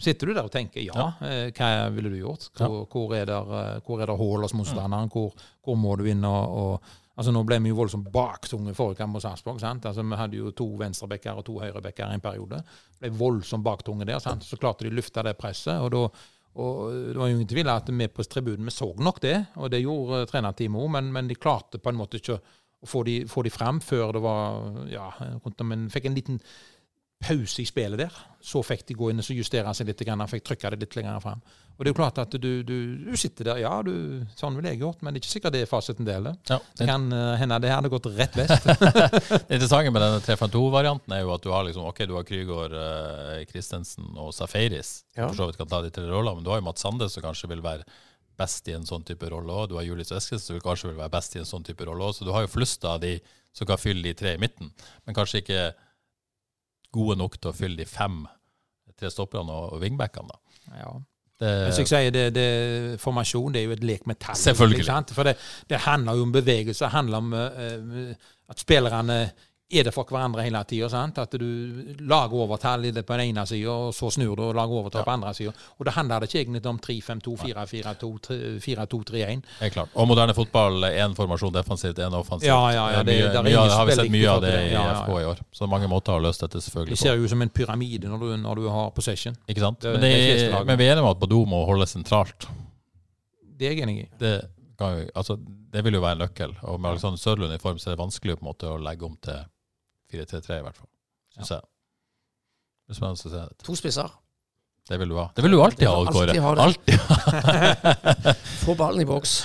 sitter 0.00 0.30
du 0.30 0.38
der 0.38 0.48
og 0.48 0.54
tenker 0.54 0.80
ja, 0.86 1.10
ja. 1.20 1.50
hva 1.58 1.72
ville 1.92 2.14
du 2.14 2.16
gjort? 2.22 2.48
Hvor, 2.56 3.12
ja. 3.12 3.42
eh, 3.42 3.74
hvor 3.84 4.00
er 4.00 4.08
det 4.08 4.16
hull 4.22 4.46
hos 4.46 4.56
motstanderen? 4.56 5.12
Hvor, 5.12 5.34
hvor 5.68 5.76
må 5.76 5.98
du 6.00 6.06
inn? 6.08 6.24
Og, 6.24 6.54
og, 6.62 6.94
altså, 7.18 7.34
nå 7.36 7.42
ble 7.44 7.58
vi 7.66 7.74
jo 7.74 7.80
voldsomt 7.82 8.08
baktunge 8.14 8.72
forrige 8.78 9.02
kamp 9.02 9.18
mot 9.18 9.26
Sarpsborg. 9.26 9.60
Altså, 9.60 10.00
vi 10.00 10.22
hadde 10.22 10.40
jo 10.40 10.54
to 10.56 10.70
venstrebacker 10.80 11.36
og 11.36 11.44
to 11.50 11.58
høyrebacker 11.60 12.08
i 12.08 12.16
en 12.16 12.24
periode. 12.24 12.62
Ble 13.02 13.12
voldsomt 13.20 13.68
baktunge 13.68 14.08
der. 14.08 14.24
sant? 14.24 14.48
Så 14.48 14.56
klarte 14.56 14.88
de 14.88 14.94
å 14.94 14.96
lufte 14.96 15.28
det 15.28 15.36
presset. 15.36 15.76
og 15.76 15.92
da 15.92 16.06
og 16.56 16.92
Det 17.12 17.16
var 17.18 17.28
jo 17.28 17.36
ingen 17.36 17.50
tvil 17.50 17.68
at 17.70 17.90
vi 17.92 18.08
på 18.08 18.24
tribunen 18.24 18.68
vi 18.68 18.74
så 18.74 18.88
nok 18.96 19.20
det, 19.22 19.36
og 19.56 19.70
det 19.72 19.82
gjorde 19.84 20.22
eh, 20.22 20.28
trenerteamet 20.30 20.82
òg, 20.82 20.92
men, 20.96 21.10
men 21.12 21.28
de 21.28 21.36
klarte 21.38 21.80
på 21.82 21.92
en 21.92 21.98
måte 22.00 22.20
ikke 22.20 22.38
å 22.38 22.88
få 22.88 23.02
de, 23.08 23.18
få 23.28 23.44
de 23.46 23.52
frem 23.52 23.80
før 23.80 24.14
det 24.16 24.22
var 24.24 24.88
ja, 24.92 25.10
rundt 25.44 25.62
om 25.64 25.72
en 25.74 25.86
fikk 25.92 26.08
en 26.08 26.16
liten 26.16 26.40
pause 27.26 27.62
i 27.62 27.68
spillet 27.68 28.00
der. 28.00 28.18
Så 28.46 28.62
fikk 28.62 28.84
de 28.86 28.96
gå 28.96 29.10
inn 29.10 29.20
og 29.20 29.26
så 29.26 29.34
justere 29.34 29.72
seg 29.74 29.88
litt, 29.90 30.02
grann, 30.06 30.22
fikk 30.30 30.44
trykke 30.46 30.70
det 30.72 30.84
litt 30.84 30.96
lenger 30.98 31.22
frem. 31.24 31.40
Og 31.76 31.84
det 31.84 31.90
er 31.90 31.92
jo 31.92 31.98
klart 31.98 32.18
at 32.22 32.32
du, 32.40 32.62
du, 32.64 32.76
du 33.04 33.16
sitter 33.20 33.50
der, 33.50 33.58
ja, 33.60 33.72
du, 33.84 34.22
sånn 34.38 34.54
ville 34.56 34.70
jeg 34.72 34.80
gjort, 34.80 35.02
men 35.02 35.12
det 35.12 35.20
er 35.20 35.24
ikke 35.24 35.32
sikkert 35.34 35.56
det 35.56 35.64
er 35.66 35.68
fasiten 35.68 36.08
det 36.08 36.14
heller. 36.16 36.38
ja, 36.48 36.56
Det 36.78 36.88
kan 36.88 37.04
uh, 37.12 37.34
hende 37.36 37.58
det 37.60 37.72
hadde 37.74 37.90
gått 37.92 38.08
rett 38.16 38.38
vest. 38.38 38.64
det 39.50 39.58
interessante 39.58 39.92
med 39.92 40.00
denne 40.00 40.22
3-5-2-varianten 40.24 41.16
er 41.18 41.24
jo 41.26 41.34
at 41.34 41.44
du 41.44 41.50
har 41.52 41.66
liksom, 41.68 41.84
ok, 41.90 42.02
du 42.08 42.16
har 42.16 42.28
Krygård, 42.28 42.76
uh, 42.78 44.22
og 44.24 44.32
Safaris. 44.32 44.94
Ja. 45.18 45.26
For 45.26 45.36
så 45.36 45.50
vidt 45.50 45.60
kan 45.60 45.68
ta 45.68 45.82
de 45.84 45.92
tre 45.92 46.06
rollene, 46.08 46.38
men 46.38 46.46
du 46.46 46.52
har 46.54 46.62
jo 46.62 46.68
Mats 46.70 46.86
Sande 46.86 47.10
som 47.12 47.26
kanskje 47.26 47.52
vil 47.52 47.64
være 47.66 47.84
best 48.40 48.68
i 48.68 48.76
en 48.76 48.88
sånn 48.88 49.04
type 49.04 49.28
rolle 49.32 49.52
òg. 49.52 49.70
Du 49.70 49.76
har 49.76 49.84
Julius 49.84 50.12
Eskes, 50.16 50.44
som 50.48 50.60
kanskje 50.64 50.90
vil 50.90 51.00
være 51.00 51.12
best 51.12 51.36
i 51.36 51.42
en 51.42 51.48
sånn 51.48 51.64
type 51.66 51.84
rolle 51.88 52.08
òg. 52.08 52.16
Så 52.16 52.24
du 52.24 52.32
har 52.32 52.44
jo 52.44 52.52
flust 52.52 52.84
av 52.88 53.00
de 53.04 53.18
som 53.56 53.68
kan 53.68 53.80
fylle 53.80 54.04
de 54.04 54.16
tre 54.16 54.34
i 54.36 54.40
midten, 54.40 54.68
men 55.06 55.16
kanskje 55.16 55.40
ikke 55.40 55.60
gode 56.94 57.18
nok 57.18 57.38
til 57.40 57.52
å 57.52 57.56
fylle 57.56 57.80
de 57.80 57.88
fem 57.88 58.24
tre 58.96 59.10
stopperne 59.12 59.52
og, 59.52 59.76
wingbackene. 59.82 60.32
da. 60.32 60.80
ja. 60.80 60.94
Det, 61.36 61.48
jeg 61.76 61.84
sier, 61.90 62.10
det, 62.14 62.22
det, 62.32 63.00
formasjon 63.00 63.52
det 63.52 63.60
er 63.60 63.66
jo 63.66 63.74
et 63.74 63.82
lek 63.84 64.06
med 64.08 64.16
tall. 64.24 64.38
Selvfølgelig. 64.40 64.86
For 65.12 65.28
det, 65.28 65.34
det 65.68 65.82
handler 65.84 66.16
jo 66.16 66.24
om 66.24 66.32
bevegelse. 66.32 66.80
Det 66.86 66.94
handler 66.94 67.18
om 67.20 67.34
uh, 67.36 68.30
at 68.48 68.62
spillerne 68.62 69.18
er 69.68 69.82
det 69.82 69.90
for 69.94 70.04
hverandre 70.06 70.44
hele 70.46 70.60
tida. 70.64 70.86
At 71.18 71.32
du 71.40 71.46
lager 72.06 72.34
overtall 72.38 72.84
i 72.86 72.90
det 72.94 73.02
på 73.06 73.16
den 73.18 73.32
ene 73.32 73.42
sida, 73.46 73.70
og 73.72 73.94
så 73.94 74.10
snur 74.14 74.36
du 74.38 74.42
og 74.46 74.54
lager 74.54 74.76
overtall 74.78 75.02
på 75.02 75.10
den 75.10 75.22
andre 75.24 75.32
sida. 75.34 75.52
Og 75.78 75.86
da 75.88 75.90
handler 75.96 76.20
det 76.22 76.28
ikke 76.30 76.40
egentlig 76.44 76.66
om 76.70 76.78
3-5-2, 76.78 77.34
4-4-2, 77.42 78.10
4-2-3-1. 78.62 79.42
Helt 79.60 79.74
klart. 79.74 79.90
Og 79.94 80.06
moderne 80.08 80.34
fotball, 80.36 80.86
én 80.92 81.16
formasjon 81.18 81.52
defensivt, 81.56 81.98
én 81.98 82.14
offensivt. 82.14 82.46
Ja, 82.48 82.60
ja, 82.72 82.84
ja, 82.94 83.02
det- 83.02 83.16
mye, 83.16 83.26
er 83.32 83.42
mye, 83.42 83.50
det 83.66 83.72
har 83.72 83.86
vi 83.86 83.92
sett 83.98 84.10
mye 84.10 84.28
av 84.30 84.40
det 84.42 84.52
i 84.54 84.72
Ja, 84.72 84.84
ja, 84.86 84.94
FK 85.02 85.20
i 85.20 85.24
år. 85.32 85.42
Så 85.52 85.66
mange 85.68 85.88
måter 85.88 86.12
har 86.12 86.20
løst 86.20 86.40
dette 86.40 86.60
selvfølgelig. 86.62 86.90
Det 86.90 86.98
ser 86.98 87.16
jo 87.16 87.24
ut 87.24 87.30
som 87.30 87.42
en 87.42 87.48
pyramide 87.50 88.04
når 88.08 88.18
du, 88.20 88.36
når 88.36 88.54
du 88.56 88.68
har 88.68 88.90
possession. 88.90 89.34
Ikke 89.48 89.60
sant? 89.60 89.80
det- 89.80 89.92
Men, 89.92 90.00
det, 90.00 90.50
de 90.50 90.64
men 90.64 90.78
vi 90.78 90.84
er 90.86 90.92
enige 90.92 91.02
om 91.02 91.10
at 91.10 91.18
Badou 91.18 91.44
må 91.46 91.64
holde 91.66 91.86
sentralt. 91.86 92.46
Det 93.58 93.66
er 93.66 93.74
jeg 93.74 93.82
enig 93.82 93.98
i. 94.04 94.08
Det, 94.20 94.42
kan 94.78 94.98
jo, 94.98 95.08
altså, 95.16 95.36
det 95.72 95.82
vil 95.84 95.94
jo 95.94 96.00
være 96.00 96.12
en 96.12 96.18
nøkkel. 96.28 96.54
Og 96.62 96.80
med 96.80 96.90
Alexander 96.90 97.18
Sørlund 97.18 97.52
i 97.54 97.58
form 97.58 97.78
så 97.78 97.90
er 97.90 97.96
det 97.96 98.04
vanskelig 98.04 98.36
på 98.38 98.42
en 98.44 98.52
måte 98.52 98.68
å 98.68 98.78
legge 98.78 99.02
om 99.04 99.16
til 99.22 99.34
4-3-3 100.12 100.60
i 100.60 100.62
hvert 100.66 100.78
fall. 100.78 100.90
Syns 101.36 101.50
jeg. 101.56 101.66
Hvis 102.86 103.00
man 103.02 103.18
skal 103.18 103.30
se 103.32 103.42
det. 103.42 103.64
To 103.66 103.74
spisser. 103.78 104.12
Det 104.86 105.00
vil 105.00 105.10
du 105.10 105.16
ha. 105.18 105.26
Det 105.34 105.42
vil 105.42 105.56
du 105.56 105.62
alltid 105.62 105.88
ha, 105.90 105.94
Kåre. 106.14 106.30
Alltid 106.30 106.42
ha 106.44 106.54
det. 106.54 106.62
Alltid. 106.62 108.36
Få 108.62 108.76
ballen 108.78 109.02
i 109.02 109.08
boks. 109.08 109.40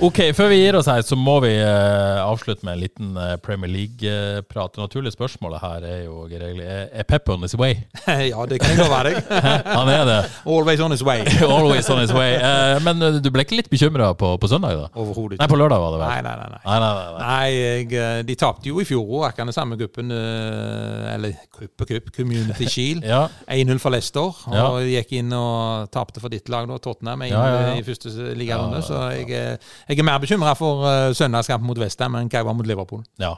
Ok, 0.00 0.20
før 0.36 0.48
vi 0.52 0.60
gir 0.62 0.76
oss 0.78 0.88
her, 0.88 1.02
så 1.04 1.16
må 1.18 1.38
vi 1.44 1.50
uh, 1.60 2.22
avslutte 2.24 2.64
med 2.66 2.76
en 2.76 2.80
liten 2.80 3.10
uh, 3.18 3.34
Premier 3.42 3.70
League-prat. 3.70 4.72
Det 4.74 4.80
naturlige 4.80 5.12
spørsmålet 5.14 5.60
her 5.62 5.86
er 5.88 5.98
jo 6.06 6.22
Geir 6.30 6.44
Egil, 6.46 6.62
er, 6.64 7.04
Pep 7.08 7.28
on 7.32 7.44
his 7.44 7.54
way? 7.58 7.76
ja, 8.32 8.44
det 8.48 8.60
kan 8.62 8.78
jo 8.78 8.86
være. 8.90 9.12
Han 9.78 9.90
er 9.92 10.04
det. 10.08 10.18
Always 10.46 10.80
on 10.80 10.94
his 10.94 11.04
way. 11.04 11.24
Always 11.56 11.90
on 11.90 12.00
his 12.00 12.12
way. 12.14 12.38
Uh, 12.38 12.78
men 12.86 13.20
du 13.22 13.30
ble 13.34 13.44
ikke 13.44 13.58
litt 13.58 13.70
bekymra 13.72 14.12
på, 14.18 14.32
på 14.40 14.50
søndag, 14.50 14.78
da? 14.78 14.88
Overhodet 14.98 15.40
Nei, 15.42 15.50
på 15.50 15.58
lørdag 15.60 15.82
var 15.84 15.94
det 15.96 16.00
vel? 16.02 16.14
Nei, 16.14 16.22
nei, 16.24 16.36
nei. 16.38 16.48
nei. 16.54 16.62
Nei, 16.68 16.78
nei, 16.84 17.18
nei, 17.18 17.50
jeg, 17.92 18.24
de 18.28 18.38
tapte 18.38 18.70
jo 18.70 18.80
i 18.80 18.88
fjor 18.88 19.04
òg, 19.04 19.28
akkurat 19.30 19.50
den 19.50 19.56
samme 19.56 19.78
gruppen. 19.80 20.12
Eller 21.12 21.36
gruppe, 21.58 21.88
gruppe, 21.88 22.14
Community 22.16 22.68
Shield. 22.70 23.04
Ja, 23.08 23.26
1-0 23.52 23.82
for 23.82 23.94
Leicester, 23.94 24.32
og 24.48 24.56
Ja. 24.56 24.68
gikk 24.98 25.12
inn 25.20 25.32
og 25.36 25.90
tapte 25.94 26.22
for 26.22 26.32
ditt 26.32 26.48
lag, 26.52 26.68
da, 26.70 26.78
Tottenham, 26.82 27.22
1 27.26 27.32
Ja, 27.32 27.74
i 27.76 27.84
første 27.86 28.12
ligarunde. 28.38 28.80
Så 28.86 29.00
jeg, 29.12 29.57
jeg 29.88 29.98
er 29.98 30.04
mer 30.08 30.18
bekymra 30.22 30.54
for 30.58 30.84
uh, 30.86 31.12
søndagskamp 31.16 31.62
mot 31.66 31.78
Westham 31.78 32.14
enn 32.20 32.28
hva 32.30 32.40
jeg 32.42 32.48
var 32.50 32.54
mot 32.58 32.66
Liverpool. 32.66 33.04
ja. 33.18 33.34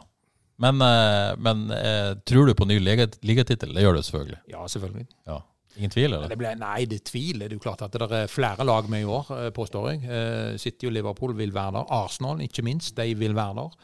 Men, 0.60 0.76
uh, 0.84 1.32
men 1.40 1.70
uh, 1.72 2.10
tror 2.28 2.50
du 2.50 2.52
på 2.52 2.66
ny 2.68 2.74
liga- 2.84 3.06
ligatittel? 3.24 3.70
Det 3.72 3.80
gjør 3.80 3.94
du 3.96 4.02
selvfølgelig. 4.04 4.40
Ja, 4.52 4.66
selvfølgelig. 4.68 5.06
Ja. 5.26 5.38
Ingen 5.78 5.90
tvil, 5.94 6.12
eller? 6.12 6.28
Det 6.28 6.36
ble, 6.36 6.50
nei, 6.60 6.82
det 6.90 6.98
tviler. 7.08 7.46
Det 7.48 7.54
er 7.54 7.56
jo 7.56 7.62
klart 7.64 7.80
at 7.86 7.94
det 7.96 8.08
er 8.12 8.26
flere 8.28 8.66
lag 8.68 8.88
med 8.92 9.06
i 9.06 9.08
år, 9.08 9.30
eh, 9.38 9.48
påstår 9.56 9.86
jeg. 9.94 10.02
Eh, 10.04 10.58
City 10.60 10.90
og 10.90 10.92
Liverpool 10.92 11.32
vil 11.38 11.54
være 11.54 11.78
der. 11.78 11.86
Arsenal, 12.02 12.42
ikke 12.44 12.64
minst, 12.66 12.92
de 12.98 13.14
vil 13.16 13.32
være 13.38 13.54
der. 13.62 13.78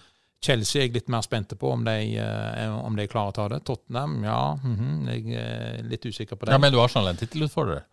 Chelsea 0.44 0.82
er 0.82 0.84
jeg 0.90 0.94
litt 0.98 1.08
mer 1.08 1.24
spente 1.24 1.56
på 1.56 1.70
om 1.72 1.84
de, 1.86 1.94
eh, 2.20 2.74
om 2.76 2.98
de 3.00 3.06
klarer 3.08 3.32
å 3.32 3.36
ta 3.38 3.48
det. 3.54 3.62
Tottenham, 3.64 4.18
ja, 4.26 4.40
mhm, 4.60 5.08
jeg 5.08 5.40
er 5.40 5.82
litt 5.88 6.04
usikker 6.04 6.36
på 6.36 6.44
det. 6.44 6.52
Ja, 6.52 6.58
Men 6.60 6.74
du 6.74 6.80
Arsenal 6.82 7.06
sånn 7.08 7.14
en 7.14 7.22
tittelutfordrer? 7.22 7.86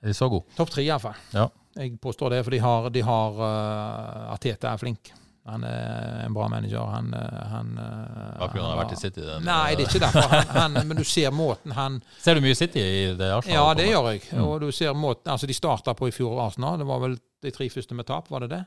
Er 0.00 0.06
de 0.08 0.16
så 0.16 0.30
gode? 0.32 0.46
Topp 0.56 0.70
tre, 0.72 0.86
iallfall. 0.88 1.18
Ja. 1.36 1.50
Jeg 1.78 2.00
påstår 2.02 2.34
det, 2.34 2.44
for 2.44 2.54
de 2.54 2.58
har, 2.58 2.90
de 2.90 3.02
har 3.06 3.36
uh, 3.38 4.32
Arteta 4.34 4.72
er 4.72 4.80
flink. 4.80 5.12
Han 5.50 5.64
er 5.64 6.24
en 6.26 6.34
bra 6.34 6.48
manager. 6.48 6.84
Han, 6.92 7.14
eh, 7.14 7.46
han 7.50 7.78
eh, 7.78 8.38
Bare 8.38 8.50
fordi 8.50 8.60
han 8.60 8.70
har 8.70 8.80
vært 8.82 8.92
i 8.92 8.98
City? 9.00 9.22
Den, 9.24 9.46
Nei, 9.48 9.70
det 9.74 9.86
er 9.86 9.88
ikke 9.88 10.02
derfor. 10.04 10.34
Han, 10.34 10.50
han, 10.76 10.88
men 10.90 11.00
du 11.00 11.06
ser 11.08 11.32
måten 11.34 11.72
han 11.74 11.96
Ser 12.20 12.36
du 12.36 12.44
mye 12.44 12.58
City 12.58 12.82
i 12.82 13.06
det 13.18 13.30
Arsenal? 13.34 13.56
Ja, 13.56 13.78
det 13.78 13.88
gjør 13.88 14.10
jeg. 14.12 14.20
Mm. 14.30 14.42
Og 14.44 14.60
du 14.66 14.68
ser 14.76 14.92
måten 14.94 15.32
Altså, 15.32 15.48
de 15.48 15.56
starta 15.56 15.96
på 15.96 16.10
i 16.10 16.14
fjor 16.14 16.38
Arsenal. 16.44 16.76
Det 16.82 16.86
var 16.92 17.00
vel 17.06 17.16
de 17.40 17.54
tre 17.56 17.70
første 17.72 17.96
med 17.96 18.06
tap, 18.10 18.28
var 18.30 18.44
det 18.44 18.50
det? 18.52 18.60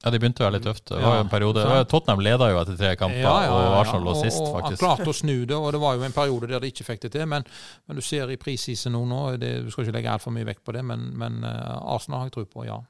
Ja, 0.00 0.08
de 0.10 0.18
begynte 0.18 0.40
å 0.40 0.46
være 0.46 0.54
litt 0.56 0.64
tøft. 0.64 0.86
Det 0.88 1.00
var 1.02 1.18
jo 1.18 1.24
en 1.26 1.28
periode. 1.28 1.64
Tottenham 1.92 2.22
leda 2.24 2.46
jo 2.48 2.60
etter 2.62 2.76
tre 2.80 2.94
kamper, 2.96 3.26
og 3.52 3.74
Arsenal 3.82 4.06
lå 4.06 4.14
Og- 4.14 4.22
sist, 4.24 4.40
og 4.40 4.62
Han 4.64 4.76
klarte 4.80 5.04
å 5.12 5.12
snu 5.14 5.44
det, 5.44 5.56
og 5.56 5.72
det 5.72 5.80
var 5.82 5.96
jo 5.98 6.02
en 6.08 6.12
periode 6.16 6.48
der 6.48 6.60
de 6.60 6.70
ikke 6.72 6.86
fikk 6.88 7.00
det 7.02 7.12
til. 7.12 7.26
Men, 7.26 7.44
men 7.86 7.96
du 7.96 8.00
ser 8.00 8.30
i 8.32 8.36
prisisen 8.40 8.92
nå, 8.96 9.02
nå 9.06 9.36
det, 9.38 9.64
du 9.66 9.70
skal 9.70 9.84
ikke 9.84 9.92
legge 9.98 10.08
altfor 10.14 10.32
mye 10.32 10.48
vekt 10.48 10.64
på 10.64 10.72
det, 10.72 10.82
men, 10.88 11.10
men 11.20 11.44
eh, 11.44 11.76
Arsenal 11.84 12.20
har 12.22 12.30
jeg 12.30 12.32
tro 12.38 12.44
på, 12.46 12.64
ja. 12.64 12.80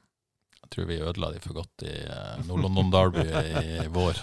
Tror 0.71 0.87
vi 0.89 0.99
ødela 1.03 1.31
de 1.33 1.41
for 1.43 1.57
godt 1.57 1.83
i 1.87 1.95
uh, 2.07 2.37
Nord-London 2.47 2.91
Derby 2.93 3.25
i 3.61 3.87
vår. 3.91 4.19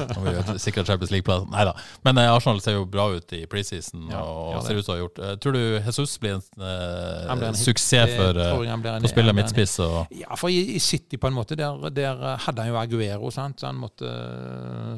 Når 0.00 0.22
vi 0.24 0.58
sikra 0.62 0.84
Champions 0.88 1.10
League-plass. 1.12 1.44
Nei 1.52 1.66
da. 1.68 1.74
Men 2.06 2.20
uh, 2.20 2.30
Arsenal 2.32 2.62
ser 2.64 2.78
jo 2.78 2.86
bra 2.88 3.10
ut 3.12 3.34
i 3.36 3.42
preseason 3.50 4.08
ja, 4.08 4.22
og 4.22 4.54
ja, 4.54 4.62
ser 4.64 4.80
ut 4.80 4.86
til 4.86 4.92
å 4.92 4.96
ha 4.96 5.02
gjort 5.02 5.20
uh, 5.20 5.34
Tror 5.42 5.56
du 5.58 5.60
Jesus 5.76 6.16
blir 6.22 6.38
en, 6.38 6.46
uh, 6.62 7.34
en 7.50 7.58
suksess 7.58 8.16
for 8.16 8.40
å 8.40 9.12
spille 9.12 9.36
midtspiss? 9.36 9.76
Og... 9.84 10.16
Ja, 10.22 10.32
for 10.40 10.52
i, 10.52 10.62
i, 10.76 10.80
City 10.80 11.20
på 11.20 11.28
en 11.28 11.36
måte, 11.36 11.58
der, 11.58 11.84
der 11.94 12.24
hadde 12.46 12.64
han 12.64 12.72
jo 12.72 12.80
Aguero, 12.80 13.30
sant? 13.34 13.60
så 13.60 13.68
han 13.68 13.78
måtte 13.80 14.08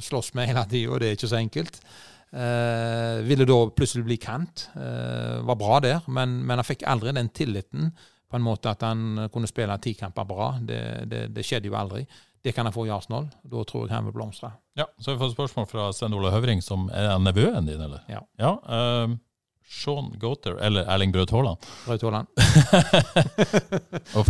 slåss 0.06 0.32
med 0.38 0.50
hele 0.52 0.64
tida, 0.70 0.92
og 0.92 1.02
det 1.02 1.10
er 1.10 1.18
ikke 1.18 1.30
så 1.34 1.40
enkelt. 1.40 1.82
Uh, 2.32 3.20
ville 3.28 3.44
da 3.44 3.58
plutselig 3.76 4.06
bli 4.06 4.16
kant. 4.16 4.68
Uh, 4.72 5.42
var 5.44 5.58
bra 5.60 5.80
der, 5.84 6.00
men, 6.08 6.38
men, 6.46 6.56
han 6.56 6.64
fikk 6.64 6.86
aldri 6.88 7.12
den 7.12 7.28
tilliten 7.34 7.90
på 8.32 8.38
en 8.40 8.44
måte 8.44 8.72
at 8.72 8.84
han 8.86 9.26
kunne 9.32 9.50
spille 9.50 9.76
ti 9.84 9.92
kamper 9.98 10.24
bra. 10.28 10.52
Det, 10.60 10.82
det, 11.10 11.26
det, 11.36 11.44
skjedde 11.44 11.68
jo 11.68 11.76
aldri. 11.76 12.06
Det 12.42 12.54
kan 12.56 12.66
han 12.66 12.74
få 12.74 12.86
i 12.88 12.92
Arsenal. 12.94 13.28
Da 13.44 13.64
tror 13.68 13.86
jeg 13.86 13.94
han 13.94 14.08
vil 14.08 14.16
blomstre. 14.16 14.54
Ja, 14.78 14.88
Så 14.98 15.12
vi 15.12 15.20
fått 15.20 15.34
spørsmål 15.34 15.68
fra 15.68 15.90
Sven 15.92 16.16
Ole 16.16 16.32
Høvring, 16.32 16.62
som 16.64 16.88
er 16.88 17.12
nevøen 17.20 17.68
din, 17.68 17.82
eller? 17.84 18.06
Ja. 18.10 18.24
ja 18.40 18.54
uh, 18.56 19.14
Sean 19.68 20.12
Goater 20.20 20.58
eller 20.60 20.84
Erling 20.90 21.12
Braut 21.12 21.30
Haaland. 21.30 21.56
Braut 21.86 22.02
Haaland. 22.02 22.26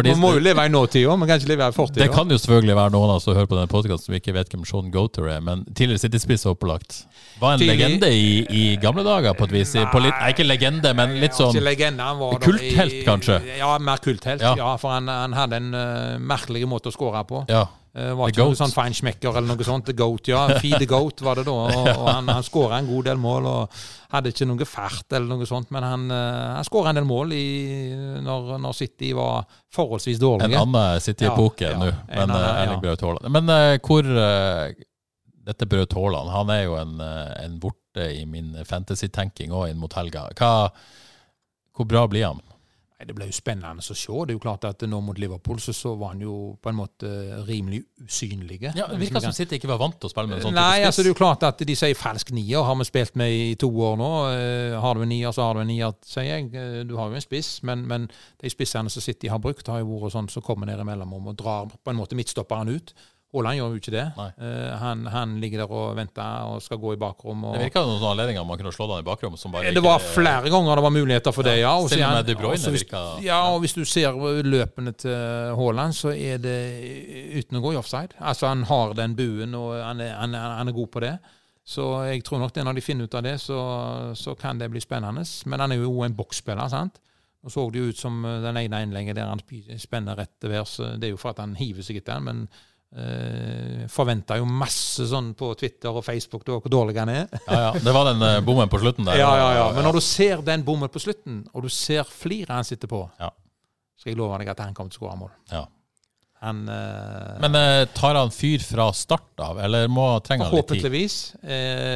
Man 0.07 0.21
må 0.21 0.33
jo 0.37 0.43
leve 0.43 0.65
i 0.67 0.71
nåtida, 0.71 1.17
man 1.17 1.29
kan 1.29 1.41
ikke 1.41 1.51
leve 1.51 1.69
i 1.69 1.75
fortida. 1.75 2.05
Det 2.05 2.15
kan 2.15 2.31
jo 2.31 2.39
selvfølgelig 2.39 2.77
være 2.79 2.93
noen 2.95 3.11
av 3.11 3.19
oss 3.19 3.27
som 3.27 3.37
hører 3.37 3.51
på 3.51 3.59
denne 3.59 3.71
podkasten 3.71 4.07
som 4.09 4.17
ikke 4.17 4.35
vet 4.37 4.53
hvem 4.55 4.65
Sean 4.69 4.93
Goater 4.95 5.29
er, 5.33 5.43
men 5.45 5.65
tidligere 5.75 6.05
City-spiss 6.05 6.47
opplagt. 6.51 7.03
Var 7.41 7.57
en 7.57 7.63
Tidlig... 7.63 7.75
legende 7.75 8.13
i, 8.15 8.31
i, 8.47 8.63
gamle 8.83 9.05
dager, 9.07 9.35
på 9.39 9.49
et 9.49 9.55
vis. 9.59 9.75
Nei, 9.77 9.85
litt, 10.07 10.17
nei 10.21 10.33
ikke 10.37 10.47
legende, 10.47 10.95
men 10.97 11.19
litt 11.23 11.37
sånn 11.39 11.59
Kulthelt, 12.43 12.99
kanskje? 13.07 13.41
Ja, 13.59 13.75
mer 13.83 14.03
kulthelt. 14.03 14.43
Ja. 14.45 14.55
ja 14.59 14.73
for 14.81 14.95
han, 14.95 15.11
han, 15.11 15.37
hadde 15.37 15.59
en 15.59 15.71
uh, 15.75 16.19
merkelig 16.23 16.65
måte 16.71 16.93
å 16.93 16.95
skåre 16.95 17.25
på. 17.29 17.45
Ja. 17.51 17.67
Uh, 17.93 18.15
var 18.17 18.31
ikke 18.33 18.47
noe 18.49 18.57
sånn 18.57 18.73
feinschmecker 18.73 19.35
eller 19.37 19.53
noe 19.53 19.65
sånt. 19.67 19.85
The 19.85 19.95
Goat, 19.97 20.31
ja. 20.31 20.47
Feed 20.63 20.79
the 20.81 20.89
Goat 20.89 21.21
var 21.21 21.37
det 21.37 21.45
da. 21.45 21.53
Og, 21.53 21.89
og 21.93 22.07
han, 22.09 22.31
han 22.33 22.47
skåra 22.47 22.79
en 22.81 22.89
god 22.89 23.05
del 23.11 23.19
mål 23.21 23.49
og 23.51 23.83
hadde 24.15 24.33
ikke 24.33 24.49
noe 24.49 24.69
fart 24.69 25.13
eller 25.13 25.29
noe 25.29 25.49
sånt. 25.49 25.69
Men 25.77 25.85
han, 25.85 26.07
uh, 26.09 26.55
han 26.57 26.69
skåra 26.69 26.95
en 26.95 27.03
del 27.03 27.09
mål 27.09 27.35
i, 27.37 27.49
når, 28.25 28.55
når, 28.65 28.79
City 28.79 29.13
var 29.19 29.45
forholdsvis 29.77 30.23
dårlige. 30.23 30.57
En 30.57 30.65
annen 30.65 31.05
City-epoke 31.05 31.69
ja, 31.69 31.75
ja, 31.75 31.83
nå, 31.83 31.91
men 32.09 32.33
uh, 32.33 32.47
Erling 32.63 32.81
Braut 32.87 33.05
Haaland. 33.05 33.29
Men 33.37 33.53
uh, 33.53 33.77
hvor 33.85 34.09
Dette 35.43 35.69
Braut 35.69 35.99
Haaland, 35.99 36.33
han 36.33 36.55
er 36.55 36.65
jo 36.65 36.79
en, 36.81 36.97
en 37.03 37.61
borte 37.61 38.09
i 38.15 38.25
min 38.25 38.55
fantasy-tenking 38.65 39.53
òg 39.53 39.69
inn 39.69 39.81
mot 39.83 39.93
helga. 39.99 40.31
Hva, 40.39 40.71
hvor 41.77 41.89
bra 41.93 42.07
blir 42.09 42.31
han? 42.31 42.41
Det 43.07 43.15
ble 43.17 43.27
jo 43.29 43.35
spennende 43.35 43.83
å 43.83 43.97
se. 43.97 44.13
Det 44.13 44.35
er 44.35 44.37
jo 44.37 44.43
klart 44.43 44.67
at 44.69 44.85
nå 44.89 45.01
mot 45.05 45.19
Liverpool 45.19 45.61
så, 45.63 45.75
så 45.77 45.95
var 45.99 46.15
han 46.15 46.23
jo 46.25 46.35
på 46.63 46.71
en 46.71 46.79
måte 46.79 47.11
rimelig 47.49 47.83
usynlig. 48.05 48.61
Ja, 48.77 48.87
Det 48.87 49.11
som 49.23 49.35
City 49.35 49.59
ikke 49.59 49.71
var 49.71 49.81
vant 49.83 49.99
til 50.01 50.09
å 50.09 50.13
spille 50.13 50.31
med 50.31 50.39
en 50.41 50.47
sånn 50.47 50.57
Nei, 50.59 50.85
altså 50.87 51.03
det 51.03 51.11
er 51.11 51.15
jo 51.15 51.19
klart 51.19 51.47
at 51.49 51.63
de 51.67 51.77
sier 51.79 51.99
falsk 51.99 52.33
nier. 52.37 52.63
Har 52.67 52.79
vi 52.79 52.89
spilt 52.89 53.17
med 53.19 53.33
i 53.33 53.55
to 53.61 53.71
år 53.71 53.97
nå. 54.01 54.11
Eh, 54.33 54.77
har 54.83 54.99
du 54.99 55.05
en 55.07 55.13
nier, 55.13 55.35
så 55.35 55.49
har 55.49 55.59
du 55.59 55.65
en 55.65 55.71
nier, 55.73 55.97
sier 56.07 56.29
jeg. 56.29 56.51
Eh, 56.55 56.83
du 56.89 56.95
har 57.01 57.11
jo 57.11 57.19
en 57.19 57.25
spiss, 57.25 57.55
men, 57.67 57.87
men 57.89 58.07
de 58.43 58.53
spissene 58.53 58.93
som 58.93 59.05
City 59.05 59.31
har 59.33 59.43
brukt, 59.43 59.69
har 59.73 59.83
jo 59.83 59.97
vært 59.97 60.17
sånn 60.17 60.31
som 60.33 60.45
kommer 60.47 60.71
ned 60.71 60.81
i 60.81 60.87
imellom 60.87 61.19
og 61.19 61.35
drar 61.39 61.73
på 61.73 61.93
en 61.93 61.99
måte 61.99 62.19
midtstopperen 62.19 62.71
ut. 62.73 62.95
Haaland 63.33 63.57
gjør 63.57 63.73
jo 63.73 63.81
ikke 63.81 63.93
det. 63.95 64.05
Uh, 64.37 64.73
han, 64.77 65.07
han, 65.09 65.31
ligger 65.41 65.63
der 65.63 65.71
og 65.73 65.97
venter 65.97 66.51
og 66.51 66.61
skal 66.61 66.77
gå 66.83 66.93
i 66.93 66.99
bakrom. 67.01 67.47
Og... 67.49 67.55
Det 67.57 67.71
virka 67.71 67.85
noen 67.89 68.05
anledninger 68.11 68.45
man 68.45 68.61
kunne 68.61 68.73
slå 68.77 68.89
den 68.91 69.01
i 69.01 69.07
bakrom. 69.07 69.39
det 69.73 69.85
var 69.85 70.03
flere 70.05 70.53
ganger 70.53 70.77
det 70.77 70.85
var 70.85 70.93
muligheter 70.93 71.33
for 71.33 71.49
det, 71.49 71.55
ja. 71.63 71.73
Og 71.81 71.89
Selv 71.89 72.05
med 72.05 72.29
De 72.29 72.37
Bruyne 72.37 72.73
hvis, 72.75 72.85
Ja, 73.25 73.41
og 73.55 73.63
hvis 73.65 73.73
du 73.73 73.85
ser 73.89 74.19
løpene 74.45 74.93
til 74.93 75.57
Haaland, 75.57 75.97
så 75.97 76.13
er 76.13 76.43
det 76.45 76.59
uten 77.39 77.57
å 77.57 77.65
gå 77.65 77.73
i 77.73 77.79
offside. 77.81 78.19
Altså 78.21 78.51
Han 78.51 78.67
har 78.69 78.93
den 78.99 79.17
buen, 79.17 79.57
og 79.57 79.79
han 79.81 80.05
er, 80.05 80.13
han 80.21 80.37
han 80.37 80.69
er 80.69 80.77
god 80.77 80.93
på 80.93 81.01
det. 81.01 81.17
Så 81.65 81.87
jeg 82.11 82.25
tror 82.27 82.43
nok 82.43 82.53
det 82.53 82.65
når 82.67 82.77
de 82.77 82.85
finner 82.85 83.09
ut 83.09 83.15
av 83.17 83.25
det, 83.25 83.39
så, 83.41 83.59
så 84.19 84.35
kan 84.37 84.61
det 84.61 84.69
bli 84.71 84.83
spennende. 84.83 85.25
Men 85.47 85.65
han 85.65 85.73
er 85.73 85.81
jo 85.81 86.03
en 86.05 86.17
boksspiller, 86.19 86.69
sant. 86.69 87.01
Nå 87.43 87.51
så 87.51 87.65
det 87.75 87.81
jo 87.81 87.91
ut 87.91 87.99
som 87.99 88.21
den 88.23 88.59
ene 88.61 88.83
innlegget 88.85 89.17
der 89.19 89.31
han 89.31 89.41
spenner 89.81 90.21
rett 90.21 90.35
til 90.39 90.53
værs. 90.53 90.77
Det 91.01 91.09
er 91.09 91.15
jo 91.15 91.19
for 91.19 91.33
at 91.33 91.41
han 91.43 91.57
hiver 91.59 91.87
seg 91.87 91.99
etter 91.99 92.21
den, 92.21 92.29
men 92.29 92.45
eh, 92.97 93.85
Forventa 93.93 94.39
jo 94.41 94.47
masse 94.49 95.07
sånn 95.11 95.33
på 95.39 95.53
Twitter 95.59 95.93
og 95.93 96.05
Facebook 96.07 96.47
da, 96.47 96.59
hvor 96.63 96.73
dårlig 96.73 96.99
han 97.01 97.13
er. 97.13 97.29
ja, 97.47 97.61
ja, 97.69 97.83
Det 97.83 97.95
var 97.95 98.11
den 98.13 98.25
uh, 98.25 98.39
bommen 98.45 98.71
på 98.73 98.81
slutten 98.83 99.09
der. 99.09 99.21
Ja, 99.21 99.35
ja, 99.39 99.53
ja. 99.61 99.69
Men 99.77 99.87
når 99.89 100.01
du 100.01 100.05
ser 100.07 100.43
den 100.47 100.65
bommen 100.67 100.93
på 100.93 101.03
slutten, 101.03 101.43
og 101.53 101.67
du 101.67 101.71
ser 101.73 102.09
fliret 102.09 102.55
han 102.55 102.67
sitter 102.69 102.91
på, 102.91 103.05
ja. 103.21 103.31
skal 103.99 104.15
jeg 104.15 104.21
love 104.21 104.41
deg 104.43 104.53
at 104.53 104.67
han 104.67 104.75
kommer 104.77 104.93
til 104.93 105.01
å 105.01 105.07
skåre 105.07 105.21
mål. 105.25 105.33
Ja. 105.53 105.67
Han, 106.43 106.65
uh, 106.67 107.37
Men 107.45 107.55
tar 107.95 108.17
han 108.19 108.33
fyr 108.35 108.65
fra 108.67 108.89
start 108.99 109.45
av, 109.47 109.61
eller 109.63 109.87
må, 109.87 110.09
trenger 110.27 110.49
han 110.49 110.57
litt 110.57 110.67
tid? 110.73 110.81
Forhåpentligvis. 110.83 111.19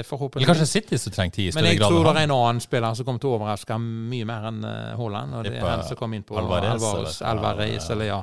forhåpentligvis. 0.07 0.37
Eller 0.37 0.53
kanskje 0.53 0.69
City 0.71 1.01
som 1.03 1.17
trenger 1.17 1.35
tid? 1.35 1.57
Men 1.57 1.67
jeg 1.73 1.81
tror 1.83 2.07
det 2.07 2.13
er 2.13 2.29
en 2.29 2.37
annen 2.37 2.63
spiller 2.63 2.95
som 2.95 3.09
kommer 3.09 3.25
til 3.25 3.33
å 3.33 3.41
overraske 3.41 3.81
mye 3.83 4.29
mer 4.29 4.47
enn 4.53 4.63
Haaland. 5.01 5.41
Og 5.41 5.49
det 5.49 5.59
er 5.59 5.67
han 5.67 5.83
som 5.89 5.99
kom 5.99 6.15
inn 6.15 6.23
på 6.29 6.39
Alvarez, 6.39 6.79
Alvarez, 6.79 7.19
Alvarez 7.27 7.91
eller 7.97 8.13
ja. 8.13 8.23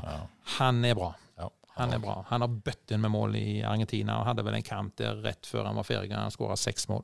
Han 0.62 0.80
er 0.88 0.96
bra. 0.96 1.12
Han 1.76 1.94
er 1.96 2.00
bra. 2.00 2.20
Han 2.30 2.46
har 2.46 2.54
bøtt 2.68 2.94
inn 2.94 3.02
med 3.02 3.12
mål 3.14 3.36
i 3.40 3.64
Argentina 3.66 4.20
og 4.22 4.28
hadde 4.30 4.46
vel 4.46 4.60
en 4.60 4.66
kamp 4.66 4.96
der 5.02 5.18
rett 5.26 5.48
før 5.50 5.66
han 5.70 5.78
var 5.80 5.88
ferdig. 5.88 6.14
Han 6.14 6.34
skåra 6.34 6.58
seks 6.60 6.88
mål. 6.92 7.04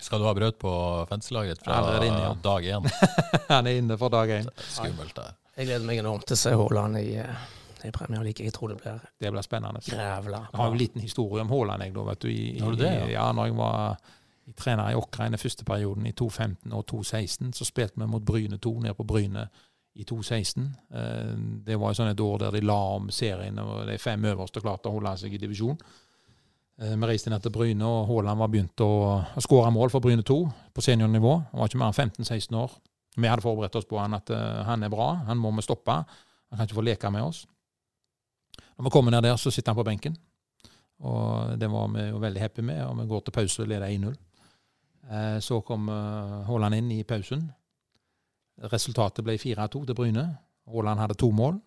Skal 0.00 0.20
du 0.20 0.26
ha 0.28 0.34
brød 0.36 0.58
på 0.60 0.70
fantasy 1.08 1.32
fra 1.64 2.04
inne, 2.04 2.20
ja. 2.20 2.34
dag 2.42 2.64
én? 2.64 2.88
han 3.48 3.66
er 3.66 3.78
inne 3.80 3.96
for 3.96 4.12
dag 4.12 4.30
én. 4.30 4.48
Skummelt. 4.68 5.14
det. 5.16 5.30
Jeg 5.56 5.70
gleder 5.70 5.86
meg 5.88 6.02
enormt 6.02 6.26
til 6.28 6.36
å 6.36 6.40
se 6.40 6.52
Haaland 6.52 6.98
i, 7.00 7.14
eh, 7.16 7.46
i 7.88 7.92
Premier 7.94 8.20
League. 8.26 8.44
Jeg 8.44 8.52
tror 8.52 8.74
det 8.74 8.82
blir 8.82 9.00
Det 9.18 9.32
blir 9.32 9.46
spennende. 9.46 9.80
Grævla. 9.86 10.42
Jeg 10.52 10.60
har 10.60 10.72
en 10.72 10.78
liten 10.78 11.00
historie 11.00 11.40
om 11.40 11.48
Haaland. 11.48 11.82
Jeg, 11.82 11.94
da, 11.96 12.04
vet 12.10 12.20
du, 12.20 12.28
i, 12.28 12.58
har 12.60 12.76
du 12.76 12.82
det, 12.82 12.92
ja? 12.92 13.06
ja, 13.14 13.30
når 13.32 13.48
jeg 13.48 13.56
var 13.56 13.96
i 14.46 14.52
trener 14.52 14.92
i 14.92 14.98
Åkrein 15.00 15.34
i 15.34 15.40
første 15.40 15.64
perioden, 15.64 16.06
i 16.06 16.12
2015 16.12 16.72
og 16.72 16.84
2016, 16.86 17.54
så 17.56 17.64
spilte 17.66 17.98
vi 17.98 18.10
mot 18.10 18.22
Bryne 18.22 18.60
2 18.62 18.74
nede 18.84 18.94
på 18.94 19.08
Bryne 19.08 19.48
i 19.96 20.04
2016. 20.04 20.66
Eh, 20.92 21.36
det 21.66 21.78
var 21.80 21.94
sånn 21.96 22.12
et 22.12 22.20
år 22.20 22.42
der 22.44 22.58
de 22.58 22.64
la 22.64 22.80
om 22.96 23.08
serien, 23.14 23.58
og 23.62 23.86
de 23.88 23.96
fem 24.00 24.24
øverste 24.28 24.62
klarte 24.64 24.90
å 24.90 24.98
holde 24.98 25.14
seg 25.20 25.34
i 25.34 25.40
divisjon. 25.40 25.78
Eh, 26.78 26.92
vi 26.92 27.08
reiste 27.08 27.32
ned 27.32 27.44
til 27.44 27.54
Bryne, 27.54 27.88
og 27.88 28.10
Haaland 28.10 28.42
var 28.42 28.52
begynt 28.52 28.84
å, 28.84 28.92
å 29.24 29.44
skåre 29.44 29.72
mål 29.72 29.92
for 29.94 30.04
Bryne 30.04 30.24
2 30.26 30.38
på 30.76 30.84
seniornivå. 30.84 31.32
Han 31.52 31.62
var 31.62 31.70
ikke 31.70 31.80
mer 31.80 31.92
enn 31.92 32.12
15-16 32.12 32.58
år. 32.60 32.76
Vi 33.16 33.28
hadde 33.30 33.44
forberedt 33.44 33.78
oss 33.80 33.88
på 33.88 33.96
han 33.96 34.12
at 34.12 34.28
uh, 34.28 34.60
han 34.68 34.84
er 34.84 34.92
bra, 34.92 35.14
han 35.24 35.40
må 35.40 35.54
vi 35.56 35.64
stoppe. 35.64 35.94
Han 35.96 36.58
kan 36.58 36.68
ikke 36.68 36.76
få 36.76 36.84
leke 36.84 37.10
med 37.10 37.24
oss. 37.24 37.46
Når 38.76 38.88
vi 38.88 38.92
kommer 38.92 39.14
ned 39.14 39.24
der, 39.24 39.38
så 39.40 39.48
sitter 39.50 39.72
han 39.72 39.78
på 39.78 39.86
benken. 39.88 40.18
Og 41.00 41.56
Det 41.56 41.68
var 41.72 41.88
vi 41.94 42.10
jo 42.10 42.20
veldig 42.20 42.42
happy 42.42 42.64
med, 42.64 42.82
og 42.84 42.98
vi 43.00 43.08
går 43.08 43.24
til 43.24 43.36
pause 43.38 43.64
og 43.64 43.70
leder 43.72 43.88
1-0. 43.88 44.18
Uh, 45.06 45.38
så 45.40 45.62
kom 45.64 45.88
Haaland 45.88 46.76
inn 46.76 46.92
i 46.92 47.04
pausen. 47.08 47.46
Resultatet 48.72 49.24
ble 49.24 49.36
4-2 49.36 49.84
til 49.86 49.94
Bryne. 49.94 50.26
Haaland 50.66 51.02
hadde 51.02 51.18
to 51.20 51.30
mål, 51.30 51.58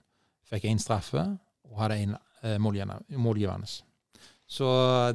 fikk 0.49 0.65
én 0.67 0.81
straffe 0.81 1.21
og 1.69 1.77
hadde 1.83 1.99
én 2.03 2.15
eh, 2.43 2.57
målgivende. 2.59 3.69
Så 4.51 4.65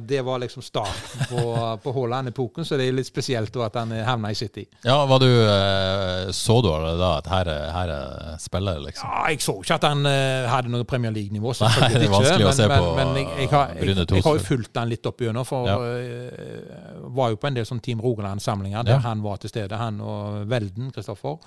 det 0.01 0.21
var 0.21 0.39
liksom 0.39 0.63
starten 0.63 1.25
på, 1.29 1.77
på 1.83 1.91
Haaland-epoken, 1.91 2.65
så 2.65 2.77
det 2.79 2.85
er 2.87 2.93
litt 2.95 3.09
spesielt 3.09 3.57
at 3.59 3.75
han 3.75 3.91
havna 4.07 4.29
i 4.31 4.37
City. 4.39 4.63
Ja, 4.85 5.01
var 5.05 5.19
du, 5.19 5.27
eh, 5.27 6.31
Så 6.31 6.61
du 6.63 6.69
da 6.71 7.09
at 7.17 7.27
her, 7.27 7.51
her 7.75 7.91
er 7.91 8.39
spiller, 8.39 8.79
liksom? 8.79 9.11
Ja, 9.11 9.25
Jeg 9.33 9.43
så 9.43 9.57
ikke 9.59 9.75
at 9.75 9.89
han 9.89 10.07
uh, 10.07 10.47
hadde 10.47 10.71
noe 10.71 10.87
Premier 10.87 11.11
League-nivå. 11.11 11.51
Nei, 11.51 11.91
det 11.91 12.07
er 12.07 12.15
vanskelig 12.15 12.45
ikke, 12.45 12.53
å 12.53 12.55
se 12.55 12.69
men, 12.71 12.79
på 12.79 12.95
men, 12.95 13.11
men 13.11 13.19
jeg, 13.19 13.35
jeg, 13.43 13.51
har, 13.51 13.75
jeg, 13.75 13.99
jeg, 13.99 14.25
har 14.29 14.39
jo 14.39 14.47
fulgt 14.47 14.79
han 14.79 14.95
litt 14.95 15.11
opp 15.11 15.27
gjennom, 15.27 15.51
for 15.51 15.67
ja. 15.67 15.77
uh, 15.83 17.05
var 17.19 17.35
jo 17.35 17.43
på 17.43 17.51
en 17.51 17.59
del 17.59 17.67
sånn 17.67 17.83
Team 17.83 18.07
Rogaland-samlinger 18.07 18.87
der 18.87 19.01
ja. 19.01 19.03
han 19.03 19.23
var 19.25 19.43
til 19.43 19.51
stede, 19.51 19.83
han 19.83 19.99
og 19.99 20.45
Velden, 20.47 20.95
Kristoffer. 20.95 21.41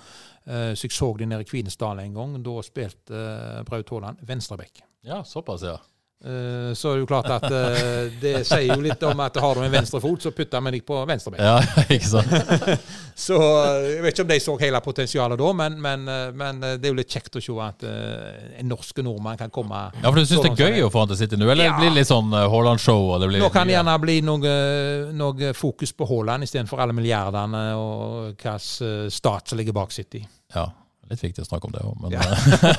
Uh, 0.45 0.75
så 0.77 0.85
jeg 0.85 0.93
så 0.93 1.15
de 1.17 1.33
nede 1.33 1.41
i 1.41 1.49
Kvinesdal 1.49 2.05
en 2.05 2.21
gang. 2.21 2.41
Da 2.45 2.59
spilte 2.69 3.17
uh, 3.17 3.63
Braut 3.65 3.89
Haaland 3.95 4.21
venstreback. 4.29 4.85
Ja, 5.09 5.23
såpass, 5.25 5.65
ja. 5.65 5.79
Uh, 6.19 6.73
så 6.75 6.89
er 6.89 6.97
det 6.97 7.03
jo 7.05 7.07
klart 7.07 7.29
at 7.31 7.45
uh, 7.47 8.09
det 8.19 8.41
sier 8.43 8.73
jo 8.73 8.81
litt 8.83 8.99
om 9.07 9.21
at 9.23 9.37
har 9.39 9.55
du 9.55 9.61
en 9.63 9.71
venstre 9.71 10.01
fot, 10.03 10.19
så 10.19 10.33
putter 10.35 10.59
vi 10.65 10.73
deg 10.75 10.81
på 10.83 10.97
venstre 11.07 11.31
ben. 11.31 11.45
Ja, 11.47 11.61
ikke 11.95 12.09
sant? 12.11 12.33
så 13.27 13.37
jeg 13.85 14.01
vet 14.03 14.17
ikke 14.17 14.25
om 14.25 14.31
de 14.33 14.39
så 14.43 14.55
hele 14.59 14.81
potensialet 14.83 15.39
da, 15.39 15.51
men, 15.55 15.77
men, 15.79 16.03
men, 16.35 16.59
det 16.65 16.89
er 16.89 16.91
jo 16.91 16.97
litt 16.97 17.15
kjekt 17.15 17.37
å 17.39 17.43
se 17.43 17.55
at 17.63 17.85
en 17.87 18.67
norsk 18.67 18.99
nordmann 19.05 19.39
kan 19.39 19.53
komme 19.53 19.85
Ja, 20.01 20.09
For 20.09 20.19
du 20.19 20.25
syns 20.25 20.43
det 20.43 20.51
er 20.57 20.73
gøy 20.73 20.83
å 20.83 20.89
få 20.91 21.05
han 21.05 21.13
til 21.13 21.15
å 21.15 21.19
sitte 21.21 21.39
nå, 21.39 21.47
eller 21.53 21.69
ja. 21.69 21.77
det 21.77 21.85
blir 21.85 21.95
litt 22.01 22.09
sånn 22.09 22.35
Haaland-show? 22.35 23.15
Nå 23.39 23.51
kan 23.53 23.71
det 23.71 23.77
gjerne 23.77 23.95
bli 24.03 24.17
noe, 24.27 24.57
noe 25.15 25.53
fokus 25.55 25.95
på 25.95 26.07
Haaland 26.09 26.49
istedenfor 26.49 26.83
alle 26.83 26.97
milliardene 26.97 27.63
og 27.79 28.33
hvilken 28.33 29.07
stat 29.15 29.53
som 29.53 29.61
ligger 29.61 29.77
bak 29.77 29.95
City. 29.95 30.25
Ja, 30.51 30.67
litt 31.07 31.23
viktig 31.23 31.45
å 31.45 31.47
snakke 31.47 31.71
om 31.71 31.77
det 31.77 31.85
òg, 31.87 31.95
men 32.03 32.19
ja. 32.19 32.27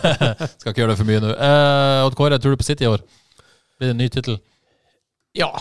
skal 0.61 0.74
ikke 0.74 0.84
gjøre 0.84 0.93
det 0.93 1.01
for 1.01 1.09
mye 1.09 1.24
nå. 1.24 1.32
Uh, 1.41 2.05
Odd 2.05 2.20
Kåre, 2.20 2.36
tror 2.36 2.53
du 2.53 2.61
på 2.61 2.68
City 2.68 2.84
i 2.84 2.93
år? 2.93 3.01
Blir 3.80 3.88
det 3.88 3.94
en 3.94 4.02
ny 4.02 4.08
tittel? 4.12 4.34
Ja, 5.32 5.54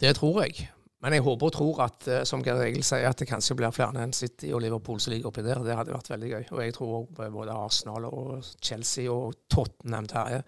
det 0.00 0.14
tror 0.16 0.38
jeg. 0.46 0.70
Men 1.04 1.12
jeg 1.12 1.24
håper 1.26 1.50
og 1.50 1.52
tror 1.52 1.80
at, 1.84 2.06
eh, 2.08 2.22
som 2.24 2.40
Geir 2.40 2.62
Egil 2.64 2.84
sier, 2.86 3.04
at 3.04 3.20
det 3.20 3.26
kanskje 3.28 3.58
blir 3.58 3.74
flere 3.76 4.00
enn 4.00 4.14
City 4.16 4.54
og 4.56 4.62
Liverpool 4.64 5.02
som 5.02 5.12
ligger 5.12 5.28
oppi 5.28 5.44
der. 5.44 5.60
Det 5.60 5.76
hadde 5.76 5.92
vært 5.92 6.08
veldig 6.14 6.30
gøy. 6.30 6.46
Og 6.54 6.62
jeg 6.64 6.74
tror 6.78 7.02
både 7.34 7.52
Arsenal 7.52 8.06
og 8.08 8.48
Chelsea 8.64 9.12
og 9.12 9.34
Tottenham 9.52 10.08
terje. 10.08 10.40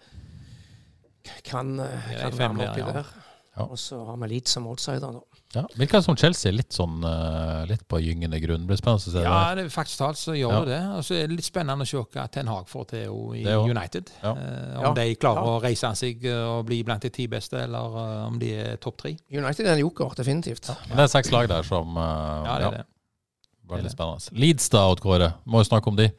kan, 1.43 1.79
eh, 1.79 2.09
kan 2.17 2.37
være 2.37 2.53
med 2.53 2.69
oppi 2.69 2.81
ja. 2.81 2.91
der. 2.97 3.13
Ja. 3.57 3.67
Og 3.67 3.77
så 3.77 4.03
har 4.05 4.17
vi 4.17 4.27
Leeds 4.33 4.57
som 4.57 4.67
outsider. 4.67 5.11
da. 5.11 5.36
Ja. 5.55 5.61
Virker 5.79 6.01
som 6.03 6.17
Chelsea 6.19 6.49
er 6.51 6.57
litt 6.57 6.75
sånn 6.75 6.97
eh, 7.07 7.61
litt 7.69 7.85
på 7.87 8.01
gyngende 8.03 8.39
grunn. 8.43 8.65
Det 8.65 8.71
blir 8.73 8.79
spennende 8.81 8.99
å 9.07 9.13
se. 9.13 9.21
Ja, 9.23 9.37
det. 9.55 9.63
er 9.63 9.71
faktisk 9.71 10.01
talt 10.01 10.19
så 10.19 10.35
gjør 10.35 10.51
Ja. 10.51 10.59
det 10.65 10.73
det. 10.73 10.81
Og 10.97 11.05
så 11.07 11.15
er 11.15 11.27
det 11.27 11.37
litt 11.37 11.47
spennende 11.47 11.85
å 11.85 11.87
se 11.87 11.97
hva 12.03 12.25
Ten 12.29 12.47
Hag 12.51 12.67
får 12.67 12.87
til 12.91 13.15
i 13.39 13.45
United. 13.47 14.11
Ja. 14.23 14.33
Uh, 14.35 14.77
om 14.81 14.83
Ja. 14.89 14.93
de 14.93 15.15
klarer 15.15 15.43
Ja. 15.45 15.55
å 15.55 15.61
reise 15.63 15.95
seg 15.95 16.25
og 16.35 16.65
bli 16.67 16.83
blant 16.83 17.01
de 17.01 17.09
ti 17.09 17.27
beste, 17.27 17.63
eller 17.63 17.95
uh, 17.95 18.27
om 18.27 18.37
de 18.39 18.51
er 18.53 18.75
topp 18.77 18.97
tre. 18.97 19.15
United 19.31 19.65
er 19.65 19.73
en 19.73 19.79
joker, 19.79 20.13
definitivt. 20.15 20.67
Men 20.89 20.97
det 20.97 21.03
er 21.07 21.13
seks 21.15 21.31
lag 21.31 21.47
der 21.47 21.63
som 21.63 21.95
uh, 21.97 22.43
Ja, 22.45 22.57
det 22.59 22.65
er 22.67 22.77
det. 22.81 22.85
Veldig 23.67 23.91
spennende. 23.91 24.31
Leeds, 24.39 24.69
da, 24.69 24.85
Odd 24.91 25.01
Kåre. 25.03 25.33
Må 25.45 25.59
jo 25.63 25.67
snakke 25.71 25.87
om 25.87 25.95
de. 25.95 26.11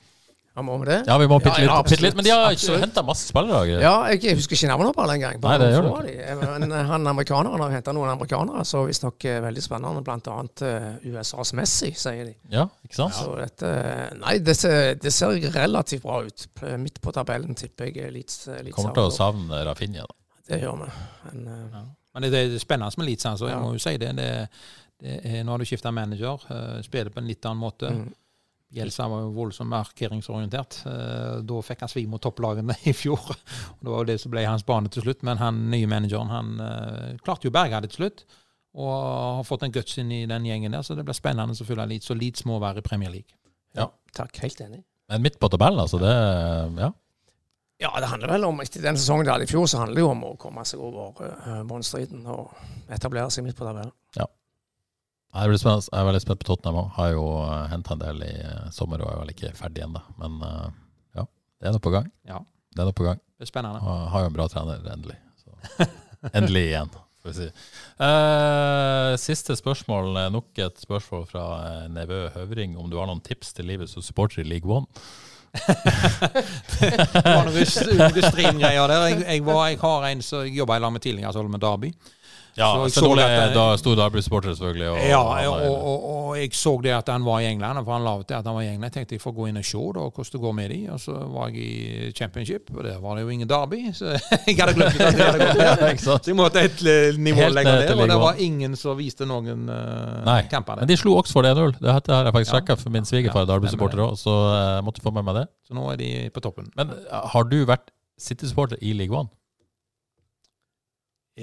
Ja, 0.58 0.62
må 0.66 0.74
vi 0.82 0.86
det? 0.88 0.96
Ja, 1.06 1.14
vi 1.22 1.26
må 1.30 1.36
pitte 1.38 1.60
litt, 1.62 1.70
ja, 1.70 1.74
bitte 1.86 2.02
litt. 2.02 2.16
Men 2.18 2.26
de 2.26 2.30
har 2.34 2.54
ikke 2.56 2.78
henta 2.82 3.02
masse 3.06 3.28
spillere. 3.30 3.76
Ja, 3.78 3.92
jeg 4.10 4.34
husker 4.40 4.56
ikke 4.58 4.70
navnet 4.72 4.96
på 4.96 5.04
alle 5.04 5.14
engang. 5.14 5.36
Nei, 5.44 5.52
det 5.62 5.68
gjør 5.70 5.86
av 5.92 6.00
de. 6.08 6.14
Men 6.58 6.74
eh, 6.74 6.88
han 6.88 7.06
amerikaneren 7.12 7.62
har 7.62 7.74
henta 7.76 7.94
noen 7.94 8.10
amerikanere, 8.10 8.64
så 8.66 8.80
visstnok 8.88 9.26
er 9.30 9.44
veldig 9.44 9.62
spennende. 9.62 10.02
Blant 10.08 10.26
annet 10.34 10.64
eh, 10.66 10.88
USAs 11.12 11.54
Messi, 11.54 11.92
sier 11.94 12.26
de. 12.26 12.34
Ja, 12.56 12.64
ikke 12.88 12.98
sant? 12.98 13.14
Så 13.20 13.36
dette 13.38 13.70
Nei, 14.18 14.34
det 14.42 14.56
ser, 14.58 14.96
det 14.98 15.14
ser 15.14 15.38
relativt 15.54 16.02
bra 16.02 16.24
ut. 16.26 16.48
Midt 16.82 16.98
på 17.06 17.14
tabellen 17.14 17.54
tipper 17.58 17.92
jeg 17.94 18.10
Litt, 18.18 18.34
litt 18.66 18.74
Kommer 18.74 18.98
til 18.98 19.06
å 19.12 19.14
savne 19.14 19.62
Rafinha. 19.68 20.08
Da. 20.10 20.18
Det 20.50 20.58
gjør 20.64 20.82
vi. 20.82 20.90
Men, 21.28 21.48
ja. 21.76 21.84
Men 22.16 22.26
det, 22.26 22.34
det 22.34 22.44
er 22.56 22.62
spennende 22.66 22.98
med 22.98 23.12
Leeds, 23.12 23.30
altså. 23.30 23.46
Jeg 23.46 23.54
Ja. 23.54 23.62
må 23.62 23.74
jo 23.76 23.82
si 23.86 23.94
det. 24.02 24.10
det, 24.18 24.30
det 24.98 25.20
er, 25.22 25.44
nå 25.46 25.54
har 25.54 25.62
du 25.62 25.68
skifta 25.70 25.92
manager, 25.94 26.42
eh, 26.50 26.80
spiller 26.82 27.14
på 27.14 27.22
en 27.22 27.30
litt 27.30 27.46
annen 27.46 27.62
måte. 27.62 27.94
Mm. 27.94 28.08
Gjelsa 28.74 29.06
var 29.08 29.22
jo 29.24 29.30
voldsomt 29.32 29.70
markeringsorientert. 29.72 30.82
Eh, 30.90 31.38
Da 31.48 31.60
fikk 31.64 31.80
han 31.86 31.88
svi 31.92 32.02
mot 32.10 32.20
topplagene 32.20 32.74
i 32.90 32.92
fjor. 32.92 33.22
Og 33.32 33.80
Det 33.80 33.88
var 33.88 34.02
jo 34.02 34.08
det 34.10 34.18
som 34.20 34.34
ble 34.34 34.44
hans 34.44 34.66
bane 34.68 34.90
til 34.92 35.06
slutt. 35.06 35.22
Men 35.24 35.40
han 35.40 35.62
nye 35.72 35.88
manageren 35.88 36.28
han 36.32 36.52
eh, 36.60 37.16
klarte 37.24 37.48
jo 37.48 37.54
å 37.54 37.56
berge 37.56 37.80
det 37.86 37.90
til 37.94 38.02
slutt. 38.04 38.26
Og 38.78 38.92
har 39.40 39.46
fått 39.48 39.64
en 39.64 39.72
guts 39.74 39.96
inn 39.98 40.12
i 40.12 40.20
den 40.28 40.44
gjengen 40.46 40.76
der, 40.76 40.84
så 40.86 40.94
det 40.94 41.02
blir 41.08 41.16
spennende 41.16 41.56
å 41.56 41.66
følge 41.66 41.86
Leeds. 41.88 42.12
Og 42.12 42.20
Leeds 42.20 42.44
må 42.46 42.60
være 42.62 42.82
i 42.84 42.86
Premier 42.86 43.10
League. 43.10 43.32
ja, 43.74 43.88
takk. 44.14 44.36
Helt 44.44 44.60
enig. 44.60 44.82
Men 45.08 45.24
midt 45.24 45.38
på 45.40 45.48
tabellen, 45.48 45.80
altså. 45.80 45.98
Det 46.02 46.14
Ja. 46.82 46.92
Ja, 47.78 47.92
det 48.02 48.08
handler 48.10 48.32
vel 48.32 48.44
om 48.44 48.58
Etter 48.60 48.82
den 48.82 48.96
sesongen 48.98 49.24
de 49.24 49.30
hadde 49.30 49.44
i 49.46 49.50
fjor, 49.50 49.66
så 49.70 49.78
handler 49.78 49.94
det 49.94 50.02
jo 50.02 50.10
om 50.10 50.22
å 50.26 50.36
komme 50.36 50.64
seg 50.66 50.80
over 50.82 51.14
uh, 51.22 51.60
bunnstriden 51.62 52.24
og 52.26 52.50
etablere 52.90 53.30
seg 53.30 53.44
midt 53.46 53.54
på 53.56 53.62
tabellen. 53.62 53.92
Det 55.28 55.48
blir 55.50 55.60
spennende. 55.60 55.86
Jeg 55.92 56.00
er 56.00 56.06
veldig 56.08 56.20
spent 56.24 56.40
på 56.42 56.48
Tottenham 56.48 56.78
òg. 56.82 56.88
Har 56.96 57.10
jo 57.12 57.24
henta 57.70 57.94
en 57.94 58.00
del 58.02 58.22
i 58.26 58.30
eh, 58.42 58.68
sommer 58.74 59.02
og 59.04 59.10
er 59.12 59.18
vel 59.22 59.32
ikke 59.34 59.50
ferdig 59.58 59.84
ennå. 59.84 60.00
Men 60.18 60.38
eh, 60.46 60.68
ja, 61.20 61.24
det 61.60 61.68
er 61.68 61.74
noe 61.76 61.84
på 61.84 61.92
gang. 61.94 62.08
Ja. 62.26 62.40
Det 62.74 62.82
er 62.82 62.88
noe 62.88 62.96
på 62.96 63.06
gang. 63.06 63.20
Det 63.38 63.46
er 63.46 63.50
spennende. 63.52 63.82
Og 63.84 64.08
har 64.14 64.24
jo 64.24 64.30
en 64.32 64.38
bra 64.38 64.48
trener, 64.50 64.80
endelig. 64.94 65.18
Så. 65.44 65.86
Endelig 66.38 66.64
igjen, 66.72 66.88
får 67.22 67.30
vi 67.30 67.36
si. 67.36 67.46
Eh, 68.02 69.12
siste 69.22 69.54
spørsmål. 69.60 70.08
eh, 70.24 70.30
Nok 70.34 70.58
et 70.64 70.80
spørsmål 70.82 71.26
fra 71.30 71.44
eh, 71.68 71.84
nevø 71.94 72.24
Høvring. 72.34 72.74
Om 72.80 72.88
du 72.90 72.96
har 72.98 73.06
noen 73.10 73.22
tips 73.22 73.52
til 73.54 73.68
livet 73.70 73.92
som 73.92 74.02
supporter 74.02 74.42
i 74.42 74.48
League 74.48 74.66
One? 74.66 74.88
Det 76.78 77.22
var 77.24 77.46
noen 77.48 77.66
streamgreier 77.68 78.90
der. 78.90 79.06
Jeg, 79.12 79.22
jeg, 79.28 79.44
var, 79.46 79.62
jeg 79.70 79.78
har 79.84 80.08
en 80.10 80.22
som 80.24 80.46
jobba 80.48 80.76
i 80.78 80.82
lag 80.82 80.92
med 80.96 81.04
tidligere, 81.04 81.32
som 81.32 81.42
holder 81.44 81.54
med 81.54 81.64
Derby. 81.64 81.92
Ja, 82.58 82.72
det- 82.84 83.24
er 83.28 83.54
da 83.54 83.64
stor 83.78 83.94
Derby-supporter, 83.96 84.54
selvfølgelig. 84.58 84.88
Og, 84.90 84.98
Ja, 85.08 85.18
og, 85.22 85.38
er- 85.38 85.70
og, 85.70 86.04
og 86.28 86.36
jeg 86.38 86.50
så 86.52 86.72
det 86.82 86.90
at 86.92 87.08
han 87.08 87.24
var 87.24 87.40
i 87.40 87.46
England, 87.52 87.78
for 87.84 87.92
han 87.96 88.04
la 88.04 88.16
det 88.18 88.36
at 88.36 88.44
han 88.46 88.54
var 88.54 88.62
i 88.62 88.66
England. 88.68 88.84
Jeg 88.92 88.92
tenkte 88.92 89.14
jeg 89.16 89.22
får 89.22 89.34
gå 89.36 89.46
inn 89.48 89.56
og 89.60 89.64
se 89.64 89.78
da, 89.96 90.04
hvordan 90.10 90.32
det 90.32 90.40
går 90.40 90.52
med 90.58 90.68
de, 90.74 90.78
og 90.92 91.00
så 91.00 91.12
var 91.34 91.48
jeg 91.48 91.56
i 91.56 92.12
championship, 92.18 92.70
og 92.76 92.84
der 92.84 92.98
var 93.00 93.14
det 93.16 93.22
jo 93.24 93.28
ingen 93.28 93.48
derby, 93.48 93.80
så 93.94 94.12
jeg 94.46 94.56
hadde 94.58 94.74
glemt 94.74 95.00
at 95.00 95.16
det 95.16 95.26
hadde 95.28 95.90
gått 95.92 96.00
sant? 96.08 96.24
Så 96.24 96.32
jeg 96.32 96.36
måtte 96.38 96.62
et 96.68 96.82
eh, 96.86 97.18
nivå 97.18 97.48
lenger 97.54 97.78
ned 97.84 97.94
og 97.98 98.08
det 98.08 98.20
var 98.20 98.34
ingen 98.38 98.76
som 98.76 98.96
viste 98.98 99.26
noen 99.26 99.68
uh, 99.70 100.24
Nei, 100.26 100.42
der. 100.50 100.62
men 100.82 100.88
de 100.88 100.96
slo 100.98 101.16
Oxford 101.18 101.46
1-0. 101.46 101.78
Det 101.80 101.92
har 101.94 102.02
jeg 102.26 102.32
faktisk 102.34 102.52
sjekka 102.54 102.76
for 102.76 102.90
min 102.90 103.04
svigerfar, 103.08 103.46
Ja, 103.46 103.52
Derby-supporter 103.54 104.02
òg, 104.08 104.16
så 104.18 104.34
jeg 104.76 104.84
måtte 104.84 105.02
få 105.04 105.12
med 105.14 105.24
meg 105.24 105.34
det. 105.42 105.46
Så 105.68 105.74
nå 105.78 105.86
er 105.92 105.96
de 106.00 106.10
på 106.34 106.40
toppen. 106.44 106.70
Men 106.76 106.90
eh, 106.90 107.28
har 107.32 107.44
du 107.48 107.58
vært 107.68 107.90
City-supporter 108.18 108.78
i 108.82 108.92
League 108.98 109.14
One? 109.14 109.28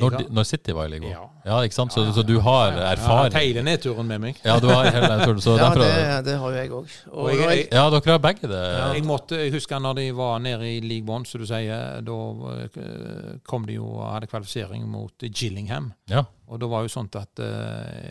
Når, 0.02 0.12
har- 0.20 0.30
når 0.40 0.44
City 0.50 0.72
var 0.76 0.86
i 0.86 0.94
Ligo? 0.96 1.08
Ja. 1.12 1.24
Ja, 1.46 1.60
ikke 1.62 1.76
sant? 1.78 1.94
Så, 1.94 2.02
så 2.16 2.24
du 2.26 2.40
har 2.42 2.72
Jeg 2.72 2.80
har 2.82 2.96
erfaring? 2.96 3.36
hele 3.38 3.62
nedturen 3.64 4.08
med 4.10 4.20
meg. 4.24 4.40
Ja, 4.46 4.56
du 4.60 4.68
har 4.72 4.88
hele 4.90 5.10
nedturen. 5.18 5.42
Så 5.46 5.54
Ja, 5.62 5.70
det, 5.78 5.90
det 6.26 6.38
har 6.42 6.52
jo 6.52 6.58
jeg 6.58 6.72
òg. 6.74 6.96
Ja, 7.72 7.84
dere 7.94 8.12
har 8.16 8.22
begge 8.24 8.50
det. 8.50 8.62
Jeg 8.96 9.04
måtte, 9.06 9.40
huske 9.54 9.80
når 9.80 9.94
de 10.00 10.08
var 10.18 10.40
nede 10.42 10.72
i 10.78 10.80
League 10.82 11.06
One, 11.16 11.26
som 11.30 11.42
du 11.44 11.46
sier, 11.46 12.02
da 12.06 12.18
eh, 12.56 13.36
kom 13.46 13.66
de 13.70 13.78
jo 13.78 13.86
og 14.00 14.08
hadde 14.16 14.28
kvalifisering 14.32 14.88
mot 14.90 15.14
Gillingham. 15.30 15.92
Ja. 16.10 16.24
Og 16.50 16.60
da 16.62 16.68
var 16.70 16.84
jo 16.86 16.90
sånt 16.94 17.16
at 17.18 17.40
uh, 17.42 17.46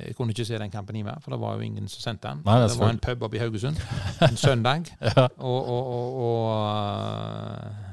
jeg 0.08 0.14
kunne 0.18 0.34
ikke 0.34 0.44
se 0.46 0.58
den 0.58 0.70
kampen 0.72 0.96
i 0.98 1.04
meg, 1.06 1.20
for 1.22 1.30
det 1.30 1.38
var 1.42 1.54
jo 1.54 1.66
ingen 1.68 1.86
som 1.88 2.00
sendte 2.02 2.26
den. 2.32 2.40
Nei, 2.46 2.56
det 2.64 2.70
det 2.72 2.80
var 2.80 2.90
en 2.90 2.98
pub 2.98 3.22
oppe 3.28 3.36
i 3.38 3.42
Haugesund 3.42 3.78
en 4.26 4.36
søndag, 4.40 4.88
Ja. 5.06 5.28
og, 5.38 5.68
og, 5.70 5.92
og, 5.94 6.16
og 6.24 6.48
eh, 6.66 7.83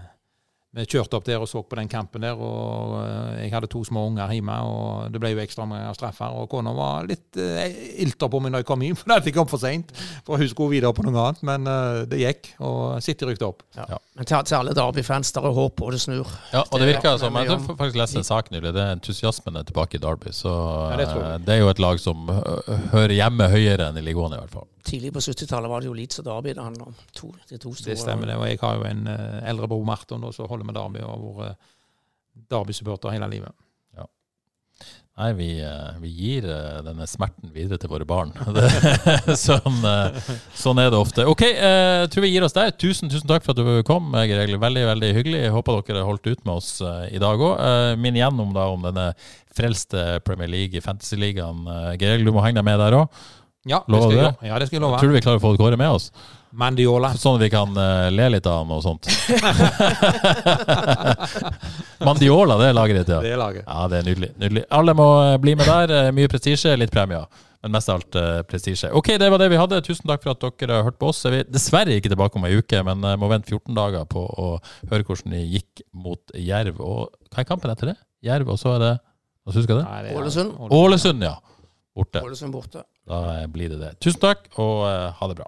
vi 0.71 0.85
kjørte 0.87 1.17
opp 1.17 1.25
der 1.27 1.41
og 1.43 1.49
så 1.51 1.59
på 1.67 1.75
den 1.75 1.89
kampen 1.91 2.23
der, 2.23 2.39
og 2.39 2.93
eh, 3.01 3.41
jeg 3.43 3.51
hadde 3.51 3.69
to 3.71 3.81
små 3.87 4.05
unger 4.07 4.31
hjemme, 4.31 4.55
og 4.63 5.11
det 5.11 5.19
ble 5.19 5.33
jo 5.33 5.41
ekstra 5.43 5.65
mange 5.67 5.89
straffer, 5.97 6.31
og 6.31 6.47
kona 6.51 6.71
var 6.75 7.09
litt 7.09 7.39
uh, 7.39 7.65
ilter 8.05 8.31
på 8.31 8.39
meg 8.39 8.53
når 8.53 8.63
jeg 8.63 8.69
kom 8.69 8.85
hjem, 8.85 8.95
for 9.01 9.15
at 9.17 9.27
jeg 9.27 9.35
kom 9.35 9.49
for 9.51 9.59
sent, 9.59 9.91
for 10.27 10.39
hun 10.39 10.51
skulle 10.51 10.77
videre 10.77 10.95
på 10.95 11.03
noe 11.03 11.25
annet, 11.25 11.43
men 11.49 11.67
eh, 11.67 12.03
det 12.11 12.21
gikk, 12.23 12.53
og 12.63 13.01
City 13.03 13.27
rykte 13.27 13.49
opp. 13.49 13.65
ja. 13.75 13.99
Men 14.21 14.27
til, 14.29 14.43
til 14.45 14.53
alle 14.59 14.73
Derby-fans, 14.77 15.31
der 15.33 15.45
er 15.49 15.53
håp, 15.57 15.81
og 15.81 15.95
det 15.95 15.99
snur. 16.03 16.27
Ja, 16.53 16.59
og 16.61 16.77
det 16.77 16.87
virker 16.91 17.15
som 17.17 17.33
Jeg 17.39 17.47
vi- 17.47 17.53
har 17.65 17.75
faktisk 17.79 17.95
lest 17.97 18.15
en 18.19 18.23
sak 18.27 18.51
nylig. 18.53 18.69
Det 18.75 18.81
er 18.83 18.91
entusiasmen 18.93 19.55
er 19.57 19.63
tilbake 19.65 19.97
i 19.97 20.01
Derby. 20.03 20.29
Så 20.29 20.51
Ja, 20.91 20.97
det 20.99 21.07
tror 21.09 21.23
eh, 21.25 21.37
det 21.41 21.49
er 21.55 21.57
jo 21.63 21.69
et 21.71 21.79
lag 21.81 21.97
som 21.99 22.27
hører 22.93 23.15
hjemme 23.15 23.47
høyere 23.49 23.87
enn 23.89 23.97
i 23.97 24.03
Ligoen, 24.05 24.35
i 24.35 24.37
hvert 24.37 24.53
fall. 24.53 24.67
Tidlig 24.85 25.09
på 25.15 25.23
70-tallet 25.25 25.69
var 25.73 25.81
det 25.81 25.87
jo 25.89 25.93
Leeds 25.97 26.19
og 26.21 26.25
Derby 26.29 26.53
det 26.53 26.61
handla 26.63 26.85
om. 26.91 26.95
To, 27.17 27.31
de 27.49 27.57
to 27.57 27.73
store. 27.73 27.89
Det 27.95 27.97
stemmer 28.03 28.29
det, 28.29 28.35
og 28.37 28.45
jeg 28.51 28.59
har 28.61 28.75
jo 28.77 28.83
en 28.91 29.07
eh, 29.07 29.49
eldre 29.49 29.67
bror 29.73 29.85
Marton 29.89 30.23
og 30.29 30.33
som 30.37 30.47
holder 30.53 30.65
med 30.69 30.75
Derby, 30.77 31.01
og 31.01 31.09
har 31.17 31.41
vært 31.41 31.57
Derby-supporter 32.53 33.09
hele 33.17 33.27
livet. 33.33 33.51
Nei, 35.19 35.33
vi, 35.35 35.47
eh, 35.59 35.89
vi 35.99 36.09
gir 36.15 36.45
eh, 36.49 36.77
denne 36.85 37.05
smerten 37.05 37.51
videre 37.53 37.77
til 37.81 37.91
våre 37.91 38.07
barn. 38.07 38.31
Sånn, 39.37 39.83
sånn 40.55 40.79
er 40.81 40.87
det 40.89 40.97
ofte. 40.97 41.25
OK, 41.29 41.43
jeg 41.51 42.07
tror 42.13 42.25
vi 42.25 42.31
gir 42.31 42.45
oss 42.47 42.55
der. 42.55 42.71
Tusen 42.79 43.11
tusen 43.11 43.27
takk 43.29 43.43
for 43.45 43.53
at 43.53 43.59
du 43.59 43.83
kom, 43.87 44.07
Greg. 44.15 44.55
Veldig 44.61 44.85
veldig 44.87 45.11
hyggelig. 45.19 45.43
Jeg 45.43 45.53
håper 45.53 45.83
dere 45.89 46.07
holdt 46.07 46.31
ut 46.31 46.41
med 46.47 46.55
oss 46.55 46.71
i 47.11 47.21
dag 47.21 47.43
òg. 47.43 47.61
Minn 48.01 48.17
igjennom 48.17 48.55
da 48.55 48.69
om 48.71 48.87
denne 48.87 49.11
frelste 49.51 50.21
Premier 50.25 50.49
League, 50.49 50.81
Fantasy-ligaen. 50.81 51.67
Geir 51.99 52.23
du 52.23 52.31
må 52.31 52.43
henge 52.45 52.61
deg 52.61 52.69
med 52.71 52.79
der 52.81 53.01
òg. 53.03 53.21
Ja, 53.69 53.83
det 53.85 53.99
skal 54.01 54.15
jeg. 54.17 54.35
Ja, 54.47 54.57
det 54.57 54.71
skal 54.71 54.79
jeg 54.79 54.87
love. 54.87 54.97
Tror 55.01 55.11
du 55.11 55.19
vi 55.19 55.21
klarer 55.27 55.41
å 55.41 55.43
få 55.43 55.53
Kåre 55.59 55.77
med 55.77 55.99
oss? 55.99 56.09
Mandiola. 56.51 57.13
Sånn 57.15 57.37
vi 57.39 57.47
kan 57.53 57.71
uh, 57.77 58.09
le 58.11 58.25
litt 58.33 58.47
av 58.49 58.65
han 58.65 58.73
og 58.75 58.81
sånt. 58.83 59.07
Mandiola, 62.05 62.57
det 62.59 62.67
er 62.71 62.75
laget 62.75 62.97
ditt, 63.01 63.11
ja. 63.13 63.19
Det 63.23 63.31
er 63.35 63.39
laget. 63.39 63.63
Ja, 63.67 63.85
det 63.91 63.99
er 64.01 64.07
nydelig. 64.09 64.29
nydelig. 64.41 64.63
Alle 64.73 64.95
må 64.97 65.07
eh, 65.23 65.37
bli 65.41 65.53
med 65.59 65.69
der. 65.69 65.93
Eh, 65.97 66.09
Mye 66.15 66.29
prestisje, 66.31 66.73
litt 66.79 66.93
premier. 66.93 67.27
Men 67.61 67.75
mest 67.75 67.91
av 67.93 67.99
alt 67.99 68.17
uh, 68.17 68.39
prestisje. 68.49 68.89
Ok, 68.97 69.11
det 69.21 69.27
var 69.29 69.41
det 69.41 69.51
vi 69.53 69.59
hadde. 69.61 69.81
Tusen 69.85 70.07
takk 70.09 70.23
for 70.25 70.33
at 70.33 70.41
dere 70.63 70.79
har 70.79 70.87
hørt 70.87 70.97
på 71.01 71.11
oss. 71.11 71.19
Er 71.29 71.35
vi 71.35 71.41
dessverre 71.53 71.93
ikke 71.99 72.09
tilbake 72.11 72.39
om 72.39 72.47
ei 72.49 72.55
uke, 72.57 72.81
men 72.87 73.05
uh, 73.05 73.13
må 73.21 73.29
vente 73.31 73.53
14 73.53 73.77
dager 73.77 74.07
på 74.09 74.23
å 74.25 74.47
høre 74.89 75.05
hvordan 75.05 75.35
det 75.37 75.43
gikk 75.45 75.83
mot 75.93 76.33
Jerv. 76.35 76.81
Og 76.81 77.11
hva 77.29 77.43
er 77.43 77.49
kampen 77.51 77.73
etter 77.73 77.93
det? 77.93 77.97
Jerv, 78.25 78.49
og 78.53 78.57
så 78.61 78.75
er 78.75 78.81
det 78.87 78.91
Hva 79.45 79.53
husker 79.55 79.77
du 79.77 79.79
det? 79.79 79.85
Er- 79.87 80.17
Ålesund. 80.17 80.57
Ålesund, 80.73 81.23
ja. 81.29 81.35
Borte. 81.97 82.21
Ålesund 82.25 82.53
borte. 82.55 82.81
Da 83.09 83.21
blir 83.51 83.69
det 83.73 83.79
det. 83.81 83.93
Tusen 84.01 84.21
takk, 84.23 84.45
og 84.61 84.83
ha 85.19 85.29
det 85.29 85.37
bra. 85.39 85.47